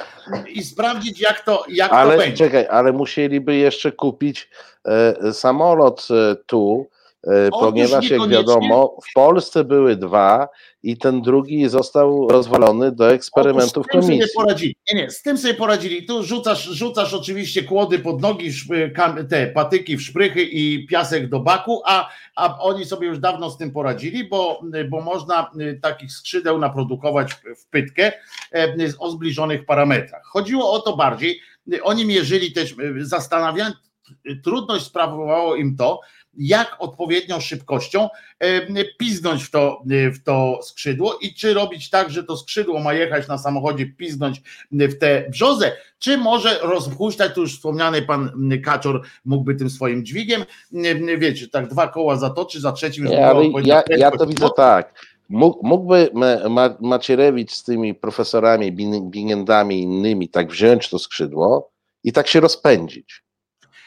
i 0.48 0.64
sprawdzić, 0.64 1.22
jak 1.22 1.46
to, 1.46 1.66
jak 1.70 1.94
ale, 1.94 2.12
to 2.12 2.18
będzie. 2.18 2.38
Czekaj, 2.38 2.68
ale 2.68 2.92
musieliby 2.92 3.56
jeszcze 3.56 3.92
kupić 3.92 4.50
e, 4.86 5.34
samolot 5.34 6.08
e, 6.12 6.36
tu, 6.46 6.90
e, 7.28 7.50
ponieważ 7.50 8.10
jak 8.10 8.30
wiadomo, 8.30 8.98
w 9.10 9.14
Polsce 9.14 9.64
były 9.64 9.96
dwa 9.96 10.48
i 10.84 10.98
ten 10.98 11.22
drugi 11.22 11.70
został 11.70 12.28
rozwalony 12.28 12.92
do 12.92 13.12
eksperymentów 13.12 13.86
Otóż 13.86 13.92
komisji. 13.92 14.22
Sobie 14.22 14.34
poradzili. 14.36 14.76
Nie, 14.94 15.02
nie, 15.02 15.12
z 15.12 15.22
tym 15.22 15.38
sobie 15.38 15.54
poradzili. 15.54 16.06
Tu 16.06 16.24
rzucasz, 16.24 16.64
rzucasz 16.64 17.14
oczywiście 17.14 17.64
kłody 17.64 18.00
pod 18.00 18.22
nogi, 18.22 18.52
te 19.30 19.48
patyki 19.48 19.98
w 19.98 20.02
szprychy 20.02 20.44
i 20.44 20.88
piasek 20.88 21.30
do 21.30 21.40
baku, 21.40 21.82
a, 21.86 22.10
a 22.36 22.60
oni 22.60 22.86
sobie 22.86 23.08
już 23.08 23.20
dawno 23.20 23.50
z 23.50 23.58
tym 23.58 23.72
poradzili, 23.72 24.24
bo, 24.24 24.62
bo 24.90 25.02
można 25.02 25.52
y, 25.62 25.80
takich 25.82 26.12
skrzydeł 26.12 26.60
naprodukować 26.60 27.34
w 27.34 27.70
pytkę 27.70 28.12
e, 28.54 28.76
o 29.00 29.12
zbliżonych 29.12 29.66
parametrach. 29.66 30.24
Chodziło 30.26 30.72
o 30.72 30.80
to 30.80 30.96
bardziej, 30.96 31.40
y, 31.74 31.84
oni 31.84 32.06
mierzyli 32.06 32.52
też, 32.52 32.72
y, 32.72 33.06
zastanawiając, 33.06 33.76
trudność 34.44 34.86
sprawowało 34.86 35.56
im 35.56 35.76
to, 35.76 36.00
jak 36.38 36.76
odpowiednią 36.80 37.40
szybkością 37.40 38.10
e, 38.40 38.86
piznąć 39.00 39.44
w 39.44 39.52
to, 39.52 39.84
e, 39.92 40.12
w 40.12 40.24
to 40.24 40.60
skrzydło 40.64 41.18
i 41.22 41.34
czy 41.34 41.54
robić 41.54 41.90
tak, 41.90 42.10
że 42.10 42.24
to 42.24 42.38
skrzydło 42.38 42.80
ma 42.80 42.94
jechać 42.94 43.28
na 43.28 43.38
samochodzie, 43.38 43.86
piznąć 43.86 44.42
w 44.72 44.98
tę 44.98 45.26
brzozę, 45.30 45.72
czy 46.00 46.18
może 46.18 46.60
rozpuszczać, 46.62 47.34
tu 47.34 47.42
już 47.42 47.56
wspomniany 47.56 48.02
pan 48.02 48.50
Kaczor 48.66 49.02
mógłby 49.26 49.56
tym 49.56 49.70
swoim 49.70 50.06
dźwigiem, 50.06 50.46
wiecie, 51.18 51.48
tak 51.48 51.68
dwa 51.68 51.88
koła 51.88 52.16
zatoczy, 52.16 52.60
za 52.60 52.72
trzecim 52.72 53.04
już 53.04 53.14
ja, 53.14 53.34
ja, 53.64 53.98
ja 53.98 54.12
to 54.12 54.26
widzę 54.26 54.48
tak, 54.56 54.94
Mógłby 55.64 56.10
Macierewicz 56.80 57.52
z 57.52 57.64
tymi 57.64 57.96
profesorami, 57.96 58.72
Bingendami 58.72 59.80
i 59.80 59.84
innymi 59.84 60.30
tak 60.30 60.52
wziąć 60.52 60.90
to 60.90 61.00
skrzydło 61.00 61.72
i 62.04 62.14
tak 62.14 62.28
się 62.28 62.40
rozpędzić. 62.40 63.24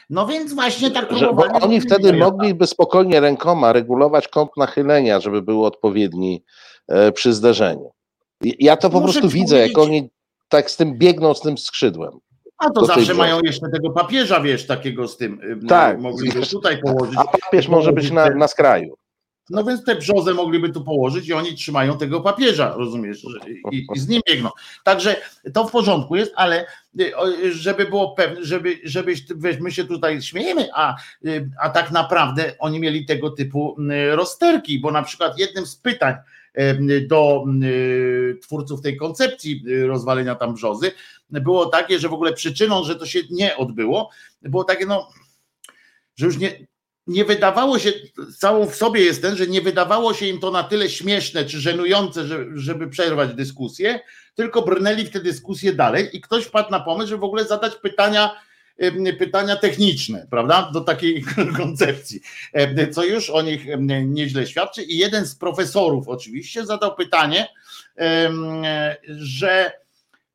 No 0.09 0.27
więc 0.27 0.53
właśnie 0.53 0.91
tak 0.91 1.09
bo 1.35 1.43
Oni 1.61 1.81
wtedy 1.81 2.13
mogliby 2.13 2.67
spokojnie 2.67 3.19
rękoma 3.19 3.73
regulować 3.73 4.27
kąt 4.27 4.51
nachylenia, 4.57 5.19
żeby 5.19 5.41
był 5.41 5.65
odpowiedni 5.65 6.43
e, 6.87 7.11
przy 7.11 7.33
zderzeniu. 7.33 7.91
Ja 8.41 8.77
to 8.77 8.89
po 8.89 8.99
Muszę 8.99 9.13
prostu 9.13 9.29
widzę, 9.29 9.67
jak 9.67 9.77
oni 9.77 10.09
tak 10.49 10.71
z 10.71 10.77
tym 10.77 10.97
biegną, 10.97 11.33
z 11.33 11.41
tym 11.41 11.57
skrzydłem. 11.57 12.19
A 12.57 12.69
to 12.69 12.85
zawsze 12.85 13.13
mają 13.13 13.39
jeszcze 13.43 13.69
tego 13.73 13.89
papieża, 13.89 14.41
wiesz, 14.41 14.67
takiego 14.67 15.07
z 15.07 15.17
tym. 15.17 15.59
Tak. 15.67 15.99
Mogliby 15.99 16.41
tutaj 16.41 16.77
położyć. 16.83 17.15
A 17.17 17.23
papież 17.23 17.67
może 17.67 17.93
być 17.93 18.11
na, 18.11 18.29
na 18.29 18.47
skraju. 18.47 18.97
No 19.49 19.63
więc 19.63 19.83
te 19.83 19.95
brzozy 19.95 20.33
mogliby 20.33 20.69
tu 20.69 20.83
położyć 20.83 21.27
i 21.27 21.33
oni 21.33 21.55
trzymają 21.55 21.97
tego 21.97 22.21
papieża, 22.21 22.73
rozumiesz? 22.77 23.25
I, 23.71 23.87
i 23.95 23.99
z 23.99 24.07
nim 24.07 24.21
biegną. 24.27 24.49
Także 24.83 25.15
to 25.53 25.67
w 25.67 25.71
porządku 25.71 26.15
jest, 26.15 26.33
ale 26.35 26.65
y, 26.99 27.53
żeby 27.53 27.85
było 27.85 28.11
pewne, 28.11 28.43
żeby, 28.43 28.79
wiesz, 29.35 29.59
my 29.59 29.71
się 29.71 29.85
tutaj 29.85 30.21
śmiejemy, 30.21 30.69
a, 30.73 30.95
y, 31.25 31.49
a 31.61 31.69
tak 31.69 31.91
naprawdę 31.91 32.53
oni 32.59 32.79
mieli 32.79 33.05
tego 33.05 33.29
typu 33.29 33.75
y, 34.11 34.15
rozterki, 34.15 34.79
bo 34.79 34.91
na 34.91 35.03
przykład 35.03 35.39
jednym 35.39 35.65
z 35.65 35.75
pytań 35.75 36.15
do 37.07 37.45
twórców 38.41 38.81
tej 38.81 38.97
koncepcji 38.97 39.63
rozwalenia 39.87 40.35
tam 40.35 40.53
brzozy 40.53 40.91
było 41.29 41.65
takie, 41.65 41.99
że 41.99 42.09
w 42.09 42.13
ogóle 42.13 42.33
przyczyną, 42.33 42.83
że 42.83 42.95
to 42.95 43.05
się 43.05 43.19
nie 43.31 43.57
odbyło, 43.57 44.09
było 44.41 44.63
takie, 44.63 44.85
no, 44.85 45.09
że 46.15 46.25
już 46.25 46.37
nie, 46.37 46.67
nie 47.07 47.25
wydawało 47.25 47.79
się, 47.79 47.93
całą 48.37 48.65
w 48.65 48.75
sobie 48.75 49.01
jest 49.01 49.21
ten, 49.21 49.35
że 49.35 49.47
nie 49.47 49.61
wydawało 49.61 50.13
się 50.13 50.25
im 50.25 50.39
to 50.39 50.51
na 50.51 50.63
tyle 50.63 50.89
śmieszne 50.89 51.45
czy 51.45 51.59
żenujące, 51.59 52.23
żeby 52.55 52.87
przerwać 52.87 53.33
dyskusję, 53.33 53.99
tylko 54.35 54.61
brnęli 54.61 55.05
w 55.05 55.09
te 55.09 55.19
dyskusje 55.19 55.73
dalej 55.73 56.17
i 56.17 56.21
ktoś 56.21 56.45
wpadł 56.45 56.71
na 56.71 56.79
pomysł, 56.79 57.09
żeby 57.09 57.21
w 57.21 57.23
ogóle 57.23 57.45
zadać 57.45 57.75
pytania, 57.75 58.31
pytania 59.19 59.55
techniczne, 59.55 60.27
prawda, 60.29 60.71
do 60.73 60.81
takiej 60.81 61.23
koncepcji, 61.57 62.21
co 62.91 63.03
już 63.03 63.29
o 63.29 63.41
nich 63.41 63.65
nieźle 64.05 64.47
świadczy. 64.47 64.83
I 64.83 64.97
jeden 64.97 65.25
z 65.25 65.35
profesorów 65.35 66.07
oczywiście 66.07 66.65
zadał 66.65 66.95
pytanie, 66.95 67.47
że, 69.07 69.71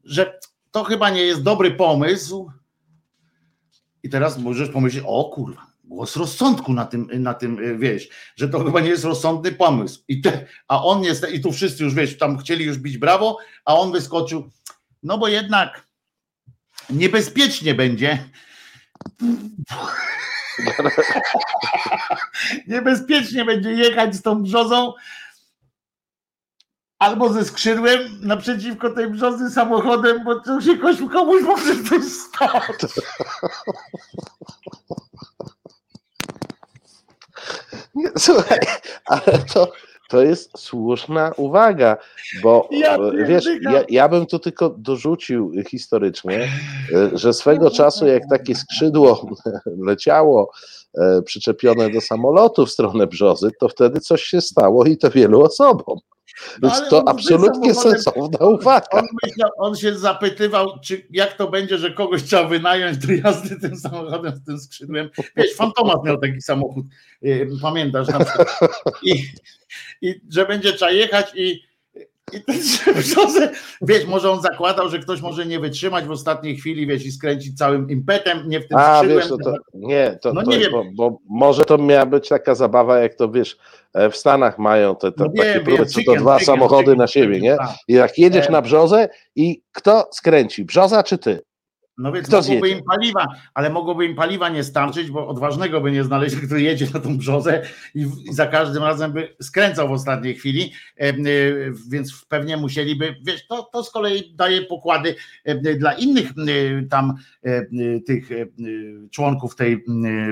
że 0.04 0.38
to 0.70 0.84
chyba 0.84 1.10
nie 1.10 1.22
jest 1.22 1.42
dobry 1.42 1.70
pomysł. 1.70 2.50
I 4.02 4.10
teraz 4.10 4.38
możesz 4.38 4.68
pomyśleć, 4.68 5.04
o 5.06 5.24
kurwa, 5.24 5.71
głos 5.92 6.16
rozsądku 6.16 6.72
na 6.72 6.84
tym, 6.84 7.08
na 7.12 7.34
tym, 7.34 7.78
wieś, 7.78 8.08
że 8.36 8.48
to 8.48 8.64
chyba 8.64 8.80
nie 8.80 8.88
jest 8.88 9.04
rozsądny 9.04 9.52
pomysł. 9.52 10.04
I 10.08 10.20
te, 10.20 10.46
a 10.68 10.84
on 10.84 11.04
jest, 11.04 11.26
i 11.32 11.40
tu 11.40 11.52
wszyscy 11.52 11.84
już 11.84 11.94
wiesz, 11.94 12.18
tam 12.18 12.38
chcieli 12.38 12.64
już 12.64 12.78
bić 12.78 12.98
brawo, 12.98 13.38
a 13.64 13.76
on 13.76 13.92
wyskoczył, 13.92 14.50
no 15.02 15.18
bo 15.18 15.28
jednak 15.28 15.86
niebezpiecznie 16.90 17.74
będzie. 17.74 18.24
niebezpiecznie 22.68 23.44
będzie 23.44 23.70
jechać 23.70 24.14
z 24.14 24.22
tą 24.22 24.42
brzozą, 24.42 24.92
albo 26.98 27.32
ze 27.32 27.44
skrzydłem 27.44 28.00
naprzeciwko 28.20 28.90
tej 28.90 29.10
brzozy 29.10 29.50
samochodem, 29.50 30.24
bo 30.24 30.40
to 30.40 30.60
się 30.60 30.78
komuś 31.12 31.42
może 31.42 31.84
coś 31.84 32.04
stać. 32.04 32.92
Nie, 37.94 38.10
słuchaj, 38.18 38.58
ale 39.06 39.38
to, 39.54 39.72
to 40.08 40.22
jest 40.22 40.58
słuszna 40.58 41.32
uwaga, 41.36 41.96
bo 42.42 42.68
ja 42.70 42.98
wiesz, 43.26 43.44
ja, 43.62 43.84
ja 43.88 44.08
bym 44.08 44.26
tu 44.26 44.38
tylko 44.38 44.74
dorzucił 44.78 45.52
historycznie, 45.68 46.48
że 47.12 47.32
swego 47.32 47.70
czasu 47.70 48.06
jak 48.06 48.22
takie 48.30 48.54
skrzydło 48.54 49.26
leciało 49.88 50.50
e, 50.98 51.22
przyczepione 51.22 51.90
do 51.90 52.00
samolotu 52.00 52.66
w 52.66 52.70
stronę 52.70 53.06
brzozy, 53.06 53.50
to 53.60 53.68
wtedy 53.68 54.00
coś 54.00 54.22
się 54.22 54.40
stało 54.40 54.84
i 54.84 54.96
to 54.96 55.10
wielu 55.10 55.42
osobom. 55.42 55.98
No, 56.62 56.70
to 56.90 57.08
absolutnie 57.08 57.74
sensowna 57.74 58.38
uwaga. 58.38 58.86
On, 58.90 59.04
myślał, 59.22 59.50
on, 59.56 59.76
się 59.76 59.98
zapytywał, 59.98 60.78
czy 60.80 61.06
jak 61.10 61.36
to 61.36 61.50
będzie, 61.50 61.78
że 61.78 61.90
kogoś 61.90 62.22
trzeba 62.22 62.44
wynająć 62.44 62.98
do 62.98 63.12
jazdy 63.12 63.60
tym 63.60 63.76
samochodem 63.76 64.36
z 64.36 64.44
tym 64.44 64.58
skrzydłem. 64.58 65.10
Wiesz, 65.36 65.54
Fantomas 65.56 66.04
miał 66.04 66.18
taki 66.18 66.42
samochód, 66.42 66.86
y, 67.24 67.48
pamiętasz? 67.62 68.08
Na 68.08 68.18
I, 69.02 69.24
I 70.02 70.20
że 70.30 70.46
będzie 70.46 70.72
trzeba 70.72 70.90
jechać 70.90 71.32
i 71.34 71.71
i 72.32 72.40
ten 72.42 72.56
wiesz, 73.82 74.06
może 74.06 74.30
on 74.30 74.42
zakładał, 74.42 74.88
że 74.88 74.98
ktoś 74.98 75.20
może 75.20 75.46
nie 75.46 75.60
wytrzymać 75.60 76.04
w 76.04 76.10
ostatniej 76.10 76.56
chwili, 76.56 76.86
wiesz, 76.86 77.06
i 77.06 77.12
skręcić 77.12 77.58
całym 77.58 77.90
impetem, 77.90 78.48
nie 78.48 78.60
w 78.60 78.68
tym 78.68 78.78
A, 78.78 78.98
skrzydłem. 78.98 79.18
Wiesz, 79.18 79.28
to, 79.28 79.36
to, 79.36 79.56
nie, 79.74 80.18
to, 80.22 80.32
no 80.32 80.42
to, 80.42 80.50
nie 80.50 80.58
wiem. 80.58 80.70
Bo, 80.72 80.84
bo, 80.94 81.18
może 81.28 81.64
to 81.64 81.78
miała 81.78 82.06
być 82.06 82.28
taka 82.28 82.54
zabawa, 82.54 82.98
jak 82.98 83.14
to 83.14 83.28
wiesz, 83.28 83.56
e, 83.94 84.10
w 84.10 84.16
Stanach 84.16 84.58
mają 84.58 84.96
te, 84.96 85.12
te 85.12 85.24
no 85.24 85.30
takie 85.36 85.54
wiem, 85.54 85.64
próby, 85.64 85.86
co 85.86 86.00
to 86.06 86.14
dwa 86.14 86.38
samochody 86.38 86.96
na 86.96 87.06
siebie, 87.06 87.40
nie? 87.40 87.56
Tak. 87.56 87.70
I 87.88 87.92
jak 87.92 88.18
jedziesz 88.18 88.48
e. 88.48 88.52
na 88.52 88.62
brzozę 88.62 89.08
i 89.36 89.62
kto 89.72 90.08
skręci, 90.12 90.64
brzoza 90.64 91.02
czy 91.02 91.18
ty? 91.18 91.40
No 91.98 92.12
więc 92.12 92.28
Kto 92.28 92.36
mogłoby 92.36 92.60
zjedzie? 92.60 92.78
im 92.78 92.84
paliwa, 92.84 93.26
ale 93.54 93.70
mogłoby 93.70 94.06
im 94.06 94.14
paliwa 94.14 94.48
nie 94.48 94.64
starczyć, 94.64 95.10
bo 95.10 95.28
odważnego 95.28 95.80
by 95.80 95.92
nie 95.92 96.04
znaleźli, 96.04 96.46
który 96.46 96.62
jedzie 96.62 96.86
na 96.94 97.00
tą 97.00 97.18
brzozę 97.18 97.62
i, 97.94 98.06
i 98.24 98.32
za 98.34 98.46
każdym 98.46 98.82
razem 98.82 99.12
by 99.12 99.36
skręcał 99.42 99.88
w 99.88 99.92
ostatniej 99.92 100.34
chwili, 100.34 100.72
e, 101.00 101.08
e, 101.08 101.14
więc 101.90 102.24
pewnie 102.28 102.56
musieliby, 102.56 103.16
wiesz, 103.22 103.46
to, 103.46 103.62
to 103.72 103.84
z 103.84 103.90
kolei 103.90 104.34
daje 104.34 104.62
pokłady 104.62 105.14
e, 105.44 105.54
dla 105.54 105.92
innych 105.92 106.30
e, 106.30 106.82
tam 106.88 107.14
tych 108.06 108.28
członków 109.10 109.56
tej 109.56 109.84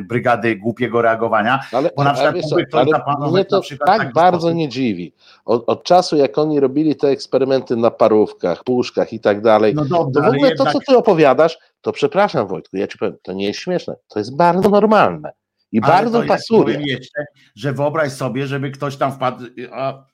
brygady 0.03 0.57
głupiego 0.57 1.03
reagowania, 1.03 1.61
ale, 1.73 1.91
bo 1.97 2.05
na 2.05 2.13
przykład 2.13 2.35
wiesz, 2.35 2.45
ale 2.73 3.33
mnie 3.33 3.45
to 3.45 3.61
tak 3.87 4.13
bardzo 4.13 4.41
sposób. 4.41 4.57
nie 4.57 4.69
dziwi. 4.69 5.13
Od, 5.45 5.65
od, 5.67 5.85
czasu 5.85 6.17
jak 6.17 6.39
oni 6.39 6.61
robili 6.61 6.97
te 6.97 7.09
eksperymenty 7.09 7.77
na 7.77 7.91
parówkach, 7.91 8.65
puszkach 8.65 9.13
i 9.13 9.21
tak 9.21 9.41
dalej, 9.41 9.75
no 9.75 9.85
dobrze, 9.85 10.21
to 10.21 10.31
w 10.31 10.35
ogóle 10.35 10.55
to, 10.55 10.67
co 10.67 10.79
ty 10.81 10.97
opowiadasz, 10.97 11.59
to 11.81 11.93
przepraszam 11.93 12.47
Wojtku, 12.47 12.77
ja 12.77 12.87
ci 12.87 12.99
powiem, 12.99 13.17
to 13.23 13.33
nie 13.33 13.47
jest 13.47 13.61
śmieszne, 13.61 13.95
to 14.09 14.19
jest 14.19 14.37
bardzo 14.37 14.69
normalne 14.69 15.33
i 15.73 15.81
Ale 15.83 15.93
bardzo 15.93 16.23
pasuje. 16.23 16.75
Ja 16.75 16.81
jeszcze, 16.81 17.25
że 17.57 17.73
wyobraź 17.73 18.13
sobie, 18.13 18.47
żeby 18.47 18.71
ktoś 18.71 18.97
tam 18.97 19.13
wpadł, 19.13 19.45
a 19.73 20.07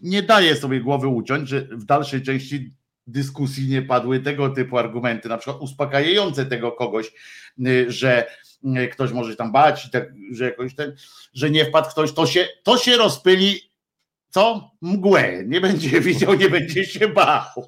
nie 0.00 0.22
daje 0.22 0.56
sobie 0.56 0.80
głowy 0.80 1.08
uciąć, 1.08 1.48
że 1.48 1.60
w 1.60 1.84
dalszej 1.84 2.22
części 2.22 2.74
dyskusji 3.06 3.68
nie 3.68 3.82
padły 3.82 4.20
tego 4.20 4.48
typu 4.48 4.78
argumenty, 4.78 5.28
na 5.28 5.38
przykład 5.38 5.62
uspokajające 5.62 6.46
tego 6.46 6.72
kogoś, 6.72 7.12
y, 7.66 7.92
że 7.92 8.26
y, 8.64 8.88
ktoś 8.88 9.12
może 9.12 9.36
tam 9.36 9.52
bać, 9.52 9.90
tak, 9.90 10.12
że 10.32 10.44
jakoś 10.44 10.74
ten, 10.74 10.96
że 11.34 11.50
nie 11.50 11.64
wpadł 11.64 11.90
ktoś, 11.90 12.12
to 12.12 12.26
się, 12.26 12.48
to 12.62 12.78
się 12.78 12.96
rozpyli 12.96 13.69
co? 14.30 14.70
Mgłę. 14.80 15.44
Nie 15.46 15.60
będzie 15.60 16.00
widział, 16.10 16.34
nie 16.34 16.50
będzie 16.50 16.84
się 16.84 17.08
bał. 17.08 17.44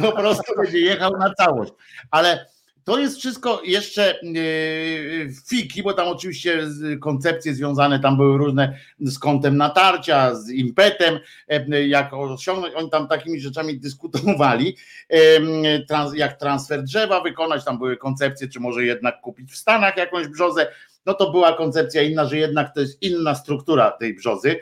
po 0.00 0.12
prostu 0.12 0.52
będzie 0.56 0.80
jechał 0.80 1.12
na 1.18 1.34
całość. 1.34 1.72
Ale 2.10 2.46
to 2.84 2.98
jest 2.98 3.18
wszystko 3.18 3.62
jeszcze 3.64 4.20
yy, 4.22 5.28
fiki, 5.48 5.82
bo 5.82 5.92
tam 5.92 6.08
oczywiście 6.08 6.66
koncepcje 7.00 7.54
związane 7.54 8.00
tam 8.00 8.16
były 8.16 8.38
różne 8.38 8.78
z 9.00 9.18
kątem 9.18 9.56
natarcia, 9.56 10.34
z 10.34 10.50
impetem, 10.50 11.18
yy, 11.48 11.88
jak 11.88 12.12
osiągnąć, 12.12 12.74
oni 12.74 12.90
tam 12.90 13.08
takimi 13.08 13.40
rzeczami 13.40 13.80
dyskutowali, 13.80 14.76
yy, 15.10 15.86
jak 16.14 16.38
transfer 16.38 16.82
drzewa 16.82 17.20
wykonać, 17.20 17.64
tam 17.64 17.78
były 17.78 17.96
koncepcje, 17.96 18.48
czy 18.48 18.60
może 18.60 18.84
jednak 18.84 19.20
kupić 19.20 19.52
w 19.52 19.56
Stanach 19.56 19.96
jakąś 19.96 20.28
brzozę, 20.28 20.66
no 21.06 21.14
to 21.14 21.30
była 21.30 21.52
koncepcja 21.52 22.02
inna, 22.02 22.26
że 22.26 22.38
jednak 22.38 22.74
to 22.74 22.80
jest 22.80 23.02
inna 23.02 23.34
struktura 23.34 23.90
tej 23.90 24.14
brzozy, 24.14 24.56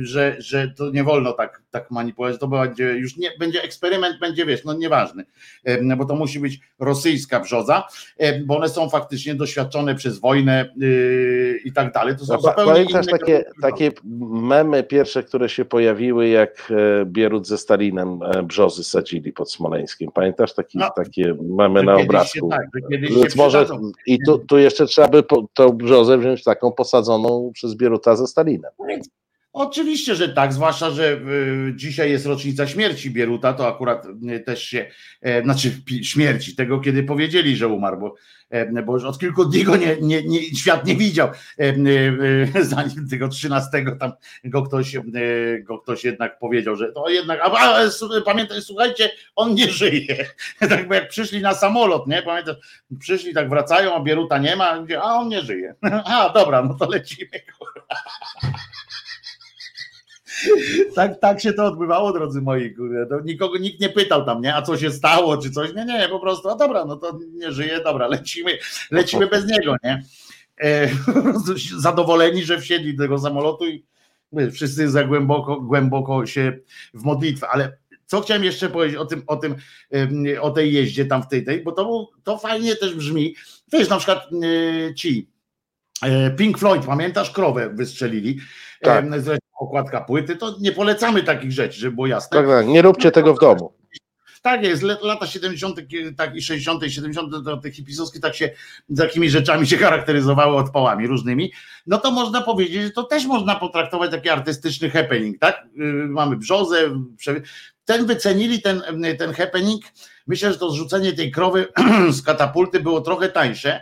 że, 0.00 0.36
że 0.38 0.68
to 0.76 0.90
nie 0.90 1.04
wolno 1.04 1.32
tak, 1.32 1.62
tak 1.70 1.90
manipulować, 1.90 2.40
to 2.40 2.48
będzie 2.48 2.84
już 2.84 3.16
nie, 3.16 3.30
będzie 3.38 3.62
eksperyment, 3.62 4.20
będzie 4.20 4.46
wiesz, 4.46 4.64
no 4.64 4.74
nieważny, 4.74 5.24
bo 5.96 6.04
to 6.04 6.14
musi 6.14 6.40
być 6.40 6.60
rosyjska 6.78 7.40
brzoza, 7.40 7.86
bo 8.44 8.56
one 8.56 8.68
są 8.68 8.88
faktycznie 8.88 9.34
doświadczone 9.34 9.94
przez 9.94 10.18
wojnę 10.18 10.72
yy, 10.76 11.60
i 11.64 11.72
tak 11.72 11.92
dalej. 11.92 12.16
To 12.16 12.24
są 12.24 12.36
no, 12.42 12.52
Pamiętasz 12.54 13.06
takie, 13.06 13.44
takie 13.62 13.90
memy 14.30 14.82
pierwsze, 14.82 15.22
które 15.22 15.48
się 15.48 15.64
pojawiły, 15.64 16.28
jak 16.28 16.70
e, 16.70 17.06
Bierut 17.06 17.46
ze 17.46 17.58
Stalinem 17.58 18.22
e, 18.22 18.42
brzozy 18.42 18.84
sadzili 18.84 19.32
pod 19.32 19.52
Smoleńskiem. 19.52 20.10
Pamiętasz 20.12 20.54
taki, 20.54 20.78
no, 20.78 20.90
takie 20.96 21.34
memy 21.42 21.82
na 21.82 21.96
obrazku? 21.96 22.48
Tak, 22.48 22.66
Więc 22.90 23.36
może 23.36 23.66
i 24.06 24.18
tu, 24.26 24.38
tu 24.38 24.58
jeszcze 24.58 24.86
trzeba 24.86 25.08
by 25.08 25.22
tą 25.54 25.72
brzozę 25.72 26.18
wziąć 26.18 26.44
taką 26.44 26.72
posadzoną 26.72 27.50
przez 27.54 27.74
Bieruta 27.74 28.16
ze 28.16 28.26
Stalinem. 28.26 28.70
Oczywiście, 29.52 30.14
że 30.14 30.28
tak, 30.28 30.52
zwłaszcza, 30.52 30.90
że 30.90 31.12
y, 31.12 31.72
dzisiaj 31.76 32.10
jest 32.10 32.26
rocznica 32.26 32.66
śmierci 32.66 33.10
Bieruta, 33.10 33.52
to 33.52 33.68
akurat 33.68 34.06
y, 34.06 34.40
też 34.40 34.62
się, 34.62 34.86
e, 35.20 35.42
znaczy 35.42 35.72
śmierci, 36.02 36.56
tego 36.56 36.80
kiedy 36.80 37.02
powiedzieli, 37.02 37.56
że 37.56 37.68
umarł, 37.68 38.00
bo, 38.00 38.14
e, 38.50 38.82
bo 38.82 38.94
już 38.94 39.04
od 39.04 39.18
kilku 39.18 39.44
dni 39.44 39.64
go 39.64 39.76
nie, 39.76 39.96
nie, 40.00 40.22
nie, 40.22 40.42
świat 40.42 40.86
nie 40.86 40.96
widział, 40.96 41.28
e, 41.58 42.62
zanim 42.64 43.08
tego 43.08 43.28
13 43.28 43.68
tam 44.00 44.12
go 44.44 44.62
ktoś, 44.62 44.96
go 45.62 45.78
ktoś 45.78 46.04
jednak 46.04 46.38
powiedział, 46.38 46.76
że 46.76 46.92
to 46.92 47.08
jednak, 47.08 47.40
a, 47.40 47.52
a 47.52 47.80
pamiętaj, 48.24 48.62
słuchajcie, 48.62 49.10
on 49.36 49.54
nie 49.54 49.70
żyje. 49.70 50.26
Tak 50.68 50.90
jak 50.90 51.08
przyszli 51.08 51.40
na 51.40 51.54
samolot, 51.54 52.06
nie, 52.06 52.22
pamiętasz, 52.22 52.56
przyszli, 53.00 53.34
tak 53.34 53.48
wracają, 53.48 53.94
a 53.94 54.00
Bieruta 54.00 54.38
nie 54.38 54.56
ma, 54.56 54.84
a 55.02 55.14
on 55.14 55.28
nie 55.28 55.42
żyje. 55.42 55.74
A, 56.04 56.32
dobra, 56.34 56.62
no 56.62 56.74
to 56.74 56.90
lecimy. 56.90 57.30
tak, 60.96 61.20
tak 61.20 61.40
się 61.40 61.52
to 61.52 61.64
odbywało, 61.64 62.12
drodzy 62.12 62.42
moi. 62.42 62.74
To 63.10 63.20
nikogo 63.20 63.58
nikt 63.58 63.80
nie 63.80 63.88
pytał 63.88 64.24
tam, 64.24 64.42
nie? 64.42 64.54
A 64.54 64.62
co 64.62 64.76
się 64.76 64.90
stało, 64.90 65.38
czy 65.38 65.50
coś? 65.50 65.74
Nie, 65.74 65.84
nie, 65.84 66.08
po 66.08 66.20
prostu, 66.20 66.48
a 66.48 66.56
dobra, 66.56 66.84
no 66.84 66.96
to 66.96 67.18
nie 67.32 67.52
żyje, 67.52 67.80
dobra, 67.84 68.08
lecimy, 68.08 68.58
lecimy 68.90 69.26
bez 69.26 69.46
niego, 69.46 69.76
nie? 69.84 70.02
e, 70.60 70.88
zadowoleni, 71.78 72.44
że 72.44 72.60
wsiedli 72.60 72.96
do 72.96 73.02
tego 73.02 73.18
samolotu 73.18 73.66
i 73.66 73.84
wszyscy 74.52 74.90
za 74.90 75.04
głęboko, 75.04 75.60
głęboko 75.60 76.26
się 76.26 76.58
w 76.94 77.02
modlitwę, 77.02 77.48
ale 77.48 77.76
co 78.06 78.20
chciałem 78.20 78.44
jeszcze 78.44 78.68
powiedzieć 78.68 78.96
o 78.96 79.04
tym, 79.04 79.22
o 79.26 79.36
tym, 79.36 79.56
o 80.40 80.50
tej 80.50 80.72
jeździe 80.72 81.06
tam 81.06 81.22
w 81.22 81.28
tej, 81.28 81.44
tej 81.44 81.62
bo 81.62 81.72
to, 81.72 82.10
to 82.24 82.38
fajnie 82.38 82.76
też 82.76 82.94
brzmi. 82.94 83.34
Wiesz, 83.72 83.88
na 83.88 83.96
przykład 83.96 84.28
ci 84.96 85.28
e, 86.02 86.30
Pink 86.30 86.58
Floyd, 86.58 86.86
pamiętasz, 86.86 87.30
krowę 87.30 87.70
wystrzelili. 87.74 88.40
Tak. 88.80 89.04
Okładka 89.60 90.00
płyty, 90.00 90.36
to 90.36 90.56
nie 90.60 90.72
polecamy 90.72 91.22
takich 91.22 91.52
rzeczy, 91.52 91.80
żeby 91.80 91.94
było 91.94 92.06
jasne. 92.06 92.38
Tak, 92.38 92.46
tak. 92.46 92.66
nie 92.66 92.82
róbcie 92.82 93.10
tego 93.10 93.34
w 93.34 93.38
domu. 93.38 93.72
Tak 94.42 94.62
jest, 94.62 94.82
lata 94.82 95.26
70. 95.26 95.76
Tak 96.16 96.36
i 96.36 96.42
60. 96.42 96.82
i 96.84 96.90
70. 96.90 97.32
to 97.44 97.56
te 97.56 97.70
hipisowskie 97.70 98.20
tak 98.20 98.34
się 98.34 98.50
takimi 98.96 99.30
rzeczami 99.30 99.66
się 99.66 99.76
charakteryzowały 99.76 100.56
odpałami 100.56 101.06
różnymi. 101.06 101.52
No 101.86 101.98
to 101.98 102.10
można 102.10 102.40
powiedzieć, 102.40 102.82
że 102.82 102.90
to 102.90 103.02
też 103.02 103.26
można 103.26 103.54
potraktować 103.54 104.10
taki 104.10 104.28
artystyczny 104.28 104.90
happening, 104.90 105.38
tak? 105.38 105.64
Y, 105.64 105.82
mamy 106.08 106.36
brzozę, 106.36 106.76
ten 107.84 108.06
wycenili 108.06 108.62
ten, 108.62 108.82
ten 109.18 109.32
happening. 109.32 109.84
Myślę, 110.26 110.52
że 110.52 110.58
to 110.58 110.70
zrzucenie 110.70 111.12
tej 111.12 111.30
krowy 111.30 111.66
z 112.18 112.22
katapulty 112.22 112.80
było 112.80 113.00
trochę 113.00 113.28
tańsze. 113.28 113.80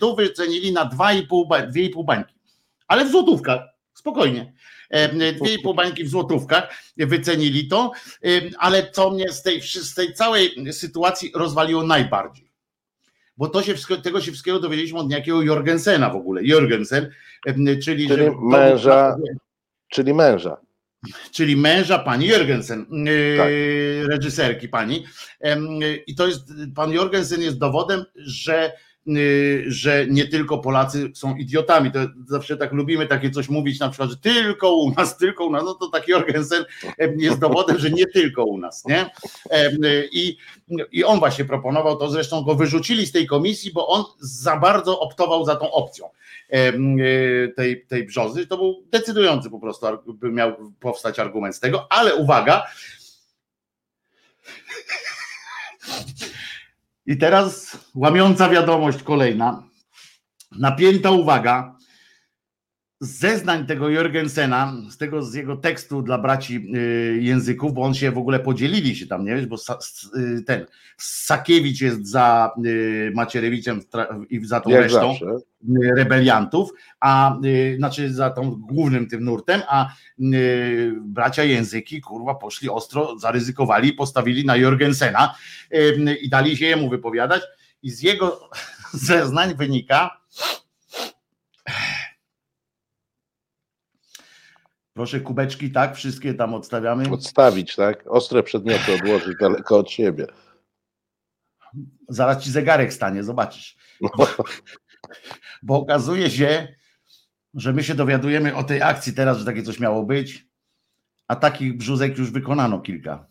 Tu 0.00 0.16
wycenili 0.16 0.72
na 0.72 0.90
2,5 0.90 2.04
bańki, 2.04 2.34
ale 2.88 3.04
w 3.04 3.10
złotówkach, 3.10 3.75
spokojnie. 4.06 4.52
Dwie 5.40 5.54
i 5.54 5.58
pół 5.58 5.74
bańki 5.74 6.04
w 6.04 6.08
złotówkach 6.08 6.74
wycenili 6.96 7.68
to, 7.68 7.92
ale 8.58 8.90
co 8.90 9.10
mnie 9.10 9.32
z 9.32 9.42
tej, 9.42 9.62
z 9.62 9.94
tej 9.94 10.14
całej 10.14 10.72
sytuacji 10.72 11.32
rozwaliło 11.34 11.82
najbardziej. 11.82 12.50
Bo 13.36 13.48
to 13.48 13.62
się 13.62 13.74
tego 14.02 14.20
się 14.20 14.32
wszystkiego 14.32 14.60
dowiedzieliśmy 14.60 14.98
od 14.98 15.08
niejakiego 15.08 15.42
Jorgensena 15.42 16.10
w 16.10 16.16
ogóle. 16.16 16.44
Jorgensen, 16.44 17.10
czyli, 17.44 17.82
czyli 17.82 18.08
że 18.08 18.30
męża, 18.40 19.16
czyli 19.88 20.14
męża 20.14 20.56
czyli 21.32 21.56
męża 21.56 21.98
pani 21.98 22.26
Jorgensen, 22.26 22.86
tak. 23.36 23.48
reżyserki 24.08 24.68
pani. 24.68 25.04
I 26.06 26.14
to 26.14 26.26
jest, 26.26 26.52
pan 26.74 26.92
Jorgensen 26.92 27.42
jest 27.42 27.58
dowodem, 27.58 28.04
że 28.16 28.72
że 29.66 30.06
nie 30.06 30.28
tylko 30.28 30.58
Polacy 30.58 31.10
są 31.14 31.36
idiotami. 31.36 31.92
To 31.92 31.98
zawsze 32.28 32.56
tak 32.56 32.72
lubimy 32.72 33.06
takie 33.06 33.30
coś 33.30 33.48
mówić, 33.48 33.80
na 33.80 33.88
przykład, 33.88 34.10
że 34.10 34.16
tylko 34.16 34.76
u 34.76 34.90
nas, 34.90 35.16
tylko 35.18 35.46
u 35.46 35.50
nas. 35.50 35.64
No 35.64 35.74
to 35.74 35.88
taki 35.88 36.10
Jorgensen 36.10 36.64
jest 37.16 37.38
dowodem, 37.38 37.78
że 37.78 37.90
nie 37.90 38.06
tylko 38.06 38.44
u 38.44 38.58
nas. 38.58 38.84
Nie? 38.84 39.10
I, 40.12 40.36
I 40.92 41.04
on 41.04 41.18
właśnie 41.18 41.44
proponował 41.44 41.96
to, 41.96 42.10
zresztą 42.10 42.42
go 42.42 42.54
wyrzucili 42.54 43.06
z 43.06 43.12
tej 43.12 43.26
komisji, 43.26 43.72
bo 43.72 43.88
on 43.88 44.04
za 44.20 44.56
bardzo 44.56 45.00
optował 45.00 45.44
za 45.44 45.56
tą 45.56 45.72
opcją 45.72 46.10
y, 46.54 47.52
tej, 47.56 47.86
tej 47.86 48.06
brzozy. 48.06 48.46
To 48.46 48.56
był 48.56 48.84
decydujący 48.92 49.50
po 49.50 49.58
prostu, 49.58 49.86
by 50.06 50.32
miał 50.32 50.72
powstać 50.80 51.18
argument 51.18 51.56
z 51.56 51.60
tego, 51.60 51.92
ale 51.92 52.14
uwaga, 52.14 52.66
i 57.06 57.16
teraz 57.18 57.78
łamiąca 57.94 58.48
wiadomość 58.48 59.02
kolejna. 59.02 59.62
Napięta 60.58 61.10
uwaga. 61.10 61.75
Z 63.00 63.18
zeznań 63.18 63.66
tego 63.66 63.88
Jorgensena, 63.88 64.72
z 64.90 64.96
tego 64.96 65.22
z 65.22 65.34
jego 65.34 65.56
tekstu 65.56 66.02
dla 66.02 66.18
braci 66.18 66.56
y, 66.76 67.18
języków, 67.22 67.74
bo 67.74 67.82
on 67.82 67.94
się 67.94 68.10
w 68.10 68.18
ogóle 68.18 68.40
podzielili 68.40 68.96
się 68.96 69.06
tam, 69.06 69.24
nie 69.24 69.34
wiesz, 69.34 69.46
bo 69.46 69.56
y, 69.56 70.42
ten 70.42 70.66
Sakiewicz 70.96 71.80
jest 71.80 72.06
za 72.06 72.54
y, 72.66 73.12
Macierewiczem 73.14 73.80
i 74.30 74.46
za 74.46 74.60
tą 74.60 74.70
Jak 74.70 74.82
resztą. 74.82 75.12
Zawsze 75.12 75.26
rebeliantów, 75.96 76.70
a 77.00 77.38
znaczy 77.76 78.14
za 78.14 78.30
tą 78.30 78.50
głównym 78.50 79.08
tym 79.08 79.24
nurtem, 79.24 79.62
a 79.68 79.88
bracia 81.00 81.44
języki, 81.44 82.00
kurwa, 82.00 82.34
poszli 82.34 82.68
ostro, 82.68 83.18
zaryzykowali, 83.18 83.92
postawili 83.92 84.44
na 84.44 84.56
Jorgensena 84.56 85.34
i 86.22 86.28
dali 86.28 86.56
się 86.56 86.66
jemu 86.66 86.88
wypowiadać 86.88 87.42
i 87.82 87.90
z 87.90 88.02
jego 88.02 88.50
zeznań 89.08 89.54
wynika 89.54 90.20
Proszę 94.96 95.20
kubeczki, 95.20 95.70
tak? 95.70 95.96
Wszystkie 95.96 96.34
tam 96.34 96.54
odstawiamy. 96.54 97.10
Odstawić, 97.10 97.76
tak? 97.76 98.04
Ostre 98.06 98.42
przedmioty 98.42 98.94
odłożyć 98.94 99.38
daleko 99.40 99.78
od 99.78 99.90
siebie. 99.90 100.26
Zaraz 102.08 102.44
ci 102.44 102.50
zegarek 102.50 102.92
stanie, 102.92 103.24
zobaczysz. 103.24 103.76
No. 104.00 104.10
Bo 105.62 105.76
okazuje 105.76 106.30
się, 106.30 106.68
że 107.54 107.72
my 107.72 107.84
się 107.84 107.94
dowiadujemy 107.94 108.54
o 108.54 108.64
tej 108.64 108.82
akcji 108.82 109.12
teraz, 109.12 109.38
że 109.38 109.44
takie 109.44 109.62
coś 109.62 109.80
miało 109.80 110.02
być, 110.02 110.46
a 111.28 111.36
takich 111.36 111.76
brzuzek 111.76 112.18
już 112.18 112.30
wykonano 112.30 112.80
kilka. 112.80 113.26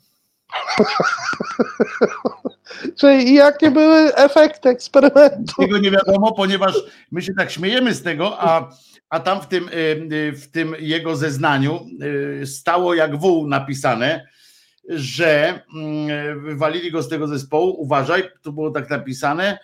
Czyli 3.00 3.34
jakie 3.34 3.72
były 3.72 4.16
efekty 4.16 4.70
eksperymentu? 4.70 5.62
Tego 5.62 5.78
nie 5.78 5.92
wiadomo, 5.92 6.32
ponieważ 6.32 6.76
my 7.12 7.22
się 7.22 7.34
tak 7.34 7.52
śmiejemy 7.52 7.94
z 7.94 8.04
tego, 8.04 8.42
a, 8.42 8.70
a 9.16 9.20
tam 9.20 9.42
w 9.42 9.48
tym, 9.48 9.70
w 10.34 10.48
tym 10.52 10.76
jego 10.80 11.16
zeznaniu 11.16 11.88
y, 12.42 12.48
stało 12.48 12.94
jak 12.94 13.20
wół 13.20 13.48
napisane, 13.48 14.28
że 14.90 15.62
mm, 15.76 16.44
wywalili 16.44 16.92
go 16.92 17.04
z 17.04 17.10
tego 17.10 17.28
zespołu. 17.28 17.82
Uważaj, 17.82 18.24
tu 18.42 18.54
było 18.54 18.72
tak 18.72 18.90
napisane, 18.90 19.60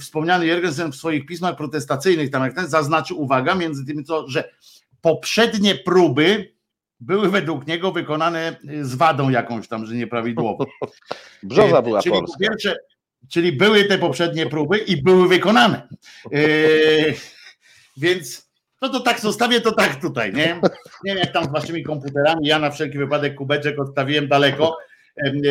wspomniany 0.00 0.46
Jergensen 0.46 0.92
w 0.92 0.96
swoich 0.96 1.26
pismach 1.26 1.56
protestacyjnych, 1.56 2.30
tam 2.30 2.42
jak 2.42 2.54
ten, 2.54 2.68
zaznaczył, 2.68 3.20
uwaga, 3.20 3.54
między 3.54 3.86
tym, 3.86 4.04
co, 4.04 4.28
że 4.28 4.50
poprzednie 5.00 5.74
próby 5.74 6.54
były 7.00 7.30
według 7.30 7.66
niego 7.66 7.92
wykonane 7.92 8.56
y, 8.70 8.84
z 8.84 8.94
wadą 8.94 9.30
jakąś 9.30 9.68
tam, 9.68 9.86
że 9.86 9.94
nieprawidłowo. 9.94 10.66
Brzoza 11.42 11.82
była 11.82 12.02
czyli 12.02 12.14
polska. 12.14 12.38
Pierwsze, 12.38 12.76
czyli 13.28 13.52
były 13.52 13.84
te 13.84 13.98
poprzednie 13.98 14.46
próby 14.46 14.78
i 14.78 15.02
były 15.02 15.28
wykonane. 15.28 15.88
Więc 17.96 18.49
no 18.82 18.88
to 18.88 19.00
tak 19.00 19.20
zostawię 19.20 19.60
to 19.60 19.72
tak 19.72 20.00
tutaj, 20.00 20.32
nie? 20.32 20.60
Nie 21.04 21.14
wiem 21.14 21.18
jak 21.18 21.32
tam 21.32 21.44
z 21.44 21.48
waszymi 21.48 21.82
komputerami, 21.82 22.46
ja 22.46 22.58
na 22.58 22.70
wszelki 22.70 22.98
wypadek 22.98 23.34
kubeczek 23.34 23.80
odstawiłem 23.80 24.28
daleko, 24.28 24.78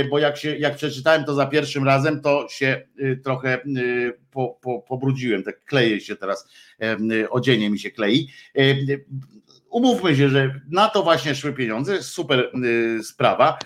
bo 0.09 0.19
jak, 0.19 0.37
się, 0.37 0.55
jak 0.55 0.75
przeczytałem 0.75 1.25
to 1.25 1.33
za 1.33 1.45
pierwszym 1.45 1.83
razem, 1.83 2.21
to 2.21 2.47
się 2.49 2.81
y, 2.99 3.19
trochę 3.23 3.57
y, 3.77 4.13
po, 4.31 4.59
po, 4.61 4.81
pobrudziłem, 4.81 5.43
tak 5.43 5.63
kleje 5.65 5.99
się 6.01 6.15
teraz, 6.15 6.47
odzienie 7.29 7.69
mi 7.69 7.79
się 7.79 7.91
klei. 7.91 8.27
Umówmy 9.69 10.15
się, 10.15 10.29
że 10.29 10.59
na 10.71 10.87
to 10.87 11.03
właśnie 11.03 11.35
szły 11.35 11.53
pieniądze, 11.53 12.03
super 12.03 12.51
y, 12.65 13.03
sprawa. 13.03 13.57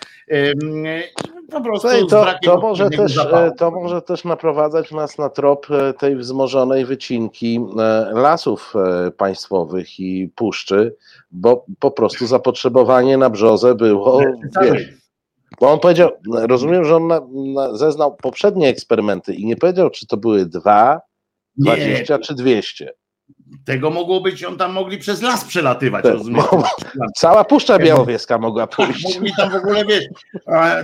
Po 1.51 1.61
prostu 1.61 2.07
to, 2.07 2.25
to, 2.43 2.57
może 2.57 2.89
też, 2.89 3.17
e, 3.17 3.51
to 3.57 3.71
może 3.71 4.01
też 4.01 4.23
naprowadzać 4.23 4.91
nas 4.91 5.17
na 5.17 5.29
trop 5.29 5.67
e, 5.71 5.93
tej 5.93 6.15
wzmożonej 6.15 6.85
wycinki 6.85 7.59
e, 7.79 8.11
lasów 8.13 8.73
państwowych 9.17 9.99
i 9.99 10.29
puszczy, 10.35 10.95
bo 11.31 11.65
po 11.79 11.91
prostu 11.91 12.27
zapotrzebowanie 12.27 13.17
na 13.17 13.29
brzozę 13.29 13.75
było. 13.75 14.21
Wiesz, 14.61 14.89
bo 15.59 15.71
on 15.71 15.79
powiedział, 15.79 16.09
rozumiem, 16.33 16.85
że 16.85 16.95
on 16.95 17.07
na, 17.07 17.21
na, 17.33 17.77
zeznał 17.77 18.15
poprzednie 18.15 18.67
eksperymenty 18.67 19.33
i 19.33 19.45
nie 19.45 19.55
powiedział, 19.55 19.89
czy 19.89 20.07
to 20.07 20.17
były 20.17 20.45
dwa, 20.45 21.01
dwadzieścia 21.57 22.19
czy 22.19 22.35
dwieście. 22.35 22.93
Tego 23.65 23.89
mogło 23.89 24.21
być, 24.21 24.43
on 24.43 24.57
tam 24.57 24.73
mogli 24.73 24.97
przez 24.97 25.21
las 25.21 25.45
przelatywać, 25.45 26.03
tak, 26.03 26.13
rozumiesz? 26.13 26.45
Cała 27.15 27.43
Puszcza 27.43 27.79
Białowieska 27.79 28.37
mogła 28.37 28.67
tak, 28.67 28.75
pójść. 28.75 29.15
Mogli 29.15 29.31
tam 29.37 29.51
w 29.51 29.55
ogóle, 29.55 29.85
wiesz, 29.85 30.05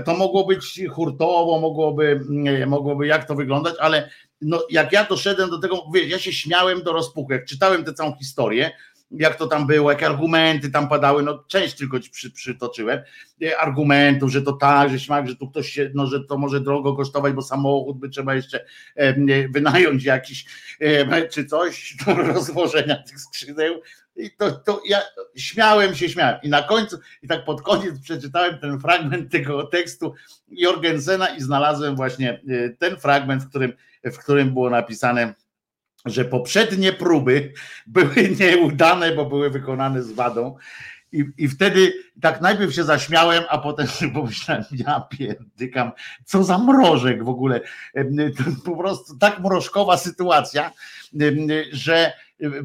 to 0.05 0.13
mogło 0.13 0.45
być 0.45 0.81
hurtowo, 0.91 1.59
mogłoby, 1.59 2.21
mogłoby 2.67 3.07
jak 3.07 3.27
to 3.27 3.35
wyglądać, 3.35 3.75
ale 3.79 4.09
no, 4.41 4.59
jak 4.69 4.91
ja 4.91 5.03
doszedłem 5.03 5.49
do 5.49 5.59
tego, 5.59 5.83
wiesz, 5.93 6.09
ja 6.09 6.19
się 6.19 6.33
śmiałem 6.33 6.83
do 6.83 6.93
rozpuku, 6.93 7.33
jak 7.33 7.45
czytałem 7.45 7.83
tę 7.83 7.93
całą 7.93 8.15
historię, 8.15 8.71
jak 9.11 9.35
to 9.35 9.47
tam 9.47 9.67
było, 9.67 9.91
jakie 9.91 10.05
argumenty 10.05 10.71
tam 10.71 10.89
padały, 10.89 11.23
no 11.23 11.43
część 11.47 11.75
tylko 11.75 11.99
ci 11.99 12.09
przy, 12.09 12.31
przytoczyłem, 12.31 12.99
argumentów, 13.59 14.31
że 14.31 14.41
to 14.41 14.53
tak, 14.53 14.89
że 14.89 14.99
śmak, 14.99 15.27
że 15.27 15.35
tu 15.35 15.49
ktoś 15.49 15.69
się, 15.69 15.91
no 15.93 16.07
że 16.07 16.23
to 16.23 16.37
może 16.37 16.61
drogo 16.61 16.95
kosztować, 16.95 17.33
bo 17.33 17.41
samochód 17.41 17.99
by 17.99 18.09
trzeba 18.09 18.35
jeszcze 18.35 18.65
e, 18.95 19.47
wynająć 19.49 20.03
jakiś, 20.03 20.45
e, 20.79 21.27
czy 21.27 21.45
coś 21.45 21.95
do 22.05 22.13
rozłożenia 22.13 23.03
tych 23.03 23.19
skrzydeł, 23.19 23.81
i 24.15 24.31
to, 24.31 24.51
to 24.51 24.81
ja 24.85 25.01
śmiałem 25.35 25.95
się, 25.95 26.09
śmiałem. 26.09 26.39
I 26.43 26.49
na 26.49 26.63
końcu, 26.63 26.99
i 27.21 27.27
tak 27.27 27.45
pod 27.45 27.61
koniec 27.61 27.99
przeczytałem 27.99 28.57
ten 28.57 28.79
fragment 28.79 29.31
tego 29.31 29.63
tekstu 29.63 30.13
Jorgensena 30.47 31.27
i 31.27 31.41
znalazłem 31.41 31.95
właśnie 31.95 32.41
e, 32.49 32.69
ten 32.69 32.97
fragment, 32.97 33.43
w 33.43 33.49
którym, 33.49 33.73
w 34.03 34.17
którym 34.17 34.53
było 34.53 34.69
napisane, 34.69 35.33
że 36.05 36.25
poprzednie 36.25 36.93
próby 36.93 37.53
były 37.87 38.15
nieudane, 38.39 39.11
bo 39.11 39.25
były 39.25 39.49
wykonane 39.49 40.03
z 40.03 40.11
wadą 40.11 40.57
I, 41.11 41.25
I 41.37 41.47
wtedy 41.47 41.93
tak 42.21 42.41
najpierw 42.41 42.73
się 42.73 42.83
zaśmiałem, 42.83 43.43
a 43.49 43.57
potem 43.57 43.87
pomyślałem, 44.13 44.63
ja 44.71 45.01
pierdykam, 45.09 45.91
co 46.25 46.43
za 46.43 46.57
mrożek 46.57 47.23
w 47.23 47.29
ogóle. 47.29 47.61
To 48.37 48.43
po 48.65 48.77
prostu 48.77 49.17
tak 49.17 49.39
mrożkowa 49.39 49.97
sytuacja, 49.97 50.71
że 51.71 52.13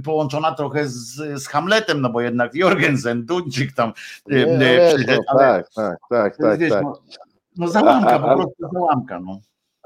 połączona 0.04 0.54
trochę 0.54 0.88
z, 0.88 1.42
z 1.42 1.48
Hamletem, 1.48 2.00
no 2.00 2.10
bo 2.10 2.20
jednak 2.20 2.54
Jorgensen, 2.54 3.26
Duńczyk 3.26 3.72
tam 3.72 3.92
Nie, 4.26 4.46
no 4.46 4.58
wiesz, 4.58 5.06
no, 5.06 5.38
tak, 5.38 5.66
tak, 5.74 5.98
tak, 6.10 6.36
tak, 6.36 6.58
wiesz, 6.58 6.70
tak. 6.72 6.82
No, 6.82 6.98
no 7.56 7.68
załamka, 7.68 8.10
A- 8.10 8.14
a- 8.14 8.18
po 8.18 8.34
prostu 8.36 8.68
załamka. 8.72 9.20
No. 9.20 9.40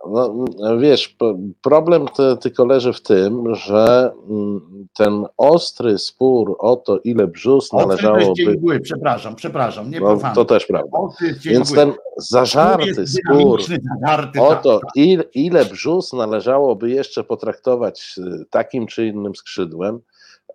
No, 0.07 0.47
wiesz, 0.79 1.17
problem 1.63 2.09
ty, 2.17 2.37
tylko 2.41 2.65
leży 2.65 2.93
w 2.93 3.03
tym, 3.03 3.55
że 3.55 4.13
mm, 4.31 4.89
ten 4.97 5.25
ostry 5.37 5.99
spór 5.99 6.57
o 6.59 6.77
to, 6.77 6.99
ile 6.99 7.27
brzus 7.27 7.73
należałoby, 7.73 8.33
dzień 8.35 8.49
mgły, 8.49 8.81
przepraszam, 8.81 9.35
przepraszam, 9.35 9.91
nie 9.91 10.01
no, 10.01 10.19
to 10.35 10.45
też 10.45 10.67
prawda. 10.67 10.99
Więc 11.45 11.75
ten 11.75 11.93
zażarty 12.17 13.07
spór 13.07 13.63
zażarty, 13.63 14.41
o 14.41 14.49
tak, 14.49 14.63
to, 14.63 14.79
tak. 14.79 14.91
ile, 14.95 15.25
ile 15.35 15.65
brzus 15.65 16.13
należałoby 16.13 16.91
jeszcze 16.91 17.25
potraktować 17.25 18.15
y, 18.19 18.45
takim 18.51 18.87
czy 18.87 19.07
innym 19.07 19.35
skrzydłem, 19.35 20.01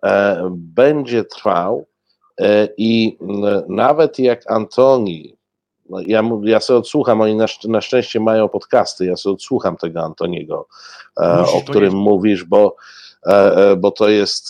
e, 0.04 0.48
będzie 0.52 1.24
trwał 1.24 1.86
e, 2.40 2.68
i 2.76 3.18
m, 3.20 3.62
nawet 3.68 4.18
jak 4.18 4.50
Antoni, 4.50 5.36
ja, 6.06 6.22
mu- 6.22 6.44
ja 6.44 6.60
sobie 6.60 6.78
odsłucham, 6.78 7.20
oni 7.20 7.34
na, 7.36 7.46
na 7.68 7.80
szczęście 7.80 8.20
mają 8.20 8.48
podcasty, 8.48 9.06
ja 9.06 9.16
sobie 9.16 9.34
odsłucham 9.34 9.76
tego 9.76 10.00
Antoniego, 10.00 10.66
e, 11.20 11.40
Musisz 11.40 11.54
o 11.54 11.60
którym 11.60 11.90
koniecznie. 11.90 12.10
mówisz, 12.10 12.44
bo, 12.44 12.76
e, 13.26 13.56
e, 13.56 13.76
bo 13.76 13.90
to 13.90 14.08
jest 14.08 14.48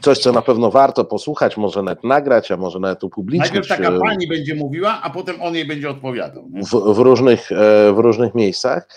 coś, 0.00 0.18
co 0.18 0.32
na 0.32 0.42
pewno 0.42 0.70
warto 0.70 1.04
posłuchać, 1.04 1.56
może 1.56 1.82
nawet 1.82 2.04
nagrać, 2.04 2.50
a 2.52 2.56
może 2.56 2.78
nawet 2.80 3.04
upublicznić. 3.04 3.52
Najpierw 3.52 3.68
taka 3.68 3.98
pani 4.00 4.28
będzie 4.28 4.54
mówiła, 4.54 5.00
a 5.02 5.10
potem 5.10 5.42
on 5.42 5.54
jej 5.54 5.66
będzie 5.66 5.90
odpowiadał. 5.90 6.44
w, 6.72 6.94
w, 6.94 6.98
różnych, 6.98 7.48
w 7.94 7.98
różnych 7.98 8.34
miejscach. 8.34 8.88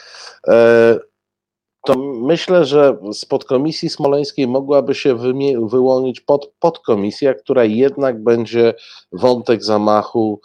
To 1.88 1.95
myślę, 2.22 2.65
że 2.65 2.98
z 3.14 3.26
podkomisji 3.26 3.90
smoleńskiej 3.90 4.48
mogłaby 4.48 4.95
się 4.95 5.15
wyłonić 5.69 6.22
pod, 6.22 6.53
podkomisja, 6.60 7.34
która 7.34 7.64
jednak 7.64 8.24
będzie 8.24 8.74
wątek 9.11 9.64
zamachu 9.64 10.41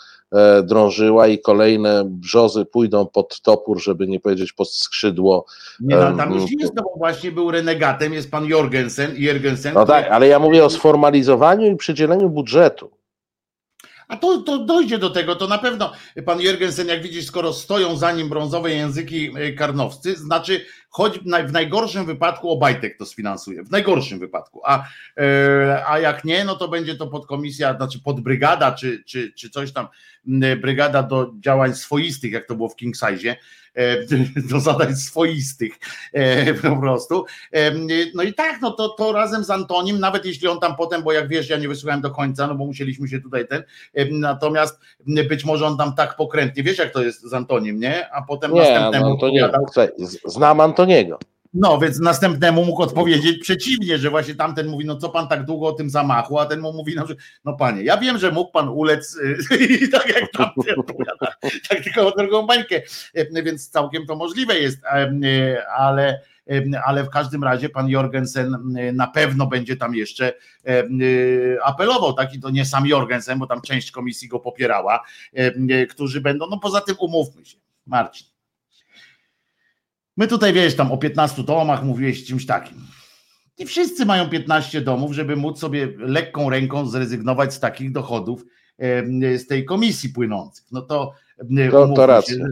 drążyła 0.63 1.29
i 1.29 1.39
kolejne 1.39 2.03
brzozy 2.07 2.65
pójdą 2.65 3.07
pod 3.07 3.41
topór, 3.41 3.83
żeby 3.83 4.07
nie 4.07 4.21
powiedzieć 4.21 4.53
pod 4.53 4.75
skrzydło. 4.75 5.47
Nie, 5.81 5.97
no, 5.97 6.17
tam 6.17 6.35
już 6.35 6.45
jest, 6.61 6.75
no 6.75 6.83
bo 6.83 6.95
właśnie 6.99 7.33
był 7.33 7.51
renegatem, 7.51 8.13
jest 8.13 8.31
pan 8.31 8.47
Jorgensen, 8.47 9.11
Jorgensen. 9.17 9.75
No 9.75 9.87
tak, 9.87 10.09
ale 10.11 10.29
ja 10.29 10.39
mówię 10.39 10.65
o 10.65 10.71
sformalizowaniu 10.71 11.73
i 11.73 11.77
przydzieleniu 11.77 12.29
budżetu. 12.29 12.91
A 14.09 14.17
to, 14.17 14.39
to 14.39 14.59
dojdzie 14.59 14.99
do 14.99 15.11
tego, 15.11 15.37
to 15.37 15.49
na 15.49 15.59
pewno 15.59 15.93
pan 16.25 16.41
Jorgensen, 16.41 16.89
jak 16.89 17.03
widzisz, 17.03 17.27
skoro 17.27 17.53
stoją 17.53 17.97
za 17.97 18.13
nim 18.13 18.29
brązowe 18.29 18.71
języki 18.71 19.31
e, 19.37 19.53
karnowscy, 19.53 20.17
znaczy 20.17 20.65
choć 20.93 21.19
w 21.19 21.27
naj- 21.27 21.48
w 21.48 21.52
najgorszym 21.52 22.06
wypadku 22.06 22.51
Obajtek 22.51 22.98
to 22.98 23.06
sfinansuje, 23.06 23.62
w 23.62 23.70
najgorszym 23.70 24.19
wypadku, 24.19 24.60
a, 24.64 24.85
e, 25.19 25.85
a 25.86 25.98
jak 25.98 26.24
nie, 26.24 26.44
no 26.44 26.56
to 26.56 26.69
będzie 26.69 26.94
to 26.94 27.06
podkomisja, 27.06 27.77
znaczy 27.77 28.01
podbrygada, 28.01 28.73
czy, 28.73 29.05
czy, 29.06 29.32
czy 29.32 29.51
coś 29.51 29.73
tam, 29.73 29.89
brygada 30.60 31.02
do 31.02 31.32
działań 31.40 31.74
swoistych, 31.74 32.32
jak 32.32 32.47
to 32.47 32.55
było 32.55 32.69
w 32.69 32.77
King 32.77 32.97
Size, 32.97 33.36
do 34.51 34.61
zadań 34.61 34.97
swoistych 34.97 35.78
e, 36.12 36.55
po 36.55 36.77
prostu. 36.77 37.24
E, 37.53 37.73
No 38.15 38.23
i 38.23 38.35
tak, 38.35 38.61
no 38.62 38.70
to, 38.70 38.89
to 38.89 39.12
razem 39.12 39.44
z 39.44 39.51
Antonim, 39.51 40.01
nawet 40.01 40.24
jeśli 40.24 40.49
on 40.49 40.61
tam 40.61 40.77
potem, 40.77 41.03
bo 41.03 41.12
jak 41.12 41.28
wiesz, 41.28 41.51
ja 41.51 41.57
nie 41.57 41.69
wysłuchałem 41.69 42.01
do 42.01 42.11
końca, 42.11 42.47
no 42.47 42.55
bo 42.55 42.66
musieliśmy 42.66 43.09
się 43.09 43.20
tutaj 43.20 43.49
ten, 43.49 43.62
e, 43.94 44.05
natomiast 44.05 44.81
być 45.28 45.44
może 45.44 45.66
on 45.66 45.77
tam 45.77 45.94
tak 45.94 46.16
pokrętnie, 46.16 46.62
wiesz 46.62 46.78
jak 46.78 46.93
to 46.93 47.03
jest 47.03 47.23
z 47.23 47.35
Antonim, 47.35 47.81
nie? 47.81 48.12
A 48.12 48.23
potem 48.23 48.55
Nie, 48.55 48.61
następnemu 48.61 49.05
no 49.05 49.11
Znam 50.24 50.61
Antoniego. 50.61 51.19
No, 51.55 51.79
więc 51.79 52.01
następnemu 52.01 52.65
mógł 52.65 52.83
odpowiedzieć 52.83 53.39
przeciwnie, 53.39 53.99
że 53.99 54.11
właśnie 54.11 54.35
tamten 54.35 54.69
mówi, 54.69 54.85
no 54.85 54.97
co 54.97 55.09
pan 55.09 55.29
tak 55.29 55.45
długo 55.45 55.66
o 55.66 55.73
tym 55.73 55.91
zamachu, 55.91 56.39
a 56.39 56.47
ten 56.47 56.61
mu 56.61 56.73
mówi, 56.73 56.95
no, 56.97 57.07
że, 57.07 57.15
no 57.45 57.53
panie, 57.53 57.83
ja 57.83 57.97
wiem, 57.97 58.19
że 58.19 58.31
mógł 58.31 58.53
pan 58.53 58.69
ulec 58.69 59.16
y, 59.16 59.57
i 59.85 59.89
tak 59.89 60.09
jak 60.09 60.33
tamten 60.33 60.74
tak 61.69 61.85
tylko 61.85 62.15
o 62.15 62.19
drugą 62.19 62.47
bańkę, 62.47 62.83
Y, 63.15 63.43
więc 63.43 63.70
całkiem 63.70 64.07
to 64.07 64.16
możliwe 64.16 64.59
jest, 64.59 64.79
y, 64.79 65.69
ale 65.69 66.20
ale 66.85 67.05
w 67.05 67.11
każdym 67.11 67.45
razie 67.45 67.69
pan 67.69 67.89
Jorgensen 67.89 68.57
na 68.93 69.07
pewno 69.07 69.47
będzie 69.47 69.77
tam 69.77 69.95
jeszcze 69.95 70.33
apelował, 71.65 72.12
tak? 72.12 72.35
I 72.35 72.41
to 72.41 72.51
nie 72.51 72.65
sam 72.65 72.87
Jorgensen, 72.87 73.39
bo 73.39 73.47
tam 73.47 73.61
część 73.61 73.91
komisji 73.91 74.29
go 74.29 74.41
popierała, 74.41 75.05
którzy 75.91 76.20
będą, 76.20 76.47
no 76.51 76.59
poza 76.59 76.81
tym 76.81 76.97
umówmy 76.99 77.45
się, 77.45 77.57
Marcin, 77.87 78.32
My 80.17 80.29
tutaj 80.29 80.53
wiesz, 80.53 80.77
tam 80.77 80.93
o 80.93 80.99
15 80.99 81.43
domach 81.43 81.85
mówiłeś 81.85 82.25
czymś 82.25 82.47
takim. 82.47 82.79
Nie 83.59 83.67
wszyscy 83.67 84.07
mają 84.07 84.29
15 84.29 84.81
domów, 84.81 85.13
żeby 85.13 85.37
móc 85.37 85.59
sobie 85.61 85.89
lekką 85.99 86.51
ręką 86.51 86.87
zrezygnować 86.87 87.55
z 87.55 87.61
takich 87.61 87.93
dochodów 87.93 88.45
z 89.37 89.47
tej 89.47 89.65
komisji 89.65 90.09
płynących. 90.09 90.65
No 90.73 90.83
to, 90.83 91.13
To- 91.71 91.89
to 91.95 92.07
racja. 92.07 92.35
się, 92.37 92.45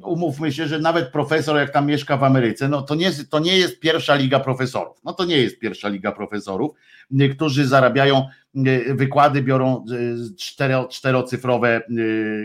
umówmy 0.00 0.52
się, 0.52 0.66
że 0.66 0.78
nawet 0.78 1.08
profesor, 1.08 1.56
jak 1.56 1.70
tam 1.70 1.86
mieszka 1.86 2.16
w 2.16 2.24
Ameryce, 2.24 2.68
no 2.68 2.82
to 2.82 2.94
nie, 2.94 3.10
to 3.30 3.38
nie 3.38 3.58
jest 3.58 3.80
pierwsza 3.80 4.14
liga 4.14 4.40
profesorów. 4.40 4.96
No 5.04 5.12
to 5.12 5.24
nie 5.24 5.38
jest 5.38 5.58
pierwsza 5.58 5.88
liga 5.88 6.12
profesorów, 6.12 6.76
e, 7.20 7.28
którzy 7.28 7.66
zarabiają, 7.66 8.28
e, 8.56 8.94
wykłady 8.94 9.42
biorą 9.42 9.76
e, 9.76 10.36
cztero, 10.36 10.88
czterocyfrowe 10.88 11.76
e, 11.76 11.82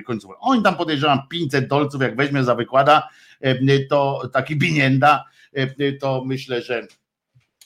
końcówki. 0.03 0.38
Oni 0.41 0.64
tam 0.64 0.76
podejrzewam 0.76 1.19
500 1.30 1.68
dolców, 1.68 2.02
jak 2.02 2.15
weźmie 2.15 2.44
za 2.44 2.56
wykłada, 2.56 3.10
to 3.90 4.30
taki 4.34 4.56
binienda, 4.65 5.24
to 5.99 6.24
myślę, 6.26 6.61
że 6.61 6.88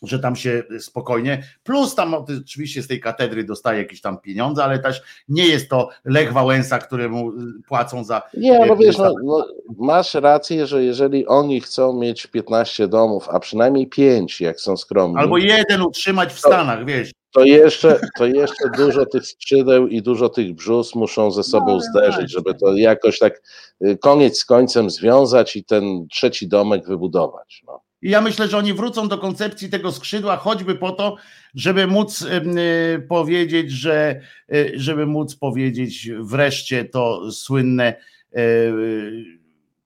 że 0.01 0.19
tam 0.19 0.35
się 0.35 0.63
spokojnie, 0.79 1.43
plus 1.63 1.95
tam 1.95 2.13
oczywiście 2.13 2.81
z 2.83 2.87
tej 2.87 2.99
katedry 2.99 3.43
dostaje 3.43 3.79
jakieś 3.81 4.01
tam 4.01 4.17
pieniądze, 4.21 4.63
ale 4.63 4.79
też 4.79 5.01
nie 5.29 5.47
jest 5.47 5.69
to 5.69 5.89
Lech 6.05 6.33
Wałęsa, 6.33 6.79
któremu 6.79 7.31
płacą 7.67 8.03
za 8.03 8.21
Nie, 8.37 8.65
no 8.65 8.73
e, 8.73 8.77
wiesz, 8.77 8.97
no, 8.97 9.13
no, 9.23 9.47
masz 9.77 10.13
rację, 10.13 10.67
że 10.67 10.83
jeżeli 10.83 11.27
oni 11.27 11.61
chcą 11.61 11.93
mieć 11.93 12.27
15 12.27 12.87
domów, 12.87 13.29
a 13.29 13.39
przynajmniej 13.39 13.87
5, 13.87 14.41
jak 14.41 14.59
są 14.59 14.77
skromni, 14.77 15.17
albo 15.17 15.37
jeden 15.37 15.81
utrzymać 15.81 16.33
w 16.33 16.39
Stanach, 16.39 16.85
wiesz. 16.85 17.11
to 17.31 17.43
jeszcze, 17.43 17.99
to 18.17 18.25
jeszcze 18.25 18.69
dużo 18.77 19.05
tych 19.05 19.25
skrzydeł 19.27 19.87
i 19.87 20.01
dużo 20.01 20.29
tych 20.29 20.53
brzus 20.53 20.95
muszą 20.95 21.31
ze 21.31 21.43
sobą 21.43 21.73
No, 21.73 21.79
zderzyć, 21.79 22.13
właśnie. 22.13 22.27
żeby 22.27 22.53
to 22.53 22.75
jakoś 22.75 23.19
tak 23.19 23.41
y, 23.85 23.97
koniec 23.97 24.39
z 24.39 24.45
końcem 24.45 24.89
związać 24.89 25.55
i 25.55 25.63
ten 25.63 26.07
trzeci 26.07 26.47
domek 26.47 26.87
wybudować. 26.87 27.63
No. 27.67 27.81
I 28.01 28.09
ja 28.09 28.21
myślę, 28.21 28.47
że 28.47 28.57
oni 28.57 28.73
wrócą 28.73 29.07
do 29.07 29.17
koncepcji 29.17 29.69
tego 29.69 29.91
skrzydła, 29.91 30.37
choćby 30.37 30.75
po 30.75 30.91
to, 30.91 31.15
żeby 31.55 31.87
móc 31.87 32.21
y, 32.21 33.05
powiedzieć, 33.09 33.71
że 33.71 34.21
y, 34.53 34.71
żeby 34.75 35.05
móc 35.05 35.35
powiedzieć 35.35 36.09
wreszcie 36.19 36.85
to 36.85 37.31
słynne 37.31 37.93
y, 38.37 39.23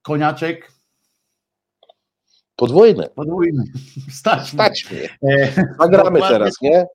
koniaczek 0.01 0.71
Podwójny. 2.55 3.09
podwójny. 3.15 3.63
Stać. 4.11 4.47
Stać 4.49 4.91
mnie. 4.91 5.33
E, 5.33 5.47
To 5.77 5.89
gramy 5.89 6.03
dokładnie. 6.03 6.27
teraz, 6.29 6.53
nie? 6.61 6.85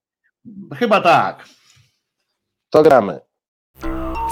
Chyba 0.74 1.00
tak. 1.00 1.44
To 2.70 2.82
gramy. 2.82 3.20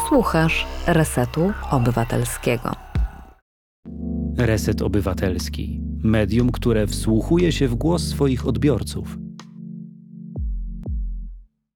Słuchasz 0.08 0.66
Resetu 0.86 1.52
Obywatelskiego. 1.70 2.72
Reset 4.38 4.82
Obywatelski. 4.82 5.80
Medium, 6.04 6.52
które 6.52 6.86
wsłuchuje 6.86 7.52
się 7.52 7.68
w 7.68 7.74
głos 7.74 8.02
swoich 8.02 8.46
odbiorców. 8.46 9.16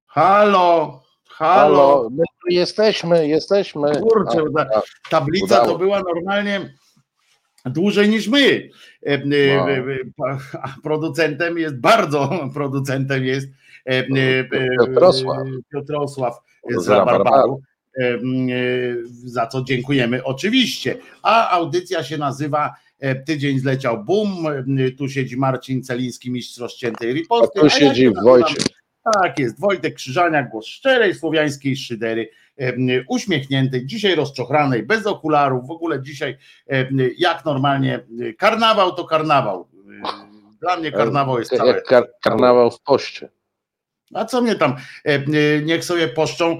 Halo, 0.06 1.02
halo. 1.28 1.76
Halo, 1.76 2.08
my 2.10 2.22
tu 2.42 2.54
jesteśmy, 2.54 3.28
jesteśmy. 3.28 4.00
Kurczę, 4.00 4.38
A, 4.58 4.64
ta- 4.64 4.70
a, 4.76 4.82
Tablica 5.10 5.44
Udało. 5.44 5.66
to 5.72 5.78
była 5.78 6.02
normalnie 6.14 6.74
dłużej 7.66 8.08
niż 8.08 8.28
my. 8.28 8.70
E, 9.06 9.12
e, 9.12 9.22
No. 9.26 9.70
e, 9.70 10.38
Producentem 10.82 11.58
jest 11.58 11.76
bardzo, 11.80 12.30
producentem 12.54 13.24
jest 13.24 13.48
Piotrosław. 14.78 15.38
Piotrosław 15.72 16.34
z 16.78 16.88
Rabarbaru. 16.88 17.60
Za 19.24 19.46
co 19.46 19.62
dziękujemy 19.64 20.24
oczywiście. 20.24 20.96
A 21.22 21.50
audycja 21.50 22.04
się 22.04 22.18
nazywa 22.18 22.74
Tydzień 23.26 23.58
zleciał 23.58 24.04
bum. 24.04 24.46
E, 24.46 24.90
Tu 24.90 25.08
siedzi 25.08 25.36
Marcin 25.36 25.82
Celiński, 25.82 26.30
mistrz 26.30 26.58
rozciętej 26.58 27.10
a 27.10 27.14
riposty. 27.14 27.58
tu 27.60 27.66
ja 27.66 27.70
siedzi 27.70 28.00
się 28.00 28.10
nazywam 28.10 28.24
Wojciech. 28.24 28.64
tak 29.14 29.38
jest, 29.38 29.60
Wojtek 29.60 29.94
Krzyżania, 29.94 30.42
głos 30.42 30.66
szczerej 30.66 31.14
słowiańskiej 31.14 31.76
szydery, 31.76 32.28
em, 32.56 32.76
uśmiechniętej, 33.08 33.86
dzisiaj 33.86 34.14
rozczochranej, 34.14 34.82
bez 34.82 35.06
okularów, 35.06 35.66
w 35.66 35.70
ogóle 35.70 36.02
dzisiaj 36.02 36.36
jak 37.18 37.44
normalnie, 37.44 38.00
e, 38.28 38.32
karnawał 38.32 38.92
to 38.94 39.04
karnawał. 39.04 39.68
E, 40.04 40.32
Dla 40.60 40.76
mnie 40.76 40.92
karnawał 40.92 41.38
jest 41.38 41.52
Jak 41.52 41.84
kar 41.84 42.04
karnawał 42.22 42.70
w 42.70 42.80
poście. 42.80 43.28
A 44.14 44.24
co 44.24 44.42
mnie 44.42 44.54
tam, 44.54 44.74
niech 45.64 45.84
sobie 45.84 46.08
poszczą 46.08 46.58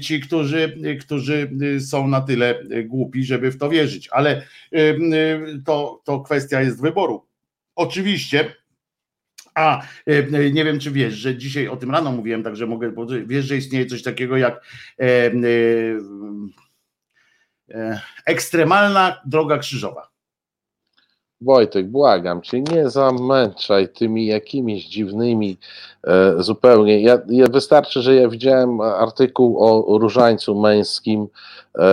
ci, 0.00 0.20
którzy, 0.20 0.78
którzy 1.00 1.50
są 1.80 2.08
na 2.08 2.20
tyle 2.20 2.64
głupi, 2.84 3.24
żeby 3.24 3.50
w 3.50 3.58
to 3.58 3.68
wierzyć, 3.68 4.08
ale 4.08 4.42
to, 5.66 6.02
to 6.04 6.20
kwestia 6.20 6.60
jest 6.60 6.82
wyboru. 6.82 7.26
Oczywiście 7.74 8.54
a 9.54 9.82
nie 10.52 10.64
wiem, 10.64 10.80
czy 10.80 10.90
wiesz, 10.90 11.14
że 11.14 11.36
dzisiaj 11.36 11.68
o 11.68 11.76
tym 11.76 11.90
rano 11.90 12.12
mówiłem, 12.12 12.42
także 12.42 12.66
mogę 12.66 12.92
powiedzieć, 12.92 13.28
wiesz, 13.28 13.44
że 13.44 13.56
istnieje 13.56 13.86
coś 13.86 14.02
takiego 14.02 14.36
jak 14.36 14.64
e, 15.00 15.32
e, 17.74 18.00
ekstremalna 18.26 19.20
droga 19.26 19.58
krzyżowa. 19.58 20.10
Wojtek, 21.40 21.88
błagam 21.88 22.42
cię, 22.42 22.60
nie 22.60 22.90
zamęczaj 22.90 23.88
tymi 23.88 24.26
jakimiś 24.26 24.88
dziwnymi 24.88 25.58
e, 26.06 26.34
zupełnie. 26.42 27.00
Ja, 27.00 27.18
ja, 27.28 27.46
wystarczy, 27.46 28.02
że 28.02 28.14
ja 28.14 28.28
widziałem 28.28 28.80
artykuł 28.80 29.56
o 29.94 29.98
różańcu 29.98 30.60
męskim, 30.60 31.26
e, 31.78 31.84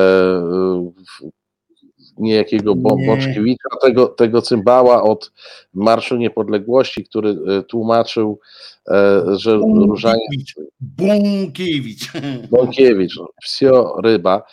niejakiego 2.17 2.75
Boczkiewicza, 2.75 3.69
tego, 3.81 4.07
tego 4.07 4.41
cymbała 4.41 5.03
od 5.03 5.31
Marszu 5.73 6.17
Niepodległości, 6.17 7.03
który 7.03 7.29
e, 7.29 7.63
tłumaczył, 7.63 8.39
e, 8.87 9.23
że 9.35 9.57
różaniec... 9.57 10.53
Bąkiewicz. 10.79 12.11
Bąkiewicz, 12.51 13.19
psio 13.41 13.95
ryba, 14.03 14.43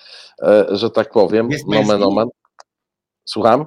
e, 0.43 0.67
że 0.71 0.91
tak 0.91 1.11
powiem, 1.11 1.51
jest 1.51 1.69
nomen 1.69 2.03
omen. 2.03 2.29
Słucham? 3.25 3.67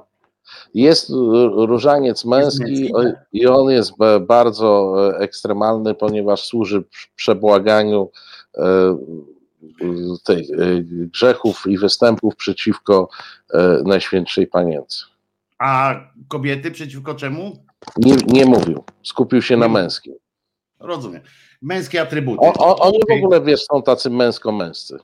Jest 0.73 1.09
różaniec 1.55 2.25
męski 2.25 2.81
jest 2.81 2.95
i 3.33 3.47
on 3.47 3.69
jest 3.69 3.91
bardzo 4.21 4.95
ekstremalny, 5.19 5.95
ponieważ 5.95 6.45
służy 6.45 6.83
przebłaganiu 7.15 8.11
tej, 10.23 10.39
e, 10.39 10.83
grzechów 10.83 11.63
i 11.67 11.77
występów 11.77 12.35
przeciwko 12.35 13.09
e, 13.53 13.81
Najświętszej 13.85 14.47
Panience. 14.47 15.05
A 15.59 15.95
kobiety 16.27 16.71
przeciwko 16.71 17.15
czemu? 17.15 17.63
Nie, 17.97 18.15
nie 18.27 18.45
mówił. 18.45 18.83
Skupił 19.03 19.41
się 19.41 19.57
na 19.57 19.67
męskim. 19.67 20.13
Rozumiem. 20.79 21.21
Męskie 21.61 22.01
atrybuty. 22.01 22.47
O, 22.47 22.53
o, 22.53 22.79
oni 22.79 22.99
w 23.09 23.11
ogóle, 23.11 23.41
wiesz, 23.41 23.63
są 23.63 23.81
tacy 23.81 24.09
męsko-męscy. 24.09 24.97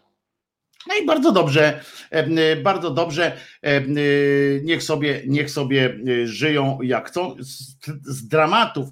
No 0.88 0.96
i 0.96 1.06
bardzo 1.06 1.32
dobrze, 1.32 1.82
y, 2.14 2.56
bardzo 2.56 2.92
dobrze, 2.92 3.38
y, 3.66 4.62
niech 4.64 4.84
sobie, 4.84 5.22
niech 5.28 5.52
sobie 5.52 5.98
y, 6.08 6.28
żyją 6.28 6.80
jak 6.82 7.08
chcą. 7.08 7.36
Z, 7.40 8.28
dramatów, 8.28 8.90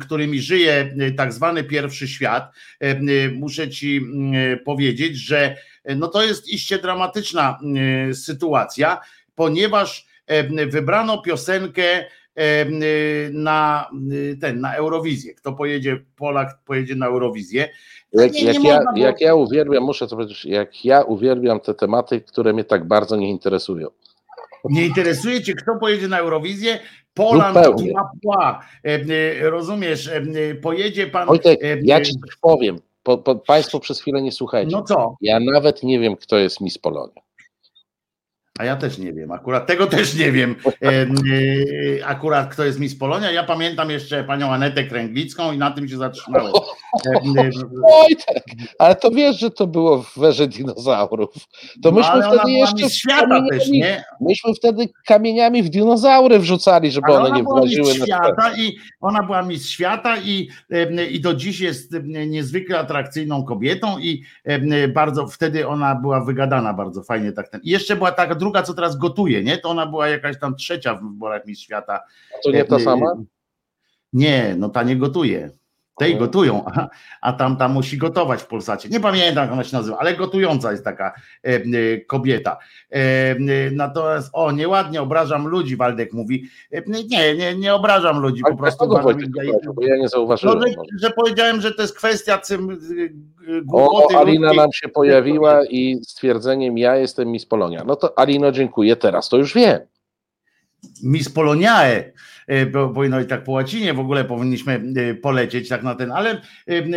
którymi 0.00 0.40
żyje 0.40 0.94
tak 1.16 1.32
zwany 1.32 1.64
pierwszy 1.64 2.08
świat, 2.08 2.52
muszę 3.32 3.70
ci 3.70 4.00
powiedzieć, 4.64 5.16
że 5.16 5.56
no 5.96 6.08
to 6.08 6.22
jest 6.22 6.48
iście 6.48 6.78
dramatyczna 6.78 7.58
sytuacja, 8.12 9.00
ponieważ 9.34 10.06
wybrano 10.68 11.22
piosenkę 11.22 12.04
na 13.32 13.90
ten, 14.40 14.60
na 14.60 14.74
Eurowizję. 14.74 15.34
Kto 15.34 15.52
pojedzie, 15.52 16.04
Polak 16.16 16.58
pojedzie 16.64 16.94
na 16.94 17.06
Eurowizję. 17.06 17.68
Jak, 18.12 18.32
nie, 18.32 18.44
jak, 18.44 18.58
nie 18.58 18.68
ja, 18.68 18.82
jak 18.96 19.20
ja 19.20 19.34
uwielbiam, 19.34 19.84
muszę 19.84 20.08
to 20.08 20.16
powiedzieć, 20.16 20.44
jak 20.44 20.84
ja 20.84 21.02
uwielbiam 21.02 21.60
te 21.60 21.74
tematy, 21.74 22.20
które 22.20 22.52
mnie 22.52 22.64
tak 22.64 22.88
bardzo 22.88 23.16
nie 23.16 23.30
interesują. 23.30 23.88
Nie 24.64 24.86
interesuje 24.86 25.42
cię, 25.42 25.54
kto 25.54 25.76
pojedzie 25.80 26.08
na 26.08 26.18
Eurowizję? 26.18 26.78
Poland 27.14 27.58
Pła. 28.22 28.60
Rozumiesz, 29.42 30.10
pojedzie 30.62 31.06
pan. 31.06 31.28
Wojtek, 31.28 31.60
ja 31.82 32.00
ci 32.00 32.12
coś 32.12 32.36
powiem. 32.40 32.78
Po, 33.02 33.18
po, 33.18 33.34
państwo 33.34 33.80
przez 33.80 34.00
chwilę 34.00 34.22
nie 34.22 34.32
słuchajcie. 34.32 34.72
No 34.72 34.82
co? 34.82 35.16
Ja 35.20 35.40
nawet 35.40 35.82
nie 35.82 36.00
wiem, 36.00 36.16
kto 36.16 36.38
jest 36.38 36.60
Miss 36.60 36.78
Polonia. 36.78 37.22
A 38.58 38.64
ja 38.64 38.76
też 38.76 38.98
nie 38.98 39.12
wiem, 39.12 39.32
akurat 39.32 39.66
tego 39.66 39.86
też 39.86 40.14
nie 40.14 40.32
wiem. 40.32 40.54
E, 40.82 41.06
akurat 42.06 42.48
kto 42.48 42.64
jest 42.64 42.80
Miss 42.80 42.98
Polonia. 42.98 43.30
Ja 43.30 43.44
pamiętam 43.44 43.90
jeszcze 43.90 44.24
panią 44.24 44.52
Anetę 44.52 44.84
Kręglicką 44.84 45.52
i 45.52 45.58
na 45.58 45.70
tym 45.70 45.88
się 45.88 45.96
zatrzymałem. 45.96 46.52
Oj, 47.84 48.16
tak. 48.26 48.42
Ale 48.78 48.94
to 48.94 49.10
wiesz, 49.10 49.38
że 49.38 49.50
to 49.50 49.66
było 49.66 50.02
w 50.02 50.18
werze 50.18 50.46
dinozaurów. 50.48 51.34
To 51.82 51.90
no, 51.90 51.92
myśmy 51.92 52.22
wtedy 52.22 52.52
jeszcze. 52.52 52.90
Świata 52.90 53.42
też, 53.50 53.68
nie? 53.68 54.04
Myśmy 54.20 54.54
wtedy 54.54 54.88
kamieniami 55.06 55.62
w 55.62 55.68
dinozaury 55.68 56.38
wrzucali, 56.38 56.90
żeby 56.90 57.06
ale 57.06 57.16
one 57.16 57.44
ona 57.46 57.66
nie 57.66 57.78
na 57.78 57.94
świata 57.94 58.52
i 58.56 58.76
Ona 59.00 59.22
była 59.22 59.42
Miss 59.42 59.68
Świata 59.68 60.16
i, 60.18 60.48
i 61.10 61.20
do 61.20 61.34
dziś 61.34 61.60
jest 61.60 61.92
niezwykle 62.26 62.78
atrakcyjną 62.78 63.44
kobietą 63.44 63.98
i 63.98 64.22
bardzo 64.94 65.26
wtedy 65.26 65.68
ona 65.68 65.94
była 65.94 66.24
wygadana 66.24 66.74
bardzo 66.74 67.02
fajnie. 67.02 67.32
tak 67.32 67.48
ten. 67.48 67.60
I 67.64 67.70
jeszcze 67.70 67.96
była 67.96 68.12
taka 68.12 68.34
druga, 68.42 68.62
co 68.62 68.74
teraz 68.74 68.96
gotuje, 68.96 69.44
nie? 69.44 69.58
To 69.58 69.68
ona 69.68 69.86
była 69.86 70.08
jakaś 70.08 70.38
tam 70.38 70.56
trzecia 70.56 70.94
w 70.94 71.02
wyborach 71.02 71.46
Miss 71.46 71.60
Świata. 71.60 72.00
A 72.34 72.42
to 72.44 72.50
nie 72.50 72.64
ta 72.64 72.78
sama? 72.78 73.16
Nie, 74.12 74.54
no 74.58 74.68
ta 74.68 74.82
nie 74.82 74.96
gotuje. 74.96 75.50
Tej 75.96 76.16
gotują, 76.16 76.64
a, 76.64 76.88
a 77.20 77.32
tam 77.32 77.56
ta 77.56 77.68
musi 77.68 77.98
gotować 77.98 78.42
w 78.42 78.46
Polsacie. 78.46 78.88
Nie 78.88 79.00
pamiętam, 79.00 79.44
jak 79.44 79.52
ona 79.52 79.64
się 79.64 79.76
nazywa, 79.76 79.98
ale 79.98 80.14
gotująca 80.14 80.72
jest 80.72 80.84
taka 80.84 81.12
e, 81.42 82.00
kobieta. 82.00 82.58
E, 82.90 83.34
natomiast, 83.70 84.30
o, 84.32 84.52
nieładnie 84.52 85.02
obrażam 85.02 85.48
ludzi, 85.48 85.76
Waldek 85.76 86.12
mówi. 86.12 86.48
E, 86.70 86.82
nie, 86.86 87.34
nie, 87.36 87.54
nie 87.54 87.74
obrażam 87.74 88.20
ludzi, 88.20 88.42
po 88.50 88.56
prostu. 88.56 88.88
Wojtek, 88.88 89.28
bo 89.74 89.84
ja 89.84 89.96
nie 89.96 90.08
zauważyłem. 90.08 90.58
No, 90.58 90.66
że, 90.66 90.74
że, 91.00 91.10
powiedziałem, 91.10 91.60
że 91.60 91.74
to 91.74 91.82
jest 91.82 91.96
kwestia 91.96 92.38
cym, 92.38 92.78
głupoty. 93.64 94.16
O, 94.16 94.20
Alina 94.20 94.52
nam 94.52 94.72
się 94.72 94.88
pojawiła 94.88 95.64
i 95.64 96.00
stwierdzeniem 96.04 96.78
ja 96.78 96.96
jestem 96.96 97.28
Miss 97.28 97.46
Polonia. 97.46 97.84
No 97.86 97.96
to 97.96 98.18
Alino, 98.18 98.52
dziękuję, 98.52 98.96
teraz 98.96 99.28
to 99.28 99.36
już 99.36 99.54
wiem. 99.54 99.80
Miss 101.02 101.28
Poloniae 101.28 102.12
E, 102.46 102.66
powinno 102.66 103.20
i 103.20 103.26
tak 103.26 103.44
po 103.44 103.52
łacinie 103.52 103.94
w 103.94 104.00
ogóle 104.00 104.24
powinniśmy 104.24 104.82
e, 104.96 105.14
polecieć 105.14 105.68
tak 105.68 105.82
na 105.82 105.94
ten, 105.94 106.12
ale 106.12 106.40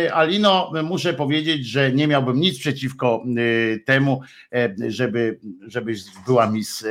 e, 0.04 0.14
Alino, 0.14 0.72
muszę 0.84 1.14
powiedzieć, 1.14 1.66
że 1.66 1.92
nie 1.92 2.06
miałbym 2.06 2.40
nic 2.40 2.58
przeciwko 2.58 3.24
temu, 3.86 4.20
żeby, 4.88 5.38
żebyś 5.66 6.00
była 6.26 6.50
Miss 6.50 6.86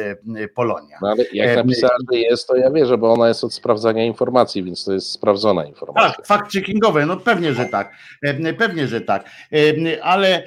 Polonia. 0.55 0.97
No 1.01 1.07
ale 1.07 1.23
jak 1.33 1.55
napisała, 1.55 1.95
że 2.11 2.19
jest, 2.19 2.47
to 2.47 2.55
ja 2.55 2.71
wierzę, 2.71 2.97
bo 2.97 3.13
ona 3.13 3.27
jest 3.27 3.43
od 3.43 3.53
sprawdzania 3.53 4.05
informacji, 4.05 4.63
więc 4.63 4.85
to 4.85 4.93
jest 4.93 5.11
sprawdzona 5.11 5.65
informacja. 5.65 6.09
Tak, 6.09 6.27
fakt 6.27 6.53
checkingowy, 6.53 7.05
no 7.05 7.17
pewnie, 7.17 7.53
że 7.53 7.65
tak, 7.65 7.91
pewnie, 8.57 8.87
że 8.87 9.01
tak, 9.01 9.29
ale 10.01 10.43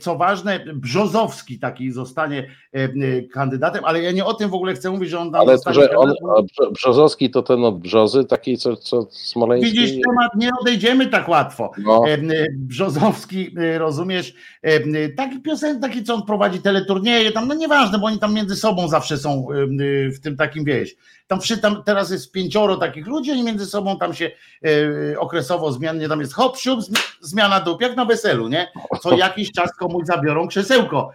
co 0.00 0.16
ważne, 0.16 0.64
Brzozowski 0.74 1.58
taki 1.58 1.92
zostanie 1.92 2.50
kandydatem, 3.32 3.84
ale 3.84 4.02
ja 4.02 4.12
nie 4.12 4.24
o 4.24 4.34
tym 4.34 4.50
w 4.50 4.54
ogóle 4.54 4.74
chcę 4.74 4.90
mówić, 4.90 5.10
że 5.10 5.18
on 5.18 5.32
tam 5.32 5.40
ale 5.40 5.58
że 5.70 5.96
on, 5.96 6.12
Brzozowski 6.90 7.30
to 7.30 7.42
ten 7.42 7.64
od 7.64 7.80
Brzozy, 7.80 8.24
taki 8.24 8.58
co, 8.58 8.76
co 8.76 9.06
Smoleński. 9.10 9.72
Widzisz, 9.72 10.02
temat 10.06 10.34
nie 10.36 10.50
odejdziemy 10.60 11.06
tak 11.06 11.28
łatwo. 11.28 11.72
No. 11.78 12.04
Brzozowski, 12.52 13.54
e, 13.58 13.78
rozumiesz, 13.78 14.34
taki 15.16 15.40
piosen, 15.40 15.80
taki 15.80 16.04
co 16.04 16.14
on 16.14 16.22
prowadzi 16.22 16.60
teleturnieje, 16.60 17.32
tam, 17.32 17.48
no 17.48 17.54
nieważne, 17.54 17.98
bo 17.98 18.06
oni 18.06 18.18
tam 18.18 18.34
między 18.34 18.56
sobą 18.56 18.88
zawsze 18.88 19.18
są 19.18 19.46
w 20.16 20.20
tym 20.20 20.36
takim, 20.36 20.64
wieś. 20.64 20.96
Tam, 21.30 21.40
tam 21.62 21.82
teraz 21.82 22.10
jest 22.10 22.32
pięcioro 22.32 22.76
takich 22.76 23.06
ludzi, 23.06 23.32
oni 23.32 23.42
między 23.42 23.66
sobą 23.66 23.98
tam 23.98 24.14
się 24.14 24.30
e, 25.12 25.18
okresowo 25.18 25.72
zmiennie, 25.72 26.08
tam 26.08 26.20
jest 26.20 26.34
hop, 26.34 26.56
siup, 26.58 26.80
zmiana 27.20 27.60
dup, 27.60 27.80
jak 27.80 27.96
na 27.96 28.04
weselu, 28.04 28.48
nie? 28.48 28.72
Co 29.02 29.16
jakiś 29.26 29.52
czas 29.52 29.76
komuś 29.76 30.06
zabiorą 30.06 30.48
krzesełko. 30.48 31.12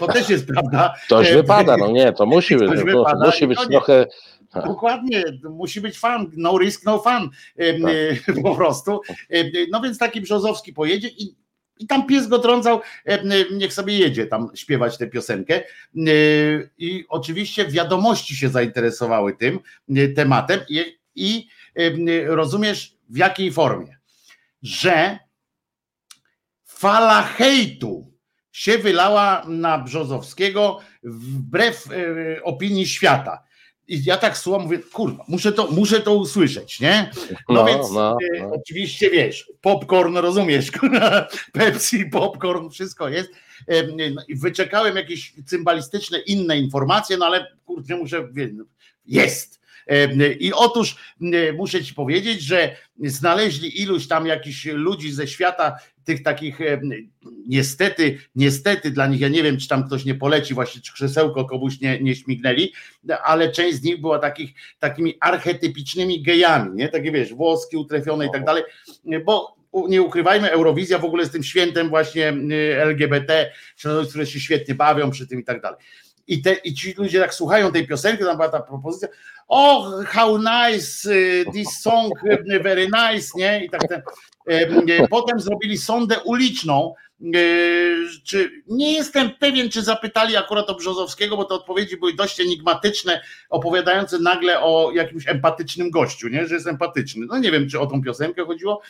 To 0.00 0.06
też 0.06 0.30
jest 0.30 0.46
prawda. 0.46 0.94
Toś 1.08 1.32
wypada, 1.32 1.76
no 1.76 1.90
nie, 1.98 2.12
to 2.12 2.26
musi 2.26 2.56
być, 2.56 2.70
to 2.92 3.26
musi 3.26 3.46
być 3.46 3.58
trochę. 3.70 4.06
Dokładnie, 4.54 5.24
musi 5.50 5.80
być 5.80 5.98
fan, 5.98 6.30
no 6.36 6.58
risk, 6.58 6.84
no 6.84 6.98
fun 6.98 7.30
tak. 7.56 8.36
po 8.42 8.54
prostu. 8.54 9.00
No 9.70 9.80
więc 9.80 9.98
taki 9.98 10.20
Brzozowski 10.20 10.72
pojedzie 10.72 11.08
i, 11.08 11.34
i 11.78 11.86
tam 11.86 12.06
pies 12.06 12.26
go 12.26 12.38
trącał, 12.38 12.80
niech 13.52 13.72
sobie 13.72 13.98
jedzie 13.98 14.26
tam 14.26 14.50
śpiewać 14.54 14.98
tę 14.98 15.06
piosenkę. 15.06 15.62
I 16.78 17.04
oczywiście 17.08 17.66
wiadomości 17.66 18.36
się 18.36 18.48
zainteresowały 18.48 19.36
tym 19.36 19.60
tematem 20.16 20.60
i, 20.68 20.98
i 21.14 21.48
rozumiesz 22.26 22.96
w 23.08 23.16
jakiej 23.16 23.52
formie, 23.52 23.98
że 24.62 25.18
fala 26.64 27.22
hejtu 27.22 28.12
się 28.52 28.78
wylała 28.78 29.44
na 29.48 29.78
Brzozowskiego 29.78 30.80
wbrew 31.02 31.88
opinii 32.42 32.86
świata. 32.86 33.47
I 33.88 34.04
ja 34.04 34.16
tak 34.16 34.38
słucham, 34.38 34.62
mówię, 34.62 34.78
kurwa, 34.78 35.24
muszę 35.28 35.52
to, 35.52 35.70
muszę 35.70 36.00
to 36.00 36.14
usłyszeć, 36.14 36.80
nie? 36.80 37.10
No, 37.30 37.54
no 37.54 37.64
więc 37.64 37.90
no, 37.90 38.16
e, 38.36 38.42
no. 38.42 38.52
oczywiście 38.54 39.10
wiesz, 39.10 39.52
popcorn, 39.60 40.16
rozumiesz, 40.16 40.70
Pepsi, 41.52 42.06
popcorn, 42.06 42.70
wszystko 42.70 43.08
jest. 43.08 43.30
E, 43.66 43.82
no, 44.10 44.22
wyczekałem 44.36 44.96
jakieś 44.96 45.34
cymbalistyczne 45.46 46.18
inne 46.18 46.58
informacje, 46.58 47.16
no 47.16 47.26
ale 47.26 47.46
kurczę, 47.64 47.96
muszę, 47.96 48.28
jest. 49.06 49.60
E, 49.86 50.32
I 50.32 50.52
otóż 50.52 50.96
muszę 51.56 51.84
ci 51.84 51.94
powiedzieć, 51.94 52.42
że 52.42 52.76
znaleźli 53.04 53.82
iluś 53.82 54.08
tam 54.08 54.26
jakichś 54.26 54.64
ludzi 54.64 55.12
ze 55.12 55.28
świata 55.28 55.76
tych 56.08 56.22
takich 56.22 56.60
e, 56.60 56.80
niestety, 57.46 58.18
niestety 58.34 58.90
dla 58.90 59.06
nich, 59.06 59.20
ja 59.20 59.28
nie 59.28 59.42
wiem, 59.42 59.58
czy 59.58 59.68
tam 59.68 59.86
ktoś 59.86 60.04
nie 60.04 60.14
poleci, 60.14 60.54
właśnie 60.54 60.82
czy 60.82 60.92
krzesełko 60.92 61.44
komuś 61.44 61.80
nie, 61.80 62.00
nie 62.00 62.14
śmignęli, 62.14 62.72
ale 63.24 63.52
część 63.52 63.76
z 63.76 63.82
nich 63.82 64.00
była 64.00 64.18
takich, 64.18 64.50
takimi 64.78 65.14
archetypicznymi 65.20 66.22
gejami, 66.22 66.76
nie? 66.76 66.88
Takie 66.88 67.12
wiesz, 67.12 67.34
włoski 67.34 67.76
utrafione 67.76 68.26
i 68.26 68.30
tak 68.30 68.44
dalej, 68.44 68.62
bo 69.24 69.56
nie 69.88 70.02
ukrywajmy, 70.02 70.50
Eurowizja 70.50 70.98
w 70.98 71.04
ogóle 71.04 71.22
jest 71.22 71.32
tym 71.32 71.42
świętem 71.42 71.88
właśnie 71.88 72.32
LGBT, 72.78 73.50
które 74.08 74.26
się 74.26 74.40
świetnie 74.40 74.74
bawią 74.74 75.10
przy 75.10 75.26
tym 75.26 75.40
i 75.40 75.44
tak 75.44 75.60
dalej. 75.60 75.78
I, 76.28 76.42
te, 76.42 76.52
I 76.54 76.74
ci 76.74 76.94
ludzie 76.98 77.20
tak 77.20 77.34
słuchają 77.34 77.72
tej 77.72 77.86
piosenki, 77.86 78.24
tam 78.24 78.36
była 78.36 78.48
ta 78.48 78.60
propozycja, 78.60 79.08
oh, 79.48 80.04
how 80.06 80.38
nice, 80.38 81.10
this 81.52 81.80
song, 81.80 82.12
very 82.62 82.84
nice, 82.84 83.28
nie? 83.34 83.64
I 83.64 83.70
tak 83.70 83.80
ten, 83.88 84.02
potem 85.10 85.40
zrobili 85.40 85.78
sondę 85.78 86.20
uliczną, 86.20 86.94
czy 88.24 88.50
nie 88.66 88.92
jestem 88.92 89.30
pewien, 89.30 89.70
czy 89.70 89.82
zapytali 89.82 90.36
akurat 90.36 90.70
o 90.70 90.74
Brzozowskiego, 90.74 91.36
bo 91.36 91.44
te 91.44 91.54
odpowiedzi 91.54 91.96
były 91.96 92.14
dość 92.14 92.40
enigmatyczne, 92.40 93.20
opowiadające 93.50 94.18
nagle 94.18 94.60
o 94.60 94.90
jakimś 94.94 95.28
empatycznym 95.28 95.90
gościu, 95.90 96.28
nie? 96.28 96.46
że 96.46 96.54
jest 96.54 96.66
empatyczny. 96.66 97.26
No 97.28 97.38
nie 97.38 97.50
wiem, 97.50 97.68
czy 97.68 97.80
o 97.80 97.86
tą 97.86 98.02
piosenkę 98.02 98.44
chodziło, 98.44 98.80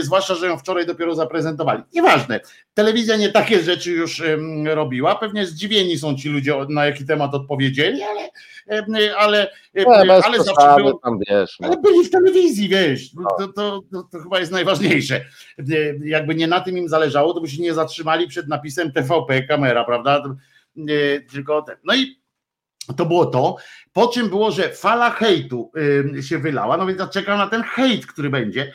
zwłaszcza, 0.00 0.34
że 0.34 0.46
ją 0.46 0.58
wczoraj 0.58 0.86
dopiero 0.86 1.14
zaprezentowali. 1.14 1.82
Nieważne, 1.94 2.40
telewizja 2.74 3.16
nie 3.16 3.28
takie 3.28 3.62
rzeczy 3.62 3.90
już 3.90 4.22
robiła, 4.64 5.14
pewnie 5.14 5.46
zdziwieni 5.46 5.98
są 5.98 6.16
ci 6.16 6.28
ludzie, 6.28 6.54
na 6.68 6.86
jaki 6.86 7.06
temat 7.06 7.34
odpowiedzieli, 7.34 8.02
ale 8.02 8.28
ale, 9.18 9.50
no, 9.74 9.92
ale 10.24 10.44
zawsze 10.44 10.76
wiesz, 11.28 11.56
no. 11.60 11.68
ale 11.68 11.76
byli 11.76 12.04
w 12.04 12.10
telewizji, 12.10 12.68
wiesz, 12.68 13.14
no, 13.14 13.28
to, 13.38 13.48
to, 13.48 13.82
to, 13.92 14.02
to, 14.02 14.18
chyba 14.18 14.40
jest 14.40 14.52
najważniejsze. 14.52 15.24
Jakby 16.04 16.34
nie 16.34 16.46
na 16.46 16.60
tym 16.60 16.78
im 16.78 16.88
zależało, 16.88 17.29
to 17.34 17.40
by 17.40 17.48
się 17.48 17.62
nie 17.62 17.74
zatrzymali 17.74 18.28
przed 18.28 18.48
napisem 18.48 18.92
TVP 18.92 19.42
kamera, 19.42 19.84
prawda? 19.84 20.22
Tylko 21.32 21.62
ten. 21.62 21.76
No 21.84 21.94
i 21.94 22.20
to 22.96 23.06
było 23.06 23.26
to, 23.26 23.56
po 23.92 24.08
czym 24.08 24.28
było, 24.28 24.50
że 24.50 24.68
fala 24.68 25.10
hejtu 25.10 25.72
się 26.22 26.38
wylała, 26.38 26.76
no 26.76 26.86
więc 26.86 27.10
czekam 27.10 27.38
na 27.38 27.46
ten 27.46 27.62
hejt, 27.62 28.06
który 28.06 28.30
będzie 28.30 28.72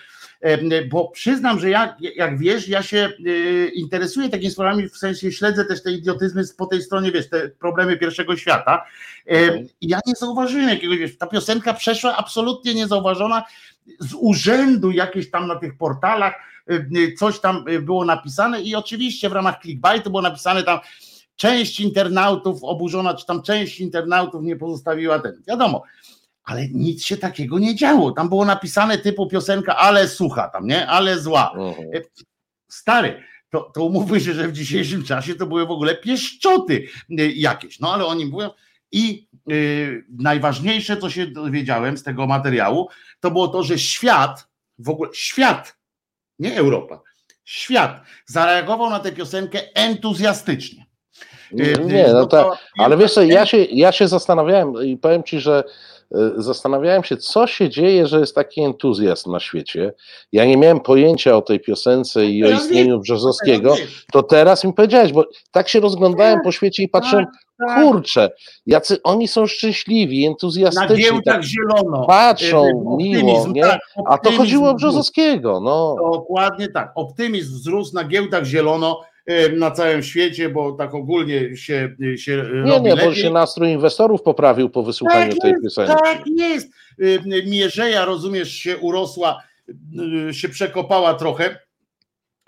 bo 0.90 1.07
przyznam, 1.10 1.60
że 1.60 1.69
ja, 1.69 1.98
jak 1.99 2.38
wiesz, 2.38 2.68
ja 2.68 2.84
się 2.84 3.10
y, 3.27 3.72
interesuję 3.76 4.30
takimi 4.30 4.52
sprawami, 4.52 4.90
w 4.90 4.98
sensie 4.98 5.32
śledzę 5.32 5.65
też 5.65 5.84
te 5.84 5.91
idiotyzmy 5.91 6.44
po 6.57 6.65
tej 6.65 6.82
stronie, 6.82 7.11
wiesz, 7.11 7.30
te 7.30 7.49
problemy 7.49 7.98
pierwszego 7.98 8.38
świata. 8.38 8.86
Mhm. 9.26 9.68
I 9.82 9.88
ja 9.88 9.99
nie 10.07 10.14
zauważyłem 10.15 10.69
jakiegoś, 10.69 10.98
wiesz, 10.98 11.18
ta 11.18 11.27
piosenka 11.27 11.73
przeszła 11.73 12.18
absolutnie 12.18 12.73
niezauważona 12.73 13.44
z 13.99 14.14
urzędu 14.14 14.91
jakieś 14.91 15.32
tam 15.32 15.48
na 15.48 15.56
tych 15.56 15.77
portalach, 15.77 16.34
y, 16.34 16.38
y, 16.38 16.55
coś 17.17 17.39
tam 17.39 17.65
było 17.81 18.05
napisane 18.05 18.61
i 18.61 18.75
oczywiście 18.75 19.29
w 19.29 19.33
ramach 19.33 19.61
clickbaitu 19.61 20.09
było 20.09 20.21
napisane 20.21 20.63
tam 20.63 20.79
część 21.35 21.79
internautów 21.79 22.63
oburzona, 22.63 23.13
czy 23.13 23.25
tam 23.25 23.41
część 23.41 23.79
internautów 23.79 24.43
nie 24.43 24.55
pozostawiła 24.55 25.19
ten. 25.19 25.41
Wiadomo, 25.47 25.83
ale 26.43 26.67
nic 26.67 27.05
się 27.05 27.17
takiego 27.17 27.59
nie 27.59 27.75
działo. 27.75 28.11
Tam 28.11 28.29
było 28.29 28.45
napisane 28.45 28.97
typu 28.97 29.27
piosenka, 29.27 29.77
ale 29.77 30.07
sucha 30.07 30.49
tam, 30.49 30.67
nie? 30.67 30.87
Ale 30.87 31.19
zła. 31.19 31.51
Mhm. 31.55 31.87
Stary, 32.67 33.23
to, 33.49 33.71
to 33.73 33.83
umówmy 33.83 34.21
się, 34.21 34.33
że 34.33 34.47
w 34.47 34.51
dzisiejszym 34.51 35.03
czasie 35.03 35.35
to 35.35 35.45
były 35.45 35.65
w 35.65 35.71
ogóle 35.71 35.95
pieszczoty 35.95 36.87
jakieś. 37.35 37.79
No 37.79 37.93
ale 37.93 38.05
oni 38.05 38.25
mówią. 38.25 38.49
I 38.91 39.27
yy, 39.47 40.05
najważniejsze, 40.09 40.97
co 40.97 41.09
się 41.09 41.27
dowiedziałem 41.27 41.97
z 41.97 42.03
tego 42.03 42.27
materiału, 42.27 42.89
to 43.19 43.31
było 43.31 43.47
to, 43.47 43.63
że 43.63 43.79
świat, 43.79 44.47
w 44.79 44.89
ogóle 44.89 45.09
świat, 45.13 45.77
nie 46.39 46.57
Europa, 46.57 47.01
świat 47.45 48.01
zareagował 48.25 48.89
na 48.89 48.99
tę 48.99 49.11
piosenkę 49.11 49.59
entuzjastycznie. 49.75 50.85
Nie, 51.51 51.73
nie 51.73 52.07
no 52.13 52.25
to, 52.25 52.57
ale 52.77 52.97
wiesz 52.97 53.13
co, 53.13 53.23
ja 53.23 53.45
się, 53.45 53.57
ja 53.57 53.91
się 53.91 54.07
zastanawiałem 54.07 54.73
i 54.85 54.97
powiem 54.97 55.23
ci, 55.23 55.39
że 55.39 55.63
E, 56.11 56.31
zastanawiałem 56.37 57.03
się, 57.03 57.17
co 57.17 57.47
się 57.47 57.69
dzieje, 57.69 58.07
że 58.07 58.19
jest 58.19 58.35
taki 58.35 58.61
entuzjazm 58.61 59.31
na 59.31 59.39
świecie. 59.39 59.93
Ja 60.31 60.45
nie 60.45 60.57
miałem 60.57 60.79
pojęcia 60.79 61.37
o 61.37 61.41
tej 61.41 61.59
piosence 61.59 62.25
i 62.25 62.43
o 62.43 62.49
istnieniu 62.49 62.99
Brzozowskiego, 62.99 63.75
to 64.11 64.23
teraz 64.23 64.63
mi 64.63 64.73
powiedziałeś, 64.73 65.13
bo 65.13 65.25
tak 65.51 65.69
się 65.69 65.79
rozglądałem 65.79 66.39
po 66.43 66.51
świecie 66.51 66.83
i 66.83 66.89
patrzyłem, 66.89 67.25
tak, 67.25 67.33
tak. 67.33 67.44
Kurczę, 67.76 68.32
jacy 68.65 68.98
oni 69.03 69.27
są 69.27 69.48
szczęśliwi, 69.48 70.26
entuzjastyczni. 70.26 71.06
Na 71.15 71.22
tak 71.34 71.44
zielono. 71.44 72.06
Patrzą 72.07 72.65
e, 72.65 72.98
miło, 72.98 73.48
nie? 73.48 73.61
Tak, 73.61 73.80
a 74.06 74.18
to 74.18 74.32
chodziło 74.32 74.69
o 74.69 74.73
Brzozowskiego. 74.73 75.60
No. 75.60 75.95
Dokładnie 76.14 76.68
tak. 76.68 76.91
Optymizm 76.95 77.53
wzrósł 77.53 77.95
na 77.95 78.03
giełdach 78.03 78.45
zielono 78.45 79.02
na 79.57 79.72
całym 79.72 80.03
świecie, 80.03 80.49
bo 80.49 80.72
tak 80.72 80.94
ogólnie 80.94 81.57
się, 81.57 81.95
się 82.18 82.36
nie, 82.65 82.72
robi 82.72 82.90
Nie, 82.90 82.95
bo 82.95 83.14
się 83.14 83.30
nastrój 83.30 83.69
inwestorów 83.69 84.22
poprawił 84.22 84.69
po 84.69 84.84
wysłuchaniu 84.84 85.32
tak 85.32 85.41
tej 85.41 85.52
jest, 85.52 85.64
piosenki. 85.64 85.94
Tak 86.03 86.23
jest. 86.38 86.72
Mierzeja, 87.45 88.06
rozumiesz, 88.06 88.52
się 88.52 88.77
urosła, 88.77 89.44
się 90.32 90.49
przekopała 90.49 91.14
trochę 91.14 91.60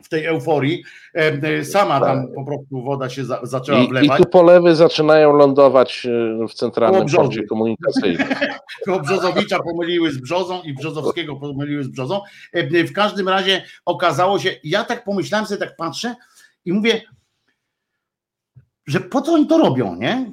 w 0.03 0.09
tej 0.09 0.25
euforii. 0.25 0.83
Sama 1.63 1.99
tam 1.99 2.27
po 2.35 2.45
prostu 2.45 2.83
woda 2.83 3.09
się 3.09 3.25
za, 3.25 3.39
zaczęła 3.43 3.79
I, 3.79 3.87
wlewać. 3.87 4.19
I 4.19 4.23
tu 4.23 4.29
polewy 4.29 4.75
zaczynają 4.75 5.33
lądować 5.33 6.07
w 6.49 6.53
centralnym 6.53 7.07
porcie 7.15 7.43
komunikacyjnym. 7.43 8.27
Brzozowicza 9.03 9.59
pomyliły 9.59 10.11
z 10.11 10.17
Brzozą 10.17 10.61
i 10.61 10.73
Brzozowskiego 10.73 11.35
pomyliły 11.35 11.83
z 11.83 11.87
Brzozą. 11.87 12.21
W 12.87 12.93
każdym 12.93 13.29
razie 13.29 13.63
okazało 13.85 14.39
się, 14.39 14.55
ja 14.63 14.83
tak 14.83 15.03
pomyślałem 15.03 15.47
sobie, 15.47 15.59
tak 15.59 15.75
patrzę, 15.75 16.15
i 16.65 16.73
mówię, 16.73 17.01
że 18.87 18.99
po 18.99 19.21
co 19.21 19.33
oni 19.33 19.47
to 19.47 19.57
robią, 19.57 19.95
nie? 19.95 20.31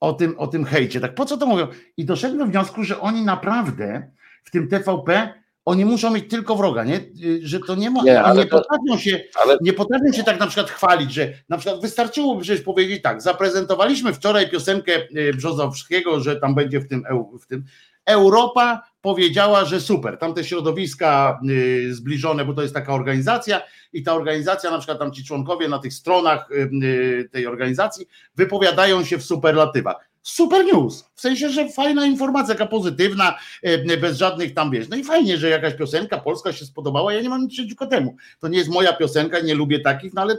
O 0.00 0.12
tym, 0.12 0.38
o 0.38 0.46
tym 0.46 0.64
hejcie, 0.64 1.00
tak 1.00 1.14
po 1.14 1.24
co 1.24 1.36
to 1.36 1.46
mówią? 1.46 1.66
I 1.96 2.04
doszedłem 2.04 2.38
do 2.38 2.46
wniosku, 2.46 2.84
że 2.84 3.00
oni 3.00 3.22
naprawdę 3.22 4.10
w 4.44 4.50
tym 4.50 4.68
TVP 4.68 5.34
oni 5.66 5.84
muszą 5.84 6.10
mieć 6.10 6.30
tylko 6.30 6.56
wroga, 6.56 6.84
nie? 6.84 7.00
Że 7.42 7.60
to 7.60 7.74
nie 7.74 7.90
ma, 7.90 8.02
nie, 8.02 8.22
nie 8.36 8.46
potrafią 8.46 8.98
się, 8.98 9.20
ale... 9.44 9.56
nie 9.60 9.72
potrafią 9.72 10.12
się 10.12 10.24
tak 10.24 10.40
na 10.40 10.46
przykład 10.46 10.70
chwalić, 10.70 11.12
że 11.12 11.32
na 11.48 11.58
przykład 11.58 11.80
wystarczyłoby 11.80 12.42
przecież 12.42 12.64
powiedzieć 12.64 13.02
tak, 13.02 13.22
zaprezentowaliśmy 13.22 14.12
wczoraj 14.12 14.50
piosenkę 14.50 14.92
e, 14.94 15.32
Brzozowskiego, 15.32 16.20
że 16.20 16.36
tam 16.36 16.54
będzie 16.54 16.80
w 16.80 16.88
tym, 16.88 17.04
w 17.42 17.46
tym 17.46 17.64
Europa 18.06 18.82
powiedziała, 19.00 19.64
że 19.64 19.80
super, 19.80 20.18
tam 20.18 20.34
te 20.34 20.44
środowiska 20.44 21.40
y, 21.50 21.94
zbliżone, 21.94 22.44
bo 22.44 22.52
to 22.52 22.62
jest 22.62 22.74
taka 22.74 22.94
organizacja 22.94 23.62
i 23.92 24.02
ta 24.02 24.14
organizacja, 24.14 24.70
na 24.70 24.78
przykład 24.78 24.98
tam 24.98 25.12
ci 25.12 25.24
członkowie 25.24 25.68
na 25.68 25.78
tych 25.78 25.94
stronach 25.94 26.50
y, 26.50 26.70
y, 26.84 27.28
tej 27.32 27.46
organizacji 27.46 28.06
wypowiadają 28.36 29.04
się 29.04 29.18
w 29.18 29.24
superlatywach. 29.24 30.10
Super 30.26 30.64
news, 30.64 31.10
w 31.14 31.20
sensie, 31.20 31.48
że 31.50 31.68
fajna 31.68 32.06
informacja, 32.06 32.54
taka 32.54 32.66
pozytywna, 32.66 33.38
bez 34.00 34.18
żadnych 34.18 34.54
tam 34.54 34.70
wiesz. 34.70 34.88
No 34.88 34.96
i 34.96 35.04
fajnie, 35.04 35.38
że 35.38 35.48
jakaś 35.48 35.74
piosenka 35.74 36.18
polska 36.18 36.52
się 36.52 36.64
spodobała, 36.64 37.12
ja 37.12 37.20
nie 37.20 37.28
mam 37.28 37.42
nic 37.42 37.52
przeciwko 37.52 37.86
temu. 37.86 38.16
To 38.40 38.48
nie 38.48 38.58
jest 38.58 38.70
moja 38.70 38.92
piosenka, 38.92 39.40
nie 39.40 39.54
lubię 39.54 39.80
takich, 39.80 40.14
no 40.14 40.22
ale 40.22 40.38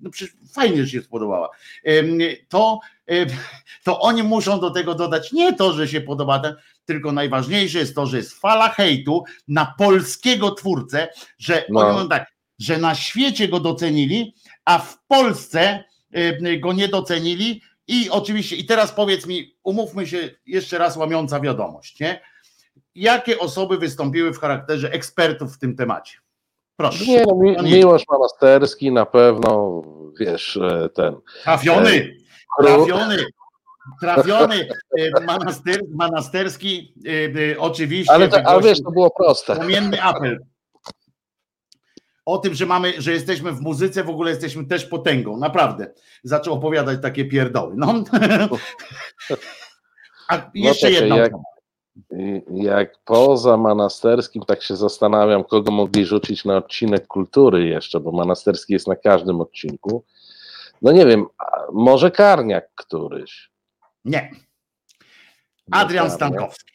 no 0.00 0.10
przecież 0.10 0.36
fajnie, 0.52 0.84
że 0.84 0.90
się 0.90 1.02
spodobała. 1.02 1.50
To, 2.48 2.80
to 3.84 4.00
oni 4.00 4.22
muszą 4.22 4.60
do 4.60 4.70
tego 4.70 4.94
dodać 4.94 5.32
nie 5.32 5.52
to, 5.52 5.72
że 5.72 5.88
się 5.88 6.00
podoba 6.00 6.42
tylko 6.84 7.12
najważniejsze 7.12 7.78
jest 7.78 7.94
to, 7.94 8.06
że 8.06 8.16
jest 8.16 8.40
fala 8.40 8.68
hejtu 8.68 9.24
na 9.48 9.74
polskiego 9.78 10.50
twórcę, 10.50 11.08
że 11.38 11.64
no. 11.68 11.80
oni 11.80 11.92
mówią 11.92 12.08
tak, 12.08 12.32
że 12.58 12.78
na 12.78 12.94
świecie 12.94 13.48
go 13.48 13.60
docenili, 13.60 14.34
a 14.64 14.78
w 14.78 14.98
Polsce 15.06 15.84
go 16.60 16.72
nie 16.72 16.88
docenili 16.88 17.62
i 17.88 18.10
oczywiście, 18.10 18.56
i 18.56 18.66
teraz 18.66 18.92
powiedz 18.92 19.26
mi, 19.26 19.56
umówmy 19.62 20.06
się 20.06 20.30
jeszcze 20.46 20.78
raz 20.78 20.96
łamiąca 20.96 21.40
wiadomość, 21.40 22.00
nie? 22.00 22.20
Jakie 22.94 23.38
osoby 23.38 23.78
wystąpiły 23.78 24.32
w 24.32 24.38
charakterze 24.38 24.92
ekspertów 24.92 25.54
w 25.54 25.58
tym 25.58 25.76
temacie? 25.76 26.18
Proszę. 26.76 27.04
Nie, 27.04 27.24
no, 27.26 27.34
mi, 27.34 27.72
Miłosz 27.72 28.02
Monasterski 28.10 28.92
na 28.92 29.06
pewno, 29.06 29.82
wiesz, 30.20 30.56
e, 30.56 30.88
ten. 30.88 31.16
Trafiony, 31.42 32.16
e, 32.60 32.64
trafiony, 32.64 33.24
trafiony 34.00 34.68
e, 34.98 35.20
manaster, 35.20 35.80
manasterski, 35.90 36.94
oczywiście. 37.58 38.12
Ale, 38.12 38.28
to, 38.28 38.36
ale 38.44 38.62
wiesz, 38.62 38.82
to 38.82 38.90
było 38.90 39.10
proste. 39.10 39.56
Płomienny 39.56 40.02
apel. 40.02 40.38
O 42.24 42.38
tym, 42.38 42.54
że 42.54 42.66
mamy, 42.66 43.02
że 43.02 43.12
jesteśmy 43.12 43.52
w 43.52 43.60
muzyce, 43.60 44.04
w 44.04 44.10
ogóle 44.10 44.30
jesteśmy 44.30 44.64
też 44.64 44.86
potęgą, 44.86 45.36
naprawdę. 45.36 45.92
Zaczął 46.24 46.54
opowiadać 46.54 47.02
takie 47.02 47.24
pierdoły. 47.24 47.74
No. 47.76 47.94
A 50.28 50.50
jeszcze 50.54 50.90
no 50.90 50.92
jedno. 50.92 51.16
Jak, 51.16 51.32
jak 52.52 52.98
poza 53.04 53.56
Manasterskim, 53.56 54.42
tak 54.42 54.62
się 54.62 54.76
zastanawiam, 54.76 55.44
kogo 55.44 55.70
mogli 55.70 56.06
rzucić 56.06 56.44
na 56.44 56.56
odcinek 56.56 57.06
kultury 57.06 57.66
jeszcze, 57.66 58.00
bo 58.00 58.12
Manasterski 58.12 58.72
jest 58.72 58.86
na 58.86 58.96
każdym 58.96 59.40
odcinku. 59.40 60.04
No 60.82 60.92
nie 60.92 61.06
wiem, 61.06 61.26
może 61.72 62.10
Karniak 62.10 62.74
któryś. 62.74 63.50
Nie. 64.04 64.30
Adrian 65.70 66.10
Stankowski. 66.10 66.71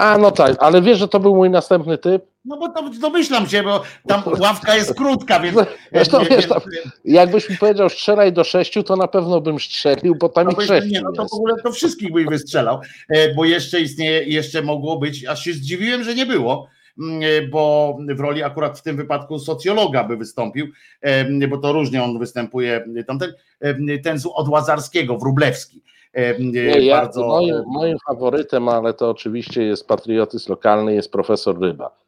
A 0.00 0.18
no 0.18 0.30
tak, 0.30 0.56
ale 0.60 0.82
wiesz, 0.82 0.98
że 0.98 1.08
to 1.08 1.20
był 1.20 1.36
mój 1.36 1.50
następny 1.50 1.98
typ? 1.98 2.22
No 2.44 2.56
bo 2.56 2.68
to 2.68 2.90
domyślam 3.00 3.48
się, 3.48 3.62
bo 3.62 3.82
tam 4.08 4.22
ławka 4.40 4.76
jest 4.76 4.94
krótka, 4.94 5.40
więc. 5.40 5.58
Zresztą, 5.92 6.20
e, 6.20 6.24
wiesz, 6.24 6.48
tam, 6.48 6.60
jakbyś 7.04 7.50
mi 7.50 7.56
powiedział 7.56 7.88
strzelaj 7.88 8.32
do 8.32 8.44
sześciu, 8.44 8.82
to 8.82 8.96
na 8.96 9.08
pewno 9.08 9.40
bym 9.40 9.60
strzelił, 9.60 10.14
bo 10.14 10.28
tam 10.28 10.46
No 10.46 10.52
bo 10.52 10.60
sześciu 10.60 10.90
nie, 10.90 11.00
no 11.00 11.12
to 11.12 11.26
w 11.28 11.34
ogóle 11.34 11.54
to 11.62 11.72
wszystkich 11.72 12.12
byś 12.12 12.26
wystrzelał, 12.26 12.80
e, 13.08 13.34
bo 13.34 13.44
jeszcze 13.44 13.80
istnieje, 13.80 14.24
jeszcze 14.24 14.62
mogło 14.62 14.98
być, 14.98 15.26
aż 15.26 15.44
się 15.44 15.52
zdziwiłem, 15.52 16.04
że 16.04 16.14
nie 16.14 16.26
było, 16.26 16.68
mm, 16.98 17.22
e, 17.22 17.48
bo 17.48 17.96
w 18.16 18.20
roli 18.20 18.42
akurat 18.42 18.78
w 18.78 18.82
tym 18.82 18.96
wypadku 18.96 19.38
socjologa 19.38 20.04
by 20.04 20.16
wystąpił, 20.16 20.66
e, 21.00 21.48
bo 21.48 21.58
to 21.58 21.72
różnie 21.72 22.02
on 22.04 22.18
występuje, 22.18 22.84
tamten, 23.06 23.32
ten 24.04 24.18
od 24.34 24.48
Łazarskiego, 24.48 25.18
Wróblewski. 25.18 25.82
E, 26.12 26.38
Nie, 26.38 26.60
ja, 26.62 27.00
bardzo, 27.00 27.26
moim, 27.26 27.62
moim 27.66 27.96
faworytem, 28.08 28.68
ale 28.68 28.94
to 28.94 29.10
oczywiście 29.10 29.62
jest 29.62 29.86
patriotyzm 29.86 30.50
lokalny, 30.50 30.94
jest 30.94 31.12
profesor 31.12 31.60
Ryba. 31.60 32.00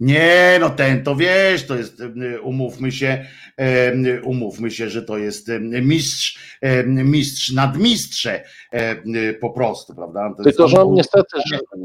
Nie, 0.00 0.56
no 0.60 0.70
ten 0.70 1.04
to 1.04 1.16
wiesz, 1.16 1.66
to 1.66 1.76
jest, 1.76 2.00
e, 2.00 2.40
umówmy 2.40 2.92
się, 2.92 3.26
e, 3.56 4.22
umówmy 4.22 4.70
się, 4.70 4.90
że 4.90 5.02
to 5.02 5.18
jest 5.18 5.48
e, 5.48 5.60
mistrz, 5.60 6.56
e, 6.60 6.84
mistrz 6.84 7.52
nadmistrze 7.52 8.44
e, 8.72 9.34
po 9.34 9.50
prostu, 9.50 9.94
prawda? 9.94 10.34
Tylko, 10.44 10.68
że 10.68 10.82
on 10.82 10.94
niestety 10.94 11.38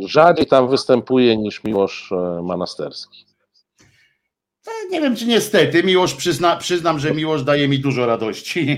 rzadziej 0.08 0.46
tam 0.46 0.70
występuje 0.70 1.38
niż 1.38 1.64
Miłosz 1.64 2.12
e, 2.12 2.42
Manasterski. 2.44 3.31
E, 4.68 4.90
Nie 4.92 5.02
wiem, 5.02 5.16
czy 5.16 5.26
niestety, 5.28 5.84
Miłosz 5.84 6.14
przyzna, 6.14 6.56
przyznam, 6.58 7.00
że 7.00 7.14
Miłosz 7.14 7.44
daje 7.44 7.68
mi 7.68 7.80
dużo 7.80 8.06
radości. 8.06 8.78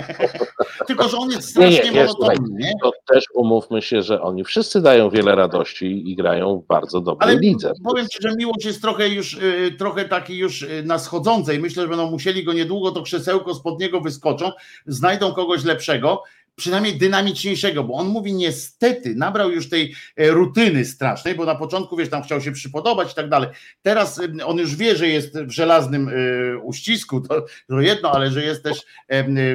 Tylko, 0.86 1.08
że 1.08 1.16
on 1.16 1.30
jest 1.30 1.56
Nie, 1.58 1.66
nie, 1.68 1.72
strasznie 1.72 1.92
nie, 2.00 2.08
słuchaj, 2.08 2.36
monotonny, 2.36 2.72
to 2.82 2.92
też 3.14 3.24
umówmy 3.34 3.82
się, 3.82 4.02
że 4.02 4.22
oni 4.22 4.44
wszyscy 4.44 4.80
dają 4.80 5.10
wiele 5.10 5.34
radości 5.34 6.10
i 6.10 6.16
grają 6.16 6.58
w 6.64 6.66
bardzo 6.66 7.00
dobrej 7.00 7.30
Ale 7.30 7.40
lidze. 7.40 7.72
powiem 7.84 8.08
ci, 8.08 8.18
że 8.22 8.34
Miłosz 8.36 8.64
jest 8.64 8.82
trochę 8.82 9.08
już, 9.08 9.34
y, 9.34 9.74
trochę 9.78 10.04
taki 10.04 10.36
już 10.38 10.62
y, 10.62 10.82
na 10.86 10.98
schodzącej. 10.98 11.58
Myślę, 11.58 11.82
że 11.82 11.88
będą 11.88 12.10
musieli 12.10 12.44
go 12.44 12.52
niedługo, 12.52 12.90
to 12.92 13.02
krzesełko 13.02 13.54
spod 13.54 13.80
niego 13.80 14.00
wyskoczą, 14.00 14.50
znajdą 14.86 15.32
kogoś 15.32 15.64
lepszego, 15.64 16.22
przynajmniej 16.56 16.98
dynamiczniejszego, 16.98 17.84
bo 17.84 17.94
on 17.94 18.08
mówi 18.08 18.34
niestety, 18.34 19.14
nabrał 19.14 19.50
już 19.50 19.68
tej 19.68 19.94
e, 20.16 20.30
rutyny 20.30 20.84
strasznej, 20.84 21.34
bo 21.34 21.44
na 21.44 21.54
początku, 21.54 21.96
wiesz, 21.96 22.10
tam 22.10 22.22
chciał 22.22 22.40
się 22.40 22.52
przypodobać 22.52 23.12
i 23.12 23.14
tak 23.14 23.28
dalej. 23.28 23.48
Teraz 23.82 24.20
on 24.46 24.58
już 24.58 24.76
wie, 24.76 24.96
że 24.96 25.08
jest 25.08 25.38
w 25.38 25.50
żelaznym 25.50 26.08
y, 26.08 26.58
uścisku, 26.62 27.20
to, 27.20 27.44
to 27.68 27.80
jedno, 27.80 28.12
ale 28.12 28.30
że 28.30 28.44
jest 28.44 28.62
też 28.62 28.82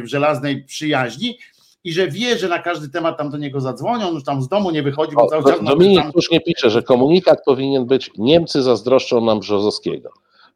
w 0.03 0.07
żelaznej 0.07 0.63
przyjaźni 0.63 1.37
i 1.83 1.93
że 1.93 2.07
wie, 2.07 2.37
że 2.37 2.49
na 2.49 2.59
każdy 2.59 2.89
temat 2.89 3.17
tam 3.17 3.29
do 3.29 3.37
niego 3.37 3.61
zadzwonią, 3.61 4.07
on 4.07 4.13
już 4.13 4.23
tam 4.23 4.41
z 4.41 4.47
domu 4.47 4.71
nie 4.71 4.83
wychodzi, 4.83 5.15
bo 5.15 5.21
O, 5.21 5.27
cały 5.27 5.43
czas 5.43 5.63
Dominik 5.63 6.01
tam- 6.01 6.11
słusznie 6.11 6.41
pisze, 6.41 6.69
że 6.69 6.83
komunikat 6.83 7.39
powinien 7.45 7.85
być 7.85 8.11
Niemcy 8.17 8.61
zazdroszczą 8.61 9.25
nam 9.25 9.39
Brzozowskiego. 9.39 10.09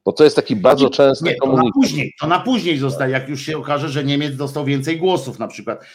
Bo 0.05 0.13
to 0.13 0.23
jest 0.23 0.35
taki 0.35 0.55
bardzo 0.55 0.89
częsty 0.89 1.25
Nie, 1.25 1.35
to 1.35 1.45
na 1.45 1.51
komunikat. 1.51 1.73
później, 1.73 2.13
to 2.19 2.27
na 2.27 2.39
później 2.39 2.77
zostaje, 2.77 3.11
jak 3.11 3.29
już 3.29 3.41
się 3.41 3.57
okaże, 3.57 3.89
że 3.89 4.03
Niemiec 4.03 4.35
dostał 4.35 4.65
więcej 4.65 4.97
głosów 4.97 5.39
na 5.39 5.47
przykład 5.47 5.85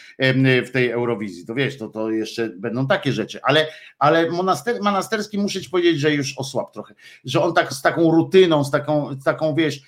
w 0.65 0.69
tej 0.73 0.91
Eurowizji. 0.91 1.45
To 1.45 1.55
wiesz, 1.55 1.77
to, 1.77 1.87
to 1.87 2.11
jeszcze 2.11 2.49
będą 2.49 2.87
takie 2.87 3.13
rzeczy. 3.13 3.39
Ale, 3.43 3.67
ale 3.99 4.29
Monaster, 4.29 4.81
Monasterski 4.81 5.37
muszę 5.37 5.61
ci 5.61 5.69
powiedzieć, 5.69 5.99
że 5.99 6.11
już 6.13 6.33
osłab 6.37 6.73
trochę. 6.73 6.93
Że 7.25 7.41
on 7.41 7.53
tak 7.53 7.73
z 7.73 7.81
taką 7.81 8.11
rutyną, 8.11 8.63
z 8.63 8.71
taką, 8.71 9.13
z 9.19 9.23
taką 9.23 9.55
wiesz, 9.55 9.81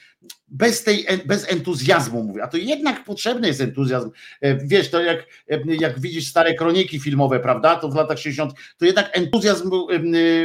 bez 0.52 0.84
tej, 0.84 1.06
bez 1.26 1.52
entuzjazmu 1.52 2.24
mówi, 2.24 2.42
a 2.42 2.48
to 2.48 2.58
jednak 2.58 3.04
potrzebny 3.04 3.48
jest 3.48 3.62
entuzjazm. 3.62 4.10
E, 4.42 4.58
Wiesz, 4.68 4.90
to 4.90 5.02
jak, 5.02 5.26
e, 5.50 5.60
jak 5.80 6.00
widzisz 6.00 6.28
stare 6.28 6.54
kroniki 6.54 7.00
filmowe, 7.00 7.40
prawda, 7.40 7.76
to 7.76 7.90
w 7.90 7.96
latach 7.96 8.18
60, 8.20 8.54
to 8.78 8.86
jednak 8.86 9.18
entuzjazm 9.18 9.70
był, 9.70 9.88
e, 9.90 10.00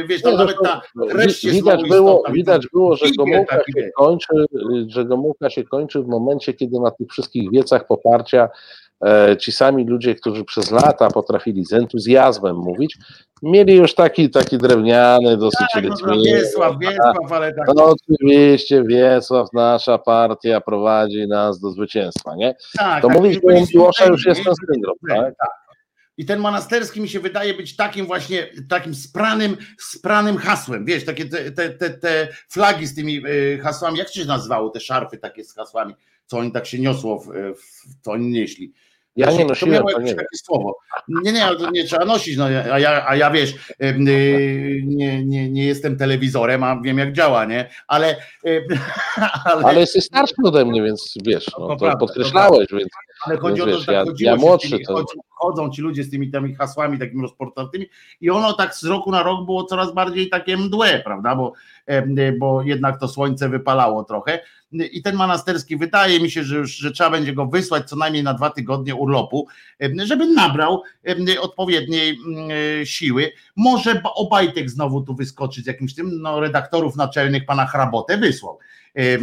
wiesz, 0.07 0.21
tam 0.21 0.31
Nie, 0.31 0.37
nawet 0.37 0.57
ta 0.63 0.81
treść 1.09 1.43
jest 1.43 1.55
widać, 1.55 1.83
było, 1.89 2.11
istotna. 2.11 2.33
widać 2.33 2.67
było, 2.73 2.95
że 2.95 3.05
Gomułka 3.17 3.57
taki, 3.57 3.71
się 3.73 3.89
kończy, 3.95 4.45
że 4.87 5.05
Gomułka 5.05 5.49
się 5.49 5.63
kończy 5.63 6.01
w 6.01 6.07
momencie, 6.07 6.53
kiedy 6.53 6.79
na 6.79 6.91
tych 6.91 7.07
wszystkich 7.09 7.51
wiecach 7.51 7.87
poparcia 7.87 8.49
ci 9.39 9.51
sami 9.51 9.85
ludzie, 9.85 10.15
którzy 10.15 10.43
przez 10.45 10.71
lata 10.71 11.07
potrafili 11.09 11.65
z 11.65 11.73
entuzjazmem 11.73 12.55
mówić, 12.55 12.97
mieli 13.43 13.75
już 13.75 13.95
taki, 13.95 14.29
taki 14.29 14.57
drewniany, 14.57 15.37
dosyć 15.37 15.67
Tak, 15.73 15.83
no, 15.83 15.95
no. 16.07 16.23
Wiesław, 16.23 16.79
Wiesław, 16.79 17.31
ale 17.31 17.53
tak. 17.53 17.67
No 17.75 17.85
oczywiście 17.85 18.83
Wiesław, 18.83 19.53
nasza 19.53 19.97
partia 19.97 20.61
prowadzi 20.61 21.27
nas 21.27 21.59
do 21.59 21.71
zwycięstwa, 21.71 22.35
nie? 22.35 22.55
tak, 22.77 23.01
To 23.01 23.07
tak, 23.07 23.17
mówić, 23.17 23.39
u 23.43 23.47
Miłosza 23.73 24.05
już 24.05 24.25
jest 24.25 24.43
ten 24.43 24.53
syndrom, 24.55 24.95
nie? 25.03 25.15
tak? 25.15 25.33
I 26.17 26.25
ten 26.25 26.39
monasterski 26.39 27.01
mi 27.01 27.09
się 27.09 27.19
wydaje 27.19 27.53
być 27.53 27.75
takim 27.75 28.05
właśnie, 28.05 28.49
takim 28.69 28.95
spranym, 28.95 29.57
spranym 29.79 30.37
hasłem. 30.37 30.85
Wiesz, 30.85 31.05
takie 31.05 31.25
te, 31.25 31.51
te, 31.51 31.69
te, 31.69 31.89
te 31.89 32.27
flagi 32.49 32.87
z 32.87 32.95
tymi 32.95 33.27
y, 33.27 33.59
hasłami, 33.63 33.97
jak 33.97 34.09
się 34.09 34.25
nazywało 34.25 34.69
te 34.69 34.79
szarfy 34.79 35.17
takie 35.17 35.43
z 35.43 35.55
hasłami, 35.55 35.93
co 36.25 36.37
oni 36.37 36.51
tak 36.51 36.65
się 36.65 36.79
niosło, 36.79 37.19
w, 37.19 37.27
w, 37.57 38.01
co 38.01 38.11
oni 38.11 38.29
nieśli. 38.29 38.73
Ja 39.17 39.31
nie 39.31 39.39
to 39.39 39.45
nosiłem, 39.45 39.83
to 39.83 40.01
nie 40.01 40.15
takie 40.15 40.37
słowo. 40.45 40.79
Nie, 41.07 41.31
nie, 41.31 41.45
ale 41.45 41.57
to 41.57 41.69
nie 41.71 41.83
trzeba 41.83 42.05
nosić, 42.05 42.37
no, 42.37 42.45
a, 42.45 42.79
ja, 42.79 43.05
a 43.07 43.15
ja 43.15 43.31
wiesz, 43.31 43.53
y, 43.53 43.95
nie, 43.97 45.25
nie, 45.25 45.49
nie 45.49 45.65
jestem 45.65 45.97
telewizorem, 45.97 46.63
a 46.63 46.81
wiem 46.81 46.97
jak 46.97 47.13
działa, 47.13 47.45
nie? 47.45 47.69
Ale, 47.87 48.15
ale, 49.45 49.65
Ale 49.65 49.79
jesteś 49.79 50.03
starszy 50.03 50.35
ode 50.43 50.65
mnie, 50.65 50.83
więc 50.83 51.13
wiesz, 51.25 51.45
To 51.45 51.59
no, 51.59 51.67
to 51.67 51.75
prawda, 51.75 51.97
podkreślałeś, 51.97 52.67
więc 52.71 52.89
Ale 53.25 53.37
chodzi 53.37 53.55
Więc 53.55 53.61
o 53.61 53.65
to, 53.65 53.71
wiesz, 53.71 53.79
że 53.79 53.85
tak 53.85 53.95
ja- 53.95 54.03
chodziło 54.05 54.31
ja 54.31 54.35
młodszy 54.37 54.69
tymi, 54.69 54.85
to- 54.85 54.93
chodzą, 54.93 55.13
chodzą 55.29 55.69
ci 55.69 55.81
ludzie 55.81 56.03
z 56.03 56.09
tymi, 56.09 56.31
tymi 56.31 56.55
hasłami 56.55 56.99
takimi 56.99 57.21
rozportowymi 57.21 57.85
i 58.21 58.29
ono 58.29 58.53
tak 58.53 58.75
z 58.75 58.83
roku 58.83 59.11
na 59.11 59.23
rok 59.23 59.45
było 59.45 59.63
coraz 59.63 59.93
bardziej 59.93 60.29
takie 60.29 60.57
mdłe, 60.57 60.99
prawda, 61.05 61.35
bo, 61.35 61.53
bo 62.39 62.61
jednak 62.61 62.99
to 62.99 63.07
słońce 63.07 63.49
wypalało 63.49 64.03
trochę 64.03 64.39
i 64.71 65.01
ten 65.01 65.15
monasterski 65.15 65.77
wydaje 65.77 66.19
mi 66.19 66.31
się, 66.31 66.43
że 66.43 66.55
już 66.57 66.71
że 66.75 66.91
trzeba 66.91 67.09
będzie 67.09 67.33
go 67.33 67.45
wysłać 67.45 67.89
co 67.89 67.95
najmniej 67.95 68.23
na 68.23 68.33
dwa 68.33 68.49
tygodnie 68.49 68.95
urlopu, 68.95 69.47
żeby 70.03 70.27
nabrał 70.27 70.83
odpowiedniej 71.41 72.17
mm, 72.27 72.49
siły. 72.85 73.31
Może 73.55 73.95
ba- 73.95 74.13
Obajtek 74.15 74.69
znowu 74.69 75.01
tu 75.01 75.15
wyskoczyć 75.15 75.63
z 75.63 75.67
jakimś 75.67 75.95
tym, 75.95 76.21
no 76.21 76.39
redaktorów 76.39 76.95
naczelnych 76.95 77.45
pana 77.45 77.65
Hrabotę 77.65 78.17
wysłał 78.17 78.59
e, 78.93 79.17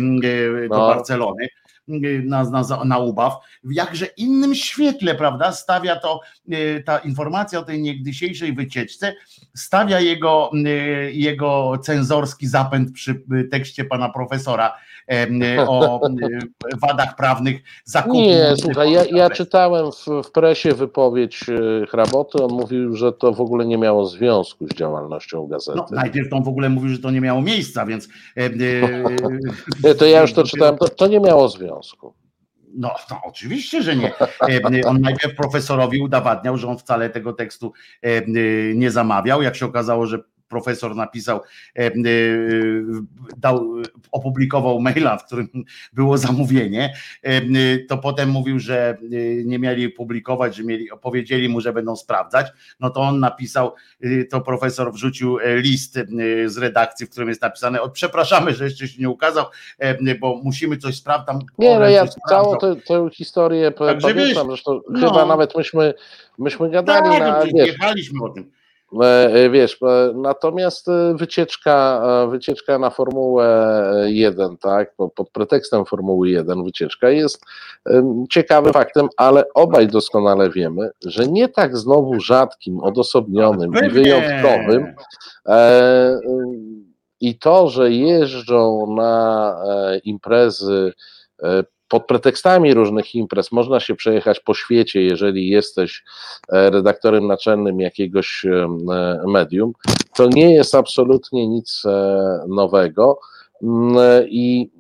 do 0.68 0.78
No. 0.78 0.88
Barcelony 0.88 1.48
na, 1.88 2.44
na, 2.44 2.84
na 2.84 2.98
ubaw, 2.98 3.34
w 3.64 3.72
jakże 3.72 4.06
innym 4.06 4.54
świetle, 4.54 5.14
prawda, 5.14 5.52
stawia 5.52 5.96
to, 5.96 6.20
y, 6.52 6.82
ta 6.86 6.98
informacja 6.98 7.58
o 7.58 7.62
tej 7.62 7.82
niegdysiejszej 7.82 8.52
wycieczce, 8.52 9.14
stawia 9.54 10.00
jego, 10.00 10.50
y, 10.66 11.12
jego 11.12 11.78
cenzorski 11.82 12.46
zapęd 12.46 12.92
przy 12.92 13.10
y, 13.10 13.44
tekście 13.44 13.84
pana 13.84 14.08
profesora 14.08 14.74
y, 15.12 15.60
o 15.68 16.08
y, 16.08 16.76
wadach 16.82 17.16
prawnych 17.16 17.62
zakupu. 17.84 18.14
Nie, 18.14 18.54
słuchaj, 18.56 18.92
ja, 18.92 19.04
ja 19.04 19.30
czytałem 19.30 19.92
w, 19.92 20.22
w 20.26 20.30
presie 20.30 20.74
wypowiedź 20.74 21.44
Hraboty, 21.88 22.44
on 22.44 22.50
mówił, 22.50 22.96
że 22.96 23.12
to 23.12 23.32
w 23.32 23.40
ogóle 23.40 23.66
nie 23.66 23.78
miało 23.78 24.06
związku 24.06 24.68
z 24.68 24.74
działalnością 24.74 25.46
gazety. 25.46 25.78
No, 25.78 25.86
najpierw 25.90 26.32
on 26.32 26.42
w 26.42 26.48
ogóle 26.48 26.68
mówił, 26.68 26.90
że 26.90 26.98
to 26.98 27.10
nie 27.10 27.20
miało 27.20 27.42
miejsca, 27.42 27.86
więc. 27.86 28.08
to 29.98 30.06
ja 30.06 30.22
już 30.22 30.32
to 30.32 30.44
czytałem, 30.44 30.78
to, 30.78 30.88
to 30.88 31.06
nie 31.06 31.20
miało 31.20 31.48
związku. 31.48 31.73
No, 32.76 32.94
no 33.10 33.20
oczywiście, 33.24 33.82
że 33.82 33.96
nie. 33.96 34.12
E, 34.18 34.86
On 34.86 35.00
najpierw 35.00 35.36
profesorowi 35.36 36.00
udowadniał, 36.00 36.56
że 36.58 36.68
on 36.68 36.78
wcale 36.78 37.10
tego 37.10 37.32
tekstu 37.32 37.72
e, 38.02 38.06
e, 38.06 38.22
nie 38.74 38.90
zamawiał. 38.90 39.42
Jak 39.42 39.56
się 39.56 39.66
okazało, 39.66 40.06
że 40.06 40.18
profesor 40.48 40.96
napisał, 40.96 41.40
e, 41.76 41.86
e, 41.86 41.92
dał, 43.36 43.74
opublikował 44.12 44.80
maila, 44.80 45.16
w 45.16 45.26
którym 45.26 45.48
było 45.92 46.18
zamówienie, 46.18 46.94
e, 47.22 47.40
to 47.88 47.98
potem 47.98 48.30
mówił, 48.30 48.58
że 48.58 48.98
nie 49.44 49.58
mieli 49.58 49.88
publikować, 49.88 50.56
że 50.56 50.64
mieli, 50.64 50.88
powiedzieli 51.02 51.48
mu, 51.48 51.60
że 51.60 51.72
będą 51.72 51.96
sprawdzać. 51.96 52.46
No 52.80 52.90
to 52.90 53.00
on 53.00 53.20
napisał, 53.20 53.74
to 54.30 54.40
profesor 54.40 54.92
wrzucił 54.92 55.38
list 55.56 55.98
z 56.46 56.58
redakcji, 56.58 57.06
w 57.06 57.10
którym 57.10 57.28
jest 57.28 57.42
napisane: 57.42 57.82
o, 57.82 57.90
Przepraszamy, 57.90 58.54
że 58.54 58.64
jeszcze 58.64 58.88
się 58.88 59.02
nie 59.02 59.08
ukazał, 59.08 59.44
bo 60.20 60.40
musimy 60.44 60.76
coś 60.76 60.96
sprawdzić. 60.96 61.26
Tam 61.26 61.38
Nie, 61.58 61.78
no 61.78 61.88
ja 61.88 62.06
całą 62.28 62.56
tę, 62.56 62.76
tę 62.76 63.08
historię 63.12 63.72
Także 63.72 64.08
pamiętam, 64.08 64.26
wiesz, 64.26 64.46
zresztą 64.46 64.80
no. 64.90 65.08
chyba 65.08 65.26
nawet 65.26 65.56
myśmy, 65.56 65.94
myśmy 66.38 66.70
gadali 66.70 67.10
Tak, 67.10 67.20
na, 67.20 67.38
no, 67.38 67.44
wiesz, 67.44 67.66
jechaliśmy 67.66 68.24
o 68.24 68.28
tym. 68.28 68.50
E, 69.02 69.06
e, 69.34 69.50
Wiesz, 69.50 69.78
e, 69.82 70.12
natomiast 70.14 70.86
wycieczka, 71.14 72.02
wycieczka 72.30 72.78
na 72.78 72.90
Formułę 72.90 73.74
1, 74.06 74.56
tak, 74.56 74.94
po- 74.96 75.08
pod 75.08 75.30
pretekstem 75.30 75.84
Formuły 75.84 76.28
1 76.30 76.64
wycieczka 76.64 77.10
jest 77.10 77.44
ciekawym 78.30 78.72
faktem, 78.72 79.08
ale 79.16 79.44
obaj 79.54 79.86
doskonale 79.86 80.50
wiemy, 80.50 80.90
że 81.06 81.26
nie 81.26 81.48
tak 81.48 81.76
znowu 81.76 82.20
rzadkim, 82.20 82.80
odosobnionym 82.80 83.70
i 83.86 83.90
wyjątkowym 83.90 84.94
i 87.20 87.38
to, 87.38 87.68
że 87.68 87.90
jeżdżą 87.90 88.94
na 88.96 89.56
imprezy 90.04 90.92
pod 91.94 92.06
pretekstami 92.06 92.74
różnych 92.74 93.14
imprez 93.14 93.52
można 93.52 93.80
się 93.80 93.94
przejechać 93.94 94.40
po 94.40 94.54
świecie, 94.54 95.02
jeżeli 95.02 95.48
jesteś 95.48 96.04
redaktorem 96.48 97.26
naczelnym 97.26 97.80
jakiegoś 97.80 98.46
medium. 99.26 99.72
To 100.16 100.28
nie 100.28 100.54
jest 100.54 100.74
absolutnie 100.74 101.48
nic 101.48 101.82
nowego 102.48 103.18
mm, 103.62 104.28
i 104.28 104.70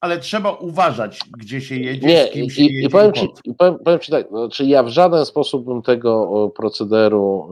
ale 0.00 0.18
trzeba 0.18 0.52
uważać, 0.52 1.20
gdzie 1.38 1.60
się 1.60 1.76
jedzie, 1.76 2.06
nie, 2.06 2.26
z 2.26 2.30
kim 2.30 2.50
się 2.50 2.62
i, 2.62 2.64
jedzie. 2.64 2.86
I 2.86 2.90
powiem, 2.90 3.12
ci, 3.12 3.28
powiem, 3.58 3.78
powiem 3.84 4.00
ci 4.00 4.12
tak, 4.12 4.28
znaczy 4.28 4.64
ja 4.64 4.82
w 4.82 4.88
żaden 4.88 5.24
sposób 5.26 5.64
bym 5.64 5.82
tego 5.82 6.52
procederu 6.56 7.48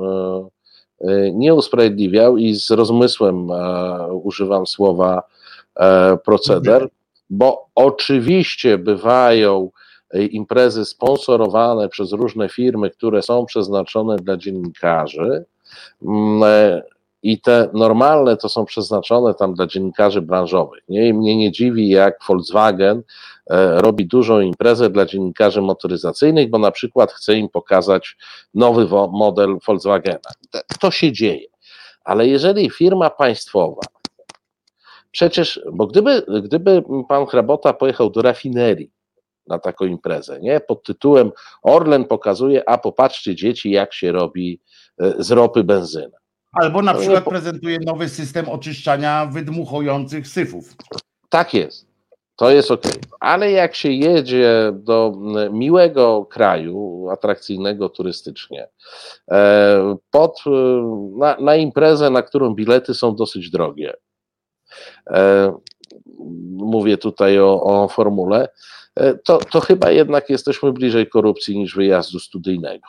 e, 1.01 1.09
e, 1.09 1.33
nie 1.33 1.55
usprawiedliwiał 1.55 2.37
i 2.37 2.55
z 2.55 2.71
rozmysłem 2.71 3.51
e, 3.51 4.13
używam 4.13 4.67
słowa 4.67 5.23
proceder. 6.25 6.89
Bo 7.31 7.67
oczywiście 7.75 8.79
bywają 8.79 9.71
imprezy 10.31 10.85
sponsorowane 10.85 11.89
przez 11.89 12.13
różne 12.13 12.49
firmy, 12.49 12.91
które 12.91 13.23
są 13.23 13.47
przeznaczone 13.47 14.17
dla 14.17 14.37
dziennikarzy. 14.37 15.45
Mm, 16.03 16.43
i 17.23 17.41
te 17.41 17.69
normalne 17.73 18.37
to 18.37 18.49
są 18.49 18.65
przeznaczone 18.65 19.35
tam 19.35 19.55
dla 19.55 19.67
dziennikarzy 19.67 20.23
branżowych. 20.23 20.83
Nie? 20.89 21.09
I 21.09 21.15
mnie 21.15 21.37
nie 21.37 21.53
dziwi, 21.53 21.89
jak 21.89 22.19
Volkswagen 22.29 23.03
e, 23.51 23.81
robi 23.81 24.07
dużą 24.07 24.41
imprezę 24.41 24.91
dla 24.91 25.07
dziennikarzy 25.07 25.63
motoryzacyjnych, 25.63 26.51
bo 26.51 26.59
na 26.59 26.71
przykład 26.71 27.13
chce 27.13 27.35
im 27.35 27.49
pokazać 27.49 28.17
nowy 28.55 28.87
model 29.13 29.59
Volkswagena. 29.67 30.31
To 30.81 30.91
się 30.91 31.13
dzieje. 31.13 31.47
Ale 32.05 32.27
jeżeli 32.27 32.71
firma 32.71 33.11
państwowa, 33.11 33.81
przecież, 35.11 35.61
bo 35.73 35.87
gdyby, 35.87 36.23
gdyby 36.43 36.83
pan 37.09 37.27
Hrabota 37.27 37.73
pojechał 37.73 38.11
do 38.11 38.23
rafinerii 38.23 38.91
na 39.47 39.59
taką 39.59 39.85
imprezę, 39.85 40.41
nie? 40.41 40.61
Pod 40.61 40.83
tytułem 40.83 41.33
Orlen 41.63 42.05
pokazuje, 42.05 42.69
a 42.69 42.79
popatrzcie 42.79 43.35
dzieci, 43.35 43.71
jak 43.71 43.95
się 43.95 44.13
robi 44.13 44.61
e, 45.01 45.15
z 45.19 45.31
ropy 45.31 45.65
benzyna 45.65 46.17
Albo 46.53 46.83
na 46.83 46.95
przykład 46.95 47.25
prezentuje 47.25 47.79
nowy 47.87 48.09
system 48.09 48.49
oczyszczania 48.49 49.27
wydmuchujących 49.27 50.29
syfów. 50.29 50.75
Tak 51.29 51.55
jest. 51.55 51.87
To 52.37 52.51
jest 52.51 52.71
ok. 52.71 52.83
Ale 53.21 53.51
jak 53.51 53.75
się 53.75 53.91
jedzie 53.91 54.73
do 54.75 55.13
miłego 55.53 56.25
kraju, 56.25 57.09
atrakcyjnego 57.11 57.89
turystycznie, 57.89 58.69
e, 59.31 59.97
pod, 60.11 60.41
e, 60.47 60.51
na, 61.19 61.37
na 61.41 61.57
imprezę, 61.57 62.11
na 62.11 62.23
którą 62.23 62.55
bilety 62.55 62.95
są 62.95 63.17
dosyć 63.17 63.51
drogie, 63.51 63.95
mówię 66.51 66.99
tutaj 66.99 67.39
o, 67.39 67.63
o 67.63 67.89
formule, 67.89 68.49
to, 69.25 69.39
to 69.39 69.61
chyba 69.61 69.91
jednak 69.91 70.31
jesteśmy 70.31 70.73
bliżej 70.73 71.09
korupcji 71.09 71.59
niż 71.59 71.75
wyjazdu 71.75 72.19
studyjnego. 72.19 72.89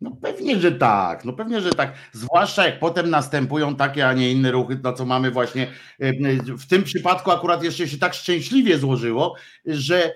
No 0.00 0.10
pewnie, 0.22 0.58
że 0.58 0.72
tak, 0.72 1.24
no 1.24 1.32
pewnie, 1.32 1.60
że 1.60 1.70
tak. 1.70 1.92
Zwłaszcza 2.12 2.66
jak 2.66 2.78
potem 2.78 3.10
następują 3.10 3.76
takie, 3.76 4.08
a 4.08 4.12
nie 4.12 4.32
inne 4.32 4.50
ruchy, 4.50 4.80
na 4.82 4.92
co 4.92 5.04
mamy 5.04 5.30
właśnie. 5.30 5.66
E, 6.00 6.12
w 6.56 6.66
tym 6.66 6.82
przypadku 6.84 7.30
akurat 7.30 7.62
jeszcze 7.62 7.88
się 7.88 7.98
tak 7.98 8.14
szczęśliwie 8.14 8.78
złożyło, 8.78 9.34
że, 9.66 10.04
e, 10.04 10.12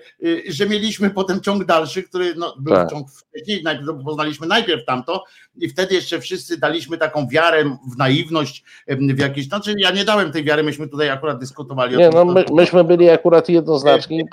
że 0.47 0.69
mieliśmy 0.69 1.09
potem 1.09 1.41
ciąg 1.41 1.65
dalszy, 1.65 2.03
który 2.03 2.35
no, 2.35 2.55
był 2.59 2.73
tak. 2.73 2.89
ciąg 2.89 3.07
wcześniej, 3.11 3.63
poznaliśmy 4.05 4.47
najpierw 4.47 4.85
tamto 4.85 5.23
i 5.55 5.69
wtedy 5.69 5.95
jeszcze 5.95 6.19
wszyscy 6.19 6.57
daliśmy 6.57 6.97
taką 6.97 7.27
wiarę 7.27 7.77
w 7.93 7.97
naiwność, 7.97 8.63
e, 8.87 8.95
w 8.95 9.19
jakieś. 9.19 9.47
Znaczy, 9.47 9.73
ja 9.77 9.91
nie 9.91 10.05
dałem 10.05 10.31
tej 10.31 10.43
wiary, 10.43 10.63
myśmy 10.63 10.87
tutaj 10.87 11.09
akurat 11.09 11.39
dyskutowali 11.39 11.97
nie, 11.97 12.09
o 12.09 12.11
tym. 12.11 12.27
No, 12.27 12.33
my, 12.33 12.45
myśmy 12.53 12.83
byli 12.83 13.09
akurat 13.09 13.49
jednoznaczni, 13.49 14.23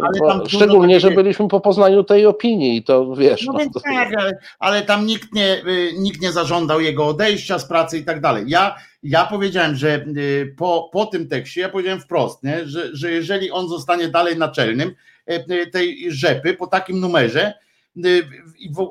szczególnie, 0.48 1.00
że 1.00 1.10
byliśmy 1.10 1.48
po 1.48 1.60
poznaniu 1.60 2.04
tej 2.04 2.26
opinii 2.26 2.76
i 2.76 2.82
to 2.82 3.14
wiesz. 3.14 3.46
No, 3.46 3.52
no 3.52 3.58
to... 3.74 3.80
tak, 3.80 4.08
ale, 4.18 4.38
ale 4.58 4.82
tam 4.82 5.06
nikt 5.06 5.32
nie 5.32 5.39
nie, 5.40 5.66
y, 5.66 5.92
nikt 5.96 6.20
nie 6.20 6.32
zażądał 6.32 6.80
jego 6.80 7.06
odejścia 7.06 7.58
z 7.58 7.64
pracy 7.68 7.98
i 7.98 8.04
tak 8.04 8.20
dalej. 8.20 8.44
Ja, 8.46 8.76
ja 9.02 9.26
powiedziałem, 9.26 9.76
że 9.76 10.04
y, 10.16 10.54
po, 10.58 10.90
po 10.92 11.06
tym 11.06 11.28
tekście, 11.28 11.60
ja 11.60 11.68
powiedziałem 11.68 12.00
wprost, 12.00 12.42
nie, 12.42 12.66
że, 12.68 12.96
że 12.96 13.10
jeżeli 13.10 13.50
on 13.50 13.68
zostanie 13.68 14.08
dalej 14.08 14.36
naczelnym 14.36 14.94
y, 15.30 15.66
tej 15.66 16.12
rzepy 16.12 16.54
po 16.54 16.66
takim 16.66 17.00
numerze, 17.00 17.54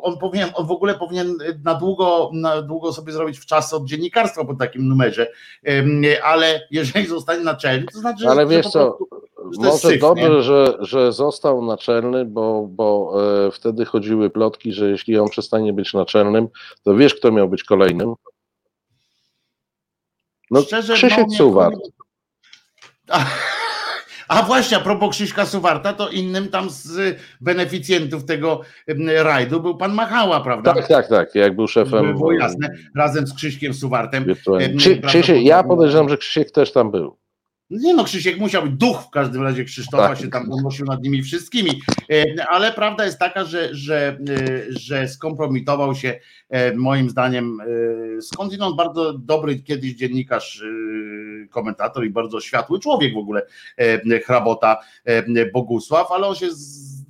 on 0.01 0.17
powinien, 0.17 0.49
on 0.53 0.67
w 0.67 0.71
ogóle 0.71 0.95
powinien 0.95 1.37
na 1.63 1.75
długo, 1.75 2.31
na 2.33 2.61
długo 2.61 2.93
sobie 2.93 3.13
zrobić 3.13 3.39
w 3.39 3.45
czas 3.45 3.73
od 3.73 3.85
dziennikarstwa 3.85 4.45
po 4.45 4.55
takim 4.55 4.87
numerze, 4.87 5.27
ale 6.23 6.61
jeżeli 6.71 7.07
zostanie 7.17 7.43
naczelny, 7.43 7.85
to 7.93 7.99
znaczy, 7.99 8.27
ale 8.27 8.47
wiesz 8.47 8.67
co, 8.67 8.97
może 9.57 9.77
syf, 9.77 10.01
dobrze, 10.01 10.43
że, 10.43 10.77
że 10.79 11.11
został 11.11 11.65
naczelny, 11.65 12.25
bo, 12.25 12.67
bo 12.69 13.13
e, 13.47 13.51
wtedy 13.51 13.85
chodziły 13.85 14.29
plotki, 14.29 14.73
że 14.73 14.89
jeśli 14.89 15.19
on 15.19 15.29
przestanie 15.29 15.73
być 15.73 15.93
naczelnym, 15.93 16.47
to 16.83 16.95
wiesz, 16.95 17.15
kto 17.15 17.31
miał 17.31 17.49
być 17.49 17.63
kolejnym? 17.63 18.13
No, 20.51 20.61
Szczerze, 20.61 20.93
Krzysiek 20.93 21.25
no, 21.29 21.35
Suwar. 21.35 21.73
A, 23.09 23.25
a 24.27 24.43
właśnie, 24.43 24.77
a 24.77 24.79
propos 24.79 25.15
Krzyśka 25.15 25.45
Suwarta, 25.45 25.93
to 25.93 26.09
innym 26.09 26.49
tam 26.49 26.69
z 26.69 27.17
beneficjentów 27.41 28.25
tego 28.25 28.61
rajdu 29.23 29.61
był 29.61 29.77
pan 29.77 29.93
Machała, 29.93 30.41
prawda? 30.41 30.73
Tak, 30.73 30.87
tak, 30.87 31.07
tak, 31.07 31.35
jak 31.35 31.55
był 31.55 31.67
szefem. 31.67 32.13
Było 32.13 32.31
jasne, 32.31 32.69
razem 32.95 33.27
z 33.27 33.33
Krzyśkiem 33.33 33.73
Suwartem. 33.73 34.25
Krzysiek, 35.07 35.43
ja 35.43 35.63
podejrzewam, 35.63 36.09
że 36.09 36.17
Krzysiek 36.17 36.51
też 36.51 36.71
tam 36.71 36.91
był. 36.91 37.17
Nie 37.69 37.93
no, 37.93 38.03
Krzysiek 38.03 38.39
musiał 38.39 38.63
być, 38.63 38.71
duch 38.71 39.01
w 39.01 39.09
każdym 39.09 39.43
razie 39.43 39.63
Krzysztofa 39.63 40.09
tak. 40.09 40.19
się 40.19 40.27
tam 40.27 40.51
unosił 40.51 40.85
nad 40.85 41.03
nimi 41.03 41.23
wszystkimi, 41.23 41.81
e, 42.09 42.45
ale 42.49 42.71
prawda 42.71 43.05
jest 43.05 43.19
taka, 43.19 43.45
że, 43.45 43.75
że, 43.75 44.17
e, 44.29 44.63
że 44.69 45.07
skompromitował 45.07 45.95
się 45.95 46.19
e, 46.49 46.75
moim 46.75 47.09
zdaniem 47.09 47.57
skądinąd 48.21 48.75
bardzo 48.75 49.13
dobry 49.13 49.59
kiedyś 49.59 49.93
dziennikarz, 49.93 50.63
komentator 51.49 52.05
i 52.05 52.09
bardzo 52.09 52.41
światły 52.41 52.79
człowiek 52.79 53.13
w 53.13 53.17
ogóle, 53.17 53.41
hrabota 54.25 54.77
Bogusław, 55.53 56.11
ale 56.11 56.27
on 56.27 56.35
się 56.35 56.47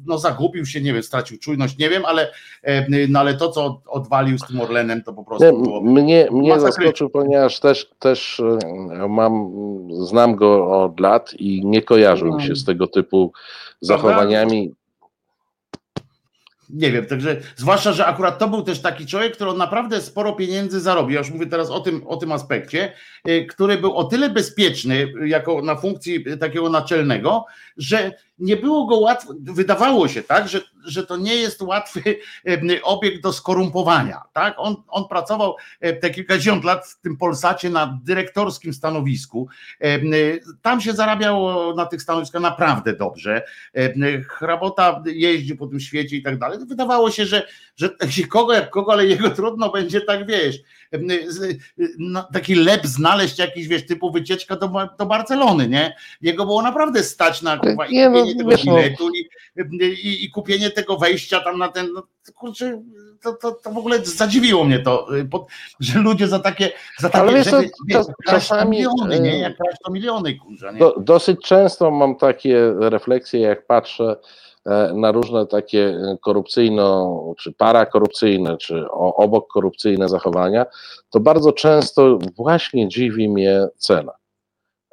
no 0.05 0.17
zagubił 0.17 0.65
się, 0.65 0.81
nie 0.81 0.93
wiem, 0.93 1.03
stracił 1.03 1.37
czujność, 1.37 1.77
nie 1.77 1.89
wiem, 1.89 2.05
ale, 2.05 2.31
e, 2.63 3.07
no, 3.09 3.19
ale 3.19 3.33
to, 3.33 3.49
co 3.49 3.81
odwalił 3.87 4.37
z 4.37 4.47
tym 4.47 4.61
Orlenem, 4.61 5.03
to 5.03 5.13
po 5.13 5.23
prostu 5.23 5.45
nie, 5.45 5.51
było 5.51 5.81
Mnie, 5.81 6.27
mnie 6.31 6.59
zaskoczył, 6.59 7.09
ponieważ 7.09 7.59
też, 7.59 7.89
też 7.99 8.39
e, 8.39 9.07
mam, 9.07 9.51
znam 9.89 10.35
go 10.35 10.83
od 10.83 10.99
lat 10.99 11.33
i 11.33 11.65
nie 11.65 11.81
kojarzył 11.81 12.35
mi 12.35 12.43
się 12.43 12.55
z 12.55 12.65
tego 12.65 12.87
typu 12.87 13.33
zachowaniami. 13.81 14.73
Nie 16.69 16.91
wiem, 16.91 17.05
także 17.05 17.41
zwłaszcza, 17.55 17.93
że 17.93 18.05
akurat 18.05 18.39
to 18.39 18.47
był 18.47 18.61
też 18.61 18.81
taki 18.81 19.05
człowiek, 19.05 19.35
który 19.35 19.53
naprawdę 19.53 20.01
sporo 20.01 20.33
pieniędzy 20.33 20.79
zarobił. 20.79 21.13
Ja 21.13 21.19
już 21.19 21.31
mówię 21.31 21.45
teraz 21.45 21.69
o 21.69 21.79
tym, 21.79 22.07
o 22.07 22.17
tym 22.17 22.31
aspekcie, 22.31 22.93
y, 23.27 23.45
który 23.45 23.77
był 23.77 23.95
o 23.95 24.03
tyle 24.03 24.29
bezpieczny 24.29 25.13
jako 25.25 25.61
na 25.61 25.75
funkcji 25.75 26.25
takiego 26.39 26.69
naczelnego, 26.69 27.45
że 27.77 28.11
nie 28.39 28.57
było 28.57 28.85
go 28.85 28.97
łatwo, 28.97 29.33
wydawało 29.39 30.07
się 30.07 30.23
tak, 30.23 30.47
że, 30.47 30.61
że 30.85 31.05
to 31.05 31.17
nie 31.17 31.35
jest 31.35 31.61
łatwy 31.61 32.15
obiekt 32.83 33.23
do 33.23 33.33
skorumpowania. 33.33 34.21
Tak? 34.33 34.53
On, 34.57 34.75
on 34.87 35.07
pracował 35.07 35.55
te 36.01 36.09
kilkadziesiąt 36.09 36.63
lat 36.63 36.87
w 36.87 37.01
tym 37.01 37.17
Polsacie 37.17 37.69
na 37.69 37.99
dyrektorskim 38.03 38.73
stanowisku. 38.73 39.47
Tam 40.61 40.81
się 40.81 40.93
zarabiało 40.93 41.75
na 41.75 41.85
tych 41.85 42.01
stanowiskach 42.01 42.41
naprawdę 42.41 42.93
dobrze. 42.93 43.43
Hrabota 44.29 45.03
jeździł 45.05 45.57
po 45.57 45.67
tym 45.67 45.79
świecie 45.79 46.15
i 46.15 46.23
tak 46.23 46.39
dalej 46.39 46.59
wydawało 46.65 47.11
się, 47.11 47.25
że, 47.25 47.47
że 47.75 47.89
kogo 48.29 48.53
jak 48.53 48.69
kogo, 48.69 48.93
ale 48.93 49.05
jego 49.05 49.29
trudno 49.29 49.69
będzie 49.69 50.01
tak, 50.01 50.27
wiesz, 50.27 50.59
taki 52.33 52.55
lep 52.55 52.85
znaleźć 52.85 53.39
jakiś, 53.39 53.67
wiesz, 53.67 53.85
typu 53.85 54.11
wycieczka 54.11 54.55
do, 54.55 54.71
do 54.99 55.05
Barcelony, 55.05 55.67
nie? 55.67 55.95
Jego 56.21 56.45
było 56.45 56.61
naprawdę 56.61 57.03
stać 57.03 57.41
na 57.41 57.57
kurwa, 57.57 57.87
i 57.87 57.99
no, 57.99 58.09
kupienie 58.09 58.35
tego 58.35 58.49
no. 58.51 58.57
biletu 58.57 59.09
i, 59.09 59.29
i, 59.85 60.25
i, 60.25 60.31
kupienie 60.31 60.69
tego 60.69 60.97
wejścia 60.97 61.39
tam 61.39 61.57
na 61.57 61.67
ten, 61.67 61.93
no, 61.93 62.03
kurczę, 62.35 62.81
to, 63.21 63.33
to, 63.33 63.51
to 63.51 63.71
w 63.71 63.77
ogóle 63.77 64.05
zadziwiło 64.05 64.63
mnie 64.63 64.79
to, 64.79 65.17
y, 65.17 65.27
że 65.79 65.99
ludzie 65.99 66.27
za 66.27 66.39
takie, 66.39 66.71
za 66.99 67.09
takie 67.09 67.23
Ale 67.23 67.33
wiesz, 67.33 67.45
rzeczy, 67.45 67.69
wiesz, 67.87 68.05
czasami, 68.25 68.71
miliony, 68.71 69.19
nie? 69.19 69.39
Jak 69.39 69.57
to 69.85 69.91
miliony, 69.91 70.35
kurczę, 70.35 70.73
nie? 70.73 70.79
Do, 70.79 70.95
dosyć 70.99 71.39
często 71.41 71.91
mam 71.91 72.15
takie 72.15 72.73
refleksje, 72.79 73.39
jak 73.39 73.65
patrzę 73.65 74.15
na 74.93 75.11
różne 75.11 75.47
takie 75.47 75.87
e, 75.87 76.17
korupcyjno, 76.21 77.19
czy 77.37 77.53
parakorupcyjne, 77.53 78.57
czy 78.57 78.91
obok 78.91 79.47
korupcyjne 79.47 80.09
zachowania, 80.09 80.65
to 81.09 81.19
bardzo 81.19 81.53
często 81.53 82.19
właśnie 82.35 82.87
dziwi 82.87 83.29
mnie 83.29 83.67
cena. 83.75 84.11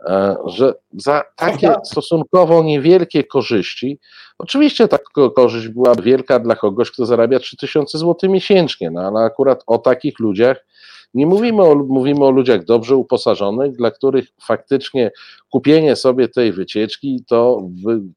E, 0.06 0.36
że 0.46 0.74
za 0.96 1.22
takie 1.36 1.74
stosunkowo 1.84 2.62
niewielkie 2.62 3.24
korzyści, 3.24 3.98
oczywiście 4.38 4.88
ta 4.88 4.98
korzyść 5.36 5.68
była 5.68 5.94
wielka 5.94 6.38
dla 6.38 6.56
kogoś, 6.56 6.90
kto 6.90 7.06
zarabia 7.06 7.38
3000 7.38 7.98
zł 7.98 8.30
miesięcznie, 8.30 8.90
no 8.90 9.00
ale 9.00 9.20
akurat 9.20 9.62
o 9.66 9.78
takich 9.78 10.18
ludziach 10.18 10.66
Nie 11.14 11.26
mówimy 11.26 11.62
o, 11.62 11.74
mówimy 11.74 12.24
o 12.24 12.30
ludziach 12.30 12.64
dobrze 12.64 12.96
uposażonych, 12.96 13.72
dla 13.72 13.90
których 13.90 14.28
faktycznie 14.42 15.10
kupienie 15.50 15.96
sobie 15.96 16.28
tej 16.28 16.52
wycieczki 16.52 17.24
to, 17.28 17.68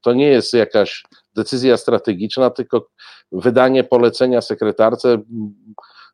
to 0.02 0.12
nie 0.12 0.26
jest 0.26 0.52
jakaś 0.54 1.02
decyzja 1.34 1.76
strategiczna, 1.76 2.50
tylko 2.50 2.88
wydanie 3.32 3.84
polecenia 3.84 4.40
sekretarce 4.40 5.22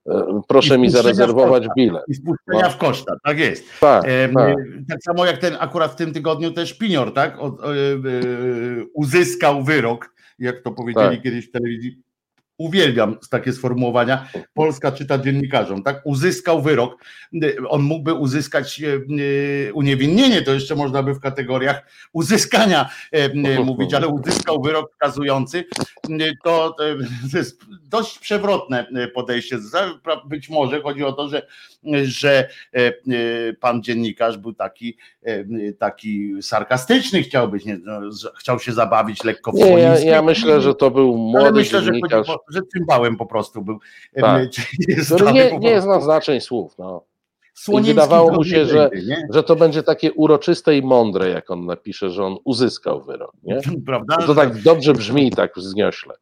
e, 0.09 0.41
proszę 0.49 0.79
mi 0.79 0.91
zarezerwować 0.91 1.67
bilet. 1.77 2.05
I 2.09 2.15
spuszczenia 2.15 2.63
no. 2.63 2.71
w 2.71 2.77
koszta, 2.77 3.17
tak 3.25 3.39
jest. 3.39 3.65
Tak, 3.81 4.05
tak. 4.35 4.57
tak, 4.89 5.03
samo 5.03 5.27
jak 5.27 5.39
ten 5.39 5.57
akurat 5.61 5.93
w 5.93 5.97
tym 5.97 6.13
tygodniu 6.13 6.51
też 6.51 6.75
Pinior, 6.75 7.15
tak? 7.15 7.39
O, 7.39 7.45
o, 7.45 7.77
e, 7.77 7.79
uzyskał 8.95 9.65
wyrok, 9.65 10.15
jak 10.39 10.63
to 10.63 10.71
powiedzieli 10.71 11.17
tak. 11.17 11.23
kiedyś 11.23 11.49
w 11.49 11.51
telewizji 11.51 12.07
uwielbiam 12.59 13.17
takie 13.31 13.53
sformułowania, 13.53 14.29
Polska 14.55 14.93
czyta 14.93 15.19
dziennikarzom, 15.19 15.83
tak? 15.83 16.01
Uzyskał 16.05 16.63
wyrok, 16.63 17.05
on 17.69 17.83
mógłby 17.83 18.15
uzyskać 18.15 18.83
e, 18.83 18.87
e, 19.69 19.73
uniewinnienie, 19.73 20.43
to 20.43 20.55
jeszcze 20.55 20.75
można 20.75 21.03
by 21.03 21.15
w 21.15 21.21
kategoriach 21.21 21.83
uzyskania 22.13 22.91
e, 23.13 23.65
mówić, 23.65 23.95
ale 23.95 24.09
uzyskał 24.09 24.63
wyrok 24.63 24.93
wskazujący, 24.93 25.65
to, 26.45 26.75
to 26.79 27.37
jest 27.37 27.61
dość 27.83 28.19
przewrotne 28.19 28.87
podejście. 29.15 29.59
Być 30.27 30.49
może 30.49 30.83
chodzi 30.83 31.05
o 31.05 31.13
to, 31.13 31.29
że, 31.29 31.47
że 32.03 32.49
pan 33.61 33.83
dziennikarz 33.83 34.39
był 34.39 34.53
taki, 34.53 34.97
taki 35.79 36.43
sarkastyczny, 36.43 37.23
chciał 37.23 37.49
być, 37.49 37.65
nie, 37.65 37.79
no, 37.79 38.01
chciał 38.39 38.59
się 38.59 38.73
zabawić 38.73 39.25
lekko 39.25 39.53
w 39.53 39.55
nie, 39.55 39.71
ja, 39.71 39.99
ja 39.99 40.23
myślę, 40.23 40.61
że 40.61 40.75
to 40.75 40.91
był 40.91 41.17
młody 41.17 41.53
myślę, 41.53 41.83
dziennikarz. 41.83 42.27
Że 42.27 42.37
że 42.49 42.61
cymbałem 42.73 43.17
po 43.17 43.27
prostu 43.27 43.63
był. 43.63 43.79
Tak. 44.21 44.49
nie, 45.35 45.59
nie 45.59 45.81
zna 45.81 46.01
znaczeń 46.01 46.41
słów. 46.41 46.79
No. 46.79 47.03
I 47.69 47.83
wydawało 47.83 48.33
mu 48.33 48.45
się, 48.45 48.67
że, 48.67 48.91
że 49.31 49.43
to 49.43 49.57
będzie 49.57 49.83
takie 49.83 50.13
uroczyste 50.13 50.77
i 50.77 50.83
mądre, 50.83 51.29
jak 51.29 51.51
on 51.51 51.67
napisze, 51.67 52.11
że 52.11 52.25
on 52.25 52.37
uzyskał 52.45 53.03
wyrok. 53.03 53.33
Nie? 53.43 53.61
Prawda? 53.87 54.17
To 54.17 54.35
tak 54.35 54.63
dobrze 54.63 54.95
brzmi, 54.95 55.31
tak 55.31 55.53
zniośle. 55.57 56.15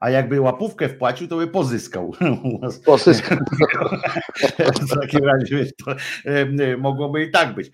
A 0.00 0.10
jakby 0.10 0.40
łapówkę 0.40 0.88
wpłacił, 0.88 1.28
to 1.28 1.36
by 1.36 1.46
pozyskał. 1.46 2.14
Pozyskał. 2.84 3.38
w 4.58 5.00
takim 5.00 5.24
razie 5.24 5.66
to, 5.84 5.94
mogłoby 6.78 7.24
i 7.24 7.30
tak 7.30 7.54
być. 7.54 7.70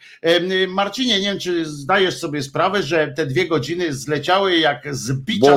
Marcinie, 0.69 1.21
nie 1.21 1.27
wiem, 1.27 1.39
czy 1.39 1.65
zdajesz 1.67 2.19
sobie 2.19 2.43
sprawę, 2.43 2.83
że 2.83 3.09
te 3.09 3.27
dwie 3.27 3.49
godziny 3.49 3.93
zleciały 3.93 4.57
jak 4.57 4.95
z 4.95 5.13
bicia 5.13 5.57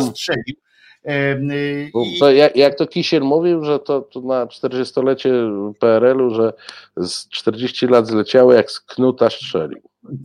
strzeli 1.04 1.92
to 2.20 2.32
jak, 2.32 2.56
jak, 2.56 2.76
to 2.76 2.88
Kisiel 2.88 3.24
mówił, 3.24 3.64
że 3.64 3.80
to, 3.80 4.02
to 4.02 4.22
na 4.22 4.46
40-lecie 4.46 5.32
PRL-u, 5.80 6.36
że 6.36 6.54
z 6.98 7.30
40 7.30 7.88
lat 7.88 8.08
zleciały 8.08 8.56
jak 8.56 8.72
z 8.72 8.80
knuta 8.80 9.30
strzelił. 9.30 9.82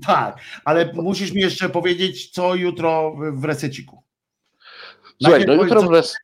Tak, 0.06 0.38
ale 0.64 0.92
musisz 0.94 1.32
mi 1.32 1.40
jeszcze 1.40 1.68
powiedzieć, 1.68 2.30
co 2.30 2.54
jutro 2.54 3.16
w 3.32 3.44
reseciku. 3.44 4.02
Słuchaj, 5.22 5.44
no 5.46 5.54
jutro 5.54 5.82
w 5.82 5.90
res 5.90 6.16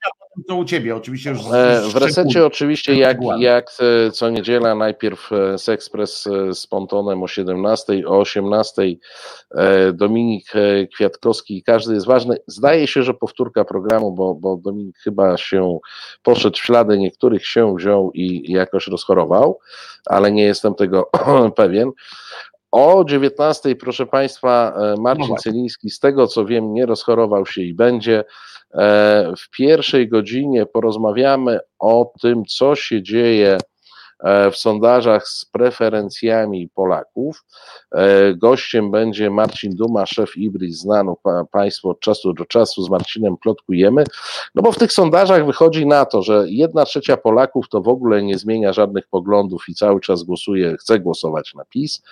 to 0.46 0.56
u 0.56 0.64
ciebie 0.64 0.96
oczywiście 0.96 1.30
już. 1.30 1.40
E, 1.52 1.82
w 1.88 1.96
resecie 1.96 2.46
oczywiście 2.46 2.94
jak, 2.94 3.18
jak 3.38 3.70
e, 3.80 4.10
co 4.10 4.30
niedziela 4.30 4.74
najpierw 4.74 5.30
e, 5.32 5.58
Sexpress 5.58 6.28
z 6.52 6.66
Pontonem 6.66 7.22
o 7.22 7.28
17, 7.28 8.08
o 8.08 8.18
18 8.18 8.82
Dominik 9.92 10.52
Kwiatkowski, 10.94 11.62
każdy 11.62 11.94
jest 11.94 12.06
ważny. 12.06 12.36
Zdaje 12.46 12.86
się, 12.86 13.02
że 13.02 13.14
powtórka 13.14 13.64
programu, 13.64 14.12
bo, 14.12 14.34
bo 14.34 14.56
Dominik 14.56 14.98
chyba 14.98 15.36
się 15.36 15.78
poszedł 16.22 16.56
w 16.56 16.60
ślady 16.60 16.98
niektórych 16.98 17.46
się 17.46 17.74
wziął 17.76 18.10
i 18.14 18.52
jakoś 18.52 18.86
rozchorował, 18.86 19.58
ale 20.06 20.32
nie 20.32 20.44
jestem 20.44 20.74
tego 20.74 21.10
pewien. 21.56 21.90
O 22.70 23.04
19, 23.04 23.76
proszę 23.76 24.06
Państwa, 24.06 24.74
Marcin 24.98 25.28
no 25.28 25.36
Celiński, 25.36 25.90
z 25.90 25.98
tego 25.98 26.26
co 26.26 26.44
wiem, 26.44 26.74
nie 26.74 26.86
rozchorował 26.86 27.46
się 27.46 27.62
i 27.62 27.74
będzie. 27.74 28.24
E, 28.74 29.32
w 29.38 29.50
pierwszej 29.50 30.08
godzinie 30.08 30.66
porozmawiamy 30.66 31.58
o 31.78 32.12
tym, 32.22 32.44
co 32.44 32.74
się 32.74 33.02
dzieje 33.02 33.58
E, 33.58 33.58
w 34.52 34.56
sondażach 34.56 35.28
z 35.28 35.44
preferencjami 35.44 36.68
Polaków. 36.74 37.44
E, 37.92 38.34
gościem 38.34 38.90
będzie 38.90 39.30
Marcin 39.30 39.76
Duma, 39.76 40.06
szef 40.06 40.36
Ibris, 40.36 40.78
znany 40.78 41.12
Państwu 41.50 41.90
od 41.90 42.00
czasu 42.00 42.32
do 42.32 42.44
czasu, 42.44 42.82
z 42.82 42.90
Marcinem 42.90 43.36
plotkujemy, 43.36 44.04
no 44.54 44.62
bo 44.62 44.72
w 44.72 44.78
tych 44.78 44.92
sondażach 44.92 45.46
wychodzi 45.46 45.86
na 45.86 46.04
to, 46.04 46.22
że 46.22 46.44
jedna 46.46 46.84
trzecia 46.84 47.16
Polaków 47.16 47.68
to 47.68 47.80
w 47.80 47.88
ogóle 47.88 48.22
nie 48.22 48.38
zmienia 48.38 48.72
żadnych 48.72 49.08
poglądów 49.08 49.64
i 49.68 49.74
cały 49.74 50.00
czas 50.00 50.22
głosuje, 50.22 50.76
chce 50.76 51.00
głosować 51.00 51.54
na 51.54 51.64
PiS, 51.64 52.02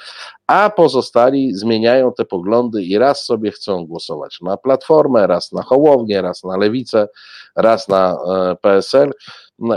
a 0.46 0.70
pozostali 0.70 1.54
zmieniają 1.54 2.12
te 2.12 2.24
poglądy 2.24 2.82
i 2.82 2.98
raz 2.98 3.24
sobie 3.24 3.50
chcą 3.50 3.86
głosować 3.86 4.40
na 4.40 4.56
Platformę, 4.56 5.26
raz 5.26 5.52
na 5.52 5.62
Hołownię, 5.62 6.22
raz 6.22 6.44
na 6.44 6.56
Lewicę, 6.56 7.08
raz 7.56 7.88
na 7.88 8.12
e, 8.12 8.56
PSL. 8.56 9.12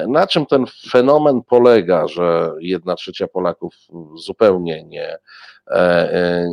Na 0.07 0.27
czym 0.27 0.45
ten 0.45 0.65
fenomen 0.91 1.41
polega, 1.43 2.07
że 2.07 2.51
jedna 2.59 2.95
trzecia 2.95 3.27
Polaków 3.27 3.75
zupełnie 4.15 4.83
nie, 4.83 5.17
e, 5.67 5.73
e, 5.73 6.49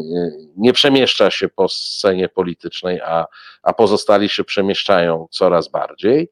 nie 0.57 0.73
przemieszcza 0.73 1.31
się 1.31 1.48
po 1.48 1.69
scenie 1.69 2.28
politycznej, 2.28 3.01
a, 3.01 3.27
a 3.62 3.73
pozostali 3.73 4.28
się 4.28 4.44
przemieszczają 4.44 5.28
coraz 5.31 5.69
bardziej. 5.69 6.31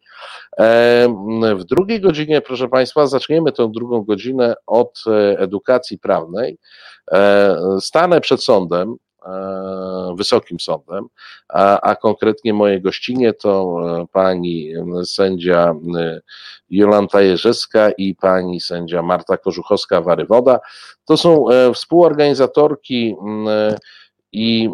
W 1.56 1.64
drugiej 1.64 2.00
godzinie, 2.00 2.40
proszę 2.40 2.68
Państwa, 2.68 3.06
zaczniemy 3.06 3.52
tę 3.52 3.72
drugą 3.72 4.02
godzinę 4.02 4.54
od 4.66 5.04
edukacji 5.38 5.98
prawnej. 5.98 6.58
Stanę 7.80 8.20
przed 8.20 8.44
sądem 8.44 8.96
E, 8.96 9.03
wysokim 10.16 10.60
Sądem, 10.60 11.06
a, 11.48 11.80
a 11.80 11.96
konkretnie 11.96 12.54
moje 12.54 12.80
gościnie 12.80 13.32
to 13.32 13.76
e, 14.02 14.06
pani 14.12 14.72
sędzia 15.04 15.74
e, 15.98 16.20
Jolanta 16.70 17.22
Jerzewska 17.22 17.90
i 17.90 18.14
pani 18.14 18.60
sędzia 18.60 19.02
Marta 19.02 19.34
Korzuchowska-Warywoda. 19.34 20.58
To 21.04 21.16
są 21.16 21.44
współorganizatorki 21.74 23.16
i 24.32 24.70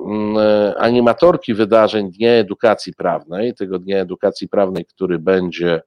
animatorki 0.79 1.55
wydarzeń 1.55 2.13
Dnia 2.13 2.31
Edukacji 2.31 2.95
Prawnej, 2.95 3.55
tego 3.55 3.79
Dnia 3.79 3.99
Edukacji 3.99 4.49
Prawnej, 4.49 4.85
który 4.85 5.19
będzie 5.19 5.83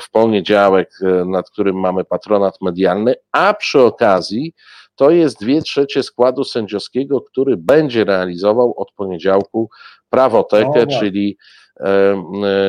w 0.00 0.10
poniedziałek, 0.10 0.90
nad 1.26 1.50
którym 1.50 1.80
mamy 1.80 2.04
patronat 2.04 2.60
medialny, 2.60 3.14
a 3.32 3.54
przy 3.54 3.80
okazji 3.80 4.54
to 4.96 5.10
jest 5.10 5.40
dwie 5.40 5.62
trzecie 5.62 6.02
składu 6.02 6.44
sędziowskiego, 6.44 7.20
który 7.20 7.56
będzie 7.56 8.04
realizował 8.04 8.74
od 8.76 8.92
poniedziałku 8.92 9.70
prawotekę, 10.10 10.86
no, 10.90 11.00
czyli, 11.00 11.38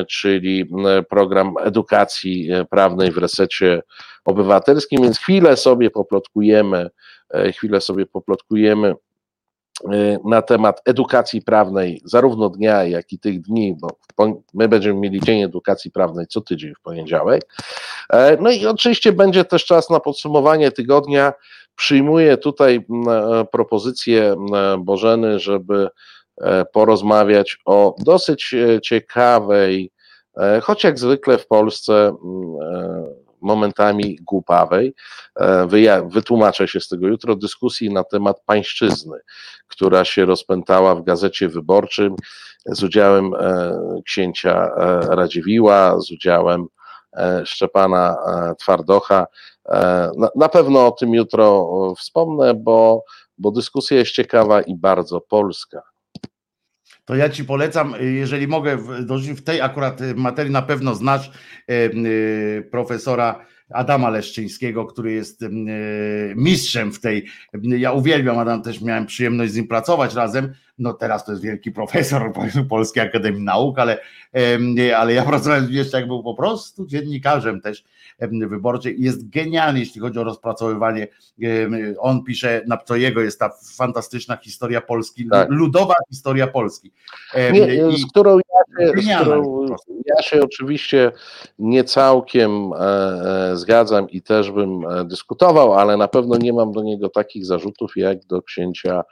czyli 0.08 0.70
program 1.08 1.54
edukacji 1.60 2.52
e, 2.52 2.64
prawnej 2.64 3.10
w 3.10 3.18
resecie 3.18 3.82
obywatelskim, 4.24 5.02
więc 5.02 5.18
chwilę 5.18 5.56
sobie 5.56 5.90
poplotkujemy, 5.90 6.90
e, 7.34 7.52
chwilę 7.52 7.80
sobie 7.80 8.06
poplotkujemy 8.06 8.94
e, 9.92 10.18
na 10.24 10.42
temat 10.42 10.80
edukacji 10.84 11.42
prawnej, 11.42 12.02
zarówno 12.04 12.50
dnia, 12.50 12.84
jak 12.84 13.12
i 13.12 13.18
tych 13.18 13.40
dni, 13.40 13.76
bo 13.80 13.88
my 14.54 14.68
będziemy 14.68 15.00
mieli 15.00 15.20
Dzień 15.20 15.42
Edukacji 15.42 15.90
Prawnej 15.90 16.26
co 16.26 16.40
tydzień 16.40 16.74
w 16.74 16.80
poniedziałek. 16.80 17.54
No 18.40 18.50
i 18.50 18.66
oczywiście 18.66 19.12
będzie 19.12 19.44
też 19.44 19.64
czas 19.64 19.90
na 19.90 20.00
podsumowanie 20.00 20.70
tygodnia 20.70 21.32
Przyjmuję 21.76 22.36
tutaj 22.36 22.86
e, 23.08 23.44
propozycję 23.52 24.36
Bożeny, 24.78 25.38
żeby 25.38 25.88
e, 26.40 26.64
porozmawiać 26.64 27.58
o 27.64 27.94
dosyć 27.98 28.54
e, 28.54 28.80
ciekawej, 28.80 29.90
choć 30.62 30.84
jak 30.84 30.98
zwykle 30.98 31.38
w 31.38 31.46
Polsce 31.46 32.16
momentami 33.40 34.18
głupawej, 34.22 34.94
wytłumaczę 36.06 36.68
się 36.68 36.80
z 36.80 36.88
tego 36.88 37.08
jutro, 37.08 37.36
dyskusji 37.36 37.90
na 37.92 38.04
temat 38.04 38.40
pańszczyzny, 38.46 39.18
która 39.68 40.04
się 40.04 40.24
rozpętała 40.24 40.94
w 40.94 41.04
gazecie 41.04 41.48
wyborczym 41.48 42.16
z 42.66 42.82
udziałem 42.82 43.32
księcia 44.06 44.70
Radziwiła, 45.08 46.00
z 46.00 46.12
udziałem 46.12 46.66
Szczepana 47.44 48.16
Twardocha. 48.58 49.26
E, 49.68 50.10
na, 50.18 50.28
na 50.36 50.48
pewno 50.48 50.86
o 50.86 50.90
tym 50.90 51.14
jutro 51.14 51.94
wspomnę, 51.98 52.54
bo, 52.54 53.04
bo 53.38 53.50
dyskusja 53.50 53.96
jest 53.96 54.12
ciekawa 54.12 54.62
i 54.62 54.74
bardzo 54.74 55.20
polska. 55.20 55.82
To 57.04 57.14
ja 57.14 57.28
ci 57.28 57.44
polecam, 57.44 57.94
jeżeli 58.00 58.48
mogę, 58.48 58.76
w 59.36 59.42
tej 59.42 59.60
akurat 59.60 60.00
materii 60.16 60.52
na 60.52 60.62
pewno 60.62 60.94
znasz 60.94 61.30
e, 61.68 61.90
profesora 62.62 63.46
Adama 63.70 64.10
Leszczyńskiego, 64.10 64.86
który 64.86 65.12
jest 65.12 65.42
e, 65.42 65.48
mistrzem 66.36 66.92
w 66.92 67.00
tej. 67.00 67.26
Ja 67.62 67.92
uwielbiam 67.92 68.38
Adam, 68.38 68.62
też 68.62 68.80
miałem 68.80 69.06
przyjemność 69.06 69.52
z 69.52 69.56
nim 69.56 69.68
pracować 69.68 70.14
razem. 70.14 70.52
No 70.78 70.92
teraz 70.92 71.24
to 71.24 71.32
jest 71.32 71.44
wielki 71.44 71.72
profesor 71.72 72.32
Polskiej 72.68 73.02
Akademii 73.02 73.42
Nauk, 73.42 73.78
ale, 73.78 73.98
ale 74.96 75.12
ja 75.12 75.24
pracowałem 75.30 75.66
jeszcze 75.70 75.96
jak 75.96 76.06
był 76.06 76.22
po 76.22 76.34
prostu 76.34 76.86
dziennikarzem 76.86 77.60
też 77.60 77.84
wyborczej. 78.48 78.96
Jest 78.98 79.30
genialny, 79.30 79.78
jeśli 79.78 80.00
chodzi 80.00 80.18
o 80.18 80.24
rozpracowywanie. 80.24 81.08
On 81.98 82.24
pisze, 82.24 82.62
na 82.66 82.76
co 82.76 82.96
jego 82.96 83.20
jest 83.20 83.38
ta 83.38 83.50
fantastyczna 83.76 84.36
historia 84.36 84.80
Polski, 84.80 85.28
tak. 85.28 85.48
ludowa 85.50 85.94
historia 86.10 86.46
Polski. 86.46 86.92
Nie, 87.52 87.88
I, 87.88 87.98
z 87.98 88.06
którą 88.06 88.38
ja 88.38 88.86
się, 88.86 89.02
z 89.02 89.20
którą 89.20 89.66
ja 90.06 90.22
się 90.22 90.42
oczywiście 90.42 91.12
nie 91.58 91.84
całkiem 91.84 92.72
e, 92.72 92.78
e, 93.50 93.56
zgadzam 93.56 94.10
i 94.10 94.22
też 94.22 94.50
bym 94.50 94.86
e, 94.86 95.04
dyskutował, 95.04 95.74
ale 95.74 95.96
na 95.96 96.08
pewno 96.08 96.36
nie 96.36 96.52
mam 96.52 96.72
do 96.72 96.82
niego 96.82 97.08
takich 97.08 97.46
zarzutów 97.46 97.96
jak 97.96 98.24
do 98.24 98.42
księcia 98.42 99.02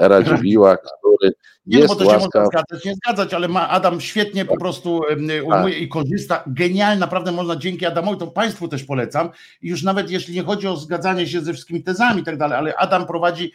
Radziwiła, 0.00 0.76
który 0.98 1.32
nie, 1.66 1.78
jest 1.78 1.88
bo 1.88 1.94
to 1.96 2.04
łaskaw... 2.04 2.22
się 2.22 2.26
można 2.26 2.46
zgadzać, 2.46 2.84
nie 2.84 2.94
zgadzać, 2.94 3.34
ale 3.34 3.48
ma 3.48 3.68
Adam 3.68 4.00
świetnie 4.00 4.44
po 4.44 4.56
prostu 4.56 5.00
umuje 5.44 5.78
i 5.78 5.88
korzysta. 5.88 6.44
Genialnie, 6.46 7.00
naprawdę 7.00 7.32
można 7.32 7.56
dzięki 7.56 7.86
Adamowi, 7.86 8.18
to 8.18 8.26
Państwu 8.26 8.68
też 8.68 8.84
polecam. 8.84 9.30
I 9.62 9.68
już 9.68 9.82
nawet 9.82 10.10
jeśli 10.10 10.34
nie 10.34 10.42
chodzi 10.42 10.68
o 10.68 10.76
zgadzanie 10.76 11.26
się 11.26 11.40
ze 11.40 11.52
wszystkimi 11.52 11.82
tezami 11.82 12.20
i 12.20 12.24
tak 12.24 12.36
dalej, 12.36 12.58
ale 12.58 12.76
Adam 12.76 13.06
prowadzi 13.06 13.52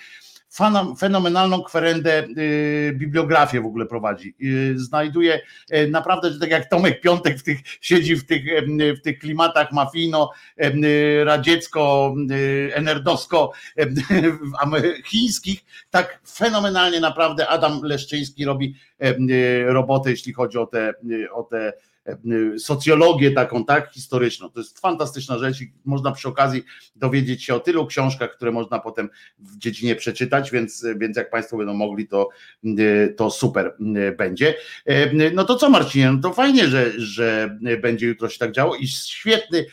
fenomenalną 0.99 1.63
kwerendę, 1.63 2.27
y, 2.37 2.93
bibliografię 2.95 3.61
w 3.61 3.65
ogóle 3.65 3.85
prowadzi. 3.85 4.35
Y, 4.43 4.79
znajduje 4.79 5.41
y, 5.73 5.87
naprawdę, 5.87 6.39
tak 6.39 6.49
jak 6.49 6.69
Tomek 6.69 7.01
Piątek 7.01 7.39
w 7.39 7.43
tych, 7.43 7.59
siedzi 7.81 8.15
w 8.15 8.25
tych, 8.25 8.43
w 8.99 9.01
tych 9.01 9.19
klimatach 9.19 9.71
mafijno, 9.71 10.31
radziecko, 11.23 12.15
enerdowsko, 12.73 13.51
chińskich, 15.05 15.65
tak 15.89 16.19
fenomenalnie 16.27 16.99
naprawdę 16.99 17.47
Adam 17.47 17.81
Leszczyński 17.83 18.45
robi 18.45 18.75
robotę, 19.65 20.09
jeśli 20.09 20.33
chodzi 20.33 20.57
o 20.57 20.65
te, 20.65 20.93
o 21.33 21.43
te 21.43 21.73
socjologię 22.57 23.31
taką, 23.31 23.65
tak, 23.65 23.91
historyczną. 23.91 24.49
To 24.49 24.59
jest 24.59 24.79
fantastyczna 24.79 25.37
rzecz 25.37 25.61
i 25.61 25.73
można 25.85 26.11
przy 26.11 26.27
okazji 26.27 26.63
dowiedzieć 26.95 27.43
się 27.43 27.55
o 27.55 27.59
tylu 27.59 27.85
książkach, 27.85 28.35
które 28.35 28.51
można 28.51 28.79
potem 28.79 29.09
w 29.39 29.57
dziedzinie 29.57 29.95
przeczytać, 29.95 30.51
więc, 30.51 30.85
więc 30.97 31.17
jak 31.17 31.29
Państwo 31.29 31.57
będą 31.57 31.73
mogli, 31.73 32.07
to, 32.07 32.29
e, 32.65 33.07
to 33.07 33.31
super 33.31 33.75
e, 33.95 34.11
będzie. 34.11 34.55
No 35.33 35.43
to 35.43 35.55
co 35.55 35.69
Marcinie, 35.69 36.11
no 36.11 36.19
to 36.21 36.33
fajnie, 36.33 36.67
że, 36.67 36.91
że 36.97 37.57
będzie 37.81 38.07
jutro 38.07 38.29
się 38.29 38.39
tak 38.39 38.51
działo 38.51 38.75
i 38.75 38.87
świetny 38.87 39.65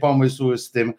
pomysł 0.00 0.56
z 0.56 0.70
tym, 0.70 0.92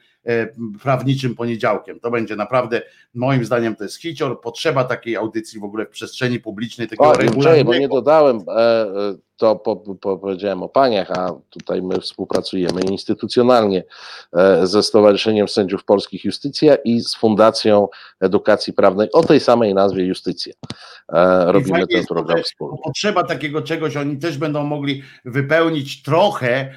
prawniczym 0.83 1.35
poniedziałkiem. 1.35 1.99
To 1.99 2.11
będzie 2.11 2.35
naprawdę, 2.35 2.81
moim 3.13 3.45
zdaniem, 3.45 3.75
to 3.75 3.83
jest 3.83 4.01
hicior. 4.01 4.41
Potrzeba 4.41 4.83
takiej 4.83 5.15
audycji 5.15 5.59
w 5.59 5.63
ogóle 5.63 5.85
w 5.85 5.89
przestrzeni 5.89 6.39
publicznej. 6.39 6.87
Takiego 6.87 7.09
o, 7.09 7.65
bo 7.65 7.75
nie 7.75 7.87
dodałem, 7.87 8.39
to 9.39 9.55
po, 9.55 9.75
po, 9.75 10.17
powiedziałem 10.17 10.63
o 10.63 10.69
paniach, 10.69 11.11
a 11.11 11.31
tutaj 11.49 11.81
my 11.81 11.99
współpracujemy 12.01 12.81
instytucjonalnie 12.81 13.83
e, 14.33 14.67
ze 14.67 14.83
Stowarzyszeniem 14.83 15.47
Sędziów 15.47 15.85
Polskich 15.85 16.25
Justycja 16.25 16.75
i 16.75 17.01
z 17.01 17.15
Fundacją 17.15 17.87
Edukacji 18.19 18.73
Prawnej 18.73 19.11
o 19.11 19.23
tej 19.23 19.39
samej 19.39 19.73
nazwie 19.73 20.05
Justycja. 20.05 20.53
E, 21.13 21.51
robimy 21.51 21.87
ten 21.87 22.05
program 22.05 22.43
wspólnie. 22.43 22.77
Potrzeba 22.83 23.23
takiego 23.23 23.61
czegoś, 23.61 23.97
oni 23.97 24.17
też 24.17 24.37
będą 24.37 24.63
mogli 24.63 25.03
wypełnić 25.25 26.03
trochę 26.03 26.49
e, 26.55 26.71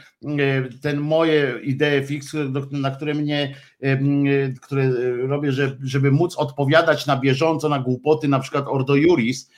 ten 0.82 1.00
moje 1.00 1.58
idee 1.62 2.06
fix, 2.06 2.36
na 2.70 2.90
które 2.90 3.14
mnie, 3.14 3.54
które 4.62 4.90
robię, 5.26 5.52
żeby 5.82 6.10
móc 6.10 6.36
odpowiadać 6.36 7.06
na 7.06 7.16
bieżąco 7.16 7.68
na 7.68 7.78
głupoty, 7.78 8.28
na 8.28 8.40
przykład 8.40 8.64
Ordo 8.68 8.94
Juris, 8.94 9.50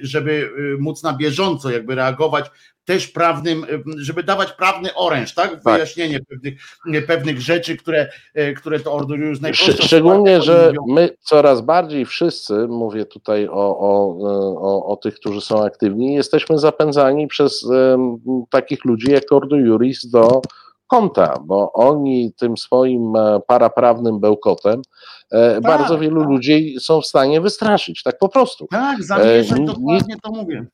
żeby 0.00 0.30
y, 0.30 0.78
móc 0.78 1.02
na 1.02 1.12
bieżąco 1.12 1.70
jakby 1.70 1.94
reagować 1.94 2.50
też 2.84 3.08
prawnym, 3.08 3.66
żeby 3.96 4.22
dawać 4.22 4.52
prawny 4.52 4.94
oręż, 4.94 5.34
tak? 5.34 5.50
tak. 5.50 5.62
Wyjaśnienie 5.74 6.18
tak. 6.18 6.28
Pewnych, 6.28 7.06
pewnych 7.06 7.40
rzeczy, 7.40 7.76
które, 7.76 8.08
e, 8.34 8.52
które 8.52 8.80
to 8.80 8.92
orduriusz 8.92 9.40
najprościej. 9.40 9.86
Szczególnie, 9.86 10.42
że 10.42 10.72
my 10.88 11.10
coraz 11.20 11.60
bardziej 11.60 12.06
wszyscy, 12.06 12.68
mówię 12.68 13.04
tutaj 13.04 13.48
o, 13.48 13.78
o, 13.78 14.18
o, 14.60 14.86
o 14.86 14.96
tych, 14.96 15.14
którzy 15.14 15.40
są 15.40 15.64
aktywni, 15.64 16.14
jesteśmy 16.14 16.58
zapędzani 16.58 17.26
przez 17.26 17.62
um, 17.62 18.18
takich 18.50 18.84
ludzi 18.84 19.10
jak 19.10 19.32
Ordo 19.32 19.56
Juris 19.56 20.06
do 20.06 20.42
konta, 20.86 21.34
bo 21.44 21.72
oni 21.72 22.32
tym 22.32 22.56
swoim 22.56 23.16
e, 23.16 23.40
paraprawnym 23.46 24.20
bełkotem 24.20 24.82
e, 25.30 25.54
tak, 25.54 25.62
bardzo 25.62 25.98
wielu 25.98 26.20
tak. 26.20 26.30
ludzi 26.30 26.76
są 26.80 27.00
w 27.00 27.06
stanie 27.06 27.40
wystraszyć, 27.40 28.02
tak 28.02 28.18
po 28.18 28.28
prostu. 28.28 28.66
Tak, 28.70 29.04
zamieszać, 29.04 29.60
e, 29.60 29.64
dokładnie 29.64 30.16
to 30.22 30.30
mówię. 30.30 30.66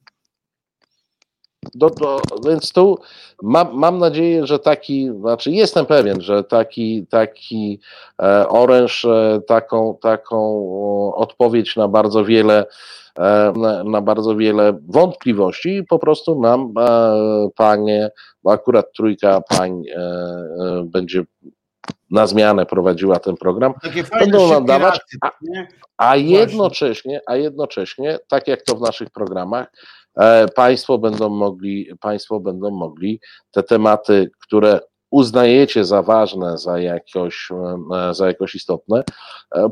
Do, 1.74 1.90
do, 1.90 2.20
więc 2.46 2.72
tu 2.72 2.98
mam, 3.42 3.78
mam 3.78 3.98
nadzieję, 3.98 4.46
że 4.46 4.58
taki, 4.58 5.10
znaczy 5.20 5.50
jestem 5.50 5.86
pewien, 5.86 6.20
że 6.20 6.44
taki, 6.44 7.06
taki 7.06 7.80
e, 8.22 8.48
oręż, 8.48 9.06
taką, 9.46 9.98
taką 10.02 10.64
odpowiedź 11.14 11.76
na 11.76 11.88
bardzo 11.88 12.24
wiele 12.24 12.66
E, 13.20 13.52
na 13.84 14.00
bardzo 14.00 14.36
wiele 14.36 14.78
wątpliwości 14.88 15.76
i 15.76 15.84
po 15.84 15.98
prostu 15.98 16.40
nam 16.40 16.72
e, 16.78 17.48
panie, 17.56 18.10
bo 18.42 18.52
akurat 18.52 18.86
trójka 18.96 19.40
pań 19.40 19.82
e, 19.96 20.84
będzie 20.84 21.22
na 22.10 22.26
zmianę 22.26 22.66
prowadziła 22.66 23.18
ten 23.18 23.36
program, 23.36 23.74
będą 24.20 24.50
nam 24.50 24.64
dawać, 24.64 25.00
a, 25.20 25.30
a 25.96 26.16
jednocześnie, 26.16 27.20
a 27.26 27.36
jednocześnie, 27.36 28.18
tak 28.28 28.48
jak 28.48 28.62
to 28.62 28.76
w 28.76 28.80
naszych 28.80 29.10
programach, 29.10 29.72
Państwo 30.54 30.98
będą 30.98 31.28
mogli, 31.28 31.90
Państwo 32.00 32.40
będą 32.40 32.70
mogli 32.70 33.20
te 33.50 33.62
tematy, 33.62 34.30
które 34.42 34.80
uznajecie 35.10 35.84
za 35.84 36.02
ważne, 36.02 36.58
za 36.58 36.78
jakoś, 36.78 37.48
za 38.12 38.26
jakoś 38.26 38.54
istotne, 38.54 39.04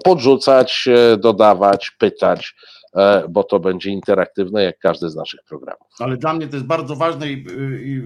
podrzucać, 0.05 0.89
dodawać, 1.19 1.91
pytać. 1.91 2.55
E, 2.99 3.29
bo 3.29 3.45
to 3.45 3.61
będzie 3.61 3.91
interaktywne 3.91 4.63
jak 4.63 4.79
każdy 4.79 5.11
z 5.11 5.17
naszych 5.17 5.41
programów. 5.49 5.89
Ale 5.99 6.17
dla 6.17 6.35
mnie 6.35 6.49
to 6.49 6.57
jest 6.57 6.67
bardzo 6.67 6.97
ważne 6.97 7.33
i, 7.33 7.47
i 7.83 8.03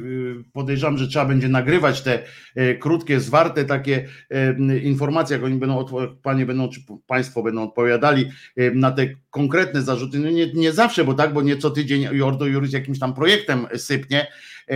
podejrzewam, 0.52 0.98
że 0.98 1.08
trzeba 1.08 1.24
będzie 1.24 1.48
nagrywać 1.48 2.02
te 2.02 2.22
e, 2.54 2.74
krótkie, 2.74 3.20
zwarte 3.20 3.64
takie 3.64 4.08
e, 4.30 4.78
informacje, 4.78 5.36
jak 5.36 5.44
oni 5.44 5.54
będą, 5.54 5.84
panie 6.22 6.46
będą, 6.46 6.68
czy 6.68 6.80
państwo 7.06 7.42
będą 7.42 7.62
odpowiadali 7.62 8.30
na 8.74 8.90
te 8.90 9.06
konkretne 9.30 9.82
zarzuty. 9.82 10.18
No 10.18 10.30
nie, 10.30 10.52
nie 10.52 10.72
zawsze, 10.72 11.04
bo 11.04 11.14
tak, 11.14 11.32
bo 11.32 11.42
nie 11.42 11.56
co 11.56 11.70
tydzień 11.70 12.02
Jordo 12.12 12.46
Jurys 12.46 12.72
jakimś 12.72 12.98
tam 12.98 13.14
projektem 13.14 13.66
sypnie, 13.76 14.26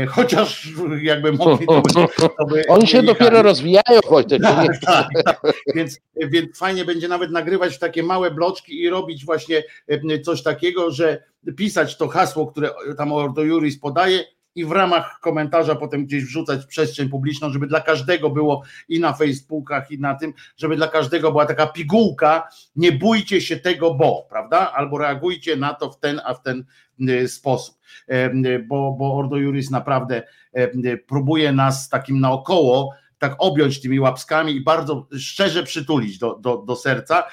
chociaż 0.09 0.69
jakby 1.03 1.33
mogli 1.33 1.67
to, 1.67 1.83
to 1.83 2.47
by 2.47 2.67
Oni 2.69 2.87
się 2.87 3.03
dopiero 3.03 3.43
rozwijają, 3.43 4.01
Wojtek. 4.11 4.43
Tak, 4.57 4.79
tak, 4.81 5.07
tak. 5.25 5.41
Więc, 5.75 6.01
więc 6.17 6.59
fajnie 6.59 6.85
będzie 6.85 7.09
nawet 7.09 7.31
nagrywać 7.31 7.79
takie 7.79 8.03
małe 8.03 8.31
bloczki 8.31 8.83
i 8.83 8.89
robić 8.91 9.25
właśnie 9.25 9.63
coś 10.25 10.43
takiego, 10.43 10.91
że 10.91 11.23
pisać 11.57 11.97
to 11.97 12.09
hasło, 12.09 12.47
które 12.47 12.71
tam 12.99 13.13
Ordo 13.13 13.43
Juris 13.43 13.79
podaje 13.79 14.25
i 14.57 14.65
w 14.65 14.73
ramach 14.73 15.19
komentarza 15.21 15.75
potem 15.75 16.07
gdzieś 16.07 16.25
wrzucać 16.25 16.63
w 16.65 16.67
przestrzeń 16.67 17.09
publiczną, 17.09 17.51
żeby 17.51 17.67
dla 17.67 17.81
każdego 17.81 18.31
było 18.31 18.63
i 18.89 19.01
na 19.01 19.13
Facebookach, 19.13 19.91
i 19.91 19.99
na 19.99 20.15
tym, 20.15 20.33
żeby 20.57 20.77
dla 20.77 20.89
każdego 20.89 21.31
była 21.31 21.47
taka 21.47 21.67
pigułka, 21.67 22.49
nie 22.77 22.93
bójcie 22.93 23.41
się 23.41 23.57
tego, 23.57 23.95
bo, 23.95 24.27
prawda? 24.31 24.73
Albo 24.73 24.99
reagujcie 24.99 25.57
na 25.57 25.75
to 25.75 25.91
w 25.91 25.99
ten, 25.99 26.21
a 26.25 26.35
w 26.35 26.43
ten 26.43 26.65
y, 27.09 27.29
sposób. 27.29 27.77
Bo, 28.69 28.93
bo 28.99 29.15
Ordo 29.15 29.37
Juris 29.37 29.71
naprawdę 29.71 30.23
próbuje 31.07 31.53
nas 31.53 31.89
takim 31.89 32.21
naokoło 32.21 32.95
tak 33.19 33.37
objąć 33.39 33.81
tymi 33.81 34.01
łapskami 34.01 34.53
i 34.53 34.61
bardzo 34.61 35.07
szczerze 35.19 35.63
przytulić 35.63 36.19
do, 36.19 36.35
do, 36.35 36.57
do 36.57 36.77
serca 36.77 37.25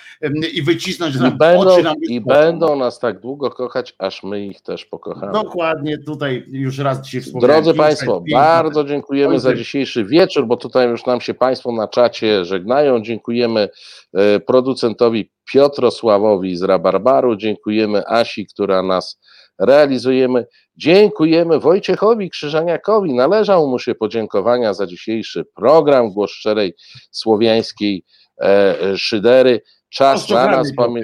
i 0.54 0.62
wycisnąć, 0.62 1.16
I 1.16 1.20
będą, 1.20 1.60
oczy 1.60 1.84
nam 1.84 1.96
I 2.02 2.22
będą 2.22 2.76
nas 2.76 3.00
tak 3.00 3.20
długo 3.20 3.50
kochać, 3.50 3.96
aż 4.00 4.24
my 4.24 4.46
ich 4.46 4.62
też 4.62 4.86
pokochamy. 4.86 5.34
Dokładnie, 5.34 5.98
tutaj 5.98 6.46
już 6.48 6.78
raz 6.78 7.02
dzisiaj 7.02 7.22
wspomniałem. 7.22 7.64
Drodzy 7.64 7.78
Państwo, 7.78 8.24
bardzo 8.32 8.84
dziękujemy 8.84 9.40
za 9.40 9.56
dzisiejszy 9.56 10.06
wieczór, 10.06 10.48
bo 10.48 10.58
tutaj 10.58 10.90
już 10.90 11.06
nam 11.06 11.22
się 11.22 11.34
Państwo 11.34 11.72
na 11.72 11.88
czacie 11.88 12.46
żegnają. 12.46 13.02
Dziękujemy 13.02 13.70
e, 14.14 14.40
producentowi 14.40 15.32
Piotrosławowi 15.54 16.58
z 16.58 16.64
Rabarbaru, 16.64 17.36
dziękujemy 17.36 18.08
Asi, 18.08 18.46
która 18.46 18.84
nas 18.84 19.20
realizujemy. 19.60 20.46
Dziękujemy 20.78 21.60
Wojciechowi 21.60 22.30
Krzyżaniakowi. 22.30 23.14
Należał 23.14 23.68
mu 23.68 23.80
się 23.80 23.96
podziękowania 23.96 24.74
za 24.74 24.88
dzisiejszy 24.88 25.46
program 25.56 26.10
Głos 26.12 26.32
Szczerej 26.32 26.74
Słowiańskiej 27.12 28.04
e, 28.42 28.76
Szydery. 28.98 29.62
Czas 29.90 30.30
na 30.30 30.46
nas, 30.48 30.68
pamię- 30.78 31.04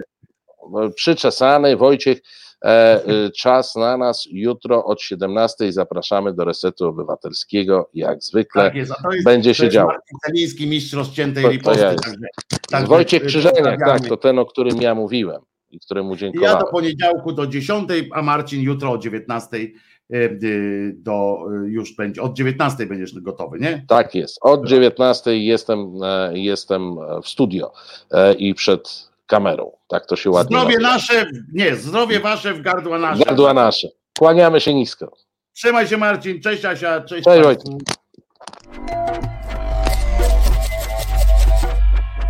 przyczesany. 0.95 1.77
Wojciech 1.77 2.19
E, 2.65 3.01
y, 3.09 3.31
czas 3.31 3.75
na 3.75 3.97
nas. 3.97 4.23
Jutro 4.31 4.85
od 4.85 5.01
17 5.01 5.71
zapraszamy 5.71 6.33
do 6.33 6.45
Resetu 6.45 6.87
Obywatelskiego, 6.87 7.89
jak 7.93 8.23
zwykle. 8.23 8.63
Tak 8.63 8.75
jest, 8.75 8.91
jest, 9.13 9.25
Będzie 9.25 9.53
się 9.53 9.69
działo. 9.69 9.91
Marcin 10.37 10.69
mistrz 10.69 10.93
rozciętej 10.93 11.43
To- 11.43 11.49
to 11.49 11.53
riposty. 11.53 11.81
także- 11.83 12.11
także, 12.71 12.87
Wojciech 12.87 13.23
y, 13.23 13.25
Krzyżeniak, 13.25 13.79
tak, 13.85 14.07
to 14.07 14.17
ten, 14.17 14.39
o 14.39 14.45
którym 14.45 14.81
ja 14.81 14.95
mówiłem 14.95 15.41
i 15.71 15.79
któremu 15.79 16.11
Ja 16.11 16.17
dziękowałem. 16.17 16.59
do 16.59 16.65
poniedziałku 16.65 17.31
do 17.33 17.47
10, 17.47 17.89
a 18.13 18.21
Marcin 18.21 18.61
jutro 18.61 18.91
o 18.91 18.97
19 18.97 19.57
y, 19.57 19.71
y, 20.13 20.93
do 20.97 21.37
y, 21.65 21.69
już 21.69 21.95
będzie, 21.95 22.21
od 22.21 22.33
19 22.33 22.85
będziesz 22.85 23.19
gotowy, 23.19 23.59
nie? 23.59 23.85
Tak 23.87 24.15
jest. 24.15 24.37
Od 24.41 24.67
19 24.67 25.37
jestem, 25.37 25.93
e, 26.03 26.31
jestem 26.39 26.95
w 27.23 27.29
studio 27.29 27.71
e, 28.11 28.33
i 28.33 28.53
przed 28.53 29.09
kamerą. 29.27 29.71
Tak 29.87 30.05
to 30.05 30.15
się 30.15 30.29
ładnie 30.29 30.57
Zdrowie 30.57 30.75
nazywa. 30.79 30.93
nasze, 30.93 31.25
nie, 31.53 31.75
zdrowie 31.75 32.19
wasze 32.19 32.53
w 32.53 32.61
gardła 32.61 32.99
nasze. 32.99 33.23
Gardła 33.25 33.53
nasze. 33.53 33.87
Kłaniamy 34.19 34.61
się 34.61 34.73
nisko. 34.73 35.11
Trzymaj 35.53 35.87
się 35.87 35.97
Marcin, 35.97 36.41
cześć 36.41 36.65
Asia, 36.65 37.01
cześć. 37.01 37.23
Cześć, 37.25 37.43
Państwu. 37.43 37.77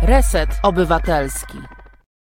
Reset 0.02 0.48
Obywatelski. 0.62 1.58